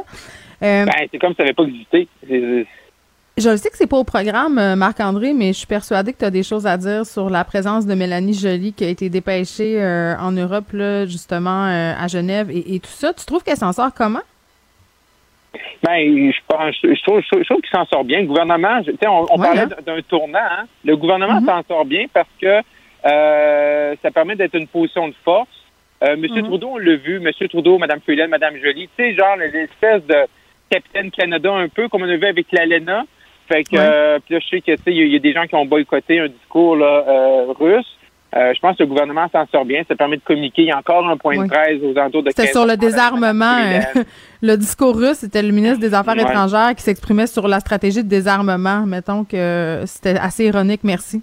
Euh, 0.62 0.84
ben, 0.84 1.08
c'est 1.10 1.18
comme 1.18 1.30
si 1.32 1.36
ça 1.36 1.42
n'avait 1.44 1.54
pas 1.54 1.64
existé. 1.64 2.08
Je 3.36 3.56
sais 3.56 3.70
que 3.70 3.76
c'est 3.76 3.86
pas 3.86 3.98
au 3.98 4.04
programme, 4.04 4.58
euh, 4.58 4.74
Marc-André, 4.74 5.32
mais 5.32 5.48
je 5.48 5.58
suis 5.58 5.66
persuadée 5.66 6.12
que 6.12 6.18
tu 6.18 6.24
as 6.24 6.30
des 6.30 6.42
choses 6.42 6.66
à 6.66 6.76
dire 6.76 7.06
sur 7.06 7.30
la 7.30 7.44
présence 7.44 7.86
de 7.86 7.94
Mélanie 7.94 8.34
Joly 8.34 8.72
qui 8.72 8.84
a 8.84 8.88
été 8.88 9.10
dépêchée 9.10 9.80
euh, 9.80 10.16
en 10.18 10.32
Europe, 10.32 10.72
là, 10.72 11.06
justement, 11.06 11.66
à 11.66 12.08
Genève 12.08 12.50
et, 12.50 12.80
tout 12.80 12.88
ça. 12.88 13.12
Tu 13.12 13.24
trouves 13.26 13.44
qu'elle 13.44 13.56
s'en 13.56 13.72
sort 13.72 13.92
comment? 13.94 14.22
Ben, 15.84 16.32
je, 16.32 16.38
pense, 16.48 16.74
je, 16.82 17.02
trouve, 17.02 17.20
je 17.20 17.44
trouve 17.44 17.60
qu'il 17.60 17.70
s'en 17.70 17.84
sort 17.86 18.02
bien. 18.02 18.20
Le 18.20 18.26
gouvernement, 18.26 18.80
on, 19.06 19.26
on 19.30 19.38
parlait 19.38 19.60
hein? 19.60 19.68
d'un 19.86 20.00
tournant. 20.02 20.38
Hein? 20.38 20.64
Le 20.84 20.96
gouvernement 20.96 21.40
mm-hmm. 21.40 21.62
s'en 21.62 21.62
sort 21.68 21.84
bien 21.84 22.06
parce 22.12 22.28
que 22.40 22.60
ça 23.04 24.10
permet 24.10 24.34
d'être 24.34 24.54
une 24.54 24.66
position 24.66 25.06
de 25.06 25.14
force. 25.24 25.57
Euh, 26.04 26.16
Monsieur 26.16 26.42
mhm. 26.42 26.48
Trudeau, 26.48 26.68
on 26.72 26.78
l'a 26.78 26.96
vu, 26.96 27.18
Monsieur 27.18 27.48
Trudeau, 27.48 27.78
Madame 27.78 28.00
Freeland, 28.00 28.28
Madame 28.28 28.56
Jolie, 28.62 28.88
tu 28.96 29.02
sais, 29.02 29.14
genre 29.14 29.36
l'espèce 29.36 30.04
de 30.06 30.26
Capitaine 30.70 31.10
Canada 31.10 31.52
un 31.52 31.68
peu, 31.68 31.88
comme 31.88 32.02
on 32.02 32.08
a 32.08 32.16
vu 32.16 32.26
avec 32.26 32.46
l'ALENA. 32.52 33.04
Fait 33.48 33.64
que, 33.64 33.76
euh, 33.76 34.18
puis 34.24 34.34
là, 34.34 34.40
je 34.40 34.48
sais 34.48 34.60
que, 34.60 34.72
tu 34.72 34.82
sais, 34.82 34.92
il 34.92 35.12
y, 35.12 35.16
a 35.16 35.18
des 35.18 35.32
gens 35.32 35.46
qui 35.46 35.54
ont 35.54 35.64
boycotté 35.64 36.20
un 36.20 36.28
discours 36.28 36.76
là, 36.76 37.04
euh, 37.08 37.52
russe. 37.58 37.86
Euh, 38.36 38.52
je 38.54 38.60
pense 38.60 38.76
que 38.76 38.82
le 38.82 38.88
gouvernement 38.88 39.26
s'en 39.32 39.46
sort 39.46 39.64
bien. 39.64 39.82
Ça 39.88 39.96
permet 39.96 40.18
de 40.18 40.22
communiquer. 40.22 40.62
Il 40.62 40.68
y 40.68 40.70
a 40.70 40.76
encore 40.76 41.08
un 41.08 41.16
point 41.16 41.42
de 41.42 41.48
presse 41.48 41.80
aux 41.82 41.96
alentours 41.98 42.22
de 42.22 42.28
C'était 42.28 42.52
sur 42.52 42.66
le 42.66 42.76
désarmement. 42.76 43.56
le 44.42 44.56
discours 44.56 44.94
russe, 44.94 45.18
c'était 45.20 45.42
le 45.42 45.50
ministre 45.50 45.80
des 45.80 45.94
Affaires 45.94 46.18
étrangères 46.18 46.74
qui 46.76 46.82
s'exprimait 46.82 47.26
sur 47.26 47.48
la 47.48 47.58
stratégie 47.60 48.04
de 48.04 48.08
désarmement. 48.08 48.84
Mettons 48.84 49.24
que 49.24 49.82
c'était 49.86 50.18
assez 50.18 50.44
ironique. 50.44 50.80
Merci. 50.84 51.22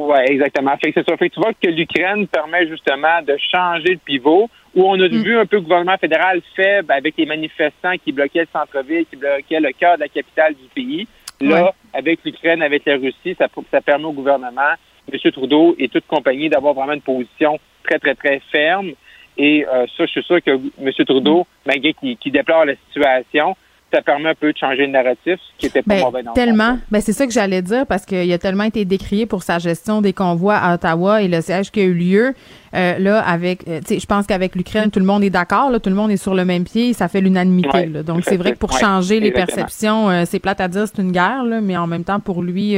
Oui, 0.00 0.16
exactement. 0.26 0.76
Fait 0.76 0.92
que 0.92 1.00
c'est 1.00 1.10
ça. 1.10 1.16
Fait 1.16 1.28
que 1.28 1.34
tu 1.34 1.40
vois 1.40 1.52
que 1.52 1.68
l'Ukraine 1.68 2.28
permet 2.28 2.68
justement 2.68 3.20
de 3.20 3.36
changer 3.50 3.94
le 3.94 3.98
pivot, 3.98 4.48
où 4.76 4.88
on 4.88 4.94
a 4.94 5.08
mm. 5.08 5.22
vu 5.24 5.36
un 5.36 5.44
peu 5.44 5.56
le 5.56 5.62
gouvernement 5.62 5.98
fédéral 5.98 6.40
faible 6.54 6.92
avec 6.92 7.16
les 7.18 7.26
manifestants 7.26 7.94
qui 8.04 8.12
bloquaient 8.12 8.42
le 8.42 8.48
centre-ville, 8.52 9.06
qui 9.06 9.16
bloquaient 9.16 9.58
le 9.58 9.72
cœur 9.72 9.96
de 9.96 10.02
la 10.02 10.08
capitale 10.08 10.54
du 10.54 10.68
pays. 10.72 11.08
Là, 11.40 11.74
avec 11.92 12.20
l'Ukraine, 12.24 12.62
avec 12.62 12.84
la 12.86 12.94
Russie, 12.94 13.34
ça, 13.36 13.48
ça 13.72 13.80
permet 13.80 14.04
au 14.04 14.12
gouvernement, 14.12 14.74
M. 15.12 15.32
Trudeau 15.32 15.74
et 15.80 15.88
toute 15.88 16.06
compagnie, 16.06 16.48
d'avoir 16.48 16.74
vraiment 16.74 16.92
une 16.92 17.00
position 17.00 17.58
très, 17.82 17.98
très, 17.98 18.14
très 18.14 18.40
ferme. 18.52 18.92
Et 19.36 19.66
euh, 19.66 19.86
ça, 19.96 20.06
je 20.06 20.10
suis 20.10 20.22
sûr 20.22 20.40
que 20.42 20.50
M. 20.50 20.92
Trudeau, 21.06 21.44
malgré 21.66 21.92
qu'il 21.92 22.32
déplore 22.32 22.66
la 22.66 22.74
situation, 22.86 23.56
ça 23.92 24.02
permet 24.02 24.30
un 24.30 24.34
peu 24.34 24.52
de 24.52 24.58
changer 24.58 24.86
le 24.86 24.92
narratif, 24.92 25.18
ce 25.26 25.58
qui 25.58 25.66
était 25.66 25.82
pas 25.82 25.94
ben, 25.94 26.04
mauvais 26.04 26.22
dans 26.22 26.32
Tellement. 26.32 26.78
Ben, 26.90 27.00
c'est 27.00 27.12
ça 27.12 27.26
que 27.26 27.32
j'allais 27.32 27.62
dire 27.62 27.86
parce 27.86 28.04
qu'il 28.04 28.30
a 28.30 28.38
tellement 28.38 28.64
été 28.64 28.84
décrié 28.84 29.24
pour 29.24 29.42
sa 29.42 29.58
gestion 29.58 30.02
des 30.02 30.12
convois 30.12 30.56
à 30.56 30.74
Ottawa 30.74 31.22
et 31.22 31.28
le 31.28 31.40
siège 31.40 31.70
qui 31.70 31.80
a 31.80 31.84
eu 31.84 31.94
lieu. 31.94 32.34
Euh, 32.74 32.98
là, 32.98 33.20
avec, 33.20 33.66
euh, 33.66 33.80
je 33.88 34.04
pense 34.04 34.26
qu'avec 34.26 34.54
l'Ukraine, 34.54 34.90
tout 34.90 34.98
le 34.98 35.06
monde 35.06 35.24
est 35.24 35.30
d'accord, 35.30 35.72
tout 35.80 35.88
le 35.88 35.96
monde 35.96 36.10
est 36.10 36.18
sur 36.18 36.34
le 36.34 36.44
même 36.44 36.64
pied, 36.64 36.92
ça 36.92 37.08
fait 37.08 37.22
l'unanimité. 37.22 37.86
Donc, 37.86 38.24
c'est 38.24 38.36
vrai 38.36 38.52
que 38.52 38.58
pour 38.58 38.72
changer 38.72 39.20
les 39.20 39.30
perceptions, 39.30 40.10
euh, 40.10 40.24
c'est 40.26 40.38
plate 40.38 40.60
à 40.60 40.68
dire, 40.68 40.86
c'est 40.86 41.00
une 41.00 41.12
guerre, 41.12 41.44
là, 41.44 41.60
mais 41.60 41.76
en 41.76 41.86
même 41.86 42.04
temps, 42.04 42.20
pour 42.20 42.42
lui, 42.42 42.76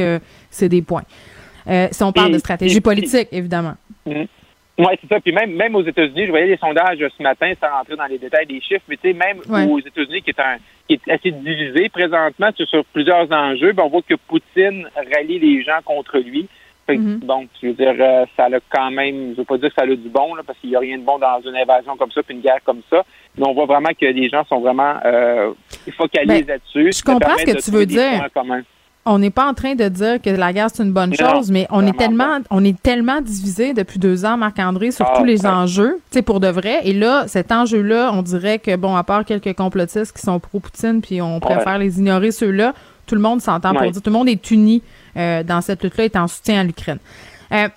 c'est 0.49 0.69
des 0.69 0.81
points. 0.81 1.03
si 1.67 2.03
on 2.03 2.11
parle 2.13 2.31
de 2.31 2.37
stratégie 2.37 2.81
politique, 2.81 3.27
évidemment. 3.31 3.73
Mm-hmm. 4.07 4.27
Oui, 4.77 4.87
c'est 5.01 5.07
ça. 5.07 5.19
Puis 5.19 5.31
même, 5.31 5.53
même 5.53 5.75
aux 5.75 5.83
États-Unis, 5.83 6.25
je 6.25 6.31
voyais 6.31 6.47
les 6.47 6.57
sondages 6.57 6.97
ce 6.97 7.23
matin 7.23 7.51
sans 7.59 7.69
rentrer 7.69 7.95
dans 7.95 8.05
les 8.05 8.17
détails 8.17 8.47
des 8.47 8.61
chiffres, 8.61 8.83
mais 8.87 8.97
tu 8.97 9.11
sais, 9.11 9.13
même 9.13 9.39
aux 9.69 9.79
États-Unis, 9.79 10.21
qui 10.21 10.31
est, 10.31 10.39
un, 10.39 10.57
qui 10.87 10.93
est 10.93 11.11
assez 11.11 11.31
divisé 11.31 11.89
présentement 11.89 12.49
sur, 12.55 12.85
plusieurs 12.85 13.31
enjeux, 13.31 13.73
ben, 13.73 13.83
on 13.83 13.89
voit 13.89 14.01
que 14.01 14.15
Poutine 14.15 14.87
rallie 14.95 15.39
les 15.39 15.63
gens 15.63 15.79
contre 15.83 16.17
lui. 16.19 16.47
Mhm. 16.89 17.19
Bon, 17.23 17.47
je 17.61 17.67
veux 17.67 17.73
dire, 17.73 17.95
euh, 17.99 18.25
ça 18.35 18.45
a 18.45 18.59
quand 18.69 18.91
même, 18.91 19.31
je 19.31 19.37
veux 19.37 19.45
pas 19.45 19.57
dire 19.57 19.69
que 19.69 19.75
ça 19.75 19.83
a 19.83 19.87
du 19.87 20.09
bon, 20.09 20.35
là, 20.35 20.43
parce 20.45 20.59
qu'il 20.59 20.71
n'y 20.71 20.75
a 20.75 20.79
rien 20.79 20.97
de 20.97 21.03
bon 21.03 21.19
dans 21.19 21.39
une 21.41 21.55
invasion 21.55 21.95
comme 21.95 22.11
ça, 22.11 22.21
puis 22.23 22.35
une 22.35 22.41
guerre 22.41 22.59
comme 22.65 22.81
ça. 22.89 23.05
Mais 23.37 23.47
on 23.47 23.53
voit 23.53 23.65
vraiment 23.65 23.91
que 23.97 24.05
les 24.05 24.29
gens 24.29 24.43
sont 24.45 24.59
vraiment 24.59 24.95
euh, 25.05 25.53
focalisés 25.95 26.43
ben, 26.43 26.53
là-dessus. 26.53 26.91
Je 26.97 27.03
comprends 27.03 27.37
ce 27.37 27.45
que 27.45 27.61
tu 27.63 27.71
veux 27.71 27.85
dire. 27.85 28.27
On 29.05 29.17
n'est 29.17 29.31
pas 29.31 29.47
en 29.47 29.55
train 29.55 29.73
de 29.73 29.87
dire 29.87 30.21
que 30.21 30.29
la 30.29 30.53
guerre 30.53 30.67
c'est 30.71 30.83
une 30.83 30.91
bonne 30.91 31.15
chose, 31.15 31.49
mais 31.49 31.65
on 31.71 31.85
est 31.87 31.97
tellement, 31.97 32.37
on 32.51 32.63
est 32.63 32.79
tellement 32.81 33.19
divisé 33.19 33.73
depuis 33.73 33.97
deux 33.97 34.25
ans, 34.25 34.37
Marc-André, 34.37 34.91
sur 34.91 35.07
ah, 35.09 35.17
tous 35.17 35.23
les 35.23 35.47
enjeux, 35.47 35.99
tu 36.11 36.17
sais, 36.17 36.21
pour 36.21 36.39
de 36.39 36.47
vrai. 36.47 36.81
Et 36.83 36.93
là, 36.93 37.23
cet 37.27 37.51
enjeu-là, 37.51 38.11
on 38.13 38.21
dirait 38.21 38.59
que 38.59 38.75
bon, 38.75 38.95
à 38.95 39.03
part 39.03 39.25
quelques 39.25 39.55
complotistes 39.55 40.15
qui 40.15 40.21
sont 40.21 40.39
pro-Poutine, 40.39 41.01
puis 41.01 41.19
on 41.19 41.39
préfère 41.39 41.79
les 41.79 41.99
ignorer 41.99 42.31
ceux-là, 42.31 42.73
tout 43.07 43.15
le 43.15 43.21
monde 43.21 43.41
s'entend 43.41 43.73
pour 43.73 43.89
dire, 43.89 44.01
tout 44.01 44.09
le 44.09 44.17
monde 44.17 44.29
est 44.29 44.51
uni 44.51 44.83
euh, 45.17 45.41
dans 45.41 45.61
cette 45.61 45.83
lutte-là, 45.83 46.05
est 46.05 46.15
en 46.15 46.27
soutien 46.27 46.61
à 46.61 46.63
l'Ukraine. 46.63 46.99
Euh, 47.51 47.67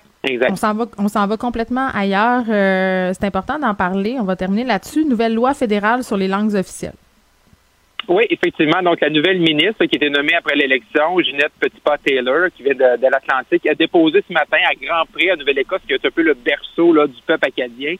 on 0.49 0.55
s'en 0.55 0.73
va, 0.73 0.85
on 0.97 1.07
s'en 1.07 1.27
va 1.27 1.37
complètement 1.37 1.87
ailleurs. 1.93 2.43
Euh, 2.49 3.11
c'est 3.13 3.25
important 3.25 3.59
d'en 3.59 3.73
parler. 3.73 4.17
On 4.19 4.23
va 4.23 4.35
terminer 4.35 4.63
là-dessus. 4.63 5.05
Nouvelle 5.05 5.33
loi 5.33 5.53
fédérale 5.53 6.03
sur 6.03 6.17
les 6.17 6.27
langues 6.27 6.55
officielles. 6.55 6.93
Oui, 8.07 8.23
effectivement. 8.29 8.81
Donc, 8.83 9.01
la 9.01 9.09
nouvelle 9.09 9.39
ministre 9.39 9.85
qui 9.85 9.95
était 9.95 10.09
nommée 10.09 10.35
après 10.35 10.55
l'élection, 10.55 11.19
Ginette 11.19 11.53
Petitpas-Taylor, 11.59 12.49
qui 12.55 12.63
vient 12.63 12.75
de, 12.75 13.07
l'Atlantique, 13.07 13.65
a 13.67 13.73
déposé 13.73 14.23
ce 14.27 14.33
matin 14.33 14.57
à 14.69 14.75
Grand 14.75 15.05
Prix, 15.11 15.31
à 15.31 15.35
Nouvelle-Écosse, 15.35 15.81
qui 15.87 15.93
est 15.93 16.05
un 16.05 16.11
peu 16.11 16.21
le 16.21 16.35
berceau 16.35 16.93
là, 16.93 17.07
du 17.07 17.21
peuple 17.25 17.47
acadien, 17.47 17.95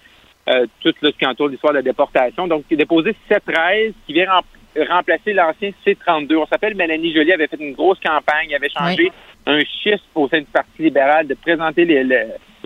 tout 0.82 0.94
ce 1.02 1.10
qui 1.10 1.26
entoure 1.26 1.48
l'histoire 1.48 1.74
de 1.74 1.80
la 1.80 1.84
déportation. 1.84 2.48
Donc, 2.48 2.66
il 2.70 2.76
a 2.76 2.78
déposé 2.78 3.16
7-13 3.30 3.94
qui 4.06 4.14
vient 4.14 4.42
remplacer 4.84 5.34
l'ancien 5.34 5.72
C-32. 5.84 6.36
On 6.36 6.46
s'appelle 6.46 6.76
Mélanie 6.76 7.14
Joly, 7.14 7.32
avait 7.32 7.48
fait 7.48 7.60
une 7.60 7.74
grosse 7.74 8.00
campagne, 8.00 8.54
avait 8.54 8.70
changé 8.70 9.12
un 9.46 9.60
chiffre 9.60 10.04
au 10.16 10.28
sein 10.28 10.40
du 10.40 10.46
Parti 10.46 10.84
libéral 10.84 11.28
de 11.28 11.36
présenter 11.36 11.86
les, 11.86 12.02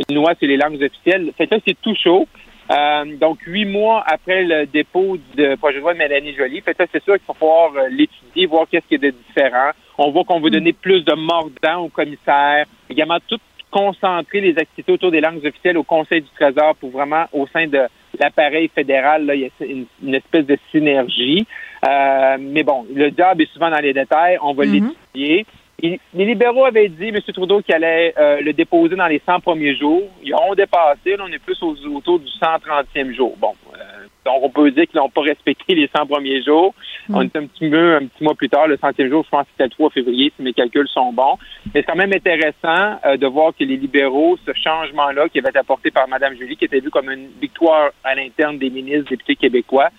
une 0.10 0.16
loi 0.16 0.34
sur 0.36 0.48
les 0.48 0.58
langues 0.58 0.82
officielles. 0.82 1.32
Fait 1.38 1.48
que 1.48 1.56
c'est 1.68 1.80
tout 1.82 1.96
chaud. 1.96 2.28
Euh, 2.72 3.18
donc, 3.18 3.40
huit 3.48 3.66
mois 3.66 4.04
après 4.06 4.44
le 4.44 4.66
dépôt 4.68 5.18
du 5.36 5.58
projet 5.58 5.78
de 5.78 5.82
loi 5.82 5.94
de 5.94 5.98
Mélanie 5.98 6.36
Joly, 6.36 6.62
fait 6.62 6.78
c'est 6.78 7.04
sûr 7.04 7.16
qu'il 7.16 7.26
faut 7.26 7.34
pouvoir 7.34 7.72
euh, 7.76 7.88
l'étudier, 7.90 8.46
voir 8.46 8.68
qu'est-ce 8.70 8.86
qui 8.88 8.96
est 8.96 9.00
de 9.00 9.10
différent. 9.10 9.72
On 9.98 10.12
voit 10.12 10.24
qu'on 10.24 10.40
veut 10.40 10.52
donner 10.52 10.74
plus 10.74 11.04
de 11.04 11.14
mordant 11.14 11.86
au 11.86 11.90
commissaire, 11.90 12.66
également 12.90 13.18
tout 13.28 13.40
concentrer 13.72 14.42
les 14.42 14.58
activités 14.58 14.92
autour 14.92 15.12
des 15.12 15.22
langues 15.22 15.46
officielles 15.46 15.78
au 15.78 15.84
Conseil 15.84 16.22
du 16.22 16.30
Trésor 16.36 16.76
pour 16.76 16.90
vraiment, 16.90 17.26
au 17.34 17.48
sein 17.48 17.68
de 17.68 17.82
l'appareil 18.20 18.70
fédéral, 18.74 19.26
là, 19.26 19.36
il 19.36 19.42
y 19.42 19.46
a 19.46 19.66
une, 20.04 20.16
espèce 20.16 20.46
de 20.46 20.58
synergie. 20.72 21.46
Euh, 21.88 22.38
mais 22.40 22.64
bon, 22.64 22.86
le 22.94 23.12
job 23.16 23.40
est 23.40 23.52
souvent 23.54 23.70
dans 23.70 23.80
les 23.80 23.94
détails. 23.94 24.38
On 24.42 24.54
va 24.54 24.66
mm-hmm. 24.66 24.94
l'étudier. 25.14 25.46
Les 25.82 26.26
libéraux 26.26 26.66
avaient 26.66 26.90
dit, 26.90 27.08
M. 27.08 27.20
Trudeau, 27.34 27.62
qu'il 27.62 27.76
allait 27.76 28.14
euh, 28.18 28.42
le 28.42 28.54
déposer 28.54 28.96
dans 28.96 29.08
les 29.08 29.22
100 29.26 29.40
premiers 29.42 29.76
jours. 29.76 30.04
Ils 30.24 30.34
ont 30.34 30.54
dépassé. 30.56 31.16
Là, 31.16 31.26
on 31.28 31.32
est 31.32 31.40
plus 31.40 31.62
autour 31.62 32.20
du 32.20 32.28
130e 32.28 33.14
jour. 33.16 33.36
Bon, 33.38 33.54
euh, 33.74 33.78
donc 34.26 34.44
on 34.44 34.50
peut 34.50 34.72
dire 34.72 34.86
qu'ils 34.88 35.00
n'ont 35.00 35.10
pas 35.10 35.22
respecté 35.22 35.76
les 35.76 35.90
100 35.96 36.08
premiers 36.08 36.44
jours. 36.44 36.74
Mm. 37.08 37.16
On 37.16 37.22
est 37.22 37.36
un 37.36 37.46
petit 37.46 37.70
peu, 37.70 37.96
un 37.96 38.06
petit 38.06 38.24
mois 38.24 38.36
plus 38.36 38.50
tard, 38.50 38.68
le 38.68 38.78
centième 38.78 39.10
jour, 39.10 39.24
je 39.26 39.30
pense 39.30 39.44
que 39.44 39.50
c'était 39.52 39.66
le 39.66 39.70
3 39.72 39.90
février, 39.92 40.34
si 40.36 40.44
mes 40.44 40.54
calculs 40.54 40.88
sont 40.88 41.14
bons. 41.14 41.38
Mais 41.66 41.82
c'est 41.82 41.84
quand 41.84 41.96
même 41.96 42.14
intéressant 42.14 43.00
de 43.18 43.28
voir 43.28 43.54
que 43.58 43.64
les 43.64 43.78
libéraux, 43.78 44.38
ce 44.46 44.52
changement-là 44.54 45.30
qui 45.30 45.40
avait 45.40 45.50
été 45.50 45.60
apporté 45.60 45.92
par 45.92 46.08
Mme 46.08 46.36
Julie, 46.36 46.58
qui 46.58 46.66
était 46.66 46.80
vu 46.80 46.90
comme 46.90 47.10
une 47.10 47.30
victoire 47.42 47.92
à 48.04 48.16
l'interne 48.16 48.58
des 48.58 48.70
ministres, 48.70 49.10
députés 49.10 49.36
québécois, 49.36 49.90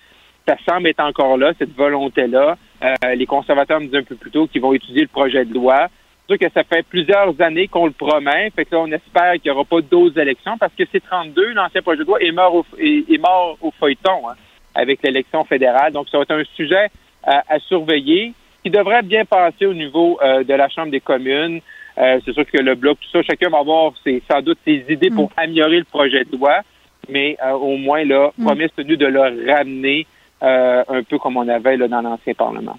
ça 0.47 0.55
semble 0.67 0.87
être 0.87 1.03
encore 1.03 1.37
là, 1.37 1.53
cette 1.57 1.75
volonté-là. 1.75 2.57
Euh, 2.83 3.15
les 3.15 3.25
conservateurs 3.25 3.79
me 3.79 3.85
disaient 3.85 3.99
un 3.99 4.03
peu 4.03 4.15
plus 4.15 4.31
tôt 4.31 4.47
qu'ils 4.47 4.61
vont 4.61 4.73
étudier 4.73 5.01
le 5.01 5.07
projet 5.07 5.45
de 5.45 5.53
loi. 5.53 5.87
C'est 6.27 6.37
sûr 6.37 6.47
que 6.47 6.53
ça 6.53 6.63
fait 6.63 6.83
plusieurs 6.83 7.39
années 7.41 7.67
qu'on 7.67 7.85
le 7.85 7.91
promet. 7.91 8.49
Fait 8.55 8.65
que 8.65 8.75
là, 8.75 8.81
on 8.81 8.91
espère 8.91 9.33
qu'il 9.33 9.51
n'y 9.51 9.51
aura 9.51 9.65
pas 9.65 9.81
d'autres 9.81 10.19
élections 10.19 10.57
parce 10.57 10.73
que 10.73 10.83
c'est 10.91 11.03
32, 11.03 11.53
l'ancien 11.53 11.81
projet 11.81 11.99
de 11.99 12.05
loi 12.05 12.21
est 12.21 12.31
mort 12.31 12.55
au, 12.55 12.65
est, 12.79 13.21
mort 13.21 13.57
au 13.61 13.71
feuilleton 13.79 14.29
hein, 14.29 14.35
avec 14.73 15.03
l'élection 15.03 15.43
fédérale. 15.43 15.93
Donc, 15.93 16.09
ça 16.09 16.17
va 16.17 16.23
être 16.23 16.31
un 16.31 16.43
sujet 16.55 16.87
à, 17.23 17.59
surveiller 17.67 18.33
qui 18.63 18.71
devrait 18.71 19.03
bien 19.03 19.25
passer 19.25 19.65
au 19.67 19.73
niveau 19.73 20.19
euh, 20.23 20.43
de 20.43 20.53
la 20.53 20.69
Chambre 20.69 20.91
des 20.91 21.01
communes. 21.01 21.61
Euh, 21.97 22.19
c'est 22.25 22.33
sûr 22.33 22.45
que 22.45 22.57
le 22.57 22.73
bloc, 22.73 22.97
tout 22.99 23.09
ça, 23.11 23.21
chacun 23.21 23.49
va 23.49 23.59
avoir 23.59 23.93
ses, 24.03 24.23
sans 24.29 24.41
doute 24.41 24.57
ses 24.65 24.83
idées 24.89 25.09
pour 25.11 25.25
mm. 25.25 25.33
améliorer 25.37 25.77
le 25.79 25.83
projet 25.83 26.23
de 26.23 26.35
loi, 26.35 26.61
mais 27.09 27.37
au 27.53 27.77
moins, 27.77 28.03
là, 28.05 28.31
mm. 28.37 28.45
promesse 28.45 28.71
tenue 28.75 28.97
de 28.97 29.05
le 29.05 29.51
ramener 29.51 30.07
euh, 30.43 30.83
un 30.87 31.03
peu 31.03 31.19
comme 31.19 31.37
on 31.37 31.47
avait 31.47 31.77
dans 31.77 32.01
l'ancien 32.01 32.33
Parlement. 32.33 32.77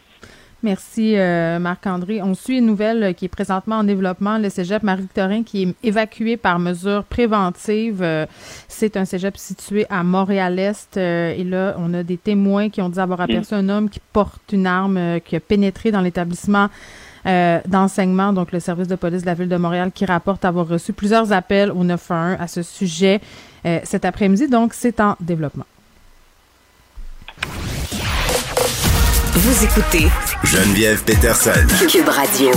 Merci, 0.65 1.17
euh, 1.17 1.59
Marc-André. 1.59 2.23
On 2.23 2.35
suit 2.35 2.59
une 2.59 2.67
nouvelle 2.67 3.15
qui 3.15 3.25
est 3.25 3.29
présentement 3.29 3.77
en 3.77 3.85
développement, 3.85 4.39
le 4.39 4.49
cégep 4.49 4.83
Marie-Victorin, 4.83 5.43
qui 5.43 5.63
est 5.63 5.75
évacué 5.83 6.37
par 6.37 6.61
mesure 6.61 7.03
préventive. 7.05 8.01
Euh, 8.03 8.27
c'est 8.69 8.97
un 8.97 9.05
cégep 9.05 9.37
situé 9.37 9.87
à 9.91 10.05
Montréal-Est. 10.05 10.97
et 10.97 11.45
là, 11.45 11.75
on 11.79 11.95
a 11.95 12.03
des 12.05 12.17
témoins 12.17 12.69
qui 12.69 12.81
ont 12.81 12.89
dit 12.89 13.01
avoir 13.01 13.21
aperçu 13.21 13.55
un 13.55 13.69
homme 13.69 13.89
qui 13.89 14.01
porte 14.13 14.53
une 14.53 14.67
arme, 14.67 15.21
qui 15.25 15.35
a 15.35 15.41
pénétré 15.41 15.91
dans 15.91 16.01
l'établissement 16.01 16.69
d'enseignement, 17.25 18.33
donc 18.33 18.51
le 18.51 18.59
service 18.59 18.89
de 18.89 18.97
police 18.97 19.23
de 19.23 19.27
la 19.27 19.35
ville 19.35 19.49
de 19.49 19.57
Montréal, 19.57 19.93
qui 19.93 20.05
rapporte 20.05 20.45
avoir 20.45 20.67
reçu 20.67 20.93
plusieurs 20.93 21.33
appels 21.33 21.71
au 21.71 21.85
911 21.85 22.37
à 22.41 22.49
ce 22.49 22.63
sujet 22.63 23.21
cet 23.85 24.05
après-midi. 24.05 24.49
Donc, 24.49 24.75
c'est 24.75 25.01
en 25.01 25.17
développement. 25.21 25.65
Vous 29.35 29.64
écoutez 29.64 30.09
Geneviève 30.45 31.03
Peterson. 31.05 31.66
Cube 31.89 32.07
Radio. 32.07 32.51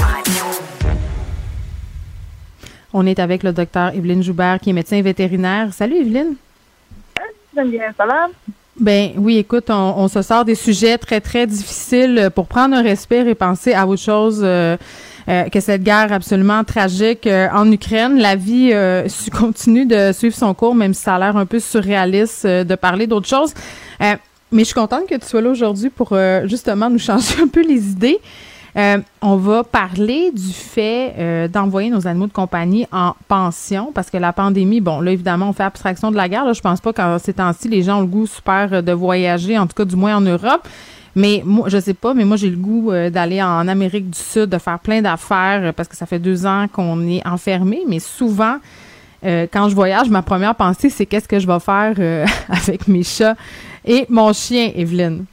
On 2.91 3.05
est 3.05 3.17
avec 3.17 3.43
le 3.43 3.53
docteur 3.53 3.95
Evelyne 3.95 4.21
Joubert, 4.21 4.59
qui 4.59 4.71
est 4.71 4.73
médecin 4.73 5.01
vétérinaire. 5.01 5.71
Salut, 5.71 5.95
Evelyne. 6.01 6.35
Geneviève, 7.55 7.93
ça 7.97 8.05
va? 8.05 8.27
Ben 8.77 9.11
oui, 9.15 9.37
écoute, 9.37 9.69
on, 9.69 10.09
se 10.09 10.21
sort 10.21 10.43
des 10.43 10.55
sujets 10.55 10.97
très, 10.97 11.21
très 11.21 11.47
difficiles 11.47 12.29
pour 12.35 12.45
prendre 12.45 12.75
un 12.75 12.83
respire 12.83 13.25
et 13.29 13.35
penser 13.35 13.73
à 13.73 13.87
autre 13.87 14.01
chose. 14.01 14.41
Euh, 14.43 14.75
euh, 15.29 15.49
que 15.49 15.61
cette 15.61 15.81
guerre 15.81 16.11
absolument 16.11 16.63
tragique 16.65 17.25
euh, 17.25 17.47
en 17.53 17.71
Ukraine. 17.71 18.19
La 18.19 18.35
vie 18.35 18.73
continue 19.31 19.85
de 19.85 20.11
suivre 20.11 20.35
son 20.35 20.53
cours, 20.53 20.75
même 20.75 20.93
si 20.93 21.03
ça 21.03 21.15
a 21.15 21.19
l'air 21.19 21.37
un 21.37 21.45
peu 21.45 21.61
surréaliste 21.61 22.45
de 22.45 22.75
parler 22.75 23.07
d'autre 23.07 23.29
chose. 23.29 23.53
Mais 24.51 24.59
je 24.59 24.65
suis 24.65 24.75
contente 24.75 25.07
que 25.07 25.15
tu 25.15 25.25
sois 25.25 25.41
là 25.41 25.49
aujourd'hui 25.49 25.89
pour 25.89 26.09
euh, 26.11 26.47
justement 26.47 26.89
nous 26.89 26.99
changer 26.99 27.41
un 27.41 27.47
peu 27.47 27.65
les 27.65 27.89
idées. 27.89 28.19
Euh, 28.77 28.97
on 29.21 29.37
va 29.37 29.63
parler 29.63 30.31
du 30.31 30.51
fait 30.51 31.13
euh, 31.17 31.47
d'envoyer 31.47 31.89
nos 31.89 32.07
animaux 32.07 32.27
de 32.27 32.33
compagnie 32.33 32.85
en 32.91 33.15
pension 33.29 33.91
parce 33.93 34.09
que 34.09 34.17
la 34.17 34.33
pandémie, 34.33 34.81
bon, 34.81 34.99
là, 34.99 35.11
évidemment, 35.11 35.49
on 35.49 35.53
fait 35.53 35.63
abstraction 35.63 36.11
de 36.11 36.17
la 36.17 36.27
guerre. 36.27 36.45
Là, 36.45 36.53
je 36.53 36.59
pense 36.59 36.81
pas 36.81 36.91
qu'en 36.91 37.17
ces 37.17 37.33
temps-ci, 37.33 37.69
les 37.69 37.83
gens 37.83 37.99
ont 37.99 38.01
le 38.01 38.07
goût 38.07 38.27
super 38.27 38.83
de 38.83 38.91
voyager, 38.91 39.57
en 39.57 39.65
tout 39.65 39.75
cas, 39.75 39.85
du 39.85 39.95
moins 39.95 40.17
en 40.17 40.21
Europe. 40.21 40.67
Mais 41.15 41.41
moi, 41.45 41.69
je 41.69 41.79
sais 41.79 41.93
pas, 41.93 42.13
mais 42.13 42.25
moi, 42.25 42.35
j'ai 42.35 42.49
le 42.49 42.57
goût 42.57 42.91
d'aller 43.09 43.41
en 43.41 43.65
Amérique 43.69 44.09
du 44.09 44.19
Sud, 44.19 44.49
de 44.49 44.57
faire 44.57 44.79
plein 44.79 45.01
d'affaires 45.01 45.73
parce 45.73 45.87
que 45.87 45.95
ça 45.95 46.05
fait 46.05 46.19
deux 46.19 46.45
ans 46.45 46.67
qu'on 46.71 47.07
est 47.07 47.25
enfermé. 47.25 47.83
Mais 47.87 47.99
souvent, 47.99 48.57
quand 49.23 49.69
je 49.69 49.75
voyage, 49.75 50.09
ma 50.09 50.21
première 50.21 50.55
pensée, 50.55 50.89
c'est 50.89 51.05
qu'est-ce 51.05 51.29
que 51.29 51.39
je 51.39 51.47
vais 51.47 51.61
faire 51.61 51.95
avec 52.49 52.89
mes 52.89 53.03
chats 53.03 53.35
et 53.85 54.05
mon 54.09 54.33
chien, 54.33 54.71
Evelyne. 54.75 55.25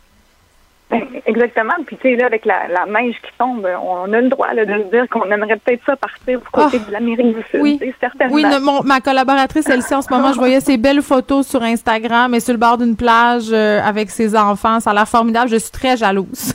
Ben, 0.92 1.00
exactement. 1.24 1.72
Puis, 1.86 1.96
tu 1.96 2.02
sais, 2.02 2.16
là, 2.16 2.26
avec 2.26 2.44
la, 2.44 2.68
neige 2.86 3.14
qui 3.22 3.30
tombe, 3.38 3.66
on 3.82 4.12
a 4.12 4.20
le 4.20 4.28
droit 4.28 4.54
de 4.54 4.60
se 4.60 4.90
dire 4.90 5.08
qu'on 5.08 5.24
aimerait 5.30 5.56
peut-être 5.56 5.82
ça 5.86 5.96
partir 5.96 6.38
du 6.38 6.46
côté 6.52 6.78
ah, 6.82 6.86
de 6.86 6.92
l'Amérique 6.92 7.34
du 7.34 7.42
Sud. 7.50 7.60
Oui, 7.62 7.80
certainement. 7.98 8.34
Oui, 8.34 8.44
ma 8.84 9.00
collaboratrice, 9.00 9.66
elle-ci, 9.70 9.94
en 9.94 10.02
ce 10.02 10.12
moment, 10.12 10.34
je 10.34 10.38
voyais 10.38 10.60
ses 10.60 10.76
belles 10.76 11.00
photos 11.00 11.46
sur 11.46 11.62
Instagram 11.62 12.34
et 12.34 12.40
sur 12.40 12.52
le 12.52 12.58
bord 12.58 12.76
d'une 12.76 12.94
plage 12.94 13.48
euh, 13.52 13.80
avec 13.82 14.10
ses 14.10 14.36
enfants. 14.36 14.80
Ça 14.80 14.90
a 14.90 14.94
l'air 14.94 15.08
formidable. 15.08 15.48
Je 15.48 15.56
suis 15.56 15.70
très 15.72 15.96
jalouse. 15.96 16.54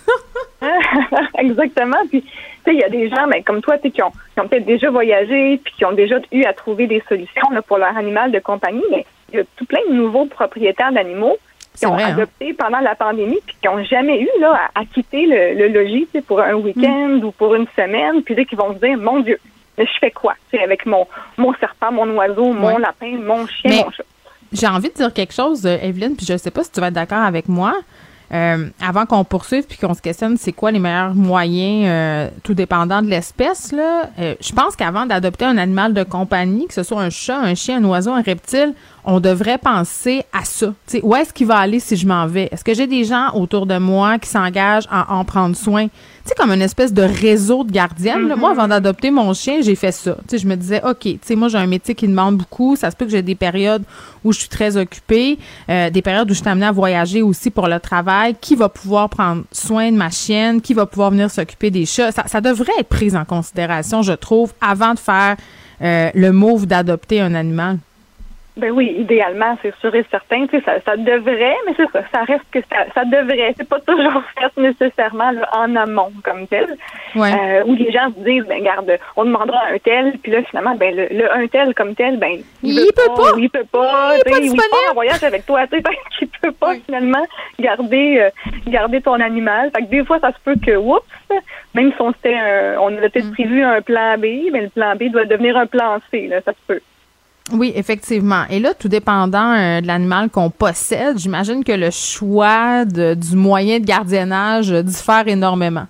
Exactement. 1.39 1.97
Puis, 2.11 2.21
tu 2.21 2.29
sais, 2.65 2.73
il 2.73 2.79
y 2.79 2.83
a 2.83 2.89
des 2.89 3.09
gens, 3.09 3.25
mais 3.25 3.37
ben, 3.37 3.43
comme 3.43 3.61
toi, 3.61 3.79
qui 3.79 4.03
ont, 4.03 4.11
qui 4.11 4.39
ont 4.39 4.47
peut-être 4.47 4.65
déjà 4.65 4.91
voyagé 4.91 5.59
puis 5.63 5.73
qui 5.77 5.85
ont 5.85 5.93
déjà 5.93 6.17
eu 6.31 6.43
à 6.43 6.53
trouver 6.53 6.85
des 6.85 7.01
solutions 7.09 7.49
là, 7.51 7.63
pour 7.63 7.79
leur 7.79 7.97
animal 7.97 8.31
de 8.31 8.39
compagnie. 8.39 8.83
Mais 8.91 9.03
il 9.33 9.39
y 9.39 9.41
a 9.41 9.45
tout 9.55 9.65
plein 9.65 9.81
de 9.89 9.95
nouveaux 9.95 10.25
propriétaires 10.25 10.91
d'animaux 10.91 11.37
qui 11.78 11.86
ont 11.86 11.97
hein? 11.97 12.13
adopté 12.13 12.53
pendant 12.53 12.80
la 12.80 12.95
pandémie 12.95 13.39
puis 13.45 13.55
qui 13.61 13.67
n'ont 13.67 13.84
jamais 13.84 14.21
eu 14.21 14.30
là, 14.39 14.69
à, 14.75 14.86
quitter 14.86 15.25
le, 15.25 15.67
logis 15.67 16.07
pour 16.28 16.41
un 16.41 16.55
week-end 16.55 17.19
mm. 17.21 17.25
ou 17.25 17.32
pour 17.32 17.55
une 17.55 17.67
semaine, 17.75 18.21
puis 18.23 18.36
là, 18.36 18.43
qui 18.45 18.55
vont 18.55 18.73
se 18.73 18.80
dire, 18.80 18.97
mon 18.97 19.19
Dieu, 19.19 19.39
mais 19.78 19.86
je 19.86 19.99
fais 19.99 20.11
quoi 20.11 20.34
avec 20.61 20.86
mon, 20.86 21.07
mon 21.38 21.53
serpent, 21.55 21.91
mon 21.91 22.09
oiseau, 22.15 22.51
mon 22.51 22.78
lapin, 22.78 23.17
mon 23.19 23.45
chien, 23.45 23.84
mon 23.84 23.91
chat? 23.91 24.03
J'ai 24.51 24.67
envie 24.67 24.89
de 24.89 24.93
dire 24.93 25.13
quelque 25.13 25.34
chose, 25.34 25.65
euh, 25.65 25.78
Evelyne, 25.82 26.15
puis 26.15 26.25
je 26.25 26.34
ne 26.34 26.38
sais 26.38 26.51
pas 26.51 26.63
si 26.63 26.71
tu 26.71 26.80
vas 26.80 26.88
être 26.88 26.93
d'accord 26.93 27.21
avec 27.21 27.47
moi. 27.47 27.73
Euh, 28.34 28.67
avant 28.82 29.05
qu'on 29.05 29.23
poursuive 29.23 29.63
puis 29.65 29.78
qu'on 29.78 29.93
se 29.93 30.01
questionne 30.01 30.36
c'est 30.36 30.51
quoi 30.51 30.71
les 30.71 30.79
meilleurs 30.79 31.16
moyens, 31.16 31.86
euh, 31.87 32.29
tout 32.43 32.54
dépendant 32.54 33.01
de 33.01 33.08
l'espèce, 33.08 33.71
là, 33.71 34.09
je 34.17 34.51
pense 34.54 34.75
qu'avant 34.75 35.05
d'adopter 35.05 35.45
un 35.45 35.58
animal 35.58 35.93
de 35.93 36.04
compagnie, 36.04 36.67
que 36.67 36.74
ce 36.74 36.83
soit 36.83 37.01
un 37.01 37.09
chat, 37.09 37.37
un 37.37 37.55
chien, 37.55 37.78
un 37.78 37.86
oiseau, 37.86 38.12
un 38.12 38.21
reptile, 38.21 38.74
on 39.09 39.21
devrait 39.21 39.58
penser 39.58 40.25
à 40.34 40.43
ça. 40.43 40.74
sais, 40.86 41.00
où 41.01 41.16
est-ce 41.16 41.32
qu'il 41.32 41.47
va 41.47 41.58
aller 41.58 41.79
si 41.79 41.96
je 41.96 42.05
m'en 42.05 42.28
vais? 42.28 42.50
Est-ce 42.51 42.63
que 42.66 42.74
j'ai 42.74 42.88
des 42.88 43.05
gens 43.05 43.32
autour 43.34 43.66
de 43.66 43.78
moi 43.78 44.20
qui 44.20 44.28
s'engagent 44.28 44.88
à 44.92 45.13
en 45.16 45.24
prendre 45.24 45.55
soin? 45.55 45.88
Tu 45.88 45.93
sais, 46.25 46.36
comme 46.36 46.51
une 46.51 46.62
espèce 46.62 46.92
de 46.92 47.04
réseau 47.04 47.63
de 47.63 47.71
gardiennes. 47.71 48.36
Moi, 48.36 48.51
avant 48.51 48.67
d'adopter 48.67 49.09
mon 49.09 49.34
chien, 49.34 49.62
j'ai 49.62 49.75
fait 49.75 49.93
ça. 49.93 50.17
Tu 50.28 50.32
sais, 50.32 50.38
je 50.39 50.46
me 50.46 50.55
disais, 50.55 50.82
OK, 50.84 51.00
tu 51.04 51.20
sais, 51.21 51.38
moi, 51.38 51.47
j'ai 51.47 51.58
un 51.58 51.67
métier 51.67 51.96
qui 51.96 52.05
demande 52.05 52.36
beaucoup. 52.36 52.75
Ça 52.75 52.92
se 52.92 52.97
peut 52.97 53.05
que 53.05 53.12
j'ai 53.12 53.21
des 53.21 53.36
périodes 53.36 53.84
où 54.25 54.34
je 54.34 54.39
suis 54.39 54.50
très 54.50 54.75
occupée, 54.75 55.39
euh, 55.70 55.89
des 55.89 56.01
périodes 56.01 56.29
où 56.29 56.34
je 56.34 56.42
suis 56.42 56.50
amenée 56.50 56.66
à 56.66 56.74
voyager 56.74 57.21
aussi 57.21 57.50
pour 57.50 57.70
le 57.70 57.79
travail. 57.79 58.36
Qui 58.42 58.55
va 58.58 58.67
pouvoir 58.67 59.08
prendre 59.08 59.43
soin 59.54 59.89
de 59.89 59.96
ma 59.96 60.09
chienne? 60.09 60.59
Qui 60.59 60.74
va 60.74 60.86
pouvoir 60.86 61.12
venir 61.12 61.32
s'occuper 61.32 61.71
des 61.71 61.86
chats? 61.86 62.12
Ça, 62.12 62.25
ça 62.28 62.42
devrait 62.42 62.74
être 62.78 62.89
pris 62.89 63.16
en 63.16 63.24
considération, 63.24 64.01
je 64.01 64.12
trouve, 64.12 64.51
avant 64.59 64.93
de 64.93 65.00
faire 65.00 65.38
euh, 65.82 66.09
le 66.13 66.34
move 66.34 66.66
d'adopter 66.66 67.21
un 67.21 67.34
animal. 67.36 67.78
Ben 68.58 68.71
oui, 68.71 68.96
idéalement, 68.97 69.55
c'est 69.62 69.74
sûr 69.79 69.93
et 69.93 70.04
certain. 70.09 70.47
Tu 70.47 70.58
sais, 70.58 70.63
ça, 70.66 70.74
ça 70.84 70.97
devrait, 70.97 71.55
mais 71.67 71.74
c'est 71.78 71.89
ça, 71.92 72.01
ça 72.12 72.24
reste 72.24 72.46
que 72.51 72.59
ça, 72.62 72.86
ça 72.93 73.05
devrait. 73.05 73.54
C'est 73.55 73.70
pas 73.70 73.79
toujours 73.79 74.24
fait 74.39 74.62
nécessairement 74.62 75.32
en 75.54 75.75
amont 75.75 76.12
comme 76.24 76.47
tel. 76.47 76.75
Ouais. 77.16 77.32
Euh, 77.32 77.63
où 77.66 77.75
les 77.75 77.92
gens 77.92 78.09
se 78.09 78.24
disent, 78.24 78.46
ben 78.46 78.63
garde, 78.63 78.97
on 79.16 79.25
demandera 79.25 79.67
un 79.71 79.78
tel, 79.78 80.17
puis 80.24 80.32
là 80.32 80.42
finalement, 80.50 80.75
ben 80.75 80.96
le, 80.96 81.32
un 81.32 81.46
tel 81.47 81.75
comme 81.75 81.93
tel, 81.93 82.17
ben 82.17 82.39
il, 82.63 82.92
peut 82.96 83.13
pas, 83.16 83.32
il 83.38 83.50
peut 83.50 83.66
pas, 83.71 84.16
il, 84.17 84.24
peut 84.24 84.58
pas, 84.58 84.63
pas 84.71 84.92
en 84.92 84.93
voyage 84.96 85.24
avec 85.24 85.46
toi, 85.46 85.67
tu 85.67 85.78
sais, 85.78 85.82
ben, 85.84 85.92
il 86.21 86.28
peut 86.28 86.51
pas 86.51 86.74
finalement 86.86 87.25
garder 87.59 88.20
euh, 88.20 88.51
garder 88.67 89.01
ton 89.01 89.20
animal. 89.20 89.70
Fait 89.75 89.84
que 89.84 89.89
des 89.89 90.04
fois, 90.04 90.20
ça 90.20 90.32
se 90.32 90.39
peut 90.43 90.55
que, 90.55 90.75
oups, 90.75 91.05
même 91.75 91.92
si 91.92 92.01
on 92.01 92.12
s'était, 92.13 92.39
on 92.79 92.88
avait 92.88 93.09
peut-être 93.09 93.29
mm. 93.29 93.34
prévu 93.34 93.63
un 93.63 93.82
plan 93.82 94.17
B, 94.17 94.50
mais 94.51 94.51
ben, 94.51 94.63
le 94.63 94.70
plan 94.70 94.96
B 94.96 95.12
doit 95.12 95.25
devenir 95.25 95.58
un 95.58 95.67
plan 95.67 96.00
C, 96.09 96.28
là, 96.28 96.42
ça 96.42 96.54
se 96.54 96.74
peut. 96.74 96.82
Oui, 97.53 97.71
effectivement. 97.75 98.43
Et 98.49 98.59
là, 98.59 98.74
tout 98.74 98.89
dépendant 98.89 99.53
euh, 99.53 99.82
de 99.82 99.87
l'animal 99.87 100.29
qu'on 100.29 100.49
possède, 100.49 101.17
j'imagine 101.17 101.63
que 101.63 101.71
le 101.71 101.91
choix 101.91 102.83
du 102.86 103.36
moyen 103.36 103.79
de 103.79 103.86
gardiennage 103.86 104.71
diffère 104.71 105.28
énormément. 105.28 105.87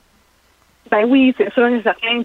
Ben 0.92 1.06
oui, 1.06 1.34
c'est 1.38 1.52
sûr 1.54 1.68
et 1.68 1.82
certain. 1.82 2.22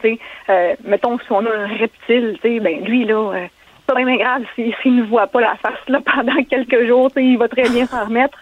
Euh, 0.48 0.74
mettons, 0.84 1.18
si 1.18 1.30
on 1.30 1.44
a 1.44 1.50
un 1.50 1.66
reptile, 1.66 2.38
ben 2.42 2.84
lui, 2.84 3.04
là, 3.04 3.32
euh, 3.34 3.46
c'est 3.78 3.94
pas 3.94 4.04
bien 4.04 4.16
grave 4.16 4.42
s'il 4.54 4.96
ne 4.96 5.02
voit 5.04 5.26
pas 5.26 5.40
la 5.40 5.56
face 5.56 5.88
là, 5.88 6.00
pendant 6.14 6.42
quelques 6.44 6.86
jours, 6.86 7.10
il 7.16 7.38
va 7.38 7.48
très 7.48 7.68
bien 7.68 7.86
s'en 7.86 8.04
remettre. 8.04 8.38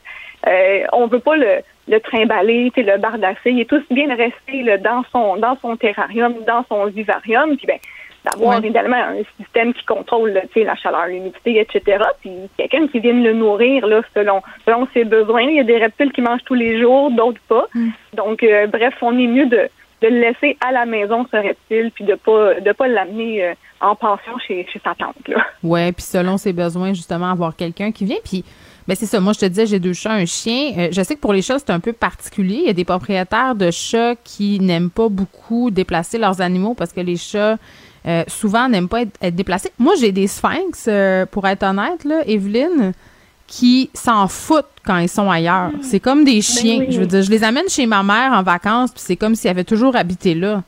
Euh, 0.46 0.84
on 0.92 1.06
veut 1.06 1.20
pas 1.20 1.36
le, 1.36 1.60
le 1.88 2.00
trimballer, 2.00 2.72
le 2.76 2.98
bardasser. 2.98 3.50
Il 3.50 3.60
est 3.60 3.68
tout 3.68 3.82
bien 3.90 4.08
resté 4.14 4.62
là, 4.62 4.78
dans 4.78 5.02
son 5.12 5.36
dans 5.36 5.56
son 5.60 5.76
terrarium, 5.76 6.34
dans 6.46 6.64
son 6.68 6.86
vivarium. 6.86 7.56
Puis 7.56 7.66
ben, 7.66 7.78
d'avoir 8.24 8.62
également 8.64 8.96
un 8.96 9.22
système 9.38 9.72
qui 9.72 9.84
contrôle 9.84 10.40
la 10.56 10.76
chaleur, 10.76 11.06
l'humidité, 11.06 11.60
etc. 11.60 12.04
Puis 12.20 12.32
quelqu'un 12.56 12.86
qui 12.88 13.00
vienne 13.00 13.22
le 13.22 13.32
nourrir 13.32 13.86
là, 13.86 14.02
selon, 14.14 14.42
selon 14.66 14.86
ses 14.92 15.04
besoins. 15.04 15.42
Il 15.42 15.56
y 15.56 15.60
a 15.60 15.64
des 15.64 15.78
reptiles 15.78 16.12
qui 16.12 16.20
mangent 16.20 16.44
tous 16.44 16.54
les 16.54 16.80
jours, 16.80 17.10
d'autres 17.10 17.40
pas. 17.48 17.66
Mm. 17.74 17.88
Donc, 18.14 18.42
euh, 18.42 18.66
bref, 18.66 18.94
on 19.00 19.18
est 19.18 19.26
mieux 19.26 19.46
de, 19.46 19.68
de 20.02 20.08
le 20.08 20.20
laisser 20.20 20.56
à 20.66 20.72
la 20.72 20.86
maison, 20.86 21.26
ce 21.30 21.36
reptile, 21.36 21.90
puis 21.94 22.04
de 22.04 22.14
pas 22.14 22.60
de 22.60 22.72
pas 22.72 22.88
l'amener 22.88 23.44
euh, 23.44 23.54
en 23.80 23.94
pension 23.94 24.38
chez, 24.46 24.66
chez 24.72 24.80
sa 24.84 24.94
tante. 24.94 25.28
Là. 25.28 25.44
Ouais, 25.62 25.92
puis 25.92 26.04
selon 26.04 26.36
ses 26.36 26.52
besoins, 26.52 26.92
justement, 26.92 27.30
avoir 27.30 27.56
quelqu'un 27.56 27.92
qui 27.92 28.04
vient. 28.04 28.18
Puis 28.24 28.44
ben 28.88 28.96
c'est 28.96 29.06
ça. 29.06 29.20
Moi, 29.20 29.32
je 29.34 29.40
te 29.40 29.46
disais, 29.46 29.66
j'ai 29.66 29.78
deux 29.78 29.92
chats, 29.92 30.12
un 30.12 30.26
chien. 30.26 30.72
Euh, 30.76 30.88
je 30.90 31.02
sais 31.02 31.14
que 31.14 31.20
pour 31.20 31.32
les 31.32 31.42
chats, 31.42 31.58
c'est 31.58 31.70
un 31.70 31.80
peu 31.80 31.92
particulier. 31.92 32.56
Il 32.62 32.66
y 32.66 32.70
a 32.70 32.72
des 32.72 32.84
propriétaires 32.84 33.54
de 33.54 33.70
chats 33.70 34.16
qui 34.24 34.58
n'aiment 34.58 34.90
pas 34.90 35.08
beaucoup 35.08 35.70
déplacer 35.70 36.18
leurs 36.18 36.40
animaux 36.40 36.74
parce 36.74 36.92
que 36.92 37.00
les 37.00 37.16
chats 37.16 37.56
euh, 38.06 38.24
souvent 38.28 38.68
n'aiment 38.68 38.88
pas 38.88 39.02
être, 39.02 39.34
déplacés. 39.34 39.70
Moi, 39.78 39.94
j'ai 40.00 40.12
des 40.12 40.26
sphinx, 40.26 40.86
euh, 40.88 41.26
pour 41.26 41.46
être 41.46 41.62
honnête, 41.62 42.04
là, 42.04 42.22
Evelyne, 42.26 42.92
qui 43.46 43.90
s'en 43.94 44.28
foutent 44.28 44.66
quand 44.84 44.98
ils 44.98 45.08
sont 45.08 45.30
ailleurs. 45.30 45.70
Hmm. 45.70 45.82
C'est 45.82 46.00
comme 46.00 46.24
des 46.24 46.36
ben 46.36 46.42
chiens. 46.42 46.86
Je 46.88 47.00
veux 47.00 47.06
dire, 47.06 47.22
je 47.22 47.30
les 47.30 47.44
amène 47.44 47.68
chez 47.68 47.86
ma 47.86 48.02
mère 48.02 48.32
en 48.32 48.42
vacances, 48.42 48.92
puis 48.92 49.02
c'est 49.02 49.16
comme 49.16 49.34
s'ils 49.34 49.50
avaient 49.50 49.64
toujours 49.64 49.96
habité 49.96 50.34
là. 50.34 50.62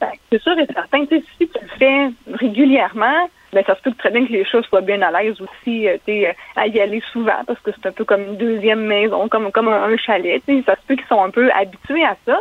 Ben, 0.00 0.08
c'est 0.30 0.40
sûr 0.40 0.58
et 0.58 0.66
certain. 0.72 1.04
si 1.10 1.22
tu 1.38 1.48
le 1.60 1.68
fais 1.78 2.10
régulièrement, 2.32 3.28
ben, 3.52 3.64
ça 3.66 3.74
se 3.74 3.82
peut 3.82 3.92
très 3.98 4.10
bien 4.10 4.24
que 4.26 4.32
les 4.32 4.44
chats 4.44 4.62
soient 4.62 4.80
bien 4.80 5.02
à 5.02 5.10
l'aise 5.10 5.36
aussi 5.40 5.88
euh, 5.88 6.32
à 6.56 6.66
y 6.68 6.80
aller 6.80 7.02
souvent 7.12 7.42
parce 7.46 7.58
que 7.60 7.70
c'est 7.72 7.88
un 7.88 7.92
peu 7.92 8.04
comme 8.04 8.22
une 8.22 8.36
deuxième 8.36 8.80
maison, 8.80 9.28
comme, 9.28 9.50
comme 9.50 9.68
un, 9.68 9.96
chalet. 9.96 10.40
Ça 10.64 10.76
se 10.76 10.86
peut 10.86 10.94
qu'ils 10.94 11.06
sont 11.06 11.22
un 11.22 11.30
peu 11.30 11.50
habitués 11.52 12.04
à 12.04 12.16
ça. 12.24 12.38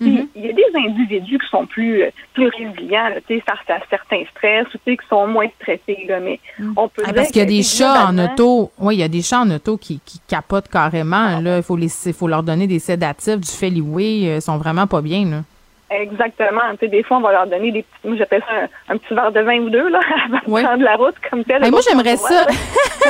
Mhm. 0.00 0.28
Il 0.34 0.46
y 0.46 0.48
a 0.48 0.52
des 0.52 0.62
individus 0.74 1.38
qui 1.38 1.48
sont 1.48 1.66
plus, 1.66 2.02
euh, 2.02 2.10
plus 2.32 2.48
résilients, 2.48 3.10
face 3.28 3.58
à 3.68 3.80
certains 3.90 4.22
stress, 4.30 4.66
ou 4.74 4.78
qui 4.84 4.96
sont 5.08 5.26
moins 5.26 5.48
stressés. 5.60 6.06
Là, 6.08 6.20
mais 6.20 6.40
mhm. 6.58 6.72
on 6.76 6.88
peut 6.88 7.02
ah, 7.06 7.12
Parce 7.12 7.28
qu'il 7.28 7.40
y 7.40 7.44
a 7.44 7.46
des 7.46 7.62
chats 7.62 8.06
en 8.08 8.18
auto. 8.18 8.72
Oui, 8.78 8.96
il 8.96 9.00
y 9.00 9.02
a 9.02 9.08
des 9.08 9.22
chats 9.22 9.40
en 9.40 9.50
auto 9.50 9.76
qui, 9.76 10.00
qui 10.04 10.18
capotent 10.26 10.68
carrément. 10.68 11.36
Ah. 11.36 11.40
Là, 11.40 11.56
il 11.58 11.62
faut, 11.62 11.76
les, 11.76 11.88
faut 11.88 12.28
leur 12.28 12.42
donner 12.42 12.66
des 12.66 12.78
sédatifs, 12.78 13.40
du 13.40 13.50
Feliway. 13.50 14.28
Euh, 14.28 14.36
ils 14.36 14.42
sont 14.42 14.56
vraiment 14.56 14.86
pas 14.86 15.02
bien. 15.02 15.26
Là. 15.26 15.42
Exactement. 15.90 16.60
Tu 16.72 16.78
sais, 16.80 16.88
des 16.88 17.02
fois, 17.02 17.16
on 17.16 17.20
va 17.20 17.32
leur 17.32 17.46
donner 17.48 17.72
des 17.72 17.82
petits, 17.82 18.08
moi, 18.08 18.16
j'appelle 18.16 18.42
ça 18.48 18.68
un, 18.88 18.96
petit 18.96 19.12
verre 19.12 19.32
de 19.32 19.40
vin 19.40 19.58
ou 19.58 19.70
deux, 19.70 19.88
là, 19.88 19.98
avant 20.24 20.38
de 20.38 20.64
prendre 20.64 20.84
la 20.84 20.94
route, 20.94 21.16
comme 21.28 21.42
tel. 21.44 21.68
moi, 21.68 21.80
j'aimerais 21.88 22.16
ça. 22.16 22.46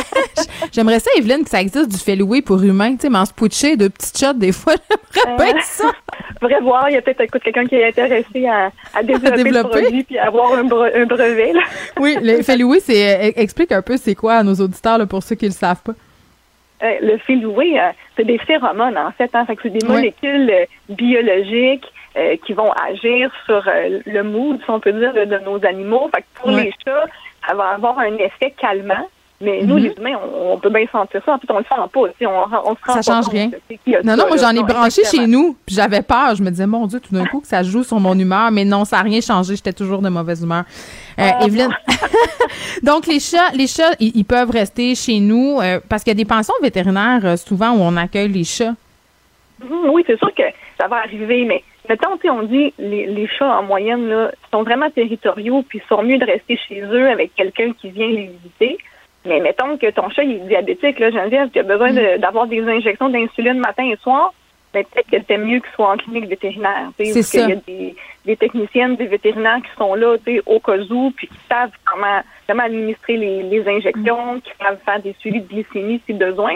j'aimerais 0.72 0.98
ça, 0.98 1.10
Evelyne, 1.18 1.44
que 1.44 1.50
ça 1.50 1.60
existe 1.60 1.90
du 1.90 1.98
Feliway 1.98 2.40
pour 2.40 2.62
humains, 2.62 2.92
tu 2.92 3.02
sais, 3.02 3.08
m'en 3.10 3.26
se 3.26 3.32
de 3.76 3.88
petites 3.88 4.18
shots, 4.18 4.32
des 4.32 4.52
fois. 4.52 4.74
J'aimerais 5.14 5.52
bien 5.52 5.60
ça. 5.60 5.92
Faudrait 6.40 6.60
voir, 6.60 6.88
il 6.88 6.94
y 6.94 6.96
a 6.96 7.02
peut-être 7.02 7.38
quelqu'un 7.38 7.66
qui 7.66 7.74
est 7.74 7.88
intéressé 7.88 8.46
à, 8.46 8.70
à 8.94 9.02
développer, 9.02 9.44
le 9.44 9.62
produit 9.62 10.04
puis 10.04 10.18
avoir 10.18 10.54
un, 10.54 10.64
brevet, 10.64 11.52
là. 11.52 11.60
oui, 11.98 12.16
le 12.22 12.42
Feliway, 12.42 12.80
c'est, 12.80 13.28
euh, 13.28 13.32
explique 13.36 13.72
un 13.72 13.82
peu 13.82 13.98
c'est 13.98 14.14
quoi 14.14 14.36
à 14.36 14.42
nos 14.42 14.54
auditeurs, 14.54 14.96
là, 14.96 15.04
pour 15.04 15.22
ceux 15.22 15.36
qui 15.36 15.44
le 15.44 15.52
savent 15.52 15.82
pas. 15.82 15.92
Euh, 16.82 16.94
le 17.02 17.18
Feliway, 17.18 17.78
euh, 17.78 17.90
c'est 18.16 18.24
des 18.24 18.38
phéromones, 18.38 18.96
en 18.96 19.10
fait, 19.12 19.28
hein, 19.34 19.44
fait 19.44 19.56
que 19.56 19.62
c'est 19.64 19.78
des 19.78 19.86
molécules 19.86 20.50
biologiques 20.88 21.84
euh, 22.16 22.36
qui 22.44 22.54
vont 22.54 22.72
agir 22.72 23.30
sur 23.46 23.62
euh, 23.68 24.00
le 24.04 24.22
mood, 24.24 24.58
si 24.64 24.68
on 24.68 24.80
peut 24.80 24.92
dire, 24.92 25.12
de, 25.14 25.38
nos 25.44 25.64
animaux. 25.64 26.10
Fait 26.12 26.22
que 26.22 26.40
pour 26.40 26.50
les 26.50 26.72
chats, 26.84 27.04
ça 27.46 27.54
va 27.54 27.68
avoir 27.68 28.00
un 28.00 28.16
effet 28.16 28.52
calmant. 28.60 29.06
Mais 29.40 29.62
nous, 29.62 29.76
mhm. 29.76 29.84
les 29.84 29.94
humains, 29.96 30.18
on, 30.34 30.58
peut 30.58 30.70
bien 30.70 30.86
sentir 30.90 31.22
ça. 31.24 31.34
En 31.34 31.38
fait, 31.38 31.50
on 31.50 31.58
le 31.58 31.64
sent 31.64 31.76
pas. 31.76 32.00
On, 32.00 32.70
on 32.70 32.74
se 32.74 32.84
rend 32.84 33.00
ça 33.00 33.14
change 33.14 33.28
rien. 33.28 33.50
Non, 34.04 34.16
non, 34.16 34.26
moi, 34.26 34.36
j'en 34.36 34.50
ai 34.50 34.62
branché 34.64 35.02
chez 35.04 35.24
nous. 35.26 35.56
Puis 35.64 35.76
j'avais 35.76 36.02
peur. 36.02 36.34
Je 36.34 36.42
me 36.42 36.50
disais, 36.50 36.66
mon 36.66 36.86
Dieu, 36.88 36.98
tout 36.98 37.14
d'un 37.14 37.24
coup, 37.24 37.40
que 37.40 37.46
ça 37.46 37.62
joue 37.62 37.84
sur 37.84 38.00
mon 38.00 38.18
humeur. 38.18 38.50
Mais 38.50 38.64
non, 38.64 38.84
ça 38.84 38.96
n'a 38.96 39.02
rien 39.04 39.20
changé. 39.20 39.54
J'étais 39.54 39.72
toujours 39.72 40.02
de 40.02 40.08
mauvaise 40.08 40.42
humeur. 40.42 40.64
Euh, 41.18 41.30
ah. 41.32 41.46
Evelyne. 41.46 41.74
Donc, 42.82 43.06
les 43.06 43.20
chats, 43.20 43.52
les 43.54 43.68
chats, 43.68 43.92
ils, 44.00 44.24
peuvent 44.24 44.50
rester 44.50 44.96
chez 44.96 45.20
nous 45.20 45.60
parce 45.88 46.02
qu'il 46.02 46.10
y 46.10 46.16
a 46.16 46.22
des 46.22 46.24
pensions 46.24 46.54
vétérinaires 46.60 47.38
souvent 47.38 47.70
où 47.70 47.80
on 47.80 47.96
accueille 47.96 48.28
les 48.28 48.44
chats. 48.44 48.74
Mhm, 49.62 49.90
oui, 49.90 50.02
c'est 50.06 50.18
sûr 50.18 50.34
que 50.34 50.42
ça 50.78 50.88
va 50.88 50.96
arriver, 50.96 51.44
mais 51.44 51.62
mettons, 51.90 52.18
on 52.30 52.42
dit 52.44 52.72
les, 52.78 53.06
les 53.06 53.26
chats 53.26 53.58
en 53.58 53.64
moyenne 53.64 54.08
là, 54.08 54.30
sont 54.52 54.62
vraiment 54.62 54.90
territoriaux, 54.90 55.64
puis 55.68 55.82
sont 55.88 56.02
mieux 56.02 56.18
de 56.18 56.24
rester 56.24 56.56
chez 56.56 56.80
eux 56.80 57.10
avec 57.10 57.34
quelqu'un 57.34 57.72
qui 57.72 57.90
vient 57.90 58.06
les 58.06 58.30
visiter. 58.42 58.78
Mais 59.26 59.40
mettons 59.40 59.76
que 59.76 59.90
ton 59.90 60.08
chat 60.08 60.22
il 60.22 60.36
est 60.36 60.48
diabétique, 60.48 60.98
là, 60.98 61.10
Geneviève, 61.10 61.50
tu 61.50 61.58
as 61.58 61.64
besoin 61.64 61.92
mm. 61.92 62.18
d'avoir 62.18 62.46
des 62.46 62.62
injections 62.62 63.08
d'insuline 63.08 63.58
matin 63.58 63.84
et 63.84 63.96
soir, 63.96 64.32
ben, 64.72 64.84
peut-être 64.84 65.10
que 65.10 65.16
c'est 65.26 65.36
mieux 65.36 65.58
qu'il 65.58 65.72
soit 65.74 65.90
en 65.90 65.96
clinique 65.96 66.28
vétérinaire. 66.28 66.90
C'est 66.96 67.22
ça. 67.22 67.40
Il 67.40 67.48
y 67.48 67.52
a 67.52 67.56
des, 67.56 67.96
des, 68.24 68.36
techniciennes, 68.36 68.94
des 68.94 69.08
vétérinaires 69.08 69.60
qui 69.62 69.76
sont 69.76 69.94
là 69.94 70.14
au 70.46 70.60
cas 70.60 70.78
où, 70.90 71.10
puis 71.10 71.26
qui 71.26 71.38
savent 71.48 71.72
comment, 71.84 72.20
comment 72.46 72.62
administrer 72.62 73.16
les, 73.16 73.42
les 73.42 73.68
injections, 73.68 74.36
mm. 74.36 74.40
qui 74.42 74.52
savent 74.62 74.78
faire 74.84 75.02
des 75.02 75.14
suivis 75.18 75.40
de 75.40 75.48
glycémie 75.48 76.00
si 76.06 76.12
besoin. 76.12 76.54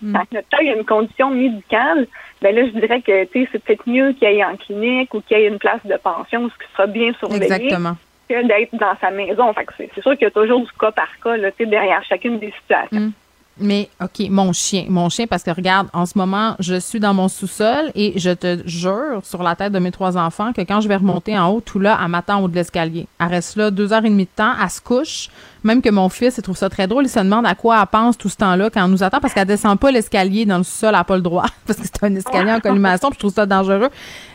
Mm. 0.00 0.12
Quand 0.12 0.32
notre 0.32 0.46
chat 0.50 0.62
il 0.62 0.68
y 0.68 0.70
a 0.70 0.76
une 0.76 0.84
condition 0.84 1.30
médicale, 1.30 2.06
ben 2.42 2.54
là, 2.54 2.66
je 2.66 2.78
dirais 2.78 3.00
que 3.00 3.26
c'est 3.32 3.62
peut-être 3.62 3.88
mieux 3.88 4.12
qu'il 4.12 4.26
aille 4.26 4.44
en 4.44 4.56
clinique 4.56 5.12
ou 5.14 5.20
qu'il 5.20 5.38
y 5.38 5.40
ait 5.40 5.48
une 5.48 5.58
place 5.58 5.84
de 5.84 5.96
pension, 5.96 6.48
ce 6.48 6.64
qui 6.64 6.72
sera 6.72 6.86
bien 6.86 7.12
surveillé. 7.18 7.44
Exactement. 7.44 7.96
Que 8.28 8.46
d'être 8.46 8.74
dans 8.74 8.96
sa 9.00 9.10
maison. 9.10 9.52
Fait 9.54 9.66
c'est 9.94 10.02
sûr 10.02 10.12
qu'il 10.12 10.22
y 10.22 10.26
a 10.26 10.30
toujours 10.30 10.60
du 10.60 10.72
cas 10.78 10.90
par 10.90 11.08
cas 11.22 11.36
là, 11.36 11.50
derrière 11.58 12.02
chacune 12.04 12.38
des 12.38 12.52
situations. 12.60 13.00
Mm. 13.00 13.12
Mais 13.58 13.88
OK, 14.02 14.28
mon 14.28 14.52
chien, 14.52 14.84
mon 14.88 15.08
chien, 15.08 15.26
parce 15.26 15.42
que 15.42 15.50
regarde, 15.50 15.88
en 15.94 16.04
ce 16.04 16.18
moment, 16.18 16.56
je 16.58 16.78
suis 16.78 17.00
dans 17.00 17.14
mon 17.14 17.28
sous-sol 17.28 17.90
et 17.94 18.18
je 18.18 18.30
te 18.30 18.60
jure 18.66 19.20
sur 19.22 19.42
la 19.42 19.56
tête 19.56 19.72
de 19.72 19.78
mes 19.78 19.90
trois 19.90 20.18
enfants 20.18 20.52
que 20.52 20.60
quand 20.60 20.82
je 20.82 20.88
vais 20.88 20.96
remonter 20.96 21.38
en 21.38 21.50
haut, 21.50 21.62
tout 21.62 21.78
là, 21.78 21.98
elle 22.02 22.08
m'attend 22.08 22.36
en 22.36 22.42
haut 22.42 22.48
de 22.48 22.54
l'escalier. 22.54 23.06
Elle 23.18 23.28
reste 23.28 23.56
là 23.56 23.70
deux 23.70 23.94
heures 23.94 24.04
et 24.04 24.10
demie 24.10 24.24
de 24.24 24.30
temps, 24.36 24.52
elle 24.62 24.68
se 24.68 24.82
couche. 24.82 25.30
Même 25.66 25.82
que 25.82 25.90
mon 25.90 26.08
fils, 26.08 26.38
il 26.38 26.42
trouve 26.42 26.56
ça 26.56 26.70
très 26.70 26.86
drôle, 26.86 27.06
il 27.06 27.08
se 27.08 27.18
demande 27.18 27.44
à 27.44 27.56
quoi 27.56 27.80
elle 27.80 27.88
pense 27.88 28.16
tout 28.16 28.28
ce 28.28 28.36
temps-là 28.36 28.70
quand 28.70 28.84
elle 28.84 28.90
nous 28.92 29.02
attend 29.02 29.18
parce 29.18 29.34
qu'elle 29.34 29.48
descend 29.48 29.76
pas 29.80 29.90
l'escalier 29.90 30.46
dans 30.46 30.58
le 30.58 30.64
elle 30.82 30.92
n'a 30.92 31.02
pas 31.02 31.16
le 31.16 31.22
droit 31.22 31.46
parce 31.66 31.80
que 31.80 31.84
c'est 31.84 32.04
un 32.04 32.14
escalier 32.14 32.52
en 32.52 32.60
collimation, 32.60 33.08
puis 33.10 33.16
je 33.16 33.18
trouve 33.18 33.32
ça 33.32 33.46
dangereux. 33.46 33.88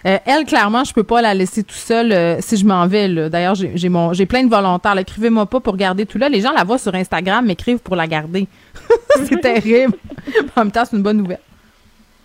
Euh, 0.06 0.18
elle, 0.26 0.44
clairement, 0.44 0.84
je 0.84 0.94
peux 0.94 1.06
pas 1.06 1.22
la 1.22 1.34
laisser 1.34 1.64
tout 1.64 1.74
seul 1.74 2.12
euh, 2.12 2.36
si 2.42 2.58
je 2.58 2.66
m'en 2.66 2.86
vais. 2.86 3.30
D'ailleurs, 3.30 3.56
j'ai 3.56 3.88
mon 3.88 4.12
j'ai 4.12 4.26
plein 4.26 4.44
de 4.44 4.50
volontaires. 4.50 4.98
Écrivez-moi 4.98 5.46
pas 5.46 5.62
pour 5.62 5.78
garder 5.78 6.06
tout 6.06 6.18
là. 6.18 6.28
Les 6.28 6.42
gens 6.42 6.52
la 6.52 6.66
voient 6.66 6.78
sur 6.78 6.94
Instagram, 6.94 7.46
m'écrivent 7.46 7.80
pour 7.80 7.96
la 7.96 8.08
garder. 8.08 8.48
c'est 9.24 9.40
terrible. 9.40 9.94
en 10.58 10.62
même 10.62 10.72
temps, 10.72 10.84
c'est 10.84 10.98
une 10.98 11.04
bonne 11.04 11.18
nouvelle. 11.18 11.40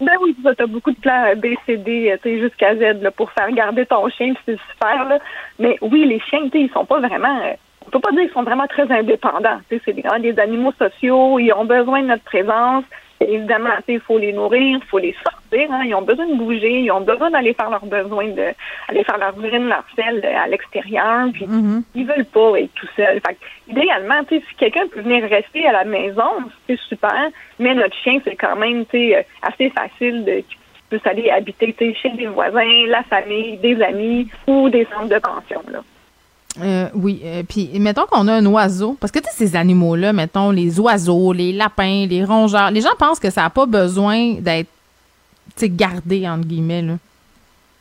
Ben 0.01 0.13
oui, 0.21 0.37
tu 0.43 0.63
as 0.63 0.67
beaucoup 0.67 0.91
de 0.91 0.99
plans 0.99 1.33
B, 1.37 1.55
C, 1.65 1.77
D, 1.77 2.19
jusqu'à 2.25 2.75
Z 2.75 3.01
là, 3.03 3.11
pour 3.13 3.31
faire 3.31 3.51
garder 3.53 3.87
ton 3.87 4.09
chien, 4.11 4.35
c'est 4.45 4.59
super. 4.73 5.09
Là. 5.09 5.19
Mais 5.61 5.79
oui, 5.81 6.05
les 6.07 6.21
chiens, 6.21 6.41
ils 6.53 6.71
sont 6.71 6.85
pas 6.85 6.99
vraiment 6.99 7.41
euh, 7.45 7.53
on 7.87 7.91
peut 7.91 8.01
pas 8.01 8.11
dire 8.13 8.23
qu'ils 8.23 8.33
sont 8.33 8.43
vraiment 8.43 8.67
très 8.67 8.91
indépendants. 8.91 9.61
C'est 9.71 9.93
des 9.93 10.39
animaux 10.39 10.73
sociaux, 10.79 11.39
ils 11.39 11.53
ont 11.53 11.65
besoin 11.65 12.03
de 12.03 12.09
notre 12.09 12.25
présence. 12.25 12.85
Évidemment, 13.21 13.71
il 13.89 14.01
faut 14.01 14.19
les 14.19 14.33
nourrir, 14.33 14.79
il 14.83 14.87
faut 14.89 14.99
les 14.99 15.15
sortir. 15.25 15.73
Hein. 15.73 15.85
Ils 15.87 15.95
ont 15.95 16.03
besoin 16.03 16.27
de 16.27 16.35
bouger, 16.35 16.81
ils 16.81 16.91
ont 16.91 17.01
besoin 17.01 17.31
d'aller 17.31 17.55
faire 17.55 17.71
leurs 17.71 17.87
besoins, 17.87 18.29
de, 18.29 18.53
aller 18.89 19.05
faire 19.05 19.17
leur 19.17 19.33
urine, 19.43 19.69
leur 19.69 19.85
sel 19.95 20.21
euh, 20.23 20.37
à 20.37 20.47
l'extérieur. 20.49 21.29
Puis 21.33 21.47
mm-hmm. 21.47 21.83
ils 21.95 22.07
veulent 22.07 22.27
pas 22.27 22.61
être 22.61 22.75
tout 22.75 22.89
seuls. 22.95 23.21
Fait 23.27 23.39
idéalement, 23.69 24.21
si 24.29 24.43
quelqu'un 24.59 24.87
peut 24.89 25.01
venir 25.01 25.23
rester 25.31 25.67
à 25.67 25.73
la 25.73 25.85
maison, 25.85 26.31
c'est 26.67 26.79
super. 26.81 27.31
Mais 27.59 27.75
notre 27.75 27.97
chien, 27.97 28.19
c'est 28.23 28.37
quand 28.37 28.57
même 28.57 28.85
euh, 28.95 29.23
assez 29.43 29.71
facile 29.71 30.25
de 30.25 30.43
peut 30.89 31.01
aller 31.05 31.31
habiter 31.31 31.75
chez 32.01 32.11
des 32.11 32.27
voisins, 32.27 32.87
la 32.87 33.03
famille, 33.05 33.57
des 33.59 33.83
amis 33.83 34.29
ou 34.47 34.69
des 34.69 34.87
centres 34.87 35.09
de 35.09 35.19
pension. 35.19 35.61
Là. 35.73 35.81
Euh, 36.63 36.89
oui, 36.95 37.21
euh, 37.25 37.43
puis 37.49 37.71
mettons 37.79 38.07
qu'on 38.07 38.29
a 38.29 38.35
un 38.35 38.47
oiseau, 38.47 38.97
parce 39.01 39.13
que 39.13 39.19
tu 39.19 39.27
sais, 39.27 39.47
ces 39.47 39.57
animaux-là, 39.57 40.13
mettons 40.13 40.51
les 40.51 40.81
oiseaux, 40.81 41.33
les 41.33 41.53
lapins, 41.53 42.07
les 42.07 42.25
rongeurs, 42.25 42.71
les 42.71 42.81
gens 42.81 42.95
pensent 42.99 43.21
que 43.21 43.31
ça 43.31 43.43
n'a 43.43 43.51
pas 43.51 43.67
besoin 43.67 44.35
d'être 44.35 44.69
gardé, 45.63 46.27
entre 46.29 46.47
guillemets. 46.47 46.83
Là. 46.83 46.95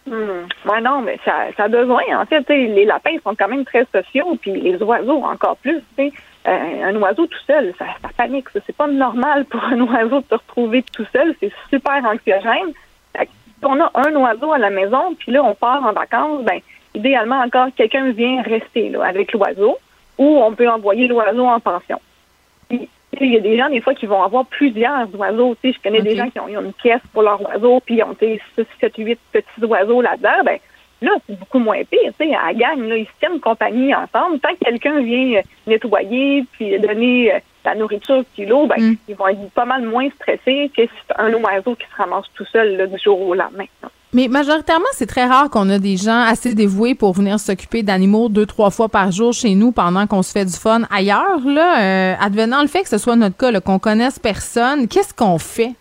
Hmm. 0.08 0.82
non, 0.84 1.02
mais 1.02 1.18
ça, 1.26 1.48
ça 1.58 1.64
a 1.64 1.68
besoin. 1.68 2.04
En 2.16 2.26
fait, 2.26 2.48
les 2.50 2.86
lapins 2.86 3.16
sont 3.24 3.34
quand 3.36 3.48
même 3.48 3.66
très 3.66 3.88
sociaux, 3.92 4.38
puis 4.40 4.60
les 4.60 4.78
oiseaux 4.84 5.24
encore 5.24 5.58
plus. 5.58 5.82
Euh, 5.98 6.10
un 6.46 6.96
oiseau 6.98 7.26
tout 7.26 7.40
seul, 7.48 7.74
ça, 7.80 7.86
ça 8.02 8.10
panique. 8.16 8.48
C'est 8.54 8.76
pas 8.76 8.88
normal 8.88 9.46
pour 9.46 9.64
un 9.64 9.80
oiseau 9.82 10.20
de 10.20 10.26
se 10.30 10.36
retrouver 10.36 10.84
tout 10.94 11.06
seul. 11.12 11.34
C'est 11.40 11.52
super 11.70 12.06
anxiogène. 12.06 12.74
Si 13.18 13.64
on 13.64 13.82
a 13.82 13.90
un 13.96 14.14
oiseau 14.16 14.52
à 14.52 14.60
la 14.60 14.70
maison, 14.70 15.16
puis 15.18 15.32
là, 15.32 15.44
on 15.44 15.56
part 15.56 15.84
en 15.84 15.94
vacances, 15.94 16.44
ben 16.44 16.60
idéalement 16.96 17.40
encore, 17.42 17.68
quelqu'un 17.76 18.12
vient 18.12 18.42
rester 18.42 18.90
là, 18.90 19.06
avec 19.06 19.34
l'oiseau 19.34 19.78
ou 20.18 20.40
on 20.42 20.54
peut 20.54 20.70
envoyer 20.70 21.08
l'oiseau 21.08 21.46
en 21.46 21.60
pension. 21.60 22.00
il 22.70 22.88
y 23.22 23.38
a 23.38 23.40
des 23.40 23.58
gens, 23.58 23.70
des 23.70 23.82
fois, 23.82 23.94
qui 23.94 24.06
vont 24.06 24.24
avoir 24.24 24.46
plusieurs 24.46 25.08
oiseaux. 25.18 25.56
je 25.64 25.72
connais 25.84 26.02
des 26.02 26.16
gens 26.16 26.30
qui 26.30 26.40
ont, 26.40 26.48
une 26.48 26.74
pièce 26.74 27.02
pour 27.14 27.24
leur 27.24 27.42
oiseau, 27.42 27.82
puis 27.86 27.96
ils 27.96 28.04
ont 28.04 28.16
6, 28.18 28.40
7, 28.80 28.94
8 28.98 29.20
petits 29.32 29.66
oiseaux 29.66 30.02
là-dedans. 30.02 30.44
Ben, 30.46 30.58
là, 31.02 31.12
c'est 31.28 31.38
beaucoup 31.38 31.60
moins 31.60 31.82
pire. 31.84 32.12
à 32.38 32.48
la 32.48 32.54
gang, 32.54 32.88
là, 32.88 32.98
ils 32.98 33.06
se 33.06 33.12
tiennent 33.20 33.40
compagnie 33.40 33.94
ensemble. 33.94 34.40
Tant 34.40 34.54
que 34.56 34.66
quelqu'un 34.66 35.02
vient 35.02 35.40
euh, 35.40 35.42
nettoyer, 35.68 36.46
puis 36.54 36.80
donner 36.80 37.34
euh, 37.34 37.40
la 37.66 37.76
nourriture 37.76 38.24
qu'il 38.36 38.50
l'eau, 38.50 38.68
ben, 38.68 38.80
mm. 38.80 38.98
ils 39.10 39.16
vont 39.16 39.28
être 39.28 39.52
pas 39.52 39.66
mal 39.66 39.84
moins 39.84 40.10
stressés 40.12 40.72
que 40.76 40.84
si 40.84 40.92
c'est 41.08 41.20
un 41.20 41.34
oiseau 41.34 41.76
qui 41.76 41.86
se 41.88 41.96
ramasse 41.96 42.26
tout 42.36 42.46
seul 42.46 42.90
du 42.90 43.00
jour 43.00 43.20
au 43.20 43.34
lendemain. 43.34 43.66
Mais 44.16 44.30
majoritairement, 44.30 44.86
c'est 44.94 45.08
très 45.08 45.26
rare 45.26 45.50
qu'on 45.50 45.70
a 45.70 45.78
des 45.78 45.98
gens 45.98 46.22
assez 46.22 46.56
dévoués 46.56 46.96
pour 46.96 47.12
venir 47.12 47.38
s'occuper 47.38 47.84
d'animaux 47.84 48.30
deux, 48.30 48.46
trois 48.46 48.70
fois 48.70 48.88
par 48.88 49.12
jour 49.12 49.34
chez 49.34 49.56
nous 49.56 49.74
pendant 49.74 50.08
qu'on 50.08 50.24
se 50.24 50.32
fait 50.32 50.46
du 50.46 50.54
fun 50.54 50.84
ailleurs. 50.90 51.46
Là, 51.46 51.82
euh, 51.82 52.16
advenant 52.22 52.62
le 52.62 52.70
fait 52.70 52.84
que 52.84 52.88
ce 52.88 52.98
soit 52.98 53.18
notre 53.18 53.36
cas, 53.36 53.60
qu'on 53.60 53.78
connaisse 53.78 54.18
personne, 54.18 54.88
qu'est-ce 54.88 55.14
qu'on 55.14 55.38
fait? 55.38 55.74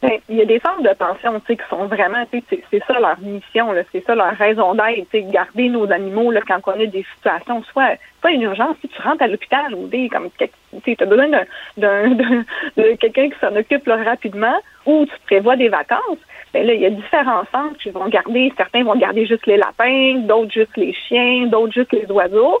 Ben, 0.00 0.12
il 0.30 0.36
y 0.36 0.40
a 0.40 0.46
des 0.46 0.58
centres 0.60 0.82
de 0.82 0.94
pension 0.94 1.38
qui 1.40 1.58
sont 1.68 1.84
vraiment, 1.88 2.24
c'est 2.32 2.82
ça 2.88 2.98
leur 2.98 3.20
mission, 3.20 3.68
c'est 3.92 4.06
ça 4.06 4.14
leur 4.14 4.32
raison 4.32 4.74
d'être, 4.74 5.30
garder 5.30 5.68
nos 5.68 5.92
animaux 5.92 6.30
là, 6.30 6.40
quand 6.40 6.60
on 6.66 6.80
a 6.80 6.86
des 6.86 7.04
situations, 7.16 7.62
soit 7.64 7.96
pas 8.22 8.30
une 8.30 8.42
urgence, 8.42 8.76
si 8.80 8.88
tu 8.88 9.02
rentres 9.02 9.22
à 9.22 9.26
l'hôpital 9.26 9.74
ou 9.74 9.88
des 9.88 10.08
comme 10.08 10.30
tu 10.38 10.96
as 10.98 11.04
besoin 11.04 11.28
d'un 11.76 12.08
de 12.08 12.96
quelqu'un 12.98 13.28
qui 13.28 13.38
s'en 13.42 13.54
occupe 13.54 13.86
rapidement, 13.86 14.56
ou 14.86 15.04
tu 15.04 15.14
prévois 15.26 15.56
des 15.56 15.68
vacances, 15.68 16.18
ben 16.56 16.66
là, 16.66 16.72
il 16.72 16.80
y 16.80 16.86
a 16.86 16.90
différents 16.90 17.44
centres 17.52 17.76
qui 17.82 17.90
vont 17.90 18.08
garder, 18.08 18.50
certains 18.56 18.82
vont 18.82 18.96
garder 18.96 19.26
juste 19.26 19.46
les 19.46 19.58
lapins, 19.58 20.20
d'autres 20.20 20.52
juste 20.52 20.74
les 20.76 20.94
chiens, 20.94 21.46
d'autres 21.48 21.74
juste 21.74 21.92
les 21.92 22.10
oiseaux. 22.10 22.60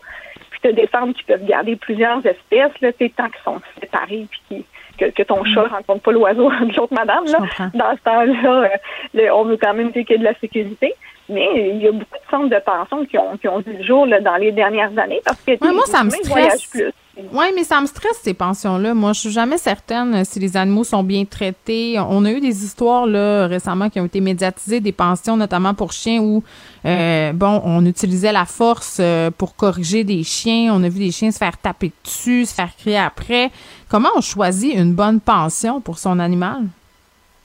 Puis 0.50 0.60
tu 0.62 0.68
as 0.68 0.72
des 0.72 0.86
centres 0.88 1.14
qui 1.14 1.24
peuvent 1.24 1.46
garder 1.46 1.76
plusieurs 1.76 2.18
espèces, 2.18 2.78
là, 2.82 2.92
tant 2.92 3.28
qu'ils 3.28 3.42
sont 3.42 3.60
séparés 3.80 4.26
puis 4.30 4.64
que, 4.98 5.22
ton 5.22 5.44
chat 5.44 5.62
ne 5.62 5.68
mm. 5.68 5.72
rencontre 5.72 6.02
pas 6.02 6.12
l'oiseau 6.12 6.50
de 6.60 6.76
l'autre 6.76 6.92
madame. 6.92 7.24
Là. 7.24 7.38
Dans 7.72 7.96
ce 7.96 8.02
temps-là, 8.02 8.70
euh, 9.14 9.28
on 9.32 9.44
veut 9.44 9.56
quand 9.56 9.72
même 9.72 9.92
qu'il 9.92 10.04
y 10.10 10.12
ait 10.12 10.18
de 10.18 10.24
la 10.24 10.34
sécurité. 10.34 10.92
Mais 11.28 11.70
il 11.74 11.82
y 11.82 11.88
a 11.88 11.92
beaucoup 11.92 12.04
de 12.04 12.30
centres 12.30 12.48
de 12.48 12.62
pension 12.64 13.04
qui 13.04 13.18
ont, 13.18 13.36
qui 13.36 13.48
ont 13.48 13.58
vu 13.58 13.76
le 13.76 13.84
jour 13.84 14.06
dans 14.06 14.36
les 14.36 14.52
dernières 14.52 14.96
années 14.96 15.20
parce 15.24 15.40
que 15.40 15.72
moi, 15.72 15.84
ça 15.86 16.04
me 16.04 16.10
stresse. 16.10 16.66
plus. 16.66 16.92
Oui, 17.32 17.46
mais 17.54 17.64
ça 17.64 17.80
me 17.80 17.86
stresse 17.86 18.20
ces 18.22 18.34
pensions-là. 18.34 18.92
Moi, 18.92 19.14
je 19.14 19.20
suis 19.20 19.30
jamais 19.30 19.56
certaine 19.56 20.22
si 20.26 20.38
les 20.38 20.56
animaux 20.56 20.84
sont 20.84 21.02
bien 21.02 21.24
traités. 21.24 21.98
On 21.98 22.24
a 22.26 22.30
eu 22.30 22.40
des 22.40 22.64
histoires 22.64 23.06
là 23.06 23.46
récemment 23.46 23.88
qui 23.88 23.98
ont 24.00 24.04
été 24.04 24.20
médiatisées, 24.20 24.80
des 24.80 24.92
pensions 24.92 25.36
notamment 25.36 25.72
pour 25.72 25.92
chiens 25.92 26.20
où 26.20 26.44
euh, 26.84 27.32
bon, 27.32 27.62
on 27.64 27.84
utilisait 27.86 28.32
la 28.32 28.44
force 28.44 28.98
euh, 29.00 29.30
pour 29.30 29.56
corriger 29.56 30.04
des 30.04 30.22
chiens. 30.24 30.74
On 30.74 30.82
a 30.84 30.88
vu 30.90 30.98
des 30.98 31.10
chiens 31.10 31.30
se 31.30 31.38
faire 31.38 31.56
taper 31.56 31.90
dessus, 32.04 32.44
se 32.44 32.54
faire 32.54 32.76
crier 32.76 32.98
après. 32.98 33.50
Comment 33.88 34.10
on 34.14 34.20
choisit 34.20 34.74
une 34.74 34.92
bonne 34.92 35.20
pension 35.20 35.80
pour 35.80 35.98
son 35.98 36.18
animal? 36.18 36.64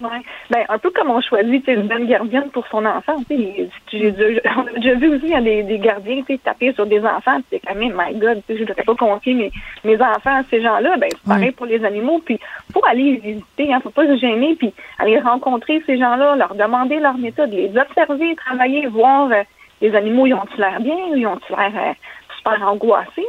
Ouais. 0.02 0.22
Ben, 0.50 0.66
un 0.70 0.78
peu 0.78 0.90
comme 0.90 1.12
on 1.12 1.22
choisit 1.22 1.68
une 1.68 1.88
bonne 1.88 2.08
gardienne 2.08 2.50
pour 2.52 2.66
son 2.68 2.86
enfant. 2.86 3.16
On 3.30 4.68
a 4.68 4.74
déjà 4.76 4.96
vu 4.96 5.16
aussi 5.16 5.26
il 5.26 5.32
y 5.32 5.36
a 5.36 5.42
des, 5.42 5.64
des 5.64 5.80
gardiens 5.80 6.24
taper 6.44 6.74
sur 6.74 6.86
des 6.86 7.00
enfants. 7.02 7.40
C'est 7.50 7.60
quand 7.60 7.76
même, 7.76 7.94
my 7.96 8.16
God, 8.16 8.42
je 8.50 8.54
ne 8.54 8.66
devrais 8.66 8.84
pas 8.84 8.96
confier 8.96 9.34
mes, 9.34 9.52
mes 9.84 9.96
enfants 10.02 10.40
à 10.40 10.44
ces 10.50 10.62
gens-là. 10.62 10.98
Ben, 10.98 11.10
c'est 11.12 11.28
pareil 11.28 11.52
pour 11.52 11.66
les 11.66 11.84
animaux. 11.86 12.22
Puis, 12.24 12.40
faut 12.74 12.84
aller 12.86 13.04
les 13.12 13.18
visiter, 13.18 13.74
hein, 13.74 13.80
faut 13.82 13.90
pas 13.90 14.08
se 14.08 14.18
gêner, 14.18 14.56
puis 14.56 14.74
aller 15.00 15.20
rencontrer 15.20 15.82
ces 15.86 15.98
gens-là, 15.98 16.36
leur 16.36 16.56
demander 16.56 17.00
leur 17.00 17.18
méthode, 17.18 17.52
les 17.52 17.72
observer, 17.78 18.36
travailler, 18.36 18.88
voir 18.88 19.32
euh, 19.32 19.44
les 19.82 19.96
animaux, 19.96 20.28
ils 20.28 20.34
ont-ils 20.34 20.60
l'air 20.60 20.80
bien, 20.80 20.96
ils 21.16 21.26
ont-ils 21.26 21.56
l'air 21.56 21.72
euh, 21.76 21.94
super 22.38 22.68
angoissés. 22.68 23.28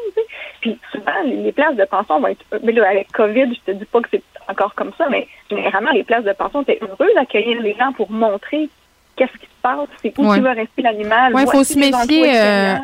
Puis 0.60 0.78
souvent, 0.90 1.22
les 1.24 1.52
places 1.52 1.76
de 1.76 1.84
pension 1.84 2.20
vont 2.20 2.28
être. 2.28 2.44
Mais 2.62 2.72
là, 2.72 2.88
avec 2.88 3.10
COVID, 3.12 3.54
je 3.54 3.72
te 3.72 3.76
dis 3.76 3.84
pas 3.84 4.00
que 4.00 4.08
c'est 4.10 4.22
encore 4.48 4.74
comme 4.74 4.92
ça, 4.98 5.08
mais 5.10 5.26
généralement, 5.50 5.90
les 5.92 6.04
places 6.04 6.24
de 6.24 6.32
pension 6.32 6.62
étaient 6.62 6.78
heureuses 6.82 7.14
d'accueillir 7.14 7.60
les 7.60 7.74
gens 7.74 7.92
pour 7.92 8.10
montrer 8.10 8.68
qu'est-ce 9.16 9.32
qui 9.32 9.46
se 9.46 9.62
passe, 9.62 9.88
c'est 10.00 10.18
où 10.18 10.34
tu 10.34 10.40
vas 10.40 10.52
rester 10.52 10.82
l'animal. 10.82 11.34
Oui, 11.34 11.42
il 11.44 11.50
faut 11.50 11.64
se 11.64 11.78
méfier. 11.78 12.36
Euh, 12.36 12.76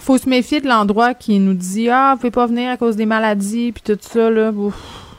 faut 0.00 0.18
se 0.18 0.28
méfier 0.28 0.60
de 0.60 0.68
l'endroit 0.68 1.14
qui 1.14 1.38
nous 1.38 1.54
dit 1.54 1.88
ah, 1.90 2.12
vous 2.12 2.20
pouvez 2.20 2.30
pas 2.30 2.46
venir 2.46 2.70
à 2.70 2.76
cause 2.76 2.96
des 2.96 3.06
maladies 3.06 3.72
puis 3.72 3.82
tout 3.82 3.98
ça 4.00 4.30
là. 4.30 4.50
Oui, 4.52 4.72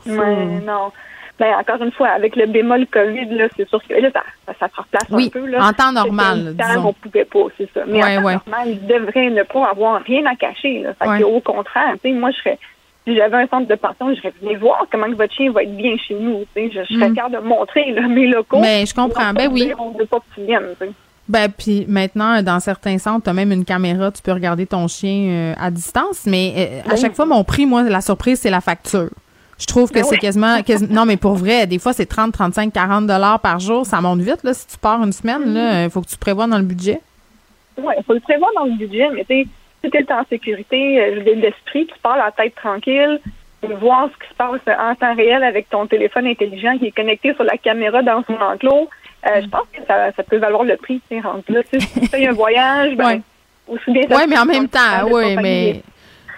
non. 0.06 0.92
Ben, 1.38 1.54
encore 1.54 1.80
une 1.80 1.92
fois, 1.92 2.08
avec 2.08 2.34
le 2.34 2.46
bémol 2.46 2.84
COVID, 2.88 3.26
là, 3.26 3.46
c'est 3.56 3.68
sûr 3.68 3.80
que 3.86 3.94
là, 3.94 4.08
ça, 4.12 4.54
ça, 4.58 4.68
se 4.68 4.80
replace 4.80 5.06
un 5.12 5.28
peu. 5.28 5.46
Là. 5.46 5.68
En 5.68 5.72
temps 5.72 5.92
normal. 5.92 6.56
Disons. 6.56 6.88
On 6.88 6.92
pouvait 6.92 7.24
pas, 7.24 7.44
c'est 7.56 7.68
ça. 7.72 7.82
Mais 7.86 8.02
en 8.02 8.22
temps 8.22 8.22
normal, 8.22 8.66
il 8.66 8.84
devrait 8.84 9.30
ne 9.30 9.44
pas 9.44 9.68
avoir 9.70 10.02
rien 10.02 10.26
à 10.26 10.34
cacher. 10.34 10.80
Là. 10.80 10.94
Fait 10.94 11.22
au 11.22 11.40
contraire, 11.40 11.94
moi, 12.04 12.32
je 12.32 12.38
serais 12.38 12.58
si 13.08 13.16
j'avais 13.16 13.36
un 13.36 13.46
centre 13.46 13.66
de 13.66 13.74
pension, 13.74 14.14
je 14.14 14.28
venu 14.42 14.56
voir 14.58 14.86
comment 14.90 15.08
votre 15.08 15.32
chien 15.32 15.50
va 15.50 15.62
être 15.62 15.76
bien 15.76 15.96
chez 15.96 16.14
nous. 16.14 16.44
Je, 16.54 16.62
je 16.68 16.94
serais 16.94 17.08
mm. 17.08 17.32
de 17.32 17.38
montrer 17.38 17.92
mes 18.08 18.26
locaux. 18.26 18.58
Mais 18.60 18.80
ben, 18.80 18.86
je 18.86 18.94
comprends. 18.94 19.32
Ben 19.32 19.50
oui. 19.50 19.72
On 19.78 19.92
ne 19.92 19.98
veut 19.98 20.06
pas 20.06 20.18
que 20.18 20.34
tu 20.34 20.42
viennes. 20.42 20.74
Ben, 21.28 21.50
puis 21.50 21.84
maintenant, 21.88 22.42
dans 22.42 22.60
certains 22.60 22.98
centres, 22.98 23.24
tu 23.24 23.30
as 23.30 23.34
même 23.34 23.52
une 23.52 23.64
caméra, 23.64 24.10
tu 24.10 24.22
peux 24.22 24.32
regarder 24.32 24.66
ton 24.66 24.88
chien 24.88 25.28
euh, 25.28 25.54
à 25.58 25.70
distance. 25.70 26.24
Mais 26.26 26.82
euh, 26.86 26.92
à 26.92 26.96
chaque 26.96 27.14
fois, 27.14 27.26
mon 27.26 27.44
prix, 27.44 27.66
moi, 27.66 27.82
la 27.82 28.00
surprise, 28.00 28.40
c'est 28.40 28.50
la 28.50 28.60
facture. 28.60 29.10
Je 29.58 29.66
trouve 29.66 29.90
que 29.90 29.98
ben 29.98 30.04
c'est 30.04 30.18
quasiment, 30.18 30.56
Non, 30.90 31.04
mais 31.04 31.16
pour 31.16 31.34
vrai, 31.34 31.66
des 31.66 31.78
fois, 31.78 31.92
c'est 31.92 32.06
30, 32.06 32.32
35, 32.32 32.72
40 32.72 33.06
dollars 33.06 33.40
par 33.40 33.58
jour. 33.58 33.84
Ça 33.84 34.00
monte 34.00 34.20
vite, 34.20 34.42
là. 34.44 34.54
Si 34.54 34.66
tu 34.66 34.78
pars 34.78 35.02
une 35.02 35.12
semaine, 35.12 35.42
il 35.46 35.52
mm-hmm. 35.52 35.90
faut 35.90 36.00
que 36.00 36.08
tu 36.08 36.16
prévois 36.16 36.46
dans 36.46 36.58
le 36.58 36.64
budget. 36.64 37.00
Oui, 37.76 37.94
il 37.96 38.04
faut 38.04 38.14
le 38.14 38.20
prévoir 38.20 38.50
dans 38.54 38.64
le 38.64 38.76
budget, 38.76 39.08
mais 39.14 39.24
tu 39.24 39.42
sais, 39.42 39.48
si 39.84 39.90
tu 39.90 39.96
es 39.96 40.12
en 40.12 40.24
sécurité, 40.28 41.00
euh, 41.00 41.34
l'esprit, 41.34 41.86
tu 41.86 41.94
pars 42.02 42.16
la 42.16 42.32
tête 42.32 42.54
tranquille, 42.54 43.20
voir 43.62 44.08
ce 44.12 44.24
qui 44.24 44.30
se 44.30 44.34
passe 44.34 44.78
en 44.78 44.94
temps 44.94 45.14
réel 45.14 45.42
avec 45.42 45.68
ton 45.68 45.86
téléphone 45.86 46.26
intelligent 46.26 46.78
qui 46.78 46.86
est 46.86 46.92
connecté 46.92 47.34
sur 47.34 47.44
la 47.44 47.56
caméra 47.56 48.02
dans 48.02 48.22
son 48.24 48.34
enclos, 48.34 48.88
euh, 49.26 49.42
je 49.42 49.48
pense 49.48 49.66
que 49.72 49.80
ça, 49.86 50.12
ça, 50.12 50.22
peut 50.22 50.36
valoir 50.36 50.64
le 50.64 50.76
prix, 50.76 51.00
tu 51.08 51.20
là. 51.20 51.60
Si 51.70 51.78
tu 51.78 52.06
fais 52.06 52.26
un 52.26 52.32
voyage, 52.32 52.94
ben, 52.96 53.06
ouais. 53.06 53.20
bien 53.88 54.02
Oui, 54.10 54.22
mais 54.28 54.38
en 54.38 54.44
même 54.44 54.68
temps, 54.68 55.08
oui, 55.10 55.36
mais 55.42 55.82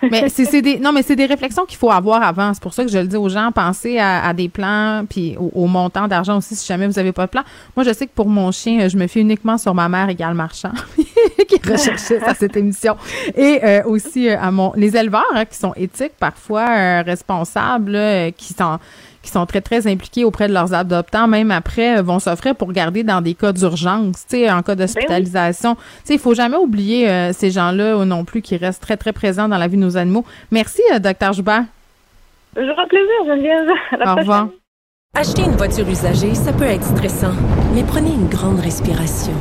mais 0.03 0.29
c'est 0.29 0.63
des 0.63 0.79
non 0.79 0.93
mais 0.93 1.03
c'est 1.03 1.17
des 1.17 1.27
réflexions 1.27 1.65
qu'il 1.67 1.79
faut 1.79 1.91
avoir 1.91 2.23
avant. 2.23 2.55
C'est 2.55 2.63
pour 2.63 2.75
ça 2.75 2.85
que 2.85 2.91
je 2.91 2.99
le 2.99 3.07
dis 3.07 3.17
aux 3.17 3.29
gens, 3.29 3.51
pensez 3.53 3.99
à, 3.99 4.33
des 4.33 4.49
plans 4.49 5.05
puis 5.09 5.37
au, 5.39 5.67
montant 5.67 6.09
d'argent 6.09 6.39
aussi 6.39 6.57
si 6.57 6.67
jamais 6.67 6.87
vous 6.87 6.99
avez 6.99 7.13
pas 7.13 7.27
de 7.27 7.31
plan. 7.31 7.43
Moi, 7.77 7.85
je 7.85 7.93
sais 7.93 8.07
que 8.07 8.13
pour 8.15 8.29
mon 8.29 8.51
chien, 8.53 8.89
je 8.89 8.97
me 8.97 9.07
fie 9.07 9.21
uniquement 9.21 9.59
sur 9.59 9.75
ma 9.75 9.89
mère 9.89 10.09
égale 10.09 10.35
marchand 10.35 10.73
qui 11.49 11.71
recherchait 11.71 12.23
à 12.23 12.35
cette 12.35 12.57
émission 12.57 12.97
et 13.37 13.61
euh, 13.63 13.83
aussi 13.85 14.29
euh, 14.29 14.41
à 14.41 14.51
mon 14.51 14.73
les 14.77 14.97
éleveurs 14.97 15.25
hein, 15.35 15.45
qui 15.45 15.59
sont 15.59 15.73
éthiques 15.77 16.17
parfois 16.19 16.67
euh, 16.69 17.03
responsables 17.03 17.99
qui 18.37 18.55
sont 18.55 18.79
qui 19.23 19.31
sont 19.31 19.47
très, 19.47 19.61
très 19.61 19.87
impliqués 19.87 20.25
auprès 20.25 20.49
de 20.49 20.53
leurs 20.53 20.73
adoptants, 20.75 21.29
même 21.29 21.51
après, 21.51 21.99
euh, 21.99 22.03
vont 22.03 22.19
s'offrir 22.19 22.55
pour 22.55 22.73
garder 22.73 23.03
dans 23.03 23.21
des 23.21 23.35
cas 23.35 23.53
d'urgence, 23.53 24.27
tu 24.29 24.39
sais, 24.39 24.51
en 24.51 24.63
cas 24.63 24.75
d'hospitalisation. 24.75 25.75
Tu 25.75 25.81
sais, 26.05 26.15
il 26.15 26.21
faut 26.21 26.35
jamais 26.35 26.57
oublier 26.57 27.11
euh, 27.11 27.33
ces 27.33 27.51
gens-là 27.51 28.05
non 28.05 28.25
plus 28.25 28.43
qui 28.43 28.57
restent 28.57 28.83
très, 28.83 28.97
très 28.97 29.13
présents 29.13 29.49
dans 29.49 29.59
la 29.59 29.69
vie 29.69 29.77
de 29.77 29.83
nos 29.83 29.97
animaux. 29.97 30.25
Merci, 30.51 30.83
euh, 30.93 30.99
docteur 30.99 31.33
Joubert. 31.33 31.65
J'aurai 32.57 32.87
plaisir, 32.89 33.27
Geneviève. 33.27 33.69
À 34.01 34.15
Au 34.15 34.17
revoir. 34.17 34.49
Acheter 35.15 35.43
une 35.43 35.57
voiture 35.57 35.89
usagée, 35.89 36.35
ça 36.35 36.53
peut 36.53 36.65
être 36.65 36.85
stressant, 36.85 37.33
mais 37.75 37.83
prenez 37.83 38.11
une 38.11 38.29
grande 38.29 38.61
respiration. 38.61 39.33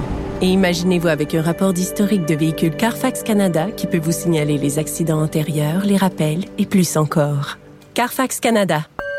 Et 0.41 0.47
imaginez-vous 0.47 1.09
avec 1.09 1.35
un 1.35 1.41
rapport 1.41 1.73
d'historique 1.73 2.25
de 2.25 2.33
véhicule 2.33 2.75
Carfax 2.75 3.23
Canada 3.23 3.67
qui 3.75 3.87
peut 3.87 3.99
vous 3.99 4.11
signaler 4.11 4.57
les 4.57 4.79
accidents 4.79 5.21
antérieurs, 5.21 5.83
les 5.85 5.97
rappels 5.97 6.45
et 6.57 6.65
plus 6.65 6.97
encore. 6.97 7.57
Carfax 7.93 8.39
Canada. 8.39 8.81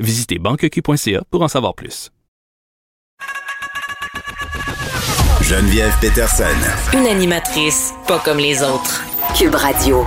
Visitez 0.00 0.38
banqueq.ca 0.38 1.22
pour 1.28 1.42
en 1.42 1.48
savoir 1.48 1.74
plus. 1.74 2.10
Geneviève 5.42 5.92
Peterson. 6.00 6.44
Une 6.92 7.06
animatrice 7.06 7.92
pas 8.06 8.20
comme 8.20 8.38
les 8.38 8.62
autres. 8.62 9.02
Cube 9.36 9.56
Radio. 9.56 10.06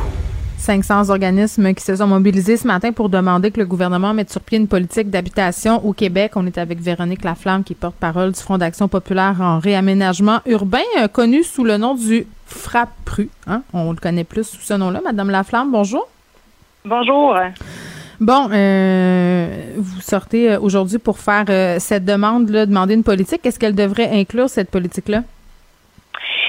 500 0.59 1.09
organismes 1.09 1.73
qui 1.73 1.83
se 1.83 1.95
sont 1.97 2.07
mobilisés 2.07 2.55
ce 2.55 2.67
matin 2.67 2.93
pour 2.93 3.09
demander 3.09 3.51
que 3.51 3.59
le 3.59 3.65
gouvernement 3.65 4.13
mette 4.13 4.31
sur 4.31 4.39
pied 4.39 4.59
une 4.59 4.69
politique 4.69 5.09
d'habitation 5.09 5.85
au 5.85 5.91
Québec. 5.91 6.33
On 6.35 6.45
est 6.45 6.57
avec 6.57 6.79
Véronique 6.79 7.25
Laflamme, 7.25 7.65
qui 7.65 7.75
porte-parole 7.75 8.31
du 8.31 8.39
Front 8.39 8.59
d'action 8.59 8.87
populaire 8.87 9.41
en 9.41 9.59
réaménagement 9.59 10.39
urbain, 10.45 10.79
euh, 10.99 11.09
connu 11.09 11.43
sous 11.43 11.65
le 11.65 11.77
nom 11.77 11.95
du 11.95 12.27
FRAPRU. 12.45 13.29
Hein? 13.47 13.63
On 13.73 13.91
le 13.91 13.97
connaît 13.97 14.23
plus 14.23 14.47
sous 14.47 14.61
ce 14.61 14.75
nom-là. 14.75 15.01
Madame 15.03 15.31
Laflamme, 15.31 15.71
bonjour. 15.71 16.07
Bonjour. 16.85 17.35
Bon, 18.21 18.49
euh, 18.51 19.73
vous 19.77 19.99
sortez 19.99 20.51
euh, 20.51 20.59
aujourd'hui 20.59 20.99
pour 20.99 21.17
faire 21.17 21.45
cette 21.81 22.05
demande-là, 22.05 22.67
demander 22.67 22.93
une 22.93 23.03
politique. 23.03 23.41
Qu'est-ce 23.41 23.57
qu'elle 23.57 23.73
devrait 23.73 24.11
inclure, 24.11 24.47
cette 24.47 24.69
politique-là? 24.69 25.23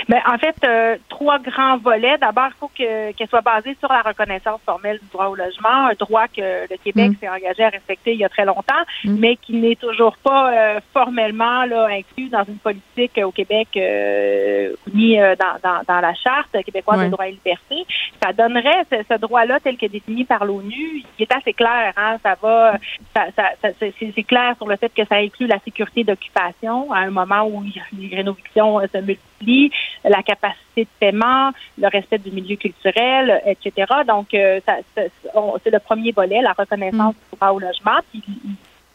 Mais 0.08 0.20
en 0.26 0.38
fait, 0.38 0.54
euh, 0.64 0.96
trois 1.08 1.38
grands 1.38 1.78
volets. 1.78 2.18
D'abord, 2.18 2.48
il 2.48 2.58
faut 2.58 2.70
que, 2.76 3.12
qu'elle 3.12 3.28
soit 3.28 3.40
basée 3.40 3.76
sur 3.78 3.92
la 3.92 4.02
reconnaissance 4.02 4.60
formelle 4.64 4.98
du 4.98 5.08
droit 5.12 5.26
au 5.26 5.34
logement, 5.34 5.88
un 5.88 5.94
droit 5.94 6.26
que 6.28 6.68
le 6.70 6.76
Québec 6.82 7.12
mm. 7.12 7.16
s'est 7.20 7.28
engagé 7.28 7.64
à 7.64 7.68
respecter 7.68 8.12
il 8.12 8.18
y 8.18 8.24
a 8.24 8.28
très 8.28 8.44
longtemps, 8.44 8.82
mm. 9.04 9.16
mais 9.18 9.36
qui 9.36 9.54
n'est 9.54 9.76
toujours 9.76 10.16
pas 10.16 10.52
euh, 10.52 10.80
formellement 10.92 11.64
là, 11.64 11.88
inclus 11.90 12.28
dans 12.28 12.44
une 12.44 12.58
politique 12.58 13.20
au 13.24 13.30
Québec 13.30 13.68
euh, 13.76 14.72
ni 14.92 15.16
dans, 15.16 15.58
dans, 15.62 15.82
dans, 15.86 16.00
la 16.00 16.14
charte 16.14 16.56
québécoise 16.64 17.00
des 17.00 17.08
droits 17.08 17.28
et 17.28 17.32
libertés. 17.32 17.86
Ça 18.22 18.32
donnerait 18.32 18.84
ce, 18.90 19.18
droit-là 19.18 19.60
tel 19.60 19.76
que 19.76 19.86
défini 19.86 20.24
par 20.24 20.44
l'ONU, 20.44 21.04
il 21.18 21.22
est 21.22 21.32
assez 21.32 21.52
clair. 21.52 21.92
Hein, 21.96 22.16
ça 22.22 22.36
va, 22.40 22.76
ça, 23.14 23.26
ça, 23.36 23.68
c'est, 23.78 23.94
c'est 23.98 24.22
clair 24.22 24.54
sur 24.56 24.66
le 24.66 24.76
fait 24.76 24.92
que 24.94 25.04
ça 25.04 25.16
inclut 25.16 25.46
la 25.46 25.58
sécurité 25.60 26.04
d'occupation 26.04 26.92
à 26.92 26.98
un 26.98 27.10
moment 27.10 27.42
où 27.44 27.62
les 27.92 28.16
rénovations 28.16 28.80
se 28.80 28.98
multiplient 28.98 29.31
la 30.04 30.22
capacité 30.22 30.84
de 30.84 30.88
paiement, 30.98 31.50
le 31.78 31.88
respect 31.88 32.18
du 32.18 32.30
milieu 32.30 32.56
culturel, 32.56 33.40
etc. 33.46 33.86
Donc, 34.06 34.34
euh, 34.34 34.60
c'est 34.94 35.70
le 35.70 35.78
premier 35.78 36.12
volet, 36.12 36.40
la 36.40 36.52
reconnaissance 36.52 37.14
mm. 37.14 37.18
du 37.32 37.36
droit 37.36 37.50
au 37.50 37.58
logement, 37.58 37.98
puis 38.10 38.22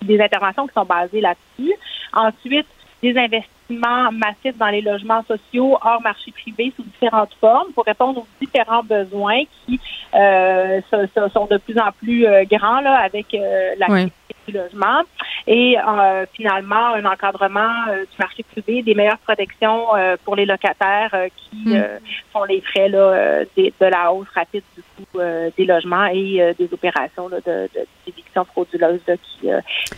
des 0.02 0.19
interventions 0.22 0.68
qui 0.68 0.74
sont 0.74 0.86
basées 0.86 1.22
là-dessus. 1.22 1.74
Ensuite, 2.14 2.68
des 3.02 3.15
investissements 3.18 4.11
massifs 4.11 4.57
dans 4.57 4.69
les 4.69 4.82
logements 4.82 5.24
sociaux 5.24 5.78
hors 5.82 6.02
marché 6.02 6.32
privé 6.32 6.74
sous 6.76 6.84
différentes 6.84 7.34
formes 7.40 7.72
pour 7.74 7.86
répondre 7.86 8.22
aux 8.22 8.28
différents 8.41 8.84
besoins 8.84 9.44
qui 9.65 9.80
euh, 10.15 10.82
sont 10.90 11.45
de 11.45 11.57
plus 11.57 11.78
en 11.78 11.91
plus 11.91 12.26
euh, 12.26 12.44
grands 12.49 12.82
là, 12.82 12.98
avec 12.98 13.28
la 13.34 14.07
du 14.48 14.53
logement 14.53 15.02
et 15.45 15.78
euh, 15.78 16.26
finalement 16.34 16.94
un 16.94 17.06
encadrement 17.06 17.88
euh, 17.90 18.02
du 18.02 18.18
marché 18.19 18.44
privé, 18.44 18.82
des 18.82 18.95
meilleures 18.95 19.18
protections 19.19 19.95
euh, 19.95 20.15
pour 20.24 20.36
les 20.36 20.45
locataires 20.45 21.15
qui 21.36 21.69
mm. 21.69 21.84
font 22.32 22.44
les 22.44 22.61
frais 22.61 22.90
là, 22.90 23.44
de, 23.56 23.72
la 23.80 24.11
hausse 24.11 24.28
rapide 24.34 24.64
du 24.76 24.84
coût 24.84 25.19
des 25.57 25.65
logements 25.65 26.07
et 26.07 26.53
des 26.57 26.69
opérations 26.72 27.30
de, 27.30 27.38
de, 27.45 27.69
d'éviction 28.06 28.45
frauduleuse 28.45 29.02
qui, 29.06 29.49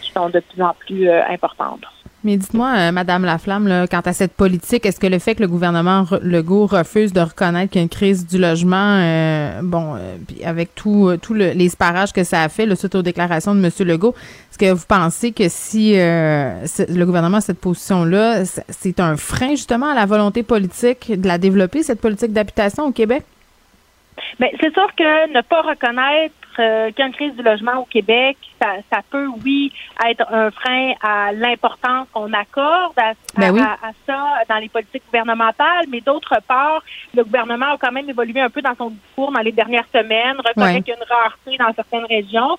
qui 0.01 0.11
sont 0.11 0.29
de 0.29 0.39
plus 0.39 0.61
en 0.61 0.73
plus 0.73 1.09
importantes. 1.09 1.85
Mais 2.25 2.35
dites-moi, 2.35 2.73
euh, 2.77 2.91
Madame 2.91 3.23
Laflamme, 3.23 3.67
là, 3.67 3.87
quant 3.87 4.01
à 4.03 4.11
cette 4.11 4.33
politique, 4.33 4.85
est-ce 4.85 4.99
que 4.99 5.07
le 5.07 5.19
fait 5.19 5.35
que 5.35 5.41
le 5.41 5.47
gouvernement 5.47 6.03
Legault 6.21 6.65
refuse 6.65 7.13
de 7.13 7.21
reconnaître 7.21 7.71
qu'il 7.71 7.79
y 7.79 7.81
a 7.81 7.83
une 7.83 7.89
crise 7.89 8.27
du 8.27 8.37
logement, 8.37 8.97
euh, 8.99 9.61
bon, 9.63 9.95
euh, 9.95 10.17
avec 10.43 10.75
tout, 10.75 11.15
tout 11.21 11.33
le, 11.33 11.51
les 11.51 11.69
sparages 11.69 12.11
que 12.11 12.25
ça 12.25 12.43
a 12.43 12.49
fait, 12.49 12.65
le 12.65 12.75
suite 12.75 12.95
aux 12.95 13.01
déclarations 13.01 13.55
de 13.55 13.63
M. 13.63 13.71
Legault, 13.87 14.15
est-ce 14.51 14.57
que 14.57 14.73
vous 14.73 14.85
pensez 14.85 15.31
que 15.31 15.45
si 15.47 15.93
le 15.93 17.03
gouvernement 17.05 17.37
a 17.37 17.41
cette 17.41 17.61
position-là, 17.61 18.43
c'est 18.43 18.99
un 18.99 19.15
frein 19.15 19.51
justement 19.51 19.91
à 19.91 19.95
la 19.95 20.05
volonté 20.05 20.43
politique 20.43 21.09
de 21.09 21.27
la 21.27 21.37
développer, 21.37 21.83
cette 21.83 22.01
politique 22.01 22.33
d'habitation 22.33 22.85
au 22.85 22.91
Québec? 22.91 23.23
Bien, 24.39 24.49
c'est 24.59 24.73
sûr 24.73 24.87
que 24.97 25.33
ne 25.33 25.41
pas 25.41 25.61
reconnaître 25.61 26.35
euh, 26.59 26.87
qu'il 26.91 26.99
y 26.99 27.01
a 27.03 27.07
une 27.07 27.13
crise 27.13 27.33
du 27.35 27.41
logement 27.41 27.77
au 27.77 27.85
Québec, 27.85 28.37
ça, 28.61 28.67
ça 28.91 28.99
peut, 29.09 29.27
oui, 29.45 29.71
être 30.07 30.25
un 30.31 30.51
frein 30.51 30.93
à 31.01 31.31
l'importance 31.31 32.07
qu'on 32.13 32.31
accorde 32.33 32.97
à, 32.97 33.13
ben 33.37 33.57
à, 33.57 33.91
ça 34.05 34.25
dans 34.47 34.57
les 34.57 34.69
politiques 34.69 35.03
gouvernementales, 35.05 35.85
mais 35.89 36.01
d'autre 36.01 36.35
part, 36.47 36.83
le 37.15 37.23
gouvernement 37.23 37.73
a 37.73 37.77
quand 37.77 37.91
même 37.91 38.09
évolué 38.09 38.41
un 38.41 38.49
peu 38.49 38.61
dans 38.61 38.75
son 38.75 38.89
discours 38.89 39.31
dans 39.31 39.41
les 39.41 39.51
dernières 39.51 39.87
semaines, 39.93 40.37
reconnaît 40.37 40.81
qu'il 40.81 40.93
y 40.93 40.97
a 40.97 40.99
une 40.99 41.09
rareté 41.09 41.57
dans 41.57 41.73
certaines 41.73 42.05
régions. 42.05 42.57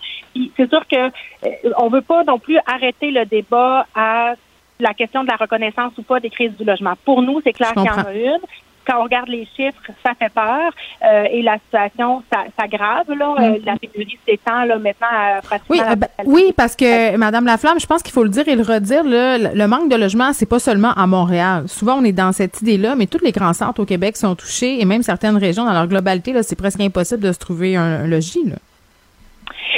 C'est 0.56 0.68
sûr 0.68 0.86
que 0.86 1.06
euh, 1.47 1.72
on 1.77 1.89
veut 1.89 2.02
pas 2.02 2.24
non 2.24 2.39
plus 2.39 2.59
arrêter 2.66 3.10
le 3.10 3.24
débat 3.27 3.86
à 3.94 4.35
la 4.78 4.94
question 4.94 5.22
de 5.24 5.28
la 5.28 5.36
reconnaissance 5.36 5.93
ou 5.98 6.02
pas 6.02 6.20
des 6.20 6.31
crises 6.31 6.56
du 6.56 6.64
logement. 6.64 6.94
Pour 7.05 7.22
nous, 7.22 7.40
c'est 7.44 7.52
clair 7.52 7.72
qu'il 7.74 7.85
y 7.85 7.90
en 7.90 7.98
a 7.98 8.12
une 8.12 8.40
quand 8.86 9.01
on 9.01 9.05
regarde 9.05 9.28
les 9.28 9.47
chiffres, 9.57 9.81
ça 10.05 10.15
fait 10.15 10.32
peur 10.32 10.73
euh, 11.05 11.24
et 11.31 11.43
la 11.43 11.59
situation 11.59 12.23
s'aggrave. 12.59 13.11
Là, 13.12 13.35
euh, 13.39 13.51
mm. 13.51 13.65
la 13.65 13.77
pénurie 13.77 14.19
s'étend 14.27 14.66
maintenant 14.66 15.09
à 15.11 15.40
pratiquement. 15.43 15.77
Oui, 15.77 15.97
ben, 15.97 16.09
oui, 16.24 16.55
parce 16.57 16.77
que 16.77 17.16
Madame 17.16 17.47
Laflamme, 17.47 17.81
je 17.81 17.86
pense 17.86 18.02
qu'il 18.02 18.12
faut 18.12 18.23
le 18.23 18.28
dire 18.28 18.48
et 18.48 18.57
le 18.57 18.62
redire. 18.62 19.02
le 19.05 19.66
manque 19.66 19.90
de 19.90 19.97
logement, 19.97 20.32
c'est 20.32 20.48
pas 20.48 20.59
seulement 20.59 20.93
à 20.93 21.07
Montréal. 21.07 21.65
Souvent, 21.69 21.98
on 21.98 22.05
est 22.05 22.12
dans 22.12 22.32
cette 22.32 22.61
idée-là, 22.62 22.94
mais 22.97 23.07
tous 23.07 23.24
les 23.24 23.32
grands 23.32 23.52
centres 23.52 23.81
au 23.81 23.86
Québec 23.86 24.16
sont 24.16 24.35
touchés 24.35 24.81
et 24.81 24.85
même 24.85 25.02
certaines 25.02 25.36
régions 25.36 25.65
dans 25.65 25.73
leur 25.73 25.86
globalité, 25.86 26.35
c'est 26.43 26.57
presque 26.57 26.81
impossible 26.81 27.23
de 27.23 27.32
se 27.32 27.39
trouver 27.39 27.77
un, 27.77 28.07
logis. 28.07 28.44
Là. 28.44 28.57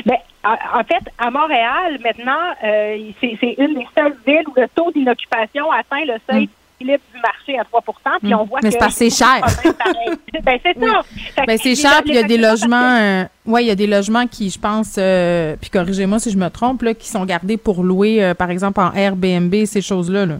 Ben, 0.07 0.17
en 0.45 0.83
fait, 0.85 1.03
à 1.19 1.31
Montréal, 1.31 1.99
maintenant, 2.03 2.33
euh, 2.65 2.99
c'est 3.21 3.55
une 3.59 3.75
des 3.75 3.87
seules 3.97 4.17
villes 4.27 4.49
où 4.49 4.55
le 4.57 4.67
taux 4.75 4.91
d'inoccupation 4.91 5.71
atteint 5.71 6.05
le 6.05 6.15
seuil 6.29 6.47
mm 6.47 6.62
du 6.85 7.21
marché 7.21 7.59
à 7.59 7.65
3 7.65 7.83
puis 8.21 8.35
on 8.35 8.45
voit 8.45 8.61
Mais 8.63 8.71
c'est 8.71 8.79
parce 8.79 8.95
c'est 8.95 9.11
cher. 9.11 9.41
ben, 10.43 10.59
c'est 10.63 10.79
ça. 10.79 11.45
Ben, 11.47 11.59
c'est 11.63 11.75
cher, 11.75 12.03
puis 12.03 12.13
il 12.13 12.15
y 12.15 12.19
a 12.19 12.23
des 12.23 12.39
logements, 12.39 12.99
euh, 13.01 13.25
il 13.47 13.67
y 13.67 13.71
a 13.71 13.75
des 13.75 13.87
logements 13.87 14.27
qui, 14.27 14.51
je 14.51 14.59
pense, 14.59 14.97
euh, 14.99 15.57
puis 15.61 15.71
corrigez-moi 15.71 16.19
si 16.19 16.31
je 16.31 16.39
me 16.39 16.49
trompe, 16.49 16.83
là, 16.83 16.95
qui 16.95 17.09
sont 17.09 17.25
gardés 17.25 17.57
pour 17.57 17.83
louer, 17.83 18.23
euh, 18.23 18.35
par 18.35 18.51
exemple, 18.51 18.81
en 18.81 18.93
Airbnb, 18.93 19.55
ces 19.65 19.81
choses-là. 19.81 20.27
Là. 20.27 20.35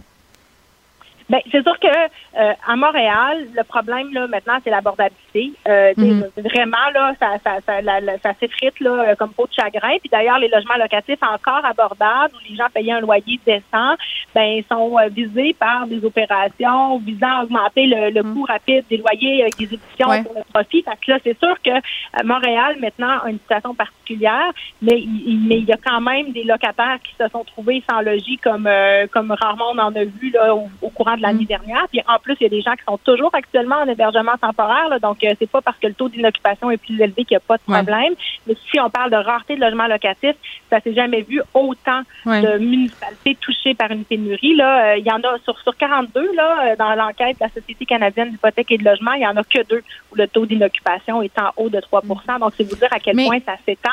Ben, 1.29 1.39
c'est 1.51 1.63
sûr 1.63 1.79
que 1.79 1.87
euh, 1.87 2.53
à 2.67 2.75
Montréal, 2.75 3.47
le 3.55 3.63
problème 3.63 4.13
là 4.13 4.27
maintenant, 4.27 4.57
c'est 4.63 4.69
l'abordabilité. 4.69 5.53
Euh, 5.67 5.93
mhm. 5.95 6.25
Vraiment 6.37 6.89
là, 6.93 7.13
ça, 7.19 7.37
ça, 7.43 7.59
ça, 7.65 7.81
ça 8.21 8.33
s'effrite 8.39 8.79
là 8.81 8.91
euh, 8.91 9.15
comme 9.15 9.31
peau 9.31 9.47
de 9.47 9.53
chagrin. 9.53 9.97
Puis 9.99 10.09
d'ailleurs, 10.11 10.39
les 10.39 10.49
logements 10.49 10.75
locatifs 10.77 11.21
encore 11.21 11.63
abordables 11.63 12.33
où 12.35 12.49
les 12.49 12.55
gens 12.55 12.67
payaient 12.73 12.93
un 12.93 12.99
loyer 12.99 13.39
décent, 13.45 13.95
ben 14.35 14.61
sont 14.69 14.97
euh, 14.97 15.07
visés 15.09 15.53
par 15.53 15.87
des 15.87 16.03
opérations 16.03 16.99
visant 16.99 17.39
à 17.39 17.43
augmenter 17.43 17.85
le, 17.85 18.09
le 18.09 18.23
mhm. 18.23 18.33
coût 18.33 18.43
rapide 18.43 18.83
des 18.89 18.97
loyers 18.97 19.43
avec 19.43 19.57
des 19.57 19.65
éditions 19.65 20.23
pour 20.23 20.35
le 20.35 20.43
profit. 20.53 20.83
Fait 20.83 20.97
que 21.05 21.11
là, 21.11 21.19
c'est 21.23 21.37
sûr 21.39 21.55
que 21.63 22.23
Montréal 22.23 22.75
maintenant 22.81 23.19
a 23.23 23.29
une 23.29 23.39
situation 23.39 23.73
particulière, 23.73 24.51
mais 24.81 24.99
il, 24.99 25.45
mais 25.47 25.59
il 25.59 25.65
y 25.65 25.71
a 25.71 25.77
quand 25.77 26.01
même 26.01 26.31
des 26.31 26.43
locataires 26.43 26.97
qui 27.03 27.15
se 27.15 27.27
sont 27.29 27.43
trouvés 27.43 27.81
sans 27.89 28.01
logis 28.01 28.37
comme 28.37 28.69
comme 29.11 29.31
rarement 29.31 29.71
on 29.73 29.79
en 29.79 29.95
a 29.95 30.03
vu 30.03 30.31
là 30.31 30.53
au 30.55 30.89
courant 30.89 31.12
de 31.17 31.21
l'année 31.21 31.43
mm. 31.43 31.47
dernière. 31.47 31.85
Puis 31.89 32.01
en 32.07 32.19
plus, 32.19 32.35
il 32.39 32.43
y 32.43 32.45
a 32.47 32.49
des 32.49 32.61
gens 32.61 32.73
qui 32.73 32.83
sont 32.87 32.97
toujours 32.97 33.33
actuellement 33.33 33.77
en 33.77 33.87
hébergement 33.87 34.37
temporaire. 34.39 34.89
Là, 34.89 34.99
donc, 34.99 35.23
euh, 35.23 35.33
c'est 35.39 35.49
pas 35.49 35.61
parce 35.61 35.77
que 35.77 35.87
le 35.87 35.93
taux 35.93 36.09
d'inoccupation 36.09 36.71
est 36.71 36.77
plus 36.77 36.99
élevé 36.99 37.25
qu'il 37.25 37.35
n'y 37.35 37.37
a 37.37 37.47
pas 37.47 37.57
de 37.57 37.63
problème. 37.63 38.13
Mais 38.47 38.55
si 38.69 38.79
on 38.79 38.89
parle 38.89 39.11
de 39.11 39.17
rareté 39.17 39.55
de 39.55 39.61
logements 39.61 39.87
locatifs, 39.87 40.35
ça 40.69 40.79
s'est 40.79 40.93
jamais 40.93 41.21
vu 41.21 41.41
autant 41.53 42.01
de 42.25 42.57
municipalités 42.57 43.35
touchées 43.41 43.73
par 43.73 43.91
une 43.91 44.05
pénurie. 44.05 44.55
Là, 44.55 44.93
euh, 44.93 44.97
il 44.97 45.05
y 45.05 45.11
en 45.11 45.19
a 45.19 45.37
sur 45.43 45.57
sur 45.59 45.75
42 45.77 46.35
là 46.35 46.71
euh, 46.71 46.75
dans 46.75 46.95
l'enquête 46.95 47.37
de 47.39 47.45
la 47.45 47.49
Société 47.49 47.85
canadienne 47.85 48.31
d'hypothèque 48.31 48.71
et 48.71 48.77
de 48.77 48.83
logement, 48.83 49.13
il 49.13 49.21
y 49.21 49.27
en 49.27 49.35
a 49.35 49.43
que 49.43 49.63
deux 49.67 49.83
où 50.11 50.15
le 50.15 50.27
taux 50.27 50.45
d'inoccupation 50.45 51.21
est 51.21 51.37
en 51.39 51.51
haut 51.57 51.69
de 51.69 51.79
3% 51.79 52.39
Donc, 52.39 52.53
c'est 52.57 52.63
vous 52.63 52.75
dire 52.75 52.91
à 52.91 52.99
quel 52.99 53.15
point 53.15 53.39
ça 53.45 53.55
s'étend 53.65 53.89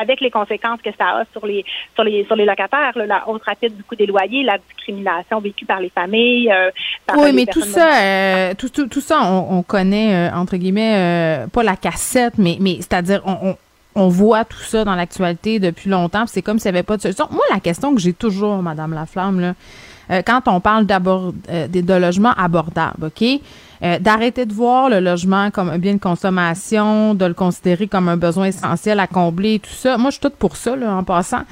avec 0.00 0.20
les 0.20 0.30
conséquences 0.30 0.80
que 0.82 0.90
ça 0.98 1.18
a 1.18 1.24
sur 1.32 1.46
les 1.46 1.64
sur 1.94 2.04
les 2.04 2.24
sur 2.24 2.36
les 2.36 2.44
locataires, 2.44 2.92
la 2.96 3.28
hausse 3.28 3.42
rapide 3.44 3.76
du 3.76 3.82
coût 3.84 3.96
des 3.96 4.06
loyers, 4.06 4.42
la 4.42 4.58
discrimination 4.58 5.40
vécue 5.40 5.64
par 5.64 5.80
les 5.80 5.90
familles. 5.90 6.50
Euh, 6.52 6.70
oui, 7.16 7.32
mais 7.32 7.46
tout 7.46 7.62
ça, 7.62 8.02
euh, 8.02 8.54
tout, 8.56 8.68
tout, 8.68 8.86
tout, 8.86 9.00
ça, 9.00 9.20
on, 9.22 9.62
connaît 9.62 10.30
entre 10.30 10.56
guillemets 10.56 11.46
pas 11.52 11.62
la 11.62 11.76
cassette, 11.76 12.34
mais 12.38 12.56
mais 12.60 12.76
c'est-à-dire 12.76 13.22
on, 13.26 13.56
on 13.98 14.08
voit 14.08 14.44
tout 14.44 14.60
ça 14.60 14.84
dans 14.84 14.94
l'actualité 14.94 15.58
depuis 15.58 15.90
longtemps. 15.90 16.24
C'est 16.26 16.42
comme 16.42 16.58
s'il 16.58 16.70
n'y 16.70 16.78
avait 16.78 16.84
pas 16.84 16.96
de 16.96 17.02
solution. 17.02 17.26
Moi, 17.30 17.42
la 17.50 17.60
question 17.60 17.94
que 17.94 18.00
j'ai 18.00 18.12
toujours, 18.12 18.62
Madame 18.62 18.94
Laflamme, 18.94 19.40
là, 19.40 19.54
euh, 20.10 20.22
quand 20.24 20.42
on 20.46 20.60
parle 20.60 20.86
d'abord 20.86 21.32
euh, 21.50 21.66
de 21.68 21.94
logement 21.94 22.32
abordable, 22.36 23.06
OK? 23.06 23.40
Euh, 23.82 23.98
d'arrêter 23.98 24.44
de 24.44 24.52
voir 24.52 24.90
le 24.90 25.00
logement 25.00 25.50
comme 25.50 25.68
un 25.68 25.78
bien 25.78 25.94
de 25.94 26.00
consommation, 26.00 27.14
de 27.14 27.24
le 27.24 27.34
considérer 27.34 27.86
comme 27.86 28.08
un 28.08 28.16
besoin 28.16 28.46
essentiel 28.46 28.98
à 28.98 29.06
combler, 29.06 29.60
tout 29.60 29.70
ça. 29.70 29.96
Moi, 29.96 30.10
je 30.10 30.14
suis 30.14 30.20
toute 30.20 30.36
pour 30.36 30.56
ça, 30.56 30.74
là, 30.74 30.96
en 30.96 31.04
passant. 31.04 31.42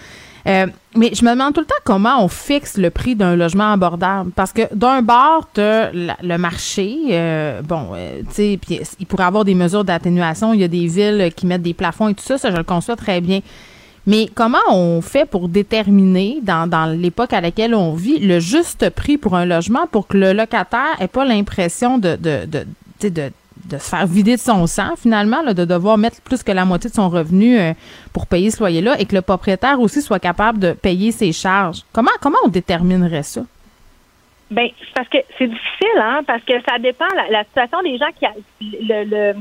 Euh, 0.46 0.66
mais 0.94 1.10
je 1.12 1.24
me 1.24 1.30
demande 1.30 1.54
tout 1.54 1.60
le 1.60 1.66
temps 1.66 1.74
comment 1.84 2.22
on 2.22 2.28
fixe 2.28 2.76
le 2.76 2.90
prix 2.90 3.16
d'un 3.16 3.34
logement 3.34 3.72
abordable. 3.72 4.30
Parce 4.34 4.52
que 4.52 4.72
d'un 4.74 5.02
bord, 5.02 5.48
le 5.56 6.36
marché. 6.36 6.96
Euh, 7.10 7.62
bon, 7.62 7.90
euh, 7.94 8.20
tu 8.28 8.34
sais, 8.34 8.58
puis 8.60 8.80
il 9.00 9.06
pourrait 9.06 9.24
avoir 9.24 9.44
des 9.44 9.54
mesures 9.54 9.84
d'atténuation. 9.84 10.52
Il 10.52 10.60
y 10.60 10.64
a 10.64 10.68
des 10.68 10.86
villes 10.86 11.32
qui 11.34 11.46
mettent 11.46 11.62
des 11.62 11.74
plafonds 11.74 12.08
et 12.08 12.14
tout 12.14 12.24
ça. 12.24 12.38
Ça, 12.38 12.50
je 12.50 12.56
le 12.56 12.64
conçois 12.64 12.96
très 12.96 13.20
bien. 13.20 13.40
Mais 14.06 14.28
comment 14.34 14.58
on 14.70 15.00
fait 15.02 15.24
pour 15.24 15.48
déterminer, 15.48 16.38
dans, 16.42 16.68
dans 16.68 16.86
l'époque 16.86 17.32
à 17.32 17.40
laquelle 17.40 17.74
on 17.74 17.92
vit, 17.94 18.20
le 18.20 18.38
juste 18.38 18.90
prix 18.90 19.18
pour 19.18 19.34
un 19.34 19.44
logement 19.44 19.86
pour 19.90 20.06
que 20.06 20.16
le 20.16 20.32
locataire 20.32 21.00
ait 21.00 21.08
pas 21.08 21.24
l'impression 21.24 21.98
de, 21.98 22.16
de, 22.16 22.46
de, 22.46 23.08
de 23.08 23.32
de 23.64 23.78
se 23.78 23.88
faire 23.90 24.06
vider 24.06 24.36
de 24.36 24.40
son 24.40 24.66
sang, 24.68 24.94
finalement, 24.96 25.42
de 25.42 25.64
devoir 25.64 25.98
mettre 25.98 26.20
plus 26.20 26.42
que 26.44 26.52
la 26.52 26.64
moitié 26.64 26.88
de 26.88 26.94
son 26.94 27.08
revenu 27.08 27.58
euh, 27.58 27.72
pour 28.12 28.26
payer 28.28 28.50
ce 28.52 28.60
loyer-là 28.60 29.00
et 29.00 29.06
que 29.06 29.14
le 29.16 29.22
propriétaire 29.22 29.80
aussi 29.80 30.02
soit 30.02 30.20
capable 30.20 30.60
de 30.60 30.72
payer 30.72 31.10
ses 31.10 31.32
charges? 31.32 31.82
Comment, 31.92 32.12
comment 32.20 32.38
on 32.44 32.48
déterminerait 32.48 33.24
ça? 33.24 33.40
Bien, 34.50 34.68
parce 34.94 35.08
que 35.08 35.18
c'est 35.36 35.48
difficile, 35.48 35.98
hein, 36.00 36.20
parce 36.24 36.44
que 36.44 36.52
ça 36.68 36.78
dépend 36.78 37.06
la, 37.16 37.28
la 37.30 37.44
situation 37.44 37.82
des 37.82 37.98
gens 37.98 38.12
qui 38.16 38.26
le, 38.86 39.04
le 39.04 39.34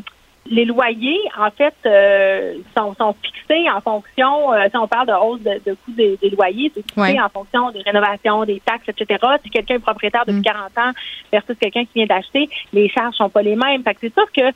les 0.48 0.66
loyers, 0.66 1.20
en 1.38 1.50
fait, 1.50 1.74
euh, 1.86 2.56
sont, 2.78 2.94
sont, 2.96 3.16
fixés 3.22 3.70
en 3.70 3.82
fonction, 3.82 4.54
euh, 4.54 4.68
si 4.70 4.78
on 4.78 4.88
parle 4.88 5.08
de 5.08 5.14
hausse 5.14 5.42
de, 5.42 5.60
de 5.66 5.74
coût 5.74 5.92
des, 5.92 6.18
loyers, 6.30 6.72
c'est 6.74 6.84
fixé 6.84 7.20
en 7.20 7.30
fonction 7.30 7.72
des 7.72 7.82
rénovations, 7.82 8.46
des 8.46 8.62
taxes, 8.64 8.88
etc. 8.88 9.20
Si 9.44 9.50
quelqu'un 9.50 9.76
est 9.76 9.80
propriétaire 9.80 10.24
depuis 10.26 10.44
40 10.44 10.72
mm. 10.76 10.80
ans 10.80 10.92
versus 11.32 11.56
quelqu'un 11.60 11.86
qui 11.86 11.92
vient 11.96 12.06
d'acheter, 12.06 12.50
les 12.74 12.90
charges 12.90 13.16
sont 13.16 13.30
pas 13.30 13.42
les 13.42 13.56
mêmes. 13.56 13.84
Fait 13.84 13.96
que 13.96 14.02
c'est 14.02 14.14
sûr 14.14 14.32
que 14.32 14.52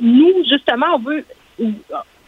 nous, 0.00 0.44
justement, 0.48 0.86
on 0.94 0.98
veut 0.98 1.24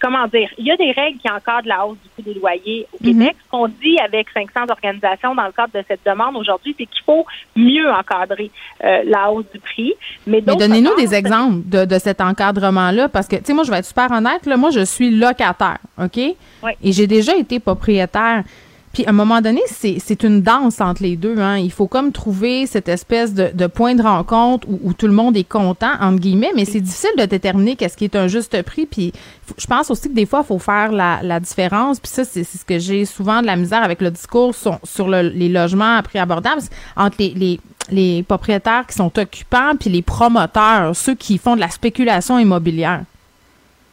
comment 0.00 0.26
dire, 0.26 0.48
il 0.58 0.66
y 0.66 0.70
a 0.70 0.76
des 0.76 0.92
règles 0.92 1.18
qui 1.18 1.30
encadrent 1.30 1.68
la 1.68 1.86
hausse 1.86 1.98
du 2.02 2.08
coût 2.16 2.22
des 2.22 2.38
loyers 2.38 2.86
au 2.92 3.04
mhm. 3.04 3.12
Québec. 3.12 3.36
Ce 3.44 3.50
qu'on 3.50 3.68
dit 3.68 3.98
avec 3.98 4.28
500 4.30 4.70
organisations 4.70 5.34
dans 5.34 5.46
le 5.46 5.52
cadre 5.52 5.72
de 5.74 5.84
cette 5.86 6.00
demande 6.04 6.36
aujourd'hui, 6.36 6.74
c'est 6.78 6.86
qu'il 6.86 7.04
faut 7.04 7.24
mieux 7.54 7.90
encadrer 7.90 8.50
euh, 8.84 9.02
la 9.04 9.30
hausse 9.30 9.46
du 9.52 9.60
prix. 9.60 9.92
Mais, 10.26 10.40
donnez-nous 10.40 10.96
des 10.96 11.14
exemples 11.14 11.62
de, 11.66 11.84
de 11.84 11.98
cet 11.98 12.20
encadrement-là, 12.20 13.08
parce 13.08 13.28
que, 13.28 13.36
tu 13.36 13.44
sais, 13.46 13.54
moi, 13.54 13.64
je 13.64 13.70
vais 13.70 13.78
être 13.78 13.86
super 13.86 14.10
honnête, 14.10 14.46
là, 14.46 14.56
moi, 14.56 14.70
je 14.70 14.84
suis 14.84 15.10
locataire, 15.10 15.78
OK? 16.02 16.18
Et 16.18 16.92
j'ai 16.92 17.06
déjà 17.06 17.36
été 17.36 17.60
propriétaire. 17.60 18.44
Puis 18.92 19.06
à 19.06 19.10
un 19.10 19.12
moment 19.12 19.40
donné, 19.40 19.60
c'est 19.68 20.22
une 20.24 20.42
danse 20.42 20.80
entre 20.80 21.02
les 21.02 21.16
deux. 21.16 21.38
Hein. 21.38 21.58
Il 21.58 21.70
faut 21.70 21.86
comme 21.86 22.10
trouver 22.10 22.66
cette 22.66 22.88
espèce 22.88 23.32
de, 23.32 23.50
de 23.54 23.66
point 23.68 23.94
de 23.94 24.02
rencontre 24.02 24.68
où, 24.68 24.80
où, 24.82 24.92
tout 24.92 25.06
le 25.06 25.12
monde 25.12 25.36
est 25.36 25.48
content, 25.48 25.92
entre 26.00 26.18
guillemets, 26.18 26.50
mais 26.56 26.64
c'est 26.64 26.80
difficile 26.80 27.10
de 27.16 27.24
déterminer 27.24 27.76
qu'est-ce 27.76 27.96
qui 27.96 28.04
est 28.04 28.16
un 28.16 28.26
juste 28.26 28.60
prix. 28.62 28.86
Puis 28.86 29.12
je 29.56 29.66
pense 29.66 29.90
aussi 29.90 30.08
que 30.08 30.14
des 30.14 30.26
fois, 30.26 30.40
il 30.44 30.46
faut 30.46 30.58
faire 30.58 30.90
la, 30.90 31.20
la 31.22 31.38
différence. 31.38 32.00
Puis 32.00 32.10
ça, 32.10 32.24
c'est 32.24 32.42
ce 32.42 32.64
que 32.64 32.80
j'ai 32.80 33.04
souvent 33.04 33.42
de 33.42 33.46
la 33.46 33.54
misère 33.56 33.84
avec 33.84 34.00
le 34.00 34.10
discours 34.10 34.54
sur, 34.56 34.80
sur 34.82 35.08
le, 35.08 35.22
les 35.22 35.48
logements 35.48 35.96
à 35.96 36.02
prix 36.02 36.18
abordables 36.18 36.62
entre 36.96 37.16
les, 37.20 37.30
les, 37.34 37.60
les 37.92 38.22
propriétaires 38.24 38.86
qui 38.88 38.94
sont 38.94 39.16
occupants 39.18 39.76
puis 39.78 39.90
les 39.90 40.02
promoteurs, 40.02 40.96
ceux 40.96 41.14
qui 41.14 41.38
font 41.38 41.54
de 41.54 41.60
la 41.60 41.70
spéculation 41.70 42.40
immobilière. 42.40 43.04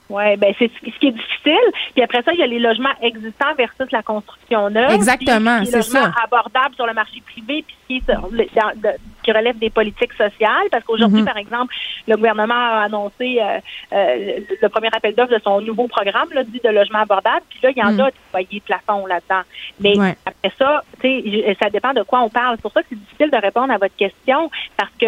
Oui, 0.10 0.38
ben 0.38 0.54
c'est 0.58 0.72
ce 0.74 1.00
qui 1.00 1.08
est 1.08 1.12
difficile. 1.12 1.72
Puis 1.94 2.04
après 2.04 2.24
ça, 2.24 2.32
il 2.34 2.40
y 2.40 2.44
a 2.44 2.48
les 2.48 2.60
logements 2.60 2.94
existants 3.02 3.54
versus 3.58 3.92
la 3.92 4.02
construction 4.04 4.70
neuve. 4.70 4.92
Exactement, 4.92 5.64
c'est 5.66 5.82
ça. 5.82 6.00
logements 6.00 6.16
abordables 6.24 6.76
sur 6.76 6.86
le 6.86 6.94
marché 6.94 7.22
privé, 7.26 7.66
puis 7.88 8.02
qui, 8.02 8.16
qui 9.28 9.32
relève 9.34 9.58
des 9.58 9.70
politiques 9.70 10.14
sociales. 10.14 10.68
Parce 10.72 10.86
qu'aujourd'hui, 10.86 11.22
mm-hmm. 11.22 11.26
par 11.26 11.38
exemple, 11.38 11.76
le 12.08 12.16
gouvernement 12.16 12.54
a 12.54 12.84
annoncé 12.84 13.40
euh, 13.42 13.60
euh, 13.92 14.40
le 14.62 14.70
premier 14.70 14.88
appel 14.94 15.14
d'offres 15.16 15.34
de 15.34 15.42
son 15.44 15.60
nouveau 15.60 15.88
programme 15.88 16.30
là, 16.34 16.44
dit 16.44 16.62
de 16.64 16.70
logement 16.70 17.00
abordable. 17.00 17.42
Puis 17.50 17.60
là, 17.62 17.72
il 17.72 17.78
y 17.78 17.84
en 17.84 17.92
mm. 17.92 18.00
a 18.00 18.12
des 18.12 18.18
foyers 18.32 18.62
plafond 18.62 19.06
là-dedans. 19.06 19.42
Mais 19.82 20.16
après 20.26 20.52
ça, 20.58 20.84
tu 21.02 21.22
sais, 21.22 21.58
ça 21.62 21.70
dépend 21.70 21.94
de 21.94 22.04
quoi 22.04 22.22
on 22.22 22.30
parle. 22.30 22.56
C'est 22.56 22.62
pour 22.62 22.72
ça 22.72 22.82
que 22.82 22.88
c'est 22.90 23.00
difficile 23.00 23.30
de 23.30 23.38
répondre 23.38 23.74
à 23.74 23.78
votre 23.78 23.96
question 23.96 24.50
parce 24.78 24.92
que 25.00 25.08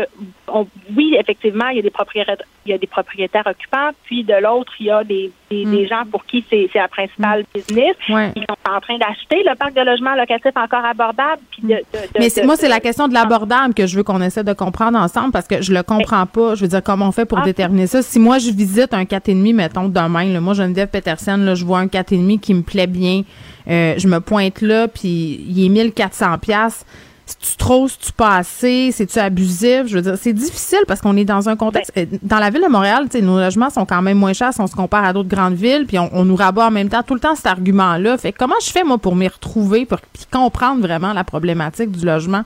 oui, 0.96 1.16
effectivement, 1.18 1.68
il 1.70 1.78
y 1.78 1.80
a 1.80 1.84
des 1.84 1.90
propriétaires, 1.90 2.38
il 2.66 2.72
y 2.72 2.74
a 2.74 2.78
des 2.78 2.88
propriétaires 2.88 3.48
occupants, 3.48 3.92
puis 4.04 4.24
de 4.24 4.34
l'autre, 4.34 4.74
il 4.80 4.88
y 4.88 4.92
a 4.92 5.04
des, 5.04 5.32
des, 5.50 5.66
mm. 5.66 5.88
gens 5.88 6.04
pour 6.12 6.26
qui 6.26 6.44
c'est 6.50 6.70
la 6.76 6.88
principale 6.88 7.42
mm. 7.42 7.46
business. 7.54 7.96
Ils 8.10 8.46
sont 8.48 8.72
en 8.72 8.82
train 8.82 8.98
d'acheter 8.98 9.44
le 9.44 9.56
parc 9.56 9.74
de 9.74 9.82
logements 9.82 10.16
locatifs 10.16 10.58
encore 10.58 10.84
abordable. 10.84 11.42
Puis 11.52 11.64
de, 11.64 11.82
Mais 12.20 12.30
moi, 12.44 12.56
c'est 12.58 12.68
la 12.68 12.80
question 12.80 13.08
de 13.08 13.14
l'abordable 13.14 13.74
que 13.74 13.88
je 13.88 13.96
veux 13.96 14.04
qu'on 14.10 14.22
essaie 14.22 14.44
de 14.44 14.54
comprendre 14.54 14.98
ensemble 14.98 15.32
parce 15.32 15.48
que 15.48 15.62
je 15.62 15.74
le 15.74 15.84
comprends 15.84 16.26
pas. 16.26 16.56
Je 16.56 16.62
veux 16.62 16.68
dire, 16.68 16.82
comment 16.84 17.08
on 17.08 17.12
fait 17.12 17.26
pour 17.26 17.40
ah. 17.40 17.46
déterminer 17.46 17.88
ça? 17.88 18.02
Si 18.02 18.20
moi, 18.20 18.40
je 18.40 18.50
visite 18.50 18.94
un 18.94 19.04
4,5, 19.04 19.54
mettons, 19.54 19.88
demain, 19.88 20.26
là, 20.26 20.42
moi, 20.42 20.54
Geneviève 20.54 20.88
Peterson, 20.88 21.38
là, 21.38 21.56
je 21.56 21.64
vois 21.64 21.80
un 21.80 21.86
4,5 21.86 22.40
qui 22.40 22.54
me 22.54 22.62
plaît 22.62 22.88
bien, 22.88 23.24
euh, 23.70 23.94
je 23.98 24.08
me 24.08 24.20
pointe 24.20 24.62
là, 24.62 24.88
puis 24.88 25.46
il 25.48 25.66
est 25.66 25.70
1400 25.70 26.38
pièces 26.40 26.86
c'est-tu 27.30 27.58
trop, 27.58 27.88
c'est-tu 27.88 28.12
pas 28.12 28.38
assez, 28.38 28.92
c'est-tu 28.92 29.20
abusif? 29.20 29.86
Je 29.86 29.98
veux 29.98 30.02
dire, 30.02 30.16
c'est 30.20 30.34
difficile 30.34 30.80
parce 30.88 31.00
qu'on 31.00 31.16
est 31.16 31.26
dans 31.26 31.48
un 31.48 31.56
contexte. 31.56 31.92
Euh, 31.96 32.06
dans 32.24 32.40
la 32.40 32.50
ville 32.50 32.64
de 32.64 32.68
Montréal, 32.68 33.08
nos 33.22 33.40
logements 33.40 33.70
sont 33.70 33.86
quand 33.86 34.02
même 34.02 34.18
moins 34.18 34.34
chers 34.34 34.52
si 34.52 34.62
on 34.62 34.66
se 34.68 34.76
compare 34.76 35.04
à 35.04 35.14
d'autres 35.14 35.30
grandes 35.30 35.54
villes, 35.54 35.86
puis 35.88 36.00
on, 36.00 36.26
nous 36.26 36.36
rabat 36.36 36.66
en 36.66 36.72
même 36.72 36.90
temps 36.90 37.04
tout 37.04 37.14
le 37.14 37.20
temps 37.20 37.36
cet 37.36 37.46
argument-là. 37.46 38.18
Fait 38.18 38.32
comment 38.32 38.56
je 38.66 38.72
fais, 38.72 38.84
moi, 38.84 38.98
pour 38.98 39.16
m'y 39.16 39.28
retrouver, 39.28 39.86
pour 39.86 40.00
comprendre 40.32 40.82
vraiment 40.82 41.14
la 41.14 41.24
problématique 41.24 41.92
du 41.92 42.04
logement? 42.04 42.46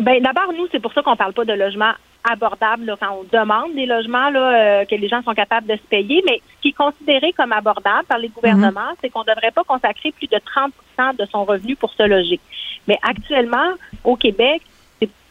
Ben 0.00 0.22
d'abord, 0.22 0.52
nous, 0.52 0.66
c'est 0.72 0.80
pour 0.80 0.92
ça 0.94 1.02
qu'on 1.02 1.16
parle 1.16 1.34
pas 1.34 1.44
de 1.44 1.52
logement 1.52 1.92
abordable 2.24 2.96
quand 3.00 3.20
on 3.20 3.24
demande 3.38 3.74
des 3.74 3.86
logements 3.86 4.30
là, 4.30 4.80
euh, 4.80 4.84
que 4.84 4.94
les 4.94 5.08
gens 5.08 5.22
sont 5.22 5.34
capables 5.34 5.66
de 5.66 5.76
se 5.76 5.88
payer. 5.88 6.22
Mais 6.26 6.40
ce 6.56 6.62
qui 6.62 6.68
est 6.68 6.72
considéré 6.72 7.32
comme 7.32 7.52
abordable 7.52 8.06
par 8.08 8.18
les 8.18 8.28
gouvernements, 8.28 8.90
mhm. 8.90 8.96
c'est 9.00 9.10
qu'on 9.10 9.20
ne 9.20 9.34
devrait 9.34 9.50
pas 9.50 9.64
consacrer 9.64 10.12
plus 10.12 10.26
de 10.26 10.38
30 10.44 10.72
de 11.18 11.24
son 11.26 11.44
revenu 11.44 11.76
pour 11.76 11.92
se 11.92 12.02
loger. 12.02 12.40
Mais 12.86 12.98
actuellement, 13.02 13.72
au 14.04 14.16
Québec, 14.16 14.62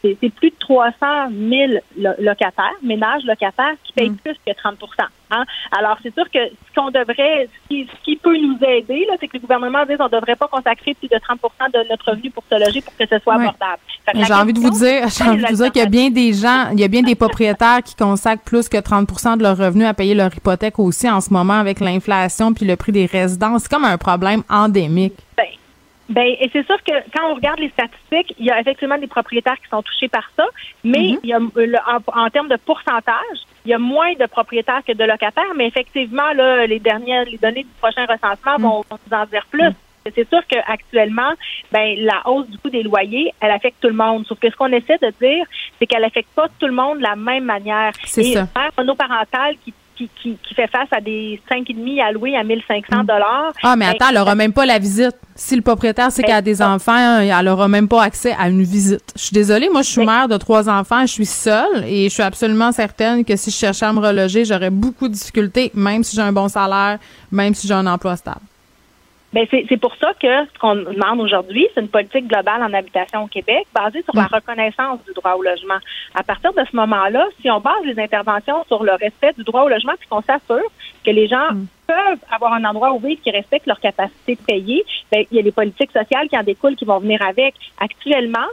c'est 0.02 0.30
plus 0.30 0.50
de 0.50 0.56
300 0.60 0.94
000 1.30 1.74
locataires, 2.20 2.74
ménages 2.82 3.24
locataires, 3.26 3.76
qui 3.84 3.94
payent 3.94 4.10
mm. 4.12 4.18
plus 4.18 4.36
que 4.46 4.52
30% 4.52 4.76
hein? 5.32 5.44
Alors, 5.78 5.98
c'est 6.02 6.14
sûr 6.14 6.26
que 6.32 6.40
ce 6.40 6.74
qu'on 6.76 6.90
devrait, 6.90 7.50
ce 7.70 7.86
qui, 8.04 8.16
peut 8.16 8.38
nous 8.38 8.58
aider, 8.62 9.08
c'est 9.20 9.28
que 9.28 9.38
le 9.38 9.42
gouvernement 9.42 9.86
dise 9.86 9.98
qu'on 9.98 10.06
ne 10.06 10.10
devrait 10.10 10.36
pas 10.36 10.48
consacrer 10.48 10.94
plus 10.94 11.08
de 11.08 11.16
30% 11.16 11.72
de 11.74 11.90
notre 11.90 12.12
revenu 12.12 12.30
pour 12.32 12.44
se 12.50 12.60
loger 12.60 12.82
pour 12.82 12.96
que 12.96 13.06
ce 13.06 13.20
soit 13.20 13.36
abordable. 13.36 13.82
J'ai 14.14 14.34
envie 14.34 14.54
de 14.54 14.60
vous 14.60 14.70
dire, 14.72 15.08
j'ai 15.10 15.24
envie 15.24 15.44
de 15.44 15.48
vous 15.50 15.64
dire 15.64 15.72
qu'il 15.72 15.82
y 15.82 15.86
a 15.86 15.90
bien 15.90 16.10
des 16.10 16.34
gens, 16.34 16.70
il 16.72 16.80
y 16.80 16.84
a 16.84 16.88
bien 16.88 17.02
des 17.02 17.16
propriétaires 17.16 17.84
qui 17.84 17.96
consacrent 17.96 18.44
plus 18.44 18.68
que 18.70 18.78
30% 18.78 19.38
de 19.38 19.44
leur 19.44 19.58
revenu 19.58 19.86
à 19.86 19.94
payer 19.94 20.16
leur 20.16 20.34
hypothèque 20.36 20.80
aussi 20.80 21.10
en 21.10 21.22
ce 21.22 21.32
moment 21.32 21.54
avec 21.54 21.80
l'inflation 21.80 22.54
puis 22.54 22.66
le 22.66 22.76
prix 22.76 22.92
des 22.92 23.06
résidences. 23.06 23.64
C'est 23.64 23.72
comme 23.72 23.86
un 23.86 23.98
problème 23.98 24.44
endémique. 24.50 25.14
Ben, 25.38 25.46
ben, 26.10 26.36
et 26.40 26.50
c'est 26.52 26.66
sûr 26.66 26.78
que 26.84 26.94
quand 27.16 27.32
on 27.32 27.36
regarde 27.36 27.60
les 27.60 27.70
statistiques, 27.70 28.36
il 28.40 28.46
y 28.46 28.52
a 28.52 28.60
effectivement 28.60 28.98
des 28.98 29.08
propriétaires 29.08 29.60
qui 29.62 29.70
sont 29.70 29.84
touchés 29.84 30.08
par 30.08 30.30
ça, 30.36 30.46
mais 30.84 31.12
mhm. 31.12 31.20
il 31.24 31.30
y 31.30 31.34
a, 31.34 31.40
en, 31.40 32.30
termes 32.30 32.48
de 32.48 32.58
pourcentage, 32.58 33.38
il 33.64 33.72
y 33.72 33.74
a 33.74 33.78
moins 33.78 34.14
de 34.14 34.26
propriétaires 34.26 34.82
que 34.86 34.94
de 34.94 35.04
locataires, 35.04 35.54
mais 35.56 35.68
effectivement, 35.68 36.34
là, 36.34 36.66
les 36.66 36.80
dernières, 36.80 37.26
les 37.26 37.38
données 37.38 37.64
du 37.64 37.70
prochain 37.80 38.06
recensement 38.08 38.58
mhm. 38.58 38.62
vont, 38.62 38.86
nous 38.90 39.18
en 39.18 39.26
dire 39.26 39.46
plus. 39.52 39.64
Mhm. 39.64 39.76
C'est 40.16 40.28
sûr 40.28 40.40
qu'actuellement, 40.48 41.34
ben, 41.72 41.96
la 42.00 42.22
hausse 42.26 42.50
du 42.50 42.58
coût 42.58 42.70
des 42.70 42.82
loyers, 42.82 43.32
elle 43.40 43.52
affecte 43.52 43.78
tout 43.82 43.90
le 43.90 43.94
monde. 43.94 44.26
Sauf 44.26 44.40
que 44.40 44.50
ce 44.50 44.56
qu'on 44.56 44.72
essaie 44.72 44.98
de 44.98 45.14
dire, 45.22 45.46
c'est 45.78 45.86
qu'elle 45.86 46.04
affecte 46.04 46.30
pas 46.36 46.48
tout 46.58 46.66
le 46.66 46.74
monde 46.74 46.98
de 46.98 47.04
la 47.04 47.16
même 47.16 47.44
manière. 47.44 47.92
C'est 48.06 48.24
ça. 48.34 48.48
Qui 49.64 49.74
qui, 50.22 50.38
fait 50.56 50.68
face 50.68 50.88
à 50.92 51.02
des 51.02 51.42
5,5 51.52 52.02
alloués 52.02 52.36
à 52.36 52.44
1500 52.44 53.04
dollars. 53.04 53.54
Ah, 53.64 53.76
mais 53.76 53.86
ben, 53.86 53.92
attends, 53.92 54.06
elle 54.10 54.16
n'aura 54.16 54.36
même 54.36 54.54
pas 54.54 54.66
la 54.66 54.80
visite. 54.80 55.16
Si 55.36 55.56
le 55.56 55.62
propriétaire 55.62 56.12
sait 56.12 56.22
ben, 56.22 56.28
qu'elle 56.28 56.38
a 56.38 56.42
des 56.42 56.62
enfants, 56.62 57.20
elle 57.20 57.46
n'aura 57.46 57.68
même 57.68 57.88
pas 57.88 58.04
accès 58.04 58.36
à 58.38 58.50
une 58.50 58.64
visite. 58.64 59.14
Je 59.16 59.24
suis 59.24 59.34
désolée, 59.34 59.70
moi, 59.70 59.82
je 59.82 59.90
suis 59.90 60.06
ben, 60.06 60.12
mère 60.12 60.28
de 60.28 60.38
trois 60.38 60.70
enfants, 60.70 61.02
je 61.02 61.14
suis 61.14 61.26
seule 61.26 61.86
et 61.86 62.06
je 62.06 62.14
suis 62.14 62.24
absolument 62.24 62.72
certaine 62.72 63.24
que 63.26 63.36
si 63.36 63.52
je 63.52 63.56
cherchais 63.56 63.86
à 63.86 63.94
me 63.94 64.00
reloger, 64.00 64.46
j'aurais 64.46 64.70
beaucoup 64.70 65.08
de 65.08 65.14
difficultés, 65.14 65.72
même 65.74 66.04
si 66.04 66.16
j'ai 66.16 66.22
un 66.22 66.34
bon 66.34 66.48
salaire, 66.48 67.00
même 67.32 67.54
si 67.54 67.68
j'ai 67.68 67.74
un 67.74 67.88
emploi 67.88 68.16
stable. 68.16 68.42
Ben 69.32 69.46
c'est 69.52 69.78
pour 69.78 69.96
ça 69.98 70.12
que 70.20 70.28
ce 70.28 70.60
qu'on 70.60 70.76
demande 70.76 71.20
aujourd'hui, 71.22 71.68
c'est 71.74 71.82
une 71.82 71.88
politique 71.88 72.28
globale 72.28 72.64
en 72.64 72.74
habitation 72.74 73.26
au 73.26 73.28
Québec 73.28 73.68
basée 73.76 74.02
sur 74.02 74.16
la 74.16 74.26
reconnaissance 74.26 75.00
du 75.06 75.14
droit 75.14 75.34
au 75.34 75.44
logement. 75.44 75.78
À 76.16 76.24
partir 76.24 76.52
de 76.54 76.62
ce 76.70 76.76
moment-là, 76.76 77.28
si 77.40 77.50
on 77.52 77.60
base 77.60 77.84
les 77.86 78.00
interventions 78.02 78.64
sur 78.68 78.84
le 78.84 78.94
respect 78.94 79.34
du 79.34 79.44
droit 79.44 79.64
au 79.64 79.70
logement, 79.70 79.94
puis 80.00 80.08
qu'on 80.10 80.24
s'assure 80.24 80.68
que 81.06 81.12
les 81.12 81.28
gens 81.28 81.52
mm. 81.52 81.68
peuvent 81.86 82.20
avoir 82.32 82.54
un 82.54 82.66
endroit 82.66 82.92
où 82.92 83.00
vivre 83.00 83.22
qui 83.22 83.30
respecte 83.30 83.68
leur 83.68 83.80
capacité 83.80 84.34
de 84.34 84.42
payer, 84.42 84.84
ben, 85.12 85.24
il 85.30 85.38
y 85.38 85.40
a 85.40 85.44
les 85.44 85.52
politiques 85.52 85.92
sociales 85.92 86.28
qui 86.28 86.38
en 86.38 86.44
découlent, 86.44 86.76
qui 86.76 86.86
vont 86.86 87.00
venir 87.00 87.22
avec. 87.22 87.54
Actuellement, 87.80 88.48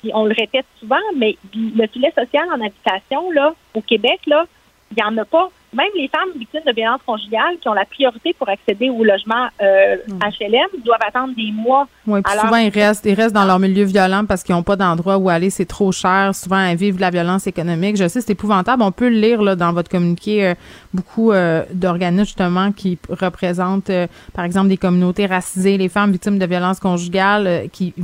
puis 0.00 0.12
on 0.14 0.24
le 0.24 0.34
répète 0.34 0.66
souvent, 0.80 0.96
mais 1.14 1.36
le 1.54 1.86
filet 1.88 2.12
social 2.16 2.48
en 2.48 2.64
habitation, 2.64 3.30
là, 3.32 3.52
au 3.74 3.82
Québec, 3.82 4.20
là, 4.26 4.46
il 4.92 4.96
n'y 4.96 5.02
en 5.02 5.16
a 5.18 5.26
pas 5.26 5.50
même 5.74 5.88
les 5.96 6.08
femmes 6.08 6.28
victimes 6.36 6.62
de 6.66 6.72
violences 6.72 7.00
conjugales 7.06 7.56
qui 7.60 7.68
ont 7.68 7.72
la 7.72 7.84
priorité 7.84 8.34
pour 8.38 8.48
accéder 8.48 8.90
au 8.90 9.04
logement 9.04 9.48
euh, 9.60 9.96
HLM 10.08 10.82
doivent 10.84 11.00
attendre 11.06 11.34
des 11.34 11.50
mois. 11.52 11.86
Oui, 12.06 12.20
puis 12.22 12.38
souvent 12.38 12.56
ils 12.56 12.68
restent, 12.68 13.06
ils 13.06 13.14
restent 13.14 13.34
dans 13.34 13.44
leur 13.44 13.58
milieu 13.58 13.84
violent 13.84 14.24
parce 14.26 14.42
qu'ils 14.42 14.54
n'ont 14.54 14.62
pas 14.62 14.76
d'endroit 14.76 15.16
où 15.18 15.28
aller, 15.28 15.50
c'est 15.50 15.64
trop 15.64 15.92
cher. 15.92 16.34
Souvent 16.34 16.64
ils 16.66 16.76
vivent 16.76 16.96
de 16.96 17.00
la 17.00 17.10
violence 17.10 17.46
économique. 17.46 17.96
Je 17.96 18.08
sais, 18.08 18.20
c'est 18.20 18.32
épouvantable. 18.32 18.82
On 18.82 18.92
peut 18.92 19.08
le 19.08 19.16
lire 19.16 19.42
là, 19.42 19.56
dans 19.56 19.72
votre 19.72 19.90
communiqué. 19.90 20.48
Euh, 20.48 20.54
beaucoup 20.94 21.32
euh, 21.32 21.64
d'organismes 21.72 22.26
justement 22.26 22.72
qui 22.72 22.98
représentent, 23.08 23.90
euh, 23.90 24.06
par 24.34 24.44
exemple, 24.44 24.68
des 24.68 24.76
communautés 24.76 25.26
racisées, 25.26 25.78
les 25.78 25.88
femmes 25.88 26.12
victimes 26.12 26.38
de 26.38 26.46
violences 26.46 26.80
conjugales 26.80 27.68
qui, 27.72 27.94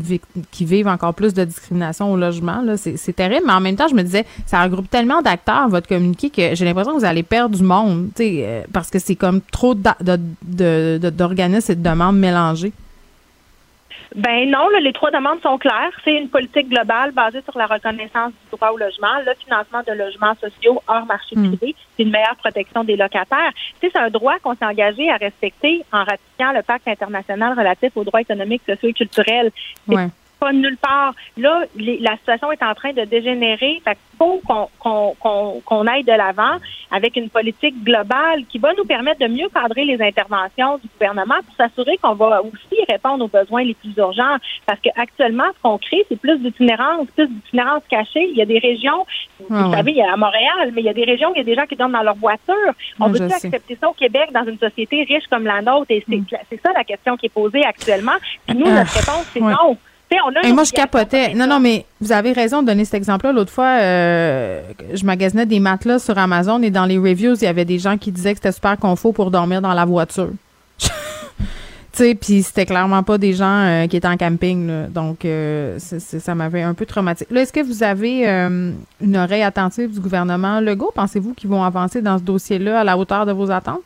qui 0.50 0.64
vivent 0.64 0.88
encore 0.88 1.14
plus 1.14 1.34
de 1.34 1.44
discrimination 1.44 2.10
au 2.10 2.16
logement. 2.16 2.62
C'est 2.76 3.14
terrible. 3.14 3.42
Mais 3.46 3.52
en 3.52 3.60
même 3.60 3.76
temps, 3.76 3.88
je 3.88 3.94
me 3.94 4.02
disais, 4.02 4.24
ça 4.46 4.62
regroupe 4.62 4.88
tellement 4.88 5.22
d'acteurs 5.22 5.68
votre 5.68 5.86
communiqué 5.86 6.30
que 6.30 6.54
j'ai 6.54 6.64
l'impression 6.64 6.94
que 6.94 6.98
vous 6.98 7.04
allez 7.04 7.22
perdre 7.22 7.57
du 7.58 7.64
monde, 7.64 8.10
euh, 8.20 8.62
parce 8.72 8.90
que 8.90 8.98
c'est 8.98 9.16
comme 9.16 9.40
trop 9.40 9.74
d'organismes 9.74 11.72
et 11.72 11.76
de 11.76 11.82
demandes 11.82 12.18
mélangées. 12.18 12.72
Ben 14.14 14.50
non, 14.50 14.68
les 14.80 14.92
trois 14.92 15.10
demandes 15.10 15.40
sont 15.42 15.58
claires. 15.58 15.92
C'est 16.02 16.14
une 16.14 16.28
politique 16.28 16.70
globale 16.70 17.12
basée 17.12 17.42
sur 17.42 17.58
la 17.58 17.66
reconnaissance 17.66 18.32
du 18.32 18.56
droit 18.56 18.70
au 18.70 18.78
logement, 18.78 19.18
le 19.24 19.34
financement 19.34 19.82
de 19.86 19.92
logements 19.92 20.34
sociaux 20.40 20.82
hors 20.86 21.04
marché 21.04 21.36
hmm. 21.36 21.48
privé, 21.48 21.74
c'est 21.96 22.04
une 22.04 22.10
meilleure 22.10 22.36
protection 22.36 22.84
des 22.84 22.96
locataires. 22.96 23.52
C'est 23.80 23.94
un 23.96 24.08
droit 24.08 24.38
qu'on 24.42 24.54
s'est 24.54 24.64
engagé 24.64 25.10
à 25.10 25.16
respecter 25.16 25.84
en 25.92 26.04
ratifiant 26.04 26.52
le 26.52 26.62
pacte 26.62 26.88
international 26.88 27.58
relatif 27.58 27.96
aux 27.96 28.04
droits 28.04 28.22
économiques, 28.22 28.62
sociaux 28.66 28.88
et 28.88 28.94
culturels 28.94 29.50
pas 30.38 30.52
nulle 30.52 30.76
part. 30.76 31.14
Là, 31.36 31.64
la 31.76 32.16
situation 32.16 32.52
est 32.52 32.62
en 32.62 32.74
train 32.74 32.92
de 32.92 33.04
dégénérer. 33.04 33.80
Fait 33.84 33.94
qu'il 33.94 34.18
faut 34.18 34.40
qu'on 34.44 35.86
aille 35.86 36.04
de 36.04 36.12
l'avant 36.12 36.58
avec 36.90 37.16
une 37.16 37.28
politique 37.28 37.82
globale 37.84 38.44
qui 38.48 38.58
va 38.58 38.72
nous 38.74 38.84
permettre 38.84 39.20
de 39.20 39.28
mieux 39.28 39.48
cadrer 39.48 39.84
les 39.84 40.00
interventions 40.02 40.78
du 40.78 40.88
gouvernement 40.88 41.36
pour 41.46 41.54
s'assurer 41.56 41.98
qu'on 41.98 42.14
va 42.14 42.42
aussi 42.42 42.82
répondre 42.88 43.24
aux 43.24 43.28
besoins 43.28 43.62
les 43.62 43.74
plus 43.74 43.92
urgents. 43.96 44.36
Parce 44.66 44.80
qu'actuellement, 44.80 45.48
ce 45.56 45.62
qu'on 45.62 45.78
crée, 45.78 46.04
c'est 46.08 46.18
plus 46.18 46.38
d'itinérance, 46.38 47.06
plus 47.14 47.28
d'itinérance 47.28 47.82
cachée. 47.90 48.28
Il 48.30 48.36
y 48.36 48.42
a 48.42 48.46
des 48.46 48.58
régions, 48.58 49.06
vous 49.40 49.46
ah 49.54 49.70
savez, 49.76 49.92
il 49.92 49.98
y 49.98 50.02
a 50.02 50.12
à 50.12 50.16
Montréal, 50.16 50.70
mais 50.72 50.80
il 50.80 50.84
y 50.84 50.88
a 50.88 50.94
des 50.94 51.04
régions 51.04 51.30
où 51.30 51.34
il 51.34 51.38
y 51.38 51.42
a 51.42 51.44
des 51.44 51.54
gens 51.54 51.66
qui 51.66 51.76
dorment 51.76 51.92
dans 51.92 52.02
leur 52.02 52.16
voiture. 52.16 52.72
On 53.00 53.08
veut 53.08 53.22
accepter 53.22 53.76
ça 53.80 53.88
au 53.88 53.92
Québec 53.92 54.30
dans 54.32 54.44
une 54.44 54.58
société 54.58 55.04
riche 55.04 55.26
comme 55.30 55.44
la 55.44 55.62
nôtre? 55.62 55.90
Et 55.90 56.04
c'est 56.08 56.16
mm. 56.16 56.60
ça 56.62 56.72
la 56.72 56.84
question 56.84 57.16
qui 57.16 57.26
est 57.26 57.30
posée 57.30 57.64
actuellement. 57.64 58.16
Puis 58.46 58.56
nous, 58.56 58.66
notre 58.66 58.92
ah. 58.94 58.98
réponse, 58.98 59.30
c'est 59.32 59.40
non. 59.40 59.76
Et 60.42 60.52
moi, 60.52 60.64
je 60.64 60.72
capotais. 60.72 61.34
Non, 61.34 61.46
non, 61.46 61.60
mais 61.60 61.84
vous 62.00 62.12
avez 62.12 62.32
raison 62.32 62.62
de 62.62 62.68
donner 62.68 62.84
cet 62.84 62.94
exemple-là. 62.94 63.32
L'autre 63.32 63.52
fois, 63.52 63.78
euh, 63.80 64.62
je 64.94 65.04
magasinais 65.04 65.46
des 65.46 65.60
matelas 65.60 65.98
sur 65.98 66.16
Amazon 66.16 66.62
et 66.62 66.70
dans 66.70 66.86
les 66.86 66.96
reviews, 66.96 67.34
il 67.34 67.44
y 67.44 67.46
avait 67.46 67.64
des 67.64 67.78
gens 67.78 67.98
qui 67.98 68.10
disaient 68.10 68.32
que 68.32 68.38
c'était 68.38 68.52
super 68.52 68.78
confort 68.78 69.12
pour 69.12 69.30
dormir 69.30 69.60
dans 69.60 69.74
la 69.74 69.84
voiture. 69.84 70.30
tu 70.78 70.88
sais, 71.92 72.14
puis 72.14 72.42
c'était 72.42 72.64
clairement 72.64 73.02
pas 73.02 73.18
des 73.18 73.34
gens 73.34 73.64
euh, 73.64 73.86
qui 73.86 73.98
étaient 73.98 74.08
en 74.08 74.16
camping. 74.16 74.88
Donc, 74.88 75.24
euh, 75.24 75.78
ça 75.78 76.34
m'avait 76.34 76.62
un 76.62 76.72
peu 76.72 76.86
traumatisé. 76.86 77.26
Là, 77.30 77.42
est-ce 77.42 77.52
que 77.52 77.62
vous 77.62 77.82
avez 77.82 78.26
une 78.26 79.16
oreille 79.16 79.42
attentive 79.42 79.92
du 79.92 80.00
gouvernement 80.00 80.60
Legault? 80.60 80.92
Pensez-vous 80.94 81.34
qu'ils 81.34 81.50
vont 81.50 81.62
avancer 81.62 82.00
dans 82.00 82.16
ce 82.16 82.22
dossier-là 82.22 82.80
à 82.80 82.84
la 82.84 82.96
hauteur 82.96 83.26
de 83.26 83.32
vos 83.32 83.50
attentes? 83.50 83.82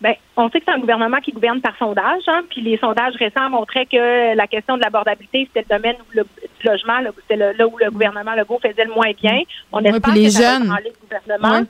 Ben, 0.00 0.14
on 0.36 0.48
sait 0.50 0.60
que 0.60 0.66
c'est 0.66 0.74
un 0.74 0.78
gouvernement 0.78 1.18
qui 1.18 1.32
gouverne 1.32 1.60
par 1.60 1.76
sondage, 1.76 2.22
hein, 2.28 2.42
puis 2.48 2.60
les 2.60 2.78
sondages 2.78 3.14
récents 3.16 3.50
montraient 3.50 3.86
que 3.86 4.36
la 4.36 4.46
question 4.46 4.76
de 4.76 4.82
l'abordabilité, 4.82 5.48
c'était 5.52 5.66
le 5.68 5.76
domaine 5.76 5.96
où 5.96 6.16
le, 6.16 6.22
du 6.22 6.66
logement, 6.66 6.98
c'était 7.22 7.52
là 7.52 7.66
où 7.66 7.76
le 7.78 7.90
gouvernement 7.90 8.34
Legault 8.34 8.60
faisait 8.62 8.84
le 8.84 8.94
moins 8.94 9.10
bien. 9.20 9.40
On 9.72 9.80
espère 9.80 10.00
que 10.00 10.18
les 10.18 10.30
ça 10.30 10.58
jeunes. 10.58 10.68
Va 10.68 10.76
le 10.76 10.92
gouvernement 11.00 11.66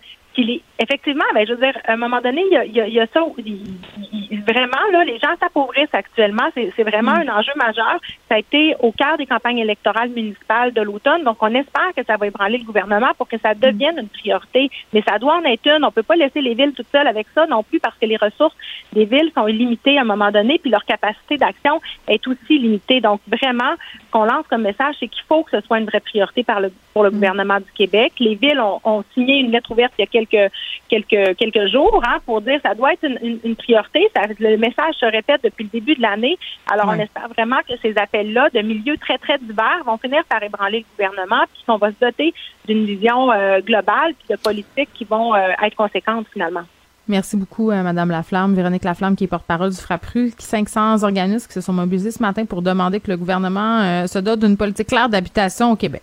effectivement, 0.78 1.24
ben, 1.34 1.46
je 1.46 1.52
veux 1.52 1.60
dire, 1.60 1.76
à 1.84 1.92
un 1.92 1.96
moment 1.96 2.20
donné, 2.20 2.44
il 2.50 2.72
y 2.72 2.80
a, 2.80 2.86
y 2.86 3.00
a, 3.00 3.06
ça. 3.12 3.20
vraiment, 3.20 4.84
là, 4.92 5.04
les 5.04 5.18
gens 5.18 5.34
s'appauvrissent 5.40 5.92
actuellement. 5.92 6.48
C'est 6.54 6.82
vraiment 6.82 7.12
mm. 7.12 7.28
un 7.28 7.38
enjeu 7.38 7.52
majeur. 7.56 7.98
Ça 8.28 8.36
a 8.36 8.38
été 8.38 8.76
au 8.80 8.92
cœur 8.92 9.16
des 9.18 9.26
campagnes 9.26 9.58
électorales 9.58 10.10
municipales 10.10 10.72
de 10.72 10.80
l'automne. 10.82 11.24
Donc, 11.24 11.38
on 11.40 11.54
espère 11.54 11.92
que 11.96 12.04
ça 12.04 12.16
va 12.16 12.28
ébranler 12.28 12.58
le 12.58 12.64
gouvernement 12.64 13.10
pour 13.16 13.28
que 13.28 13.38
ça 13.38 13.54
mm. 13.54 13.58
devienne 13.58 13.98
une 13.98 14.08
priorité. 14.08 14.70
Mais 14.92 15.02
ça 15.06 15.18
doit 15.18 15.36
en 15.36 15.44
être 15.44 15.66
une. 15.66 15.84
On 15.84 15.90
peut 15.90 16.02
pas 16.02 16.16
laisser 16.16 16.40
les 16.40 16.54
villes 16.54 16.72
toutes 16.74 16.90
seules 16.92 17.08
avec 17.08 17.26
ça 17.34 17.46
non 17.46 17.62
plus 17.62 17.80
parce 17.80 17.96
que 17.98 18.06
les 18.06 18.16
ressources 18.16 18.56
des 18.92 19.04
villes 19.04 19.32
sont 19.34 19.46
limitées 19.46 19.98
à 19.98 20.02
un 20.02 20.04
moment 20.04 20.30
donné, 20.30 20.58
puis 20.58 20.70
leur 20.70 20.84
capacité 20.84 21.36
d'action 21.36 21.80
est 22.06 22.26
aussi 22.28 22.58
limitée. 22.58 23.00
Donc, 23.00 23.20
vraiment, 23.26 23.74
ce 24.06 24.10
qu'on 24.12 24.24
lance 24.24 24.46
comme 24.48 24.62
message, 24.62 24.94
c'est 25.00 25.08
qu'il 25.08 25.24
faut 25.28 25.42
que 25.42 25.50
ce 25.50 25.66
soit 25.66 25.78
une 25.78 25.86
vraie 25.86 26.00
priorité 26.00 26.44
par 26.44 26.60
le, 26.60 26.72
pour 26.92 27.02
le 27.02 27.10
mm. 27.10 27.14
gouvernement 27.14 27.58
du 27.58 27.72
Québec. 27.74 28.12
Les 28.20 28.36
villes 28.36 28.60
ont, 28.60 28.80
ont 28.84 29.04
signé 29.14 29.38
une 29.38 29.50
lettre 29.50 29.72
ouverte 29.72 29.92
il 29.98 30.02
y 30.02 30.04
a 30.04 30.06
quelques 30.06 30.52
quelques 30.88 31.36
quelques 31.36 31.66
jours 31.70 32.02
hein, 32.06 32.18
pour 32.24 32.40
dire 32.40 32.56
que 32.56 32.68
ça 32.68 32.74
doit 32.74 32.92
être 32.92 33.04
une, 33.04 33.56
priorité. 33.56 34.08
le 34.38 34.56
message 34.56 34.94
se 35.00 35.06
répète 35.06 35.42
depuis 35.44 35.64
le 35.64 35.70
début 35.70 35.94
de 35.94 36.02
l'année. 36.02 36.38
Alors 36.70 36.86
on 36.88 36.98
espère 36.98 37.28
vraiment 37.28 37.58
que 37.68 37.74
ces 37.82 37.96
appels-là 37.96 38.48
de 38.50 38.60
milieux 38.60 38.96
très 38.98 39.18
très 39.18 39.38
divers 39.38 39.82
vont 39.84 39.98
finir 39.98 40.24
par 40.28 40.42
ébranler 40.42 40.80
le 40.80 40.84
gouvernement, 40.96 41.44
puis 41.52 41.62
qu'on 41.66 41.76
va 41.76 41.90
se 41.90 41.96
doter 42.00 42.34
d'une 42.66 42.84
vision 42.84 43.32
euh, 43.32 43.60
globale 43.60 44.14
puis 44.18 44.36
de 44.36 44.40
politiques 44.40 44.90
qui 44.94 45.04
vont 45.04 45.34
euh, 45.34 45.50
être 45.62 45.76
conséquentes 45.76 46.26
finalement. 46.32 46.62
Merci 47.06 47.36
beaucoup, 47.38 47.70
euh, 47.70 47.82
Madame 47.82 48.10
Laflamme. 48.10 48.54
Véronique 48.54 48.84
Laflamme, 48.84 49.16
qui 49.16 49.24
est 49.24 49.28
porte-parole 49.28 49.70
du 49.70 49.76
FRAPRU, 49.76 50.32
500 50.38 51.02
organismes 51.04 51.46
qui 51.46 51.54
se 51.54 51.62
sont 51.62 51.72
mobilisés 51.72 52.10
ce 52.10 52.22
matin 52.22 52.44
pour 52.44 52.60
demander 52.60 53.00
que 53.00 53.10
le 53.10 53.16
gouvernement 53.16 54.06
se 54.06 54.18
dote 54.18 54.40
d'une 54.40 54.58
politique 54.58 54.88
claire 54.88 55.08
d'habitation 55.08 55.72
au 55.72 55.76
Québec. 55.76 56.02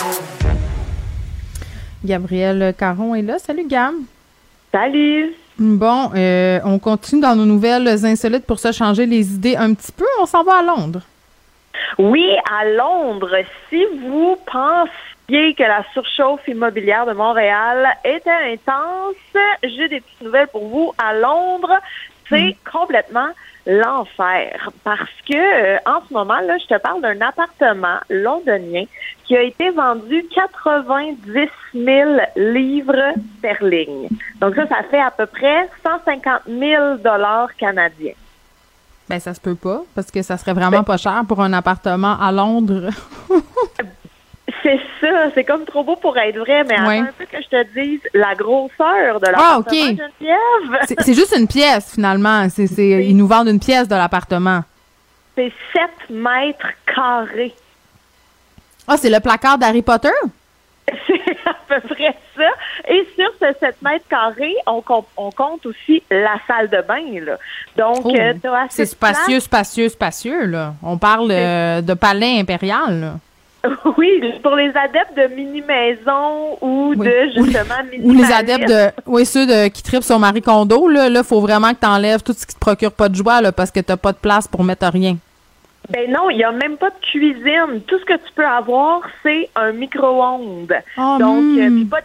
Gabrielle 2.03 2.73
Caron 2.77 3.15
est 3.15 3.21
là. 3.21 3.39
Salut, 3.39 3.67
Gam. 3.67 3.95
Salut. 4.71 5.33
Bon, 5.59 6.11
euh, 6.15 6.59
on 6.63 6.79
continue 6.79 7.21
dans 7.21 7.35
nos 7.35 7.45
nouvelles 7.45 7.87
insolites 8.05 8.45
pour 8.45 8.59
se 8.59 8.71
changer 8.71 9.05
les 9.05 9.33
idées 9.33 9.55
un 9.55 9.73
petit 9.73 9.91
peu. 9.91 10.05
On 10.21 10.25
s'en 10.25 10.43
va 10.43 10.55
à 10.55 10.63
Londres. 10.63 11.01
Oui, 11.97 12.25
à 12.49 12.65
Londres. 12.65 13.37
Si 13.69 13.83
vous 14.01 14.37
pensiez 14.51 15.53
que 15.53 15.63
la 15.63 15.83
surchauffe 15.93 16.47
immobilière 16.47 17.05
de 17.05 17.13
Montréal 17.13 17.87
était 18.03 18.29
intense, 18.29 19.15
j'ai 19.63 19.87
des 19.87 20.01
petites 20.01 20.21
nouvelles 20.21 20.47
pour 20.47 20.67
vous. 20.67 20.93
À 20.97 21.13
Londres, 21.13 21.77
c'est 22.29 22.55
hmm. 22.55 22.71
complètement 22.71 23.29
l'enfer 23.65 24.69
parce 24.83 25.09
que 25.29 25.35
euh, 25.35 25.77
en 25.85 26.01
ce 26.07 26.13
moment 26.13 26.39
là, 26.41 26.57
je 26.57 26.65
te 26.65 26.79
parle 26.79 27.01
d'un 27.01 27.21
appartement 27.21 27.97
londonien 28.09 28.85
qui 29.25 29.35
a 29.35 29.43
été 29.43 29.69
vendu 29.69 30.25
90 30.33 31.49
000 31.73 32.11
livres 32.35 33.13
sterling. 33.37 34.09
Donc 34.39 34.55
ça, 34.55 34.67
ça 34.67 34.83
fait 34.89 35.01
à 35.01 35.11
peu 35.11 35.25
près 35.25 35.69
150 35.83 36.41
000 36.47 36.95
dollars 36.97 37.55
canadiens. 37.55 38.13
Ben 39.09 39.19
ça 39.19 39.33
se 39.33 39.41
peut 39.41 39.55
pas 39.55 39.81
parce 39.93 40.09
que 40.09 40.21
ça 40.21 40.37
serait 40.37 40.53
vraiment 40.53 40.79
ben 40.79 40.83
pas 40.83 40.97
cher 40.97 41.23
pour 41.27 41.41
un 41.41 41.53
appartement 41.53 42.19
à 42.19 42.31
Londres. 42.31 42.89
C'est 44.63 44.79
ça, 44.99 45.31
c'est 45.33 45.43
comme 45.43 45.65
trop 45.65 45.83
beau 45.83 45.95
pour 45.95 46.17
être 46.17 46.37
vrai, 46.37 46.63
mais 46.63 46.75
attends 46.75 47.07
un 47.07 47.13
peu 47.17 47.25
que 47.25 47.41
je 47.41 47.47
te 47.47 47.79
dise 47.79 48.01
la 48.13 48.35
grosseur 48.35 49.19
de 49.19 49.27
ah, 49.27 49.31
l'appartement 49.31 50.09
ah, 50.79 50.85
C'est 50.99 51.13
juste 51.13 51.35
une 51.37 51.47
pièce, 51.47 51.93
finalement. 51.93 52.47
C'est, 52.49 52.65
ils 52.65 53.15
nous 53.15 53.27
vendent 53.27 53.47
une 53.47 53.59
pièce 53.59 53.87
de 53.87 53.95
l'appartement. 53.95 54.61
C'est 55.35 55.51
7 55.73 56.09
mètres 56.09 56.67
carrés. 56.85 57.53
Ah, 58.87 58.97
c'est 58.97 59.09
le 59.09 59.19
placard 59.19 59.57
d'Harry 59.57 59.81
Potter? 59.81 60.09
C'est 61.07 61.37
à 61.45 61.55
peu 61.67 61.87
près 61.93 62.15
ça. 62.35 62.49
Et 62.89 63.07
sur 63.15 63.31
ce 63.39 63.57
7 63.59 63.81
mètres 63.81 64.05
carrés, 64.09 64.55
on, 64.67 64.81
compte 64.81 65.65
aussi 65.65 66.03
la 66.09 66.35
salle 66.45 66.69
de 66.69 66.81
bain. 66.81 67.23
Là. 67.25 67.37
Donc, 67.77 68.01
oh, 68.03 68.13
euh, 68.13 68.33
c'est 68.69 68.85
spacieux, 68.85 69.39
spacieux, 69.39 69.87
spacieux. 69.87 70.45
Là. 70.45 70.73
On 70.83 70.97
parle 70.97 71.31
euh, 71.31 71.81
de 71.81 71.93
palais 71.93 72.39
impérial. 72.39 73.13
Oui, 73.97 74.21
pour 74.41 74.55
les 74.55 74.69
adeptes 74.75 75.15
de 75.15 75.33
mini-maison 75.35 76.57
ou 76.61 76.95
de 76.95 77.29
justement 77.35 77.83
mini 77.91 78.09
Ou 78.09 78.13
les 78.13 78.31
adeptes 78.31 78.67
de. 78.67 78.89
Oui, 79.05 79.25
ceux 79.25 79.45
de, 79.45 79.67
qui 79.67 79.83
tripent 79.83 80.03
sur 80.03 80.19
Marie 80.19 80.41
Kondo, 80.41 80.87
là, 80.87 81.07
il 81.07 81.23
faut 81.23 81.41
vraiment 81.41 81.73
que 81.73 81.79
tu 81.79 81.87
enlèves 81.87 82.23
tout 82.23 82.33
ce 82.33 82.45
qui 82.45 82.55
te 82.55 82.59
procure 82.59 82.91
pas 82.91 83.09
de 83.09 83.15
joie 83.15 83.41
là, 83.41 83.51
parce 83.51 83.71
que 83.71 83.79
tu 83.79 83.95
pas 83.97 84.13
de 84.13 84.17
place 84.17 84.47
pour 84.47 84.63
mettre 84.63 84.87
rien. 84.87 85.17
Ben 85.89 86.09
non, 86.09 86.29
il 86.29 86.37
n'y 86.37 86.43
a 86.43 86.51
même 86.51 86.77
pas 86.77 86.89
de 86.89 86.99
cuisine. 87.01 87.81
Tout 87.87 87.99
ce 87.99 88.05
que 88.05 88.13
tu 88.13 88.31
peux 88.35 88.45
avoir, 88.45 89.01
c'est 89.23 89.49
un 89.55 89.71
micro-ondes. 89.71 90.73
Oh, 90.97 91.17
Donc, 91.19 91.43
hmm. 91.43 91.87
pas, 91.89 92.01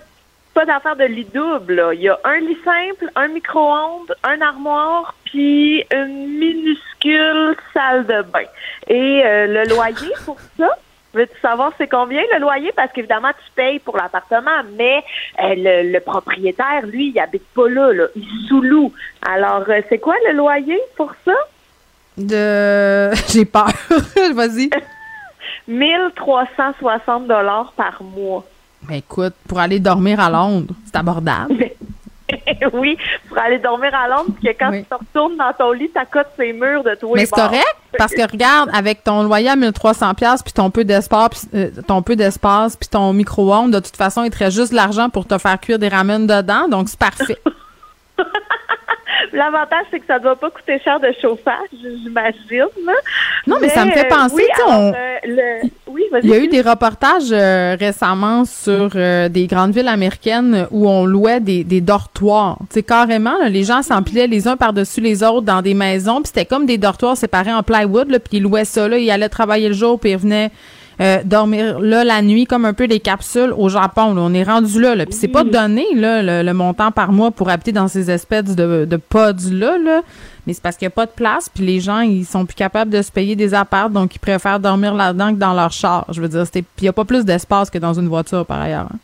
pas 0.54 0.64
d'affaire 0.64 0.96
de 0.96 1.04
lit 1.04 1.28
double. 1.32 1.90
Il 1.94 2.00
y 2.00 2.08
a 2.08 2.18
un 2.24 2.38
lit 2.38 2.58
simple, 2.64 3.10
un 3.14 3.28
micro-ondes, 3.28 4.14
un 4.24 4.40
armoire, 4.40 5.14
puis 5.26 5.84
une 5.94 6.38
minuscule 6.38 7.56
salle 7.72 8.06
de 8.06 8.22
bain. 8.22 8.48
Et 8.88 9.22
euh, 9.24 9.46
le 9.46 9.68
loyer 9.68 10.12
pour 10.24 10.38
ça, 10.58 10.70
veux-tu 11.16 11.38
savoir 11.40 11.72
c'est 11.78 11.88
combien 11.88 12.22
le 12.32 12.40
loyer? 12.40 12.70
Parce 12.76 12.92
qu'évidemment, 12.92 13.30
tu 13.30 13.50
payes 13.54 13.78
pour 13.78 13.96
l'appartement, 13.96 14.62
mais 14.76 15.02
euh, 15.42 15.82
le, 15.92 15.98
propriétaire, 16.00 16.86
lui, 16.86 17.12
il 17.14 17.18
habite 17.18 17.46
pas 17.54 17.68
là, 17.68 17.92
là. 17.92 18.06
il 18.14 18.24
sous-loue. 18.48 18.92
Alors, 19.26 19.64
euh, 19.68 19.80
c'est 19.88 19.98
quoi 19.98 20.14
le 20.28 20.36
loyer 20.36 20.78
pour 20.96 21.12
ça? 21.24 21.34
De. 22.16 23.10
J'ai 23.28 23.44
peur. 23.44 23.72
Vas-y. 24.34 24.70
1360 25.68 27.26
dollars 27.26 27.72
par 27.76 28.02
mois. 28.02 28.44
Mais 28.88 28.98
écoute, 28.98 29.34
pour 29.48 29.58
aller 29.58 29.80
dormir 29.80 30.20
à 30.20 30.30
Londres, 30.30 30.74
c'est 30.84 30.96
abordable. 30.96 31.70
oui, 32.72 32.96
pour 33.28 33.38
aller 33.38 33.58
dormir 33.58 33.94
à 33.94 34.08
Londres, 34.08 34.30
puis 34.40 34.52
que 34.52 34.58
quand 34.58 34.72
tu 34.72 34.84
te 34.84 34.94
retournes 34.94 35.36
dans 35.36 35.52
ton 35.52 35.72
lit, 35.72 35.90
t'accotes 35.90 36.28
ces 36.36 36.52
murs 36.52 36.84
de 36.84 36.94
toi. 36.94 37.12
Mais 37.14 37.26
c'est 37.26 37.34
correct, 37.34 37.76
parce 37.98 38.12
que 38.12 38.30
regarde, 38.30 38.70
avec 38.72 39.04
ton 39.04 39.22
loyer 39.22 39.48
à 39.48 39.56
1300 39.56 40.14
pièces 40.14 40.42
puis 40.42 40.52
ton 40.52 40.70
peu 40.70 40.84
d'espace, 40.84 41.48
euh, 41.54 41.70
ton 41.86 42.02
peu 42.02 42.16
d'espace, 42.16 42.76
puis 42.76 42.88
ton 42.88 43.12
micro-ondes, 43.12 43.72
de 43.72 43.80
toute 43.80 43.96
façon, 43.96 44.24
il 44.24 44.30
te 44.30 44.38
reste 44.38 44.56
juste 44.56 44.72
l'argent 44.72 45.08
pour 45.08 45.26
te 45.26 45.38
faire 45.38 45.58
cuire 45.60 45.78
des 45.78 45.88
ramen 45.88 46.26
dedans, 46.26 46.68
donc 46.68 46.88
c'est 46.88 46.98
parfait. 46.98 47.38
L'avantage, 49.36 49.84
c'est 49.90 50.00
que 50.00 50.06
ça 50.06 50.18
ne 50.18 50.22
doit 50.22 50.36
pas 50.36 50.48
coûter 50.48 50.80
cher 50.82 50.98
de 50.98 51.12
chauffage, 51.20 51.68
j'imagine. 52.02 52.70
Non, 53.46 53.58
mais, 53.60 53.68
ça 53.68 53.84
me 53.84 53.90
fait 53.90 54.08
penser, 54.08 54.48
euh, 54.66 55.60
oui, 55.86 56.04
il 56.22 56.30
y 56.30 56.32
a 56.32 56.38
eu 56.38 56.48
des 56.48 56.62
reportages 56.62 57.30
euh, 57.30 57.76
récemment 57.78 58.46
sur 58.46 58.92
euh, 58.94 59.28
des 59.28 59.46
grandes 59.46 59.72
villes 59.72 59.88
américaines 59.88 60.66
où 60.70 60.88
on 60.88 61.04
louait 61.04 61.40
des, 61.40 61.64
des 61.64 61.82
dortoirs. 61.82 62.58
Tu 62.72 62.82
carrément, 62.82 63.36
les 63.46 63.64
gens 63.64 63.82
s'empilaient 63.82 64.26
les 64.26 64.48
uns 64.48 64.56
par-dessus 64.56 65.02
les 65.02 65.22
autres 65.22 65.42
dans 65.42 65.60
des 65.60 65.74
maisons, 65.74 66.22
puis 66.22 66.28
c'était 66.28 66.46
comme 66.46 66.64
des 66.64 66.78
dortoirs 66.78 67.18
séparés 67.18 67.52
en 67.52 67.62
plywood, 67.62 68.08
puis 68.08 68.38
ils 68.38 68.42
louaient 68.42 68.64
ça, 68.64 68.88
là, 68.88 68.96
ils 68.96 69.10
allaient 69.10 69.28
travailler 69.28 69.68
le 69.68 69.74
jour, 69.74 70.00
puis 70.00 70.12
ils 70.12 70.16
venaient 70.16 70.50
euh, 71.00 71.18
dormir 71.24 71.78
là 71.80 72.04
la 72.04 72.22
nuit 72.22 72.46
comme 72.46 72.64
un 72.64 72.72
peu 72.72 72.88
des 72.88 73.00
capsules 73.00 73.52
au 73.56 73.68
Japon. 73.68 74.14
Là. 74.14 74.22
On 74.22 74.34
est 74.34 74.44
rendu 74.44 74.80
là. 74.80 74.94
là. 74.94 75.04
Puis 75.06 75.14
c'est 75.14 75.28
pas 75.28 75.44
donné 75.44 75.84
là, 75.94 76.42
le, 76.42 76.52
montant 76.52 76.90
par 76.90 77.12
mois 77.12 77.30
pour 77.30 77.50
habiter 77.50 77.72
dans 77.72 77.88
ces 77.88 78.10
espèces 78.10 78.56
de, 78.56 78.84
de 78.84 78.96
pods 78.96 79.50
là. 79.50 79.78
là. 79.78 80.02
Mais 80.46 80.52
c'est 80.52 80.62
parce 80.62 80.76
qu'il 80.76 80.86
n'y 80.86 80.92
a 80.92 80.94
pas 80.94 81.06
de 81.06 81.10
place, 81.10 81.48
puis 81.52 81.64
les 81.64 81.80
gens, 81.80 82.00
ils 82.00 82.24
sont 82.24 82.46
plus 82.46 82.54
capables 82.54 82.90
de 82.90 83.02
se 83.02 83.10
payer 83.10 83.34
des 83.34 83.52
apparts, 83.52 83.90
donc 83.90 84.14
ils 84.14 84.20
préfèrent 84.20 84.60
dormir 84.60 84.94
là-dedans 84.94 85.34
que 85.34 85.38
dans 85.38 85.52
leur 85.52 85.72
char. 85.72 86.06
Je 86.12 86.20
veux 86.22 86.28
dire, 86.28 86.44
il 86.54 86.64
n'y 86.82 86.88
a 86.88 86.92
pas 86.92 87.04
plus 87.04 87.24
d'espace 87.24 87.68
que 87.68 87.78
dans 87.78 87.94
une 87.94 88.06
voiture, 88.06 88.46
par 88.46 88.60
ailleurs. 88.60 88.86
Hein. 88.92 88.98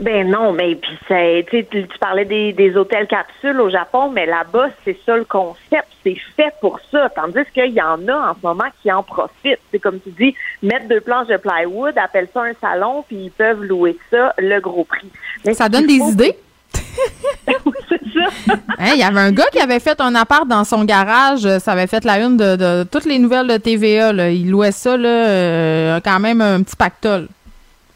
Ben 0.00 0.28
non, 0.28 0.52
mais 0.52 0.74
puis 0.74 0.98
c'est, 1.06 1.46
tu, 1.50 1.64
tu 1.64 1.98
parlais 2.00 2.24
des, 2.24 2.52
des 2.52 2.76
hôtels 2.76 3.06
capsules 3.06 3.60
au 3.60 3.70
Japon, 3.70 4.10
mais 4.10 4.26
là-bas, 4.26 4.68
c'est 4.84 4.96
ça 5.06 5.16
le 5.16 5.24
concept, 5.24 5.86
c'est 6.02 6.16
fait 6.36 6.52
pour 6.60 6.80
ça. 6.90 7.08
Tandis 7.10 7.44
qu'il 7.52 7.72
y 7.72 7.80
en 7.80 8.08
a 8.08 8.30
en 8.30 8.34
ce 8.34 8.46
moment 8.46 8.64
qui 8.82 8.90
en 8.90 9.02
profitent. 9.02 9.60
C'est 9.70 9.78
comme 9.78 10.00
tu 10.00 10.10
dis, 10.10 10.34
mettre 10.62 10.88
deux 10.88 11.00
planches 11.00 11.28
de 11.28 11.36
plywood, 11.36 11.96
appelle 11.96 12.28
ça 12.34 12.42
un 12.42 12.54
salon, 12.60 13.04
puis 13.06 13.26
ils 13.26 13.30
peuvent 13.30 13.62
louer 13.62 13.96
ça 14.10 14.34
le 14.38 14.60
gros 14.60 14.84
prix. 14.84 15.10
Mais 15.44 15.54
ça 15.54 15.68
donne 15.68 15.86
des 15.86 15.94
idées. 15.94 16.36
oui, 17.66 17.72
c'est 17.88 18.00
ça. 18.12 18.54
Hein, 18.78 18.90
il 18.94 19.00
y 19.00 19.02
avait 19.02 19.20
un 19.20 19.32
gars 19.32 19.46
qui 19.52 19.60
avait 19.60 19.80
fait 19.80 20.00
un 20.00 20.14
appart 20.14 20.46
dans 20.46 20.64
son 20.64 20.84
garage. 20.84 21.48
Ça 21.58 21.72
avait 21.72 21.86
fait 21.86 22.04
la 22.04 22.18
une 22.18 22.36
de, 22.36 22.84
toutes 22.84 23.04
les 23.04 23.18
nouvelles 23.18 23.46
de 23.46 23.56
TVA. 23.56 24.12
Là. 24.12 24.30
Il 24.30 24.50
louait 24.50 24.72
ça, 24.72 24.96
là, 24.96 25.08
euh, 25.08 26.00
quand 26.04 26.20
même 26.20 26.40
un 26.40 26.62
petit 26.62 26.76
pactole. 26.76 27.28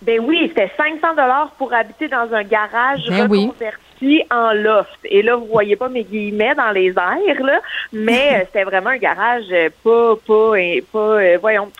Ben 0.02 0.20
oui, 0.20 0.46
c'était 0.48 0.70
500 0.76 1.14
dollars 1.14 1.50
pour 1.58 1.72
habiter 1.72 2.08
dans 2.08 2.32
un 2.32 2.44
garage 2.44 3.00
ben 3.08 3.22
reconverti 3.22 4.22
en 4.30 4.52
loft. 4.52 4.98
Et 5.04 5.22
là, 5.22 5.34
vous 5.36 5.46
voyez 5.46 5.74
pas 5.74 5.88
mes 5.88 6.04
guillemets 6.04 6.54
dans 6.54 6.70
les 6.70 6.90
airs, 6.90 7.42
là, 7.42 7.60
mais 7.92 8.30
euh, 8.34 8.44
c'était 8.46 8.64
vraiment 8.64 8.90
un 8.90 8.98
garage 8.98 9.46
euh, 9.50 9.70
pas, 9.82 10.14
pas, 10.24 10.56
euh, 10.56 10.80
pas, 10.92 11.38
voyons, 11.38 11.70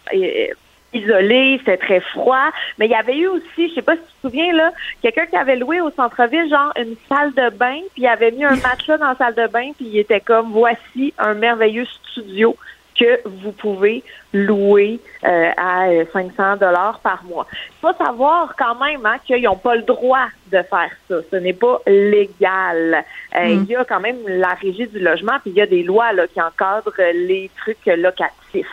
isolé, 0.93 1.59
c'était 1.59 1.77
très 1.77 2.01
froid. 2.01 2.51
Mais 2.79 2.87
il 2.87 2.91
y 2.91 2.97
avait 2.97 3.17
eu 3.17 3.29
aussi, 3.29 3.69
je 3.69 3.75
sais 3.75 3.83
pas 3.83 3.95
si 3.95 4.01
tu 4.01 4.07
te 4.07 4.29
souviens, 4.29 4.53
là, 4.53 4.73
quelqu'un 5.01 5.27
qui 5.27 5.37
avait 5.37 5.57
loué 5.57 5.81
au 5.81 5.91
centre-ville, 5.91 6.51
genre 6.51 6.73
une 6.77 6.97
salle 7.09 7.33
de 7.35 7.57
bain, 7.57 7.79
puis 7.93 8.03
il 8.03 8.07
avait 8.09 8.33
mis 8.33 8.45
un 8.45 8.57
matelas 8.63 8.99
dans 8.99 9.11
la 9.11 9.17
salle 9.17 9.35
de 9.35 9.47
bain, 9.47 9.71
puis 9.77 9.87
il 9.87 9.99
était 9.99 10.21
comme, 10.21 10.51
voici 10.51 11.15
un 11.19 11.35
merveilleux 11.35 11.87
studio 12.03 12.57
que 12.99 13.21
vous 13.25 13.53
pouvez 13.53 14.03
louer 14.33 15.01
euh, 15.25 15.51
à 15.57 15.87
500 16.13 16.57
dollars 16.61 17.01
par 17.03 17.25
mois. 17.25 17.47
Il 17.53 17.81
faut 17.81 18.05
savoir 18.05 18.55
quand 18.59 18.75
même 18.75 19.05
hein, 19.05 19.17
qu'ils 19.27 19.43
n'ont 19.43 19.57
pas 19.57 19.75
le 19.75 19.83
droit 19.83 20.27
de 20.53 20.59
faire 20.63 20.91
ça. 21.09 21.17
Ce 21.31 21.37
n'est 21.37 21.53
pas 21.53 21.81
légal. 21.87 23.05
Euh, 23.37 23.55
hmm. 23.57 23.65
Il 23.65 23.71
y 23.71 23.77
a 23.77 23.85
quand 23.85 24.01
même 24.01 24.17
la 24.27 24.55
régie 24.55 24.87
du 24.87 24.99
logement, 24.99 25.33
puis 25.43 25.53
il 25.53 25.57
y 25.57 25.61
a 25.61 25.67
des 25.67 25.83
lois 25.83 26.13
là, 26.13 26.27
qui 26.27 26.41
encadrent 26.41 26.93
les 27.15 27.51
trucs 27.57 27.85
locatifs. 27.87 28.67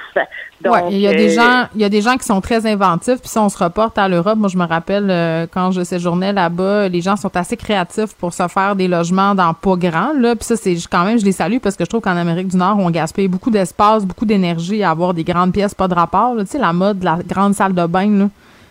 Donc, 0.62 0.86
il 0.90 1.00
y 1.00 1.08
a 1.08 1.14
des 1.14 1.38
euh, 1.38 1.42
gens, 1.42 1.68
il 1.76 1.82
y 1.82 1.84
a 1.84 1.90
des 1.90 2.02
gens 2.02 2.16
qui 2.16 2.24
sont 2.24 2.40
très 2.40 2.66
inventifs. 2.66 3.20
Puis 3.20 3.30
si 3.30 3.38
on 3.38 3.50
se 3.50 3.62
reporte 3.62 3.98
à 3.98 4.08
l'Europe, 4.08 4.38
moi 4.38 4.48
je 4.48 4.58
me 4.58 4.66
rappelle 4.66 5.50
quand 5.54 5.72
je 5.72 5.84
séjournais 5.84 6.32
là-bas, 6.32 6.88
les 6.88 7.02
gens 7.02 7.18
sont 7.18 7.36
assez 7.36 7.58
créatifs 7.58 8.14
pour 8.18 8.34
se 8.34 8.48
faire 8.48 8.76
des 8.76 8.88
logements 8.88 9.36
dans 9.36 9.54
pas 9.54 9.76
grand. 9.76 10.14
Là, 10.18 10.36
puis 10.36 10.46
ça 10.46 10.56
c'est 10.56 10.76
quand 10.90 11.04
même, 11.04 11.20
je 11.20 11.26
les 11.26 11.34
salue 11.34 11.58
parce 11.62 11.76
que 11.76 11.84
je 11.84 11.90
trouve 11.90 12.02
qu'en 12.02 12.16
Amérique 12.16 12.48
du 12.48 12.58
Nord, 12.58 12.78
on 12.80 12.90
gaspille 12.90 13.28
beaucoup 13.28 13.52
d'espace, 13.52 14.06
beaucoup 14.06 14.26
d'énergie 14.26 14.82
à 14.82 14.92
avoir 14.92 15.14
des 15.14 15.26
pièces 15.52 15.74
pas 15.74 15.88
de 15.88 15.94
rapport. 15.94 16.36
Tu 16.40 16.46
sais 16.48 16.58
la 16.58 16.74
mode, 16.74 17.00
de 17.00 17.06
la 17.06 17.20
grande 17.28 17.54
salle 17.54 17.74
de 17.74 17.86
bain. 17.86 18.10
Là. 18.10 18.30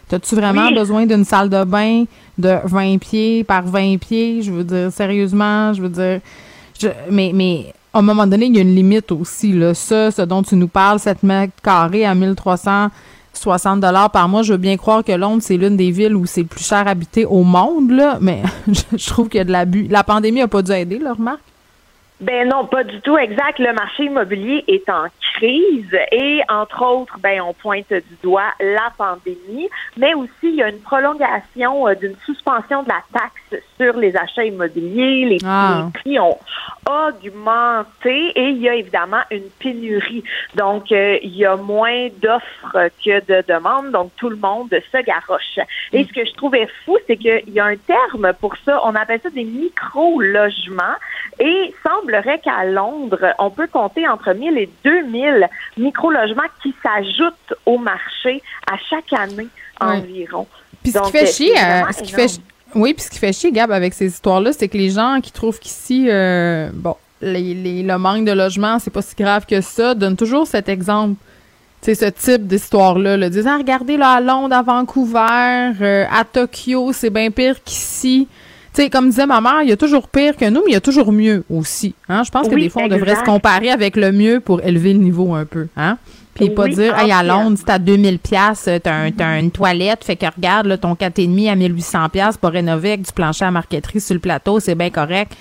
T'as-tu 0.08 0.34
vraiment 0.34 0.70
besoin 0.70 1.06
d'une 1.06 1.24
salle 1.24 1.48
de 1.48 1.64
bain 1.64 2.04
de 2.38 2.58
20 2.64 2.98
pieds 2.98 3.44
par 3.44 3.64
20 3.64 3.98
pieds? 3.98 4.42
Je 4.42 4.52
veux 4.52 4.64
dire, 4.64 4.92
sérieusement, 4.92 5.72
je 5.72 5.82
veux 5.82 5.88
dire. 5.88 6.20
mais, 7.10 7.32
mais 7.34 7.72
à 7.92 8.00
un 8.00 8.02
moment 8.02 8.26
donné, 8.26 8.46
il 8.46 8.56
y 8.56 8.58
a 8.58 8.62
une 8.62 8.74
limite 8.74 9.12
aussi. 9.12 9.52
Là. 9.52 9.72
Ça, 9.72 10.10
ce 10.10 10.22
dont 10.22 10.42
tu 10.42 10.56
nous 10.56 10.68
parles, 10.68 10.98
7 10.98 11.22
mètres 11.22 11.54
carrés 11.62 12.04
à 12.04 12.14
1360 12.14 13.80
dollars 13.80 14.10
par 14.10 14.28
mois, 14.28 14.42
je 14.42 14.52
veux 14.52 14.58
bien 14.58 14.76
croire 14.76 15.02
que 15.02 15.12
Londres, 15.12 15.42
c'est 15.42 15.56
l'une 15.56 15.76
des 15.76 15.90
villes 15.90 16.14
où 16.14 16.26
c'est 16.26 16.42
le 16.42 16.48
plus 16.48 16.64
cher 16.64 16.86
habité 16.86 17.24
au 17.24 17.42
monde, 17.42 17.92
là, 17.92 18.18
mais 18.20 18.42
je 18.96 19.06
trouve 19.06 19.28
qu'il 19.28 19.38
y 19.38 19.40
a 19.40 19.44
de 19.44 19.52
l'abus. 19.52 19.86
La 19.88 20.04
pandémie 20.04 20.40
n'a 20.40 20.48
pas 20.48 20.62
dû 20.62 20.72
aider, 20.72 20.98
là, 20.98 21.14
remarque? 21.14 21.40
Ben 22.24 22.48
non, 22.48 22.64
pas 22.64 22.84
du 22.84 23.00
tout. 23.02 23.18
Exact. 23.18 23.58
Le 23.58 23.74
marché 23.74 24.04
immobilier 24.04 24.64
est 24.66 24.88
en 24.88 25.04
crise 25.34 25.94
et, 26.10 26.40
entre 26.48 26.82
autres, 26.82 27.18
ben 27.18 27.42
on 27.42 27.52
pointe 27.52 27.92
du 27.92 28.16
doigt 28.22 28.52
la 28.60 28.90
pandémie, 28.96 29.68
mais 29.98 30.14
aussi 30.14 30.30
il 30.44 30.54
y 30.54 30.62
a 30.62 30.70
une 30.70 30.80
prolongation 30.80 31.86
euh, 31.86 31.94
d'une 31.94 32.16
suspension 32.24 32.82
de 32.82 32.88
la 32.88 33.02
taxe 33.12 33.62
sur 33.78 33.98
les 33.98 34.16
achats 34.16 34.44
immobiliers. 34.44 35.26
Les, 35.26 35.38
ah. 35.44 35.88
prix 35.92 36.18
ont 36.18 36.38
augmenté 36.88 38.32
et 38.34 38.48
il 38.50 38.58
y 38.58 38.68
a 38.70 38.74
évidemment 38.74 39.22
une 39.30 39.50
pénurie. 39.58 40.24
Donc, 40.54 40.92
euh, 40.92 41.18
il 41.22 41.36
y 41.36 41.44
a 41.44 41.56
moins 41.56 42.08
d'offres 42.22 42.88
que 43.04 43.20
de 43.26 43.44
demandes, 43.46 43.90
donc 43.90 44.12
tout 44.16 44.30
le 44.30 44.36
monde 44.36 44.70
se 44.70 45.02
garoche. 45.02 45.58
Et 45.92 46.04
ce 46.04 46.12
que 46.12 46.24
je 46.24 46.32
trouvais 46.34 46.68
fou, 46.84 46.96
c'est 47.06 47.16
qu'il 47.16 47.52
y 47.52 47.60
a 47.60 47.66
un 47.66 47.76
terme 47.76 48.32
pour 48.40 48.54
ça. 48.64 48.80
On 48.84 48.94
appelle 48.94 49.20
ça 49.22 49.30
des 49.30 49.44
micro-logements 49.44 50.96
et 51.38 51.74
semblerait 52.14 52.38
qu'à 52.38 52.64
Londres, 52.64 53.34
on 53.38 53.50
peut 53.50 53.66
compter 53.66 54.06
entre 54.08 54.32
1000 54.32 54.58
et 54.58 54.68
2000 54.84 55.48
micro-logements 55.78 56.42
qui 56.62 56.74
s'ajoutent 56.82 57.54
au 57.66 57.78
marché 57.78 58.42
à 58.70 58.76
chaque 58.90 59.12
année 59.12 59.48
environ. 59.80 60.46
Puis 60.82 60.92
ce 60.92 61.00
qui 61.00 61.12
fait 61.12 61.26
chier, 61.26 61.52
euh, 61.58 61.82
ce 61.92 62.02
qui 62.02 62.12
fait 62.12 62.40
oui, 62.74 62.92
puis 62.92 63.04
ce 63.04 63.10
qui 63.10 63.18
fait 63.18 63.32
chier, 63.32 63.52
Gab, 63.52 63.70
avec 63.70 63.94
ces 63.94 64.06
histoires-là, 64.06 64.52
c'est 64.52 64.66
que 64.66 64.76
les 64.76 64.90
gens 64.90 65.20
qui 65.22 65.30
trouvent 65.30 65.60
qu'ici, 65.60 66.06
euh, 66.08 66.70
bon, 66.72 66.96
le 67.22 67.96
manque 67.96 68.24
de 68.24 68.32
logement, 68.32 68.80
c'est 68.80 68.90
pas 68.90 69.00
si 69.00 69.14
grave 69.14 69.46
que 69.46 69.60
ça, 69.60 69.94
donnent 69.94 70.16
toujours 70.16 70.46
cet 70.48 70.68
exemple. 70.68 71.14
C'est 71.82 71.94
ce 71.94 72.06
type 72.06 72.48
d'histoire-là, 72.48 73.16
là, 73.16 73.28
disant, 73.28 73.58
regardez 73.58 73.96
là 73.96 74.12
à 74.12 74.20
Londres, 74.20 74.56
à 74.56 74.62
Vancouver, 74.62 75.72
euh, 75.80 76.04
à 76.10 76.24
Tokyo, 76.24 76.92
c'est 76.92 77.10
bien 77.10 77.30
pire 77.30 77.62
qu'ici 77.62 78.26
sais, 78.82 78.90
comme 78.90 79.10
disait 79.10 79.26
ma 79.26 79.40
mère, 79.40 79.62
il 79.62 79.68
y 79.68 79.72
a 79.72 79.76
toujours 79.76 80.08
pire 80.08 80.36
que 80.36 80.48
nous, 80.48 80.60
mais 80.64 80.70
il 80.70 80.74
y 80.74 80.76
a 80.76 80.80
toujours 80.80 81.12
mieux 81.12 81.44
aussi. 81.50 81.94
Hein? 82.08 82.22
Je 82.24 82.30
pense 82.30 82.48
que 82.48 82.54
des 82.54 82.68
fois, 82.68 82.82
on 82.84 82.88
devrait 82.88 83.16
se 83.16 83.22
comparer 83.22 83.70
avec 83.70 83.96
le 83.96 84.12
mieux 84.12 84.40
pour 84.40 84.62
élever 84.62 84.92
le 84.92 84.98
niveau 84.98 85.34
un 85.34 85.44
peu. 85.44 85.68
Hein? 85.76 85.98
Puis 86.34 86.50
pas 86.50 86.66
dire, 86.66 86.98
hey, 86.98 87.12
à 87.12 87.22
Londres, 87.22 87.56
si 87.56 87.64
t'as 87.64 87.78
2000 87.78 88.18
pièces, 88.18 88.68
t'as 88.82 89.10
as 89.18 89.38
une 89.38 89.52
toilette, 89.52 90.04
fait 90.04 90.16
que 90.16 90.26
regarde, 90.26 90.66
là, 90.66 90.76
ton 90.76 90.94
4,5 90.94 91.50
à 91.50 91.54
1800 91.54 92.08
pièces 92.08 92.36
pour 92.36 92.50
rénover 92.50 92.88
avec 92.88 93.02
du 93.02 93.12
plancher 93.12 93.44
à 93.44 93.50
marqueterie 93.52 94.00
sur 94.00 94.14
le 94.14 94.20
plateau, 94.20 94.58
c'est 94.58 94.74
bien 94.74 94.90
correct. 94.90 95.32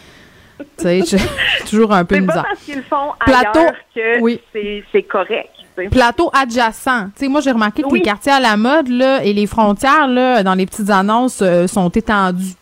tu 0.78 1.02
sais, 1.02 1.18
toujours 1.70 1.94
un 1.94 2.06
peu 2.06 2.16
C'est 2.16 2.26
pas 2.28 2.44
parce 2.44 2.60
qu'ils 2.64 2.84
font 2.84 3.14
plateau, 3.26 3.66
que 3.96 4.22
oui. 4.22 4.40
c'est 4.54 5.04
correct. 5.04 5.50
Plateau 5.90 6.30
adjacent. 6.32 7.08
Tu 7.16 7.26
sais, 7.26 7.28
moi, 7.28 7.42
j'ai 7.42 7.52
remarqué 7.52 7.82
que 7.82 7.92
les 7.92 8.02
quartiers 8.02 8.32
à 8.32 8.40
la 8.40 8.56
mode, 8.56 8.90
là, 8.90 9.24
et 9.24 9.34
les 9.34 9.48
frontières, 9.48 10.08
là, 10.08 10.44
dans 10.44 10.54
les 10.54 10.68
petites 10.68 10.92
annonces, 10.92 11.40
euh, 11.42 11.66
sont 11.66 11.90
étendues 11.90 12.54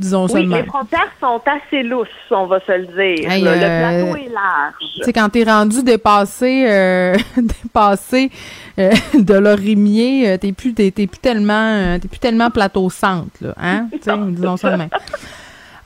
disons 0.00 0.26
oui, 0.32 0.46
les 0.46 0.64
frontières 0.64 1.12
sont 1.20 1.40
assez 1.46 1.82
lousses, 1.82 2.08
on 2.30 2.46
va 2.46 2.58
se 2.60 2.72
le 2.72 2.86
dire. 2.86 3.28
le 3.28 3.48
euh, 3.48 4.04
plateau 4.04 4.16
est 4.16 4.32
large. 4.32 4.74
Tu 4.96 5.04
sais, 5.04 5.12
quand 5.12 5.28
t'es 5.28 5.44
rendu 5.44 5.82
dépassé, 5.82 6.64
euh, 6.66 7.14
dépassé 7.36 8.30
euh, 8.78 8.90
de 9.14 9.34
l'orimier, 9.34 10.38
t'es 10.38 10.52
plus, 10.52 10.72
t'es, 10.72 10.90
plus 10.90 11.18
tellement, 11.20 11.98
t'es 12.00 12.08
plus 12.08 12.18
tellement 12.18 12.50
plateau 12.50 12.88
centre, 12.88 13.30
là, 13.40 13.54
hein? 13.60 13.88
disons 13.92 14.56
même. 14.64 14.88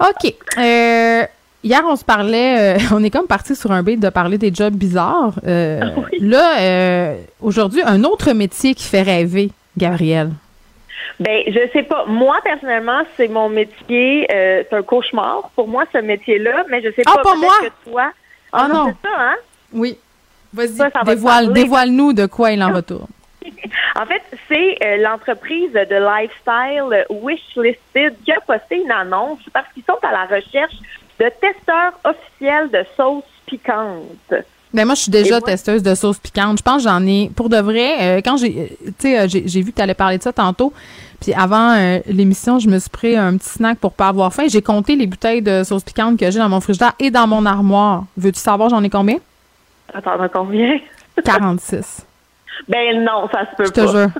OK. 0.00 0.34
Hier, 0.56 1.82
on 1.88 1.96
se 1.96 2.04
parlait, 2.04 2.76
on 2.92 3.02
est 3.02 3.10
comme 3.10 3.26
parti 3.26 3.56
sur 3.56 3.72
un 3.72 3.82
beat 3.82 3.98
de 3.98 4.10
parler 4.10 4.38
des 4.38 4.54
jobs 4.54 4.74
bizarres. 4.74 5.34
Là, 5.44 7.14
aujourd'hui, 7.40 7.82
un 7.84 8.04
autre 8.04 8.32
métier 8.32 8.74
qui 8.74 8.84
fait 8.84 9.02
rêver, 9.02 9.50
Gabrielle. 9.76 10.30
Ben, 11.20 11.42
je 11.46 11.68
sais 11.72 11.82
pas. 11.82 12.04
Moi, 12.06 12.36
personnellement, 12.42 13.02
c'est 13.16 13.28
mon 13.28 13.48
métier. 13.48 14.26
Euh, 14.32 14.62
c'est 14.68 14.76
un 14.76 14.82
cauchemar 14.82 15.50
pour 15.54 15.68
moi, 15.68 15.84
ce 15.92 15.98
métier-là. 15.98 16.64
Mais 16.68 16.82
je 16.82 16.90
sais 16.90 17.02
ah, 17.06 17.16
pas, 17.16 17.22
pas 17.22 17.34
moi? 17.36 17.54
que 17.62 17.90
toi. 17.90 18.12
Ah, 18.52 18.68
non. 18.68 18.86
C'est 18.86 19.08
ça, 19.08 19.14
hein? 19.16 19.36
Oui. 19.72 19.98
Vas-y, 20.52 21.04
dévoile, 21.04 21.52
dévoile-nous 21.52 22.12
de 22.12 22.26
quoi 22.26 22.52
il 22.52 22.62
en 22.62 22.72
retourne. 22.74 23.08
en 23.96 24.06
fait, 24.06 24.22
c'est 24.48 24.78
euh, 24.84 24.96
l'entreprise 24.98 25.72
de 25.72 25.96
lifestyle 25.96 27.04
Wishlisted 27.10 28.14
qui 28.24 28.32
a 28.32 28.40
posté 28.40 28.76
une 28.76 28.92
annonce 28.92 29.40
parce 29.52 29.66
qu'ils 29.74 29.82
sont 29.82 29.98
à 30.02 30.12
la 30.12 30.24
recherche 30.24 30.76
de 31.18 31.28
testeurs 31.40 31.92
officiels 32.04 32.70
de 32.70 32.84
sauces 32.96 33.24
piquantes. 33.46 34.34
Ben 34.74 34.84
moi, 34.86 34.96
je 34.96 35.02
suis 35.02 35.10
déjà 35.12 35.40
testeuse 35.40 35.84
de 35.84 35.94
sauce 35.94 36.18
piquante. 36.18 36.58
Je 36.58 36.62
pense 36.62 36.82
que 36.82 36.88
j'en 36.90 37.06
ai, 37.06 37.30
pour 37.36 37.48
de 37.48 37.58
vrai, 37.58 37.92
euh, 38.00 38.20
quand 38.24 38.36
j'ai, 38.36 38.58
euh, 38.58 38.90
tu 38.98 39.08
sais, 39.08 39.20
euh, 39.20 39.26
j'ai 39.28 39.62
vu 39.62 39.70
que 39.70 39.76
tu 39.76 39.82
allais 39.82 39.94
parler 39.94 40.18
de 40.18 40.22
ça 40.22 40.32
tantôt. 40.32 40.72
Puis 41.20 41.32
avant 41.32 41.74
l'émission, 42.06 42.58
je 42.58 42.68
me 42.68 42.78
suis 42.78 42.90
pris 42.90 43.16
un 43.16 43.38
petit 43.38 43.48
snack 43.48 43.78
pour 43.78 43.92
pas 43.92 44.08
avoir 44.08 44.34
faim. 44.34 44.44
J'ai 44.48 44.60
compté 44.60 44.94
les 44.94 45.06
bouteilles 45.06 45.40
de 45.40 45.62
sauce 45.62 45.84
piquante 45.84 46.18
que 46.18 46.30
j'ai 46.30 46.38
dans 46.38 46.50
mon 46.50 46.60
frigidaire 46.60 46.92
et 46.98 47.10
dans 47.10 47.26
mon 47.26 47.46
armoire. 47.46 48.04
Veux-tu 48.18 48.40
savoir 48.40 48.68
j'en 48.68 48.82
ai 48.82 48.90
combien? 48.90 49.16
Attends, 49.94 50.18
combien? 50.30 50.78
46. 51.24 52.04
Ben 52.68 53.02
non, 53.02 53.26
ça 53.32 53.46
se 53.50 53.56
peut 53.56 53.70
pas. 53.70 53.86
Je 53.86 53.86
te 53.86 53.96
jure. 53.96 54.10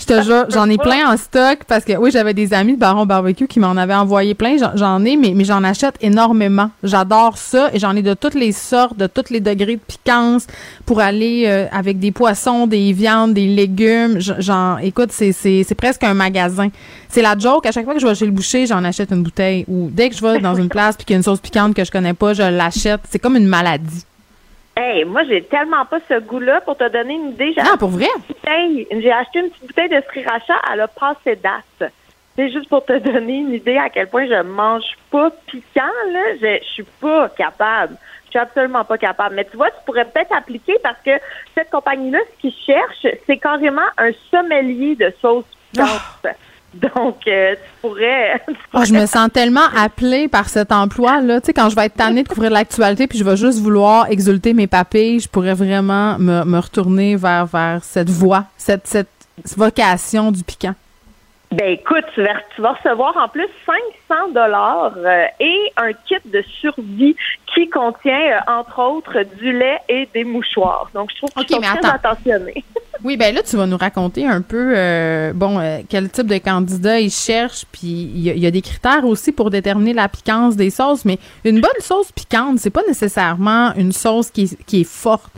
Je 0.00 0.06
te 0.06 0.22
jure, 0.22 0.46
j'en 0.48 0.68
ai 0.70 0.78
plein 0.78 1.12
en 1.12 1.16
stock 1.18 1.60
parce 1.68 1.84
que 1.84 1.92
oui, 1.92 2.10
j'avais 2.10 2.32
des 2.32 2.54
amis 2.54 2.72
de 2.72 2.78
Baron 2.78 3.04
Barbecue 3.04 3.46
qui 3.46 3.60
m'en 3.60 3.76
avaient 3.76 3.94
envoyé 3.94 4.32
plein. 4.34 4.56
J'en 4.74 5.04
ai, 5.04 5.16
mais, 5.16 5.34
mais 5.36 5.44
j'en 5.44 5.62
achète 5.62 5.96
énormément. 6.00 6.70
J'adore 6.82 7.36
ça 7.36 7.68
et 7.74 7.78
j'en 7.78 7.94
ai 7.94 8.00
de 8.00 8.14
toutes 8.14 8.34
les 8.34 8.52
sortes, 8.52 8.96
de 8.96 9.06
tous 9.06 9.28
les 9.28 9.40
degrés 9.40 9.76
de 9.76 9.80
piquance 9.80 10.46
pour 10.86 11.00
aller 11.00 11.44
euh, 11.46 11.66
avec 11.70 11.98
des 11.98 12.12
poissons, 12.12 12.66
des 12.66 12.92
viandes, 12.94 13.34
des 13.34 13.46
légumes. 13.46 14.16
J'en, 14.20 14.78
écoute, 14.78 15.12
c'est, 15.12 15.32
c'est, 15.32 15.64
c'est 15.68 15.74
presque 15.74 16.02
un 16.02 16.14
magasin. 16.14 16.68
C'est 17.10 17.22
la 17.22 17.36
joke. 17.36 17.66
À 17.66 17.70
chaque 17.72 17.84
fois 17.84 17.92
que 17.92 18.00
je 18.00 18.06
vais 18.06 18.14
chez 18.14 18.26
le 18.26 18.32
boucher, 18.32 18.66
j'en 18.66 18.82
achète 18.84 19.12
une 19.12 19.22
bouteille. 19.22 19.66
Ou 19.68 19.90
dès 19.92 20.08
que 20.08 20.16
je 20.16 20.22
vais 20.22 20.40
dans 20.40 20.54
une 20.54 20.68
place 20.70 20.96
puis 20.96 21.04
qu'il 21.04 21.12
y 21.12 21.16
a 21.16 21.18
une 21.18 21.24
sauce 21.24 21.40
piquante 21.40 21.74
que 21.74 21.84
je 21.84 21.90
connais 21.90 22.14
pas, 22.14 22.32
je 22.32 22.42
l'achète. 22.42 23.02
C'est 23.10 23.18
comme 23.18 23.36
une 23.36 23.46
maladie. 23.46 24.06
Hey, 24.76 25.04
moi, 25.04 25.22
j'ai 25.24 25.42
tellement 25.42 25.84
pas 25.84 25.98
ce 26.08 26.20
goût-là. 26.20 26.60
Pour 26.62 26.76
te 26.76 26.88
donner 26.88 27.14
une 27.14 27.30
idée, 27.30 27.52
j'ai 27.54 27.60
ah, 27.60 27.76
pour 27.76 27.90
vrai? 27.90 28.06
J'ai 28.90 29.12
acheté 29.12 29.40
une 29.40 29.50
petite 29.50 29.66
bouteille 29.66 29.88
de 29.88 30.00
sriracha, 30.08 30.54
elle 30.72 30.80
a 30.80 30.88
passé 30.88 31.36
date. 31.36 31.92
C'est 32.36 32.50
juste 32.50 32.68
pour 32.68 32.84
te 32.84 32.96
donner 33.12 33.38
une 33.38 33.52
idée 33.52 33.76
à 33.76 33.90
quel 33.90 34.08
point 34.08 34.26
je 34.26 34.42
mange 34.42 34.96
pas 35.10 35.30
piquant, 35.46 35.82
là. 36.12 36.34
Je, 36.40 36.58
je 36.62 36.68
suis 36.68 36.86
pas 37.00 37.28
capable. 37.30 37.96
Je 38.26 38.30
suis 38.30 38.38
absolument 38.38 38.84
pas 38.84 38.96
capable. 38.96 39.34
Mais 39.34 39.44
tu 39.44 39.56
vois, 39.56 39.70
tu 39.70 39.78
pourrais 39.84 40.04
peut-être 40.04 40.34
appliquer 40.34 40.76
parce 40.82 41.00
que 41.04 41.10
cette 41.54 41.70
compagnie-là, 41.70 42.20
ce 42.32 42.40
qu'ils 42.40 42.54
cherchent, 42.64 43.16
c'est 43.26 43.38
carrément 43.38 43.88
un 43.98 44.12
sommelier 44.30 44.94
de 44.94 45.12
sauce 45.20 45.44
piquante. 45.72 45.88
Ah! 46.24 46.30
Donc, 46.74 47.26
euh, 47.26 47.54
tu, 47.54 47.70
pourrais, 47.80 48.40
oh, 48.74 48.84
je 48.84 48.92
me 48.92 49.06
sens 49.06 49.28
tellement 49.32 49.66
appelée 49.76 50.28
par 50.28 50.48
cet 50.48 50.70
emploi-là. 50.70 51.40
Tu 51.40 51.46
sais, 51.46 51.52
quand 51.52 51.68
je 51.68 51.76
vais 51.76 51.86
être 51.86 51.94
tannée 51.94 52.22
de 52.22 52.28
couvrir 52.28 52.50
l'actualité 52.50 53.06
puis 53.06 53.18
je 53.18 53.24
vais 53.24 53.36
juste 53.36 53.58
vouloir 53.58 54.10
exulter 54.10 54.54
mes 54.54 54.66
papilles, 54.66 55.20
je 55.20 55.28
pourrais 55.28 55.54
vraiment 55.54 56.18
me, 56.18 56.44
me 56.44 56.58
retourner 56.58 57.16
vers, 57.16 57.46
vers 57.46 57.82
cette 57.82 58.10
voie, 58.10 58.44
cette, 58.56 58.86
cette 58.86 59.08
vocation 59.56 60.30
du 60.30 60.44
piquant. 60.44 60.74
Ben 61.52 61.72
écoute, 61.72 62.04
tu 62.14 62.22
vas, 62.22 62.34
tu 62.54 62.62
vas 62.62 62.74
recevoir 62.74 63.16
en 63.16 63.28
plus 63.28 63.48
500 63.66 64.28
dollars 64.32 64.92
euh, 64.98 65.24
et 65.40 65.72
un 65.76 65.92
kit 65.92 66.14
de 66.24 66.44
survie 66.60 67.16
qui 67.52 67.68
contient 67.68 68.12
euh, 68.12 68.38
entre 68.46 68.80
autres 68.80 69.24
du 69.36 69.52
lait 69.52 69.80
et 69.88 70.08
des 70.14 70.22
mouchoirs. 70.22 70.88
Donc 70.94 71.10
je 71.10 71.16
trouve 71.16 71.30
que 71.30 71.40
okay, 71.40 71.60
très 71.60 71.90
attentionné. 71.90 72.62
oui, 73.04 73.16
ben 73.16 73.34
là 73.34 73.42
tu 73.42 73.56
vas 73.56 73.66
nous 73.66 73.76
raconter 73.76 74.24
un 74.28 74.42
peu 74.42 74.74
euh, 74.76 75.32
bon 75.32 75.58
quel 75.88 76.08
type 76.10 76.28
de 76.28 76.38
candidat 76.38 77.00
ils 77.00 77.10
cherchent, 77.10 77.64
puis 77.72 77.88
il 77.88 78.38
y, 78.38 78.46
a 78.46 78.50
des 78.52 78.62
critères 78.62 79.04
aussi 79.04 79.32
pour 79.32 79.50
déterminer 79.50 79.92
la 79.92 80.08
piquance 80.08 80.54
des 80.54 80.70
sauces, 80.70 81.04
mais 81.04 81.18
une 81.44 81.60
bonne 81.60 81.80
sauce 81.80 82.12
piquante, 82.12 82.60
c'est 82.60 82.70
pas 82.70 82.84
nécessairement 82.86 83.74
une 83.74 83.90
sauce 83.90 84.30
qui, 84.30 84.56
qui 84.66 84.82
est 84.82 84.88
forte. 84.88 85.32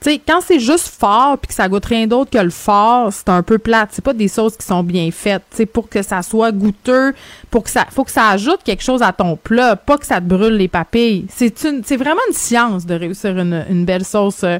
Tu 0.00 0.10
sais, 0.10 0.20
quand 0.26 0.40
c'est 0.42 0.60
juste 0.60 0.88
fort 0.88 1.38
puis 1.38 1.48
que 1.48 1.54
ça 1.54 1.68
goûte 1.68 1.86
rien 1.86 2.06
d'autre 2.06 2.30
que 2.30 2.38
le 2.38 2.50
fort, 2.50 3.10
c'est 3.12 3.30
un 3.30 3.42
peu 3.42 3.58
plate. 3.58 3.90
C'est 3.92 4.04
pas 4.04 4.12
des 4.12 4.28
sauces 4.28 4.56
qui 4.56 4.66
sont 4.66 4.82
bien 4.82 5.10
faites. 5.10 5.42
Tu 5.50 5.56
sais, 5.56 5.66
pour 5.66 5.88
que 5.88 6.02
ça 6.02 6.22
soit 6.22 6.52
goûteux, 6.52 7.14
pour 7.50 7.64
que 7.64 7.70
ça, 7.70 7.86
faut 7.90 8.04
que 8.04 8.10
ça 8.10 8.28
ajoute 8.28 8.62
quelque 8.62 8.82
chose 8.82 9.02
à 9.02 9.12
ton 9.12 9.36
plat, 9.36 9.74
pas 9.74 9.96
que 9.96 10.04
ça 10.04 10.16
te 10.16 10.26
brûle 10.26 10.54
les 10.54 10.68
papilles. 10.68 11.26
C'est 11.30 11.64
une, 11.64 11.82
c'est 11.82 11.96
vraiment 11.96 12.20
une 12.28 12.34
science 12.34 12.84
de 12.84 12.94
réussir 12.94 13.38
une, 13.38 13.64
une 13.70 13.86
belle 13.86 14.04
sauce 14.04 14.44
euh, 14.44 14.58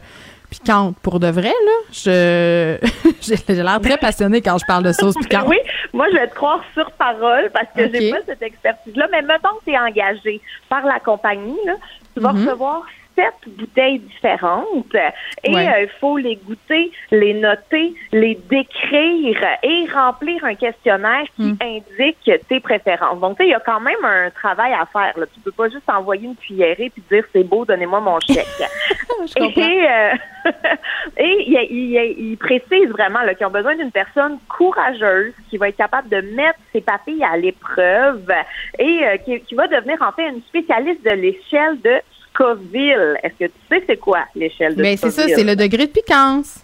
piquante 0.50 0.96
pour 1.02 1.20
de 1.20 1.28
vrai 1.28 1.48
là. 1.48 1.72
Je, 1.92 2.78
j'ai 3.20 3.54
l'air 3.54 3.80
très 3.80 3.98
passionnée 3.98 4.40
quand 4.40 4.58
je 4.58 4.64
parle 4.66 4.84
de 4.84 4.92
sauce 4.92 5.14
piquante. 5.20 5.46
oui, 5.48 5.58
moi 5.92 6.06
je 6.10 6.16
vais 6.16 6.28
te 6.28 6.34
croire 6.34 6.62
sur 6.74 6.90
parole 6.92 7.50
parce 7.52 7.68
que 7.76 7.92
j'ai 7.92 8.10
pas 8.10 8.18
cette 8.26 8.42
expertise 8.42 8.96
là. 8.96 9.06
Mais 9.10 9.22
mettons 9.22 9.54
que 9.60 9.64
tu 9.64 9.72
es 9.72 9.78
engagé 9.78 10.40
par 10.68 10.84
la 10.84 11.00
compagnie 11.00 11.58
là, 11.66 11.74
tu 12.14 12.20
vas 12.20 12.32
mm-hmm. 12.32 12.46
recevoir 12.46 12.82
sept 13.16 13.34
bouteilles 13.56 13.98
différentes 13.98 14.94
et 15.42 15.56
euh, 15.56 15.82
il 15.82 15.88
faut 16.00 16.16
les 16.18 16.36
goûter, 16.36 16.92
les 17.10 17.34
noter, 17.34 17.94
les 18.12 18.34
décrire 18.48 19.42
et 19.62 19.86
remplir 19.92 20.44
un 20.44 20.54
questionnaire 20.54 21.24
qui 21.34 21.52
hmm. 21.52 21.58
indique 21.60 22.30
tes 22.48 22.60
préférences. 22.60 23.18
Donc, 23.20 23.36
tu 23.36 23.42
sais, 23.42 23.48
il 23.48 23.52
y 23.52 23.54
a 23.54 23.60
quand 23.60 23.80
même 23.80 24.04
un 24.04 24.30
travail 24.30 24.72
à 24.72 24.86
faire. 24.86 25.18
Là. 25.18 25.26
Tu 25.32 25.40
peux 25.40 25.52
pas 25.52 25.68
juste 25.68 25.88
envoyer 25.88 26.26
une 26.26 26.36
cuillerée 26.36 26.90
puis 26.90 27.02
dire 27.10 27.24
c'est 27.32 27.44
beau, 27.44 27.64
donnez-moi 27.64 28.00
mon 28.00 28.20
chèque. 28.20 28.46
et 29.36 29.88
euh, 29.88 30.14
il, 31.18 32.36
précise 32.38 32.88
vraiment 32.90 33.20
qu'ils 33.36 33.46
ont 33.46 33.50
besoin 33.50 33.74
d'une 33.76 33.90
personne 33.90 34.38
courageuse 34.48 35.32
qui 35.50 35.56
va 35.56 35.68
être 35.68 35.76
capable 35.76 36.08
de 36.08 36.20
mettre 36.34 36.58
ses 36.72 36.80
papilles 36.80 37.24
à 37.24 37.36
l'épreuve 37.36 38.30
et 38.78 39.06
euh, 39.06 39.16
qui, 39.18 39.40
qui 39.40 39.54
va 39.54 39.66
devenir 39.66 40.00
en 40.02 40.12
fait 40.12 40.28
une 40.28 40.42
spécialiste 40.42 41.04
de 41.04 41.10
l'échelle 41.10 41.80
de 41.80 42.00
Scoville. 42.36 43.18
Est-ce 43.22 43.34
que 43.34 43.44
tu 43.44 43.60
sais 43.68 43.82
c'est 43.86 43.96
quoi 43.96 44.24
l'échelle 44.34 44.76
de 44.76 44.82
Mais 44.82 44.96
c'est 44.96 45.10
ça, 45.10 45.26
c'est 45.26 45.44
le 45.44 45.56
degré 45.56 45.86
de 45.86 45.92
piquance. 45.92 46.62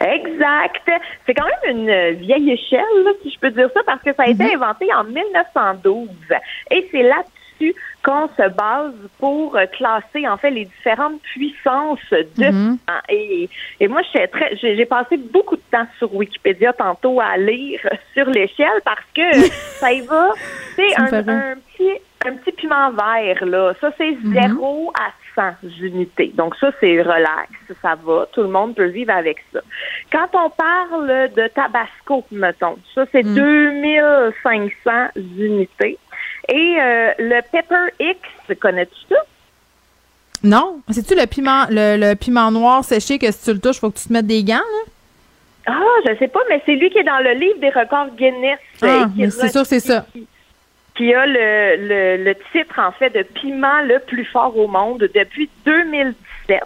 Exact. 0.00 0.82
C'est 1.26 1.34
quand 1.34 1.46
même 1.64 1.76
une 1.76 2.18
vieille 2.18 2.52
échelle, 2.52 2.82
si 3.22 3.30
je 3.30 3.38
peux 3.40 3.50
dire 3.50 3.68
ça, 3.74 3.80
parce 3.84 4.02
que 4.02 4.12
ça 4.14 4.24
a 4.24 4.28
été 4.28 4.44
mhm. 4.44 4.62
inventé 4.62 4.86
en 4.94 5.04
1912. 5.04 6.08
Et 6.70 6.88
c'est 6.92 7.02
là-dessus 7.02 7.74
qu'on 8.04 8.28
se 8.28 8.48
base 8.50 8.94
pour 9.18 9.58
classer 9.76 10.28
en 10.28 10.36
fait 10.36 10.50
les 10.50 10.66
différentes 10.66 11.20
puissances 11.22 11.98
de 12.10 12.44
mhm. 12.44 12.78
et, 13.08 13.48
et 13.80 13.88
moi 13.88 14.00
j'ai 14.12 14.28
très 14.28 14.56
j'ai 14.56 14.86
passé 14.86 15.16
beaucoup 15.16 15.56
de 15.56 15.62
temps 15.72 15.86
sur 15.98 16.14
Wikipédia 16.14 16.72
tantôt 16.72 17.20
à 17.20 17.36
lire 17.36 17.80
sur 18.14 18.26
l'échelle 18.26 18.80
parce 18.84 19.02
que 19.12 19.32
ça 19.80 19.92
y 19.92 20.02
va 20.02 20.30
c'est 20.76 20.96
un, 20.96 21.28
un, 21.28 21.56
petit 21.56 22.00
un 22.26 22.32
petit 22.34 22.52
piment 22.52 22.90
vert, 22.90 23.44
là. 23.44 23.74
Ça, 23.80 23.90
c'est 23.96 24.16
0 24.24 24.32
mhm. 24.32 24.90
à 24.98 25.52
100 25.60 25.68
unités. 25.80 26.32
Donc, 26.34 26.56
ça, 26.56 26.70
c'est 26.80 27.00
relax. 27.00 27.50
Ça 27.80 27.94
va. 28.02 28.26
Tout 28.32 28.42
le 28.42 28.48
monde 28.48 28.74
peut 28.74 28.88
vivre 28.88 29.12
avec 29.12 29.38
ça. 29.52 29.60
Quand 30.10 30.28
on 30.34 30.50
parle 30.50 31.30
de 31.34 31.48
Tabasco, 31.48 32.24
mettons, 32.32 32.76
ça, 32.94 33.04
c'est 33.12 33.22
2500 33.22 34.90
mhm. 35.16 35.22
unités. 35.38 35.98
Et 36.48 36.76
euh, 36.80 37.12
le 37.18 37.40
Pepper 37.52 37.92
X, 38.00 38.18
connais-tu 38.58 38.96
ça? 39.08 39.20
Non. 40.42 40.80
C'est-tu 40.90 41.14
le 41.14 41.26
piment, 41.26 41.66
le, 41.68 42.14
piment 42.14 42.50
noir 42.50 42.84
séché 42.84 43.18
que 43.18 43.30
si 43.30 43.44
tu 43.44 43.52
le 43.52 43.60
touches, 43.60 43.76
il 43.76 43.80
faut 43.80 43.90
que 43.90 43.98
tu 43.98 44.08
te 44.08 44.12
mettes 44.12 44.26
des 44.26 44.42
gants, 44.42 44.54
là? 44.54 44.92
Ah, 45.66 46.00
je 46.06 46.16
sais 46.18 46.28
pas, 46.28 46.40
mais 46.48 46.62
c'est 46.64 46.76
lui 46.76 46.88
qui 46.88 46.98
est 46.98 47.04
dans 47.04 47.18
le 47.18 47.32
livre 47.32 47.60
des 47.60 47.68
records 47.68 48.16
Guinness. 48.16 48.58
Ah, 48.80 49.06
c'est 49.30 49.50
sûr, 49.50 49.66
c'est 49.66 49.80
ça. 49.80 50.06
qui 50.12 50.26
a 51.14 51.26
le, 51.26 52.24
le, 52.24 52.34
titre, 52.52 52.78
en 52.78 52.92
fait, 52.92 53.10
de 53.10 53.22
piment 53.22 53.82
le 53.82 53.98
plus 54.00 54.24
fort 54.24 54.56
au 54.56 54.66
monde 54.66 55.08
depuis 55.14 55.48
2017. 55.64 56.62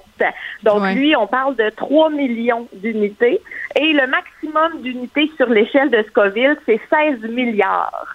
Donc, 0.62 0.82
lui, 0.94 1.14
on 1.16 1.26
parle 1.26 1.56
de 1.56 1.70
3 1.70 2.10
millions 2.10 2.68
d'unités. 2.72 3.40
Et 3.76 3.92
le 3.92 4.06
maximum 4.06 4.82
d'unités 4.82 5.30
sur 5.36 5.48
l'échelle 5.48 5.90
de 5.90 6.02
Scoville, 6.08 6.56
c'est 6.66 6.80
16 6.90 7.30
milliards. 7.30 8.14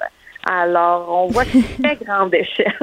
Alors, 0.49 1.10
on 1.10 1.27
voit 1.27 1.44
une 1.53 1.64
très 1.84 1.98
grande 1.98 2.34
échelle. 2.34 2.73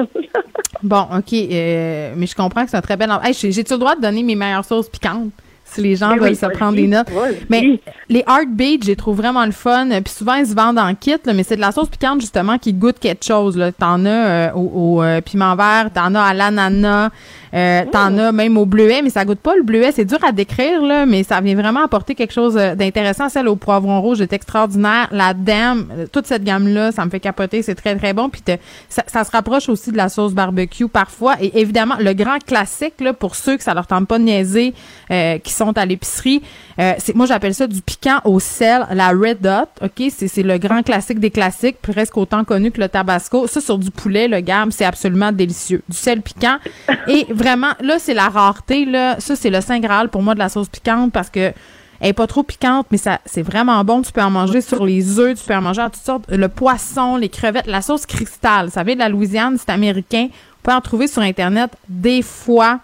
bon, 0.83 1.07
OK. 1.17 1.33
Euh, 1.33 2.13
mais 2.15 2.27
je 2.27 2.35
comprends 2.35 2.63
que 2.63 2.69
c'est 2.69 2.77
un 2.77 2.81
très 2.81 2.97
bel... 2.97 3.09
Hey, 3.23 3.33
J'ai-tu 3.33 3.73
le 3.73 3.79
droit 3.79 3.95
de 3.95 4.01
donner 4.01 4.23
mes 4.23 4.35
meilleures 4.35 4.65
sauces 4.65 4.89
piquantes? 4.89 5.31
Si 5.75 5.81
les 5.81 5.95
gens 5.95 6.15
veulent 6.15 6.35
se 6.35 6.45
prendre 6.45 6.75
des 6.75 6.87
notes. 6.87 7.07
mais 7.49 7.79
les 8.09 8.23
Heartbeats, 8.27 8.83
j'ai 8.85 8.95
trouve 8.95 9.17
vraiment 9.17 9.45
le 9.45 9.51
fun. 9.51 9.89
Puis 10.03 10.13
souvent, 10.13 10.35
ils 10.35 10.47
se 10.47 10.55
vendent 10.55 10.79
en 10.79 10.93
kit, 10.95 11.15
mais 11.25 11.43
c'est 11.43 11.55
de 11.55 11.61
la 11.61 11.71
sauce 11.71 11.89
piquante, 11.89 12.21
justement, 12.21 12.57
qui 12.57 12.73
goûte 12.73 12.99
quelque 12.99 13.25
chose. 13.25 13.61
T'en 13.77 14.05
as 14.05 14.09
euh, 14.09 14.51
au, 14.53 15.03
euh, 15.03 15.21
piment 15.21 15.55
vert, 15.55 15.89
t'en 15.93 16.15
as 16.15 16.21
à 16.21 16.33
l'ananas, 16.33 17.09
euh, 17.55 17.85
t'en 17.89 18.17
as 18.17 18.31
même 18.33 18.57
au 18.57 18.65
bleuet, 18.65 19.01
mais 19.01 19.09
ça 19.09 19.23
goûte 19.23 19.39
pas 19.39 19.55
le 19.55 19.63
bleuet. 19.63 19.91
C'est 19.93 20.03
dur 20.03 20.17
à 20.23 20.31
décrire, 20.33 20.81
là, 20.81 21.05
mais 21.05 21.23
ça 21.23 21.39
vient 21.39 21.55
vraiment 21.55 21.83
apporter 21.85 22.13
quelque 22.13 22.33
chose 22.33 22.57
euh, 22.57 22.75
d'intéressant. 22.75 23.29
Celle 23.29 23.47
au 23.47 23.55
poivron 23.55 24.01
rouge 24.01 24.19
est 24.19 24.33
extraordinaire. 24.33 25.07
La 25.11 25.33
dame, 25.33 25.87
euh, 25.97 26.05
toute 26.11 26.27
cette 26.27 26.43
gamme-là, 26.43 26.91
ça 26.91 27.05
me 27.05 27.09
fait 27.09 27.21
capoter. 27.21 27.61
C'est 27.61 27.75
très, 27.75 27.95
très 27.95 28.13
bon. 28.13 28.29
Puis 28.29 28.41
ça, 28.89 29.23
se 29.23 29.31
rapproche 29.31 29.69
aussi 29.69 29.91
de 29.91 29.97
la 29.97 30.09
sauce 30.09 30.33
barbecue 30.33 30.89
parfois. 30.89 31.35
Et 31.39 31.61
évidemment, 31.61 31.95
le 31.99 32.13
grand 32.13 32.39
classique, 32.45 32.95
là, 32.99 33.13
pour 33.13 33.35
ceux 33.35 33.55
que 33.55 33.63
ça 33.63 33.73
leur 33.73 33.87
tente 33.87 34.07
pas 34.07 34.19
de 34.19 34.23
niaiser, 34.23 34.73
qui 35.43 35.53
sont 35.53 35.77
à 35.77 35.85
l'épicerie, 35.85 36.41
c'est 36.77 37.15
moi, 37.15 37.25
j'appelle 37.25 37.53
ça 37.53 37.67
du 37.67 37.81
piquant 37.81 38.19
au 38.25 38.39
sel, 38.39 38.85
la 38.91 39.09
Red 39.09 39.39
Dot. 39.41 39.69
OK? 39.81 40.11
C'est 40.11 40.43
le 40.43 40.57
grand 40.57 40.83
classique 40.83 41.19
des 41.19 41.31
classiques, 41.31 41.77
presque 41.81 42.17
autant 42.17 42.43
connu 42.43 42.71
que 42.71 42.81
le 42.81 42.89
Tabasco. 42.89 43.47
Ça, 43.47 43.61
sur 43.61 43.77
du 43.77 43.91
poulet, 43.91 44.27
le 44.27 44.41
gamme, 44.41 44.71
c'est 44.71 44.85
absolument 44.85 45.31
délicieux. 45.31 45.81
Du 45.87 45.97
sel 45.97 46.21
piquant. 46.21 46.57
Et 47.07 47.25
vraiment, 47.45 47.73
là, 47.79 47.99
c'est 47.99 48.13
la 48.13 48.29
rareté, 48.29 48.85
là. 48.85 49.19
Ça, 49.19 49.35
c'est 49.35 49.51
le 49.51 49.61
Saint 49.61 49.79
Graal 49.79 50.09
pour 50.09 50.23
moi 50.23 50.33
de 50.33 50.39
la 50.39 50.49
sauce 50.49 50.67
piquante 50.67 51.11
parce 51.11 51.29
que 51.29 51.53
elle 52.01 52.09
est 52.09 52.13
pas 52.13 52.27
trop 52.27 52.43
piquante, 52.43 52.87
mais 52.91 52.97
ça, 52.97 53.19
c'est 53.25 53.41
vraiment 53.41 53.83
bon. 53.83 54.01
Tu 54.01 54.11
peux 54.11 54.21
en 54.21 54.29
manger 54.29 54.61
sur 54.61 54.85
les 54.85 55.17
œufs, 55.19 55.39
tu 55.39 55.45
peux 55.45 55.55
en 55.55 55.61
manger 55.61 55.81
à 55.81 55.89
toutes 55.89 56.03
sortes. 56.03 56.25
Le 56.29 56.49
poisson, 56.49 57.15
les 57.15 57.29
crevettes, 57.29 57.67
la 57.67 57.81
sauce 57.81 58.05
cristal. 58.05 58.69
Ça 58.69 58.83
vient 58.83 58.95
de 58.95 58.99
la 58.99 59.09
Louisiane, 59.09 59.57
c'est 59.57 59.71
américain. 59.71 60.27
On 60.29 60.63
peut 60.63 60.73
en 60.73 60.81
trouver 60.81 61.07
sur 61.07 61.21
Internet 61.21 61.71
des 61.87 62.21
fois. 62.21 62.79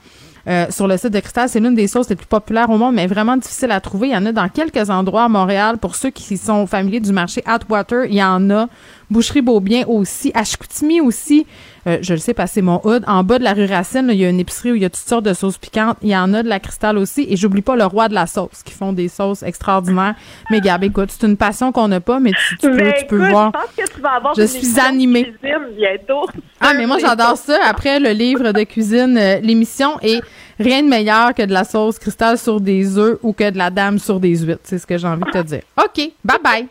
Euh, 0.48 0.66
sur 0.72 0.88
le 0.88 0.98
site 0.98 1.12
de 1.12 1.20
Cristal. 1.20 1.50
C'est 1.50 1.60
l'une 1.60 1.76
des 1.76 1.88
sauces 1.88 2.10
les 2.10 2.16
plus 2.16 2.26
populaires 2.26 2.72
au 2.72 2.78
monde, 2.80 2.96
mais 2.96 3.06
vraiment 3.06 3.38
difficile 3.38 3.70
à 3.70 3.80
trouver. 3.80 4.08
Il 4.08 4.14
y 4.14 4.18
en 4.18 4.26
a 4.26 4.32
dans 4.32 4.50
quelques 4.50 4.90
endroits 4.90 5.26
à 5.26 5.30
Montréal. 5.30 5.78
Pour 5.78 5.96
ceux 5.96 6.10
qui 6.10 6.36
sont 6.36 6.66
familiers 6.66 7.00
du 7.00 7.12
marché 7.12 7.44
Atwater, 7.46 8.06
il 8.06 8.16
y 8.16 8.24
en 8.24 8.50
a. 8.50 8.68
Boucherie 9.12 9.42
Beaubien 9.42 9.84
aussi. 9.88 10.32
À 10.34 10.44
Chicoutimi 10.44 11.02
aussi. 11.02 11.46
Euh, 11.88 11.98
je 12.02 12.14
le 12.14 12.20
sais 12.20 12.34
passer 12.34 12.62
mon 12.62 12.80
hood. 12.84 13.04
En 13.08 13.24
bas 13.24 13.40
de 13.40 13.44
la 13.44 13.54
rue 13.54 13.66
Racine, 13.66 14.08
il 14.12 14.16
y 14.18 14.26
a 14.26 14.30
une 14.30 14.40
épicerie 14.40 14.72
où 14.72 14.76
il 14.76 14.82
y 14.82 14.86
a 14.86 14.90
toutes 14.90 15.08
sortes 15.08 15.26
de 15.26 15.34
sauces 15.34 15.58
piquantes. 15.58 15.98
Il 16.02 16.10
y 16.10 16.16
en 16.16 16.34
a 16.34 16.44
de 16.44 16.48
la 16.48 16.60
cristal 16.60 16.98
aussi. 16.98 17.26
Et 17.30 17.36
j'oublie 17.36 17.62
pas 17.62 17.76
le 17.76 17.84
roi 17.86 18.08
de 18.08 18.14
la 18.14 18.26
sauce, 18.26 18.64
qui 18.64 18.74
font 18.74 18.94
des 18.94 19.10
sauces 19.10 19.44
extraordinaires. 19.44 20.16
Mais 20.50 20.62
Gab, 20.62 20.84
écoute, 20.84 21.10
c'est 21.12 21.28
une 21.28 21.38
passion 21.38 21.72
qu'on 21.72 21.88
n'a 21.88 22.00
pas, 22.00 22.20
mais 22.20 22.32
tu, 22.32 22.56
peux, 22.58 22.78
tu 23.00 23.06
peux 23.08 23.30
voir. 23.30 23.52
Je 23.54 23.60
pense 23.60 23.88
que 23.90 23.96
tu 23.96 24.02
vas 24.02 24.12
avoir 24.12 24.34
je 24.36 24.44
suis 24.44 24.80
animée. 24.80 25.34
bientôt. 25.76 26.28
Ah, 26.60 26.74
mais 26.74 26.86
moi, 26.86 26.98
j'adore 27.00 27.36
ça. 27.36 27.58
Après 27.66 28.00
le 28.00 28.12
livre 28.12 28.52
de 28.52 28.64
cuisine, 28.64 29.18
euh, 29.18 29.40
l'émission 29.42 30.00
est 30.02 30.22
rien 30.60 30.84
de 30.84 30.88
meilleur 30.88 31.34
que 31.34 31.44
de 31.44 31.52
la 31.52 31.64
sauce 31.64 32.00
cristal 32.00 32.38
sur 32.38 32.62
des 32.62 32.98
œufs 32.98 33.18
ou 33.24 33.34
que 33.34 33.50
de 33.50 33.58
la 33.58 33.70
dame 33.70 34.00
sur 34.00 34.20
des 34.20 34.38
huîtres. 34.38 34.62
C'est 34.64 34.78
ce 34.78 34.88
que 34.88 34.98
j'ai 34.98 35.08
envie 35.08 35.24
de 35.24 35.32
te 35.32 35.44
dire. 35.44 35.62
OK. 35.78 36.12
Bye 36.24 36.38
bye. 36.44 36.68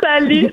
Salut. 0.00 0.52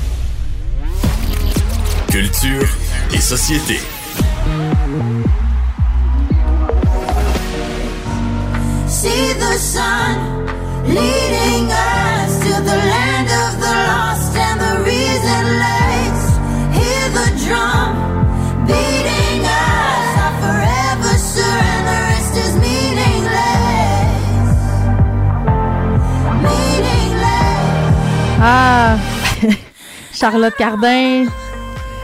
Culture 2.11 2.67
et 3.13 3.21
société. 3.21 3.79
See 8.89 9.33
the 9.39 9.55
sun 9.57 10.45
leading 10.87 11.71
us 11.71 12.39
to 12.43 12.53
the 12.67 12.77
land 12.91 13.29
of 13.31 13.51
the 13.63 13.75
lost 13.87 14.35
and 14.35 14.59
the 14.59 14.83
reason 14.83 15.43
lays. 15.63 16.23
Hear 16.75 17.05
the 17.15 17.27
drum 17.45 17.95
beating 18.67 19.41
us. 19.47 20.09
I 20.19 20.29
forever 20.43 21.15
surrender. 21.15 21.99
Rest 22.11 22.35
is 22.43 22.53
meaningless. 22.59 24.51
Meaningless. 26.43 27.63
Ah, 28.43 28.99
Charlotte 30.11 30.57
Cardin. 30.57 31.50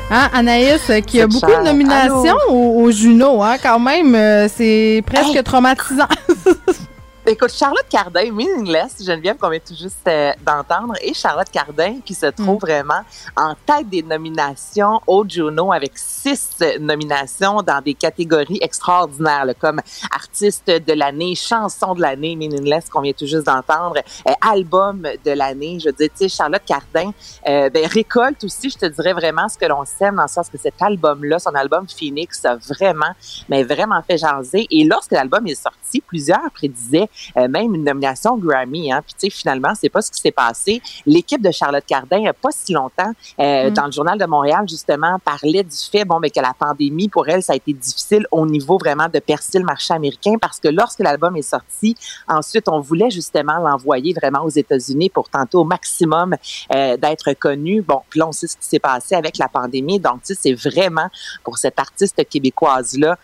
Hein, 0.09 0.29
Anaïs, 0.33 0.89
euh, 0.89 1.01
qui 1.01 1.19
a 1.19 1.27
beaucoup 1.27 1.51
de 1.51 1.65
nominations 1.65 2.37
au, 2.49 2.89
Juno, 2.91 3.43
hein, 3.43 3.57
quand 3.61 3.79
même, 3.79 4.15
euh, 4.15 4.47
c'est 4.47 5.03
presque 5.05 5.43
traumatisant. 5.43 6.07
Écoute, 7.29 7.51
Charlotte 7.51 7.85
Cardin, 7.89 8.31
Meaningless, 8.31 9.03
Geneviève 9.05 9.35
qu'on 9.35 9.49
vient 9.49 9.59
tout 9.59 9.75
juste 9.75 10.07
euh, 10.07 10.31
d'entendre, 10.45 10.93
et 11.01 11.13
Charlotte 11.13 11.49
Cardin 11.49 11.99
qui 12.05 12.13
se 12.13 12.27
trouve 12.27 12.55
mm. 12.55 12.65
vraiment 12.65 13.01
en 13.35 13.53
tête 13.65 13.89
des 13.89 14.01
nominations 14.01 15.01
au 15.05 15.25
Juno 15.27 15.73
avec 15.73 15.91
six 15.97 16.55
nominations 16.79 17.61
dans 17.61 17.81
des 17.81 17.95
catégories 17.95 18.59
extraordinaires, 18.61 19.45
comme 19.59 19.81
artiste 20.09 20.67
de 20.67 20.93
l'année, 20.93 21.35
chanson 21.35 21.95
de 21.95 22.01
l'année, 22.01 22.37
Meaningless 22.37 22.87
qu'on 22.87 23.01
vient 23.01 23.11
tout 23.11 23.25
juste 23.25 23.45
d'entendre, 23.45 23.97
euh, 23.97 24.31
album 24.39 25.01
de 25.01 25.31
l'année. 25.31 25.79
Je 25.83 25.89
dire, 25.89 26.07
tu 26.07 26.29
sais, 26.29 26.29
Charlotte 26.29 26.63
Cardin 26.65 27.11
euh, 27.45 27.69
ben, 27.69 27.87
récolte 27.87 28.41
aussi, 28.45 28.69
je 28.69 28.77
te 28.77 28.85
dirais 28.85 29.11
vraiment 29.11 29.49
ce 29.49 29.57
que 29.57 29.65
l'on 29.65 29.83
sème 29.83 30.15
dans 30.15 30.21
le 30.21 30.29
sens 30.29 30.47
que 30.47 30.57
cet 30.57 30.81
album-là, 30.81 31.39
son 31.39 31.55
album 31.55 31.87
Phoenix, 31.89 32.45
a 32.45 32.55
vraiment, 32.55 33.11
mais 33.49 33.63
vraiment 33.63 34.01
fait 34.01 34.17
jaser. 34.17 34.65
Et 34.71 34.85
lorsque 34.85 35.11
l'album 35.11 35.45
est 35.45 35.61
sorti, 35.61 35.99
plusieurs 35.99 36.49
prédisaient 36.53 37.09
euh, 37.37 37.47
même 37.47 37.73
une 37.75 37.83
nomination 37.83 38.37
Grammy. 38.37 38.91
Hein. 38.91 39.01
Puis 39.05 39.13
tu 39.13 39.27
sais, 39.27 39.29
finalement, 39.29 39.73
c'est 39.75 39.89
pas 39.89 40.01
ce 40.01 40.11
qui 40.11 40.19
s'est 40.19 40.31
passé. 40.31 40.81
L'équipe 41.05 41.41
de 41.41 41.51
Charlotte 41.51 41.83
Cardin, 41.85 42.17
il 42.17 42.27
a 42.27 42.33
pas 42.33 42.49
si 42.51 42.73
longtemps, 42.73 43.11
euh, 43.39 43.69
mm. 43.69 43.73
dans 43.73 43.85
le 43.85 43.91
journal 43.91 44.17
de 44.17 44.25
Montréal, 44.25 44.65
justement, 44.67 45.19
parlait 45.19 45.63
du 45.63 45.77
fait, 45.91 46.05
bon, 46.05 46.19
mais 46.19 46.29
que 46.29 46.39
la 46.39 46.53
pandémie, 46.57 47.09
pour 47.09 47.27
elle, 47.27 47.43
ça 47.43 47.53
a 47.53 47.55
été 47.55 47.73
difficile 47.73 48.25
au 48.31 48.45
niveau 48.45 48.77
vraiment 48.77 49.07
de 49.07 49.19
percer 49.19 49.59
le 49.59 49.65
marché 49.65 49.93
américain 49.93 50.33
parce 50.39 50.59
que 50.59 50.67
lorsque 50.67 50.99
l'album 50.99 51.35
est 51.35 51.41
sorti, 51.41 51.95
ensuite, 52.27 52.67
on 52.69 52.79
voulait 52.79 53.09
justement 53.09 53.57
l'envoyer 53.57 54.13
vraiment 54.13 54.43
aux 54.43 54.49
États-Unis 54.49 55.09
pour 55.09 55.29
tenter 55.29 55.57
au 55.57 55.63
maximum 55.63 56.35
euh, 56.73 56.97
d'être 56.97 57.33
connu. 57.33 57.81
Bon, 57.81 58.01
puis 58.09 58.19
là, 58.19 58.27
on 58.27 58.31
sait 58.31 58.47
ce 58.47 58.57
qui 58.57 58.65
s'est 58.67 58.79
passé 58.79 59.15
avec 59.15 59.37
la 59.37 59.47
pandémie. 59.47 59.99
Donc, 59.99 60.23
tu 60.23 60.33
sais, 60.33 60.39
c'est 60.41 60.53
vraiment 60.53 61.09
pour 61.43 61.57
cette 61.57 61.79
artiste 61.79 62.27
québécoise-là 62.27 63.17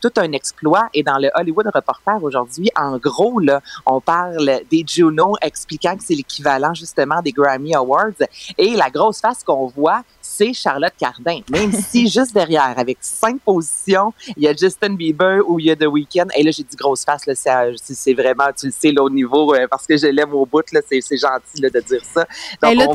tout 0.00 0.12
un 0.16 0.32
exploit. 0.32 0.88
Et 0.94 1.02
dans 1.02 1.18
le 1.18 1.30
Hollywood 1.34 1.66
Reporter 1.74 2.22
aujourd'hui, 2.22 2.70
en 2.76 2.98
gros, 2.98 3.35
on 3.84 4.00
parle 4.00 4.60
des 4.70 4.84
Juno 4.86 5.34
expliquant 5.40 5.96
que 5.96 6.02
c'est 6.02 6.14
l'équivalent 6.14 6.74
justement 6.74 7.20
des 7.22 7.32
Grammy 7.32 7.74
Awards. 7.74 8.22
Et 8.58 8.74
la 8.76 8.90
grosse 8.90 9.20
face 9.20 9.42
qu'on 9.44 9.66
voit, 9.66 10.02
c'est 10.26 10.52
Charlotte 10.52 10.92
Cardin. 10.98 11.40
Même 11.50 11.72
si 11.90 12.08
juste 12.08 12.34
derrière, 12.34 12.74
avec 12.76 12.98
cinq 13.00 13.40
positions, 13.40 14.12
il 14.36 14.42
y 14.42 14.48
a 14.48 14.54
Justin 14.54 14.94
Bieber 14.94 15.40
ou 15.46 15.58
il 15.58 15.66
y 15.66 15.70
a 15.70 15.76
The 15.76 15.86
Weeknd. 15.86 16.26
Et 16.36 16.42
là, 16.42 16.50
j'ai 16.50 16.62
dit 16.62 16.76
grosse 16.76 17.04
face, 17.04 17.26
là, 17.26 17.34
c'est 17.34 18.14
vraiment, 18.14 18.44
tu 18.58 18.66
le 18.66 18.72
sais, 18.72 18.92
là, 18.92 19.02
au 19.02 19.10
niveau, 19.10 19.54
euh, 19.54 19.66
parce 19.70 19.86
que 19.86 19.96
je 19.96 20.06
l'aime 20.06 20.34
au 20.34 20.44
bout, 20.44 20.64
là, 20.72 20.80
c'est 20.88 21.00
gentil 21.00 21.60
là, 21.62 21.70
de 21.70 21.80
dire 21.80 22.02
ça. 22.12 22.26
Donc, 22.62 22.74
là, 22.74 22.86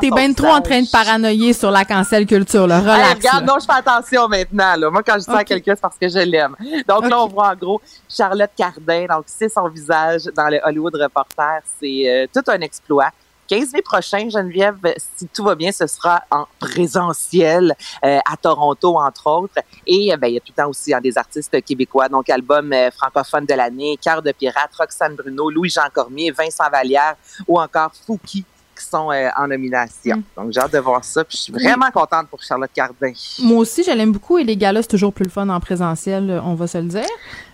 t'es 0.00 0.10
bien 0.10 0.32
trop 0.32 0.48
en 0.48 0.60
train 0.60 0.82
de 0.82 0.90
paranoïer 0.90 1.52
sur 1.52 1.70
la 1.70 1.84
cancel 1.84 2.26
culture, 2.26 2.66
là. 2.66 2.80
Relax. 2.80 3.14
regarde, 3.16 3.46
non, 3.46 3.54
je 3.60 3.66
fais 3.66 3.78
attention 3.78 4.28
maintenant, 4.28 4.74
là. 4.76 4.90
Moi, 4.90 5.02
quand 5.02 5.18
je 5.18 5.30
dis 5.30 5.36
à 5.36 5.44
quelqu'un, 5.44 5.74
c'est 5.74 5.80
parce 5.80 5.98
que 5.98 6.08
je 6.08 6.18
l'aime. 6.18 6.56
Donc 6.88 7.08
là, 7.08 7.22
on 7.22 7.28
voit 7.28 7.50
en 7.50 7.54
gros 7.54 7.80
Charlotte 8.08 8.50
Cardin. 8.56 9.06
Donc, 9.06 9.24
c'est 9.26 9.48
son 9.48 9.68
visage 9.68 10.24
dans 10.36 10.48
le 10.48 10.58
Hollywood 10.64 10.94
Reporter. 10.94 11.60
C'est 11.80 12.08
euh, 12.08 12.26
tout 12.32 12.50
un 12.50 12.60
exploit. 12.60 13.10
15 13.48 13.72
mai 13.72 13.82
prochain, 13.82 14.28
Geneviève, 14.28 14.76
si 15.16 15.26
tout 15.28 15.42
va 15.42 15.54
bien, 15.54 15.72
ce 15.72 15.86
sera 15.86 16.22
en 16.30 16.46
présentiel 16.58 17.74
euh, 18.04 18.18
à 18.30 18.36
Toronto, 18.36 18.98
entre 18.98 19.26
autres. 19.26 19.58
Et 19.86 20.12
euh, 20.12 20.16
ben, 20.16 20.28
il 20.28 20.34
y 20.34 20.36
a 20.36 20.40
tout 20.40 20.52
le 20.56 20.62
temps 20.62 20.68
aussi 20.68 20.92
hein, 20.92 21.00
des 21.00 21.16
artistes 21.16 21.60
québécois, 21.62 22.08
donc 22.08 22.28
album 22.28 22.74
francophone 22.96 23.46
de 23.46 23.54
l'année, 23.54 23.98
Cœur 24.02 24.22
de 24.22 24.32
pirate, 24.32 24.70
Roxane 24.78 25.16
Bruno, 25.16 25.50
Louis-Jean 25.50 25.88
Cormier, 25.92 26.30
Vincent 26.30 26.68
Vallière 26.70 27.16
ou 27.46 27.58
encore 27.58 27.92
Fouki 28.06 28.44
qui 28.78 28.84
sont 28.84 29.10
euh, 29.10 29.28
en 29.36 29.48
nomination. 29.48 30.16
Mm. 30.16 30.22
Donc, 30.36 30.52
j'ai 30.52 30.60
hâte 30.60 30.72
de 30.72 30.78
voir 30.78 31.04
ça. 31.04 31.24
Puis, 31.24 31.36
je 31.36 31.42
suis 31.42 31.52
vraiment 31.52 31.90
contente 31.90 32.28
pour 32.28 32.42
Charlotte 32.42 32.70
Cardin. 32.72 33.12
Moi 33.40 33.58
aussi, 33.58 33.82
je 33.82 33.90
l'aime 33.90 34.12
beaucoup. 34.12 34.38
Et 34.38 34.44
les 34.44 34.56
galas, 34.56 34.82
c'est 34.82 34.88
toujours 34.88 35.12
plus 35.12 35.24
le 35.24 35.30
fun 35.30 35.48
en 35.48 35.60
présentiel, 35.60 36.40
on 36.44 36.54
va 36.54 36.66
se 36.66 36.78
le 36.78 36.84
dire. 36.84 37.06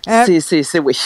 Euh, 0.07 0.39
c'est 0.39 0.79
oui. 0.79 0.97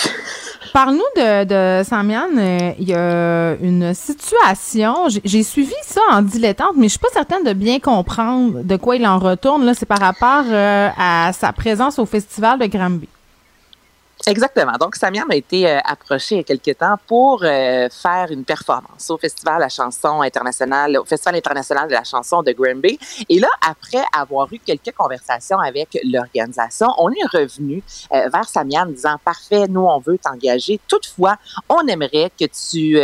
Parle-nous 0.74 1.02
de, 1.16 1.44
de 1.46 1.84
Samian. 1.84 2.28
Euh, 2.38 2.72
il 2.80 2.90
y 2.90 2.94
a 2.94 3.56
une 3.62 3.94
situation. 3.94 5.08
J'ai 5.24 5.44
suivi 5.44 5.74
ça 5.84 6.02
en 6.12 6.22
dilettante, 6.22 6.74
mais 6.76 6.86
je 6.86 6.92
suis 6.92 7.00
pas 7.00 7.10
certaine 7.14 7.44
de 7.44 7.54
bien 7.54 7.80
comprendre 7.80 8.64
de 8.64 8.76
quoi 8.76 8.96
il 8.96 9.06
en 9.08 9.20
retourne. 9.20 9.66
Là, 9.66 9.74
c'est 9.74 9.86
par 9.86 10.00
rapport 10.00 10.44
à 10.52 11.32
sa 11.34 11.54
présence 11.54 12.00
au 12.00 12.06
festival 12.06 12.60
de 12.60 12.66
Granby. 12.66 13.08
Exactement. 14.28 14.74
Donc, 14.80 14.96
Samiam 14.96 15.30
a 15.32 15.36
été 15.36 15.70
euh, 15.70 15.80
approché 15.86 16.36
il 16.36 16.38
y 16.40 16.42
a 16.42 16.44
quelques 16.44 16.78
temps 16.78 16.96
pour 17.08 17.42
euh, 17.44 17.88
faire 17.90 18.28
une 18.30 18.44
performance 18.44 19.10
au 19.10 19.18
Festival 19.18 19.56
de 19.56 19.62
la 19.62 19.70
chanson 19.70 20.22
internationale, 20.22 20.98
au 20.98 21.06
Festival 21.06 21.38
international 21.38 21.88
de 21.88 21.94
la 21.94 22.04
chanson 22.04 22.44
de 22.44 22.52
Granby. 22.52 23.00
Et 23.30 23.40
là, 23.40 23.48
après 23.68 24.04
avoir 24.14 24.52
eu 24.52 24.60
quelques 24.60 24.94
conversations 24.96 25.60
avec 25.60 25.98
l'organisation, 26.04 26.88
on 26.98 27.10
est 27.12 27.26
revenu 27.32 27.82
euh, 28.14 28.28
vers 28.32 28.48
Samiam 28.48 28.90
en 28.90 28.92
disant, 28.92 29.16
parfait, 29.24 29.68
nous, 29.68 29.86
on 29.86 30.00
veut 30.00 30.18
t'engager. 30.18 30.80
Toutefois, 30.88 31.38
on 31.70 31.88
aimerait 31.88 32.32
que 32.38 32.46
tu 32.46 33.00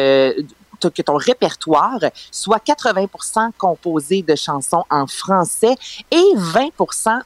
que 0.90 1.02
ton 1.02 1.16
répertoire 1.16 2.00
soit 2.32 2.60
80 2.60 3.52
composé 3.58 4.22
de 4.22 4.36
chansons 4.36 4.84
en 4.90 5.08
français 5.08 5.76
et 6.12 6.34
20 6.36 6.70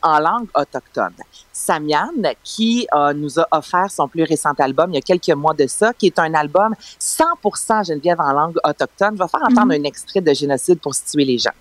en 0.01 0.19
langue 0.19 0.47
autochtone. 0.55 1.15
Samian, 1.51 2.11
qui 2.43 2.87
euh, 2.93 3.13
nous 3.13 3.39
a 3.39 3.47
offert 3.51 3.91
son 3.91 4.07
plus 4.07 4.23
récent 4.23 4.51
album 4.59 4.91
il 4.91 4.95
y 4.95 4.97
a 4.97 5.01
quelques 5.01 5.29
mois 5.29 5.53
de 5.53 5.67
ça, 5.67 5.93
qui 5.93 6.07
est 6.07 6.19
un 6.19 6.33
album 6.33 6.73
100% 6.99 7.87
Geneviève 7.87 8.19
en 8.19 8.31
langue 8.31 8.57
autochtone. 8.63 9.15
Vais 9.15 9.27
faire 9.27 9.43
entendre 9.43 9.73
mhm. 9.77 9.81
un 9.81 9.83
extrait 9.83 10.21
de 10.21 10.33
Génocide 10.33 10.79
pour 10.79 10.95
situer 10.95 11.25
les 11.25 11.37
gens. 11.37 11.51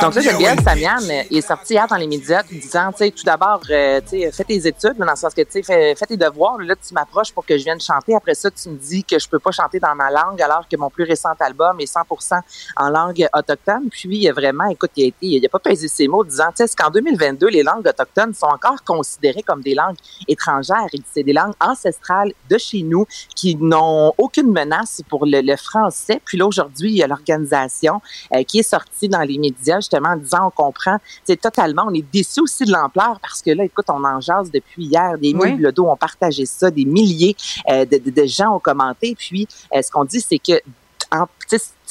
Donc 0.00 0.14
là, 0.14 0.22
Geneviève 0.22 0.62
Samian 0.62 0.98
il 1.30 1.38
est 1.38 1.46
sorti 1.46 1.74
hier 1.74 1.86
dans 1.86 1.96
les 1.96 2.06
médias 2.06 2.42
disant, 2.50 2.92
tu 2.92 2.98
sais, 2.98 3.10
tout 3.10 3.24
d'abord, 3.24 3.60
euh, 3.70 4.00
tu 4.00 4.20
sais, 4.20 4.32
fais 4.32 4.44
tes 4.44 4.66
études, 4.66 4.96
dans 4.98 5.10
le 5.10 5.16
sens 5.16 5.34
que, 5.34 5.42
tu 5.42 5.50
sais, 5.50 5.62
fais, 5.62 5.94
fais, 5.94 6.06
tes 6.06 6.16
devoirs. 6.16 6.58
Là, 6.58 6.74
tu 6.76 6.94
m'approches 6.94 7.32
pour 7.32 7.44
que 7.44 7.56
je 7.56 7.64
vienne 7.64 7.80
chanter. 7.80 8.14
Après 8.14 8.34
ça, 8.34 8.50
tu 8.50 8.68
me 8.68 8.76
dis 8.76 9.04
que 9.04 9.18
je 9.18 9.28
peux 9.28 9.38
pas 9.38 9.50
chanter 9.50 9.78
dans 9.78 9.94
ma 9.94 10.10
langue, 10.10 10.40
alors 10.40 10.66
que 10.68 10.76
mon 10.76 10.90
plus 10.90 11.04
récent 11.04 11.30
album 11.40 11.78
est 11.80 11.92
100% 11.92 12.40
en 12.76 12.88
langue 12.88 13.26
autochtone. 13.34 13.88
Puis, 13.90 14.28
vraiment, 14.30 14.68
écoute, 14.70 14.90
il 14.96 15.04
a 15.04 15.06
été, 15.08 15.16
il 15.22 15.44
a 15.44 15.48
pas 15.48 15.58
pesé 15.58 15.88
ses 15.88 16.08
mots, 16.08 16.24
disant, 16.24 16.50
tu 16.56 16.66
sais, 16.66 16.74
qu'en 16.76 16.90
2022, 16.90 17.48
les 17.48 17.62
langues 17.62 17.86
autochtones 17.86 18.34
sont 18.34 18.46
encore 18.46 18.82
considérées 18.84 19.42
comme 19.42 19.62
des 19.62 19.74
langues 19.74 19.96
étrangères. 20.28 20.71
C'est 21.12 21.22
des 21.22 21.32
langues 21.32 21.54
ancestrales 21.60 22.32
de 22.50 22.58
chez 22.58 22.82
nous 22.82 23.06
qui 23.34 23.56
n'ont 23.56 24.12
aucune 24.18 24.50
menace 24.50 25.02
pour 25.08 25.26
le, 25.26 25.42
français. 25.56 26.20
Puis 26.24 26.38
là, 26.38 26.46
aujourd'hui, 26.46 26.90
il 26.90 26.96
y 26.96 27.02
a 27.02 27.06
l'organisation 27.06 28.00
euh, 28.34 28.42
qui 28.42 28.60
est 28.60 28.62
sortie 28.62 29.08
dans 29.08 29.20
les 29.20 29.38
médias 29.38 29.76
justement 29.76 30.10
en 30.10 30.16
disant 30.16 30.46
on 30.46 30.50
comprend, 30.50 30.98
c'est 31.24 31.40
totalement, 31.40 31.84
on 31.88 31.94
est 31.94 32.04
déçu 32.12 32.40
aussi 32.40 32.64
de 32.64 32.72
l'ampleur 32.72 33.18
parce 33.20 33.42
que 33.42 33.50
là, 33.50 33.64
écoute, 33.64 33.86
on 33.88 34.02
en 34.04 34.20
jase 34.20 34.50
depuis 34.50 34.84
hier, 34.84 35.18
des 35.18 35.34
oui. 35.34 35.58
de 35.58 35.70
dos 35.70 35.86
ont 35.86 35.96
partagé 35.96 36.46
ça, 36.46 36.70
des 36.70 36.84
milliers 36.84 37.36
euh, 37.70 37.84
de, 37.84 37.98
de, 37.98 38.26
gens 38.26 38.56
ont 38.56 38.60
commenté. 38.60 39.14
Puis, 39.18 39.46
euh, 39.74 39.82
ce 39.82 39.90
qu'on 39.90 40.04
dit, 40.04 40.20
c'est 40.20 40.38
que 40.38 40.60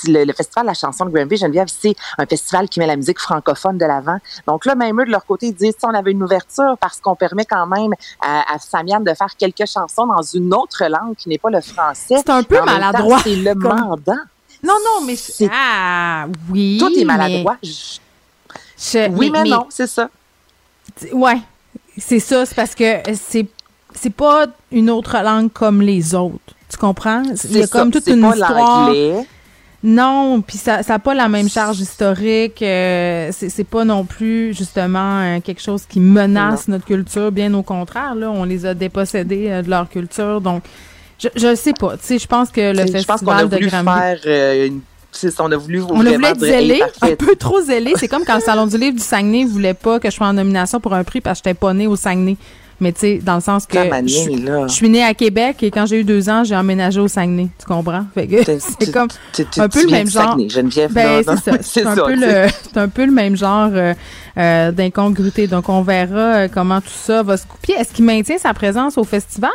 le, 0.08 0.34
Festival 0.34 0.64
de 0.64 0.68
la 0.68 0.74
chanson 0.74 1.06
de 1.06 1.12
Granby, 1.12 1.38
Geneviève, 1.38 1.68
c'est 1.68 1.96
un 2.18 2.26
festival 2.26 2.70
qui 2.70 2.80
met 2.80 2.88
la 2.88 2.96
musique 2.96 3.20
francophone 3.20 3.78
de 3.78 3.86
l'avant. 3.86 4.18
Donc 4.48 4.66
là, 4.66 4.76
même 4.76 5.00
eux, 5.00 5.06
de 5.06 5.12
leur 5.12 5.26
côté, 5.26 5.48
ils 5.48 5.54
disent, 5.54 5.76
on 5.84 5.94
avait 5.94 6.12
une 6.12 6.24
ouverture 6.24 6.78
parce 6.80 7.00
qu'on 7.00 7.16
permet 7.16 7.46
quand 7.46 7.68
même 7.68 7.94
à, 8.22 8.54
à 8.54 8.60
Samian 8.60 9.00
de 9.00 9.14
faire 9.14 9.36
quelques 9.38 9.68
chansons 9.68 10.08
dans 10.08 10.22
une 10.22 10.54
autre 10.54 10.84
langue 10.86 11.16
qui 11.16 11.30
n'est 11.30 11.38
pas 11.38 11.50
le 11.50 11.62
français. 11.62 12.16
C'est 12.18 12.30
un 12.30 12.44
peu 12.44 12.62
maladroit. 12.64 13.20
C'est 13.24 13.36
le 13.36 13.56
mandat. 13.56 14.14
Non, 14.64 14.76
non, 14.86 15.06
mais 15.06 15.16
c'est... 15.16 15.50
Ah, 15.52 16.28
oui, 16.50 16.78
Tout 16.80 16.92
est 16.98 17.06
maladroit. 17.06 17.58
Oui, 17.62 19.30
mais, 19.32 19.44
non, 19.44 19.68
c'est 19.70 19.88
ça. 19.88 20.10
Ouais, 21.14 21.40
c'est 21.98 22.20
ça. 22.20 22.46
C'est 22.46 22.56
parce 22.56 22.76
que 22.76 23.02
c'est 23.14 23.48
c'est 23.94 24.12
pas 24.12 24.48
une 24.72 24.90
autre 24.90 25.18
langue 25.22 25.52
comme 25.52 25.82
les 25.82 26.16
autres. 26.16 26.40
Tu 26.70 26.78
comprends? 26.78 27.24
Il 27.46 27.58
y 27.58 27.64
a 27.64 27.68
comme 27.68 27.92
toute 27.92 28.08
une 28.08 28.26
histoire. 28.26 28.92
Non, 29.84 30.42
puis 30.42 30.58
ça 30.58 30.82
n'a 30.88 31.00
pas 31.00 31.16
la 31.16 31.28
même 31.28 31.50
charge 31.50 31.80
historique. 31.80 32.62
Euh, 32.62 33.32
c'est 33.32 33.64
pas 33.64 33.84
non 33.84 34.06
plus 34.06 34.54
justement 34.54 35.22
euh, 35.22 35.40
quelque 35.40 35.62
chose 35.62 35.84
qui 35.90 36.00
menace 36.00 36.68
notre 36.68 36.86
culture. 36.86 37.32
Bien 37.32 37.54
au 37.56 37.64
contraire, 37.64 38.14
là, 38.14 38.30
on 38.30 38.44
les 38.44 38.66
a 38.66 38.76
dépossédés 38.76 39.48
euh, 39.50 39.62
de 39.64 39.70
leur 39.70 39.90
culture. 39.90 40.40
Donc, 40.40 40.64
je 41.18 41.30
je 41.36 41.56
sais 41.56 41.74
pas. 41.74 41.98
Tu 41.98 42.04
sais, 42.04 42.20
je 42.20 42.28
pense 42.28 42.52
que 42.52 42.76
le 42.76 42.86
festival 42.92 43.50
de 43.50 43.58
Grammy. 43.58 43.90
Faire 43.90 44.68
une 44.68 44.82
on 45.40 45.52
a 45.52 45.58
voulu 45.58 45.82
on 45.82 46.06
a 46.06 46.12
voulu 46.12 46.26
être 46.26 46.40
zélé, 46.40 46.82
un 47.02 47.16
peu 47.16 47.36
trop 47.36 47.60
zélé. 47.62 47.94
C'est 47.98 48.08
comme 48.08 48.24
quand 48.24 48.36
le 48.36 48.42
Salon 48.42 48.68
du 48.68 48.78
livre 48.78 48.96
du 48.96 49.04
Saguenay 49.04 49.44
voulait 49.44 49.74
pas 49.74 50.00
que 50.00 50.10
je 50.10 50.16
sois 50.16 50.28
en 50.28 50.34
nomination 50.34 50.80
pour 50.80 50.94
un 50.94 51.04
prix 51.04 51.22
parce 51.22 51.42
que 51.42 51.50
j'étais 51.50 51.60
pas 51.60 51.74
née 51.74 51.88
au 51.88 51.96
Saguenay. 51.96 52.38
Mais 52.82 52.92
tu 52.92 53.00
sais, 53.00 53.20
dans 53.20 53.36
le 53.36 53.42
sens 53.42 53.68
que 53.68 53.78
je, 53.78 54.66
suis 54.68 54.90
née 54.90 55.04
à 55.04 55.14
Québec 55.14 55.62
et 55.62 55.70
quand 55.70 55.86
j'ai 55.86 56.00
eu 56.00 56.04
deux 56.04 56.30
ans, 56.30 56.44
j'ai 56.44 56.56
emménagé 56.56 57.00
au 57.00 57.08
Saguenay. 57.08 57.48
Tu 57.60 57.66
comprends? 57.68 58.06
c'est 58.16 58.92
comme 58.92 59.08
un 59.58 59.70
peu 59.70 59.84
le 59.84 59.92
même 59.92 60.10
genre. 60.10 60.36
Ben, 60.36 61.24
c'est 61.62 61.86
un, 61.86 61.96
peu 61.96 62.16
le, 62.16 62.48
un 62.76 62.88
peu 62.90 63.06
le 63.06 63.12
même 63.12 63.38
genre 63.38 63.70
d'incongruité. 64.36 65.46
Donc, 65.46 65.70
on 65.70 65.84
verra 65.84 66.16
euh, 66.16 66.48
comment 66.52 66.82
tout 66.82 66.90
ça 66.90 67.22
va 67.22 67.38
se 67.38 67.46
couper. 67.46 67.74
Est-ce 67.74 67.94
qu'il 67.94 68.06
maintient 68.06 68.40
sa 68.40 68.54
présence 68.56 68.98
au 68.98 69.04
festival? 69.04 69.52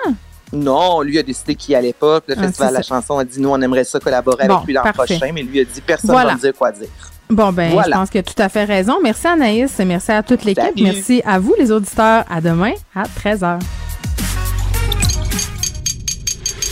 Non, 0.52 1.02
lui 1.02 1.18
a 1.18 1.24
décidé 1.24 1.56
qu'il 1.56 1.74
allait 1.74 1.92
pas. 1.92 2.20
Le 2.28 2.34
ah, 2.38 2.42
Festival 2.42 2.68
de 2.68 2.74
la 2.74 2.82
chanson 2.82 3.18
a 3.18 3.24
dit, 3.24 3.40
nous, 3.40 3.48
on 3.48 3.60
aimerait 3.60 3.82
ça 3.82 3.98
collaborer 3.98 4.44
avec 4.44 4.64
lui 4.64 4.72
l'an 4.72 4.82
prochain, 4.94 5.32
mais 5.34 5.42
lui 5.42 5.60
a 5.60 5.64
dit, 5.64 5.80
personne 5.80 6.10
ne 6.10 6.14
va 6.14 6.34
me 6.34 6.38
dire 6.38 6.54
quoi 6.56 6.70
dire. 6.70 6.88
Bon, 7.28 7.52
ben, 7.52 7.70
je 7.70 7.90
pense 7.90 8.10
qu'il 8.10 8.20
a 8.20 8.22
tout 8.22 8.40
à 8.40 8.48
fait 8.48 8.64
raison. 8.64 8.98
Merci 9.02 9.26
Anaïs, 9.26 9.78
merci 9.84 10.12
à 10.12 10.22
toute 10.22 10.44
l'équipe. 10.44 10.80
Merci 10.80 11.22
à 11.24 11.38
vous, 11.38 11.54
les 11.58 11.72
auditeurs. 11.72 12.24
À 12.30 12.40
demain 12.40 12.72
à 12.94 13.04
13h. 13.04 13.58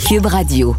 Cube 0.09 0.27
Radio. 0.27 0.77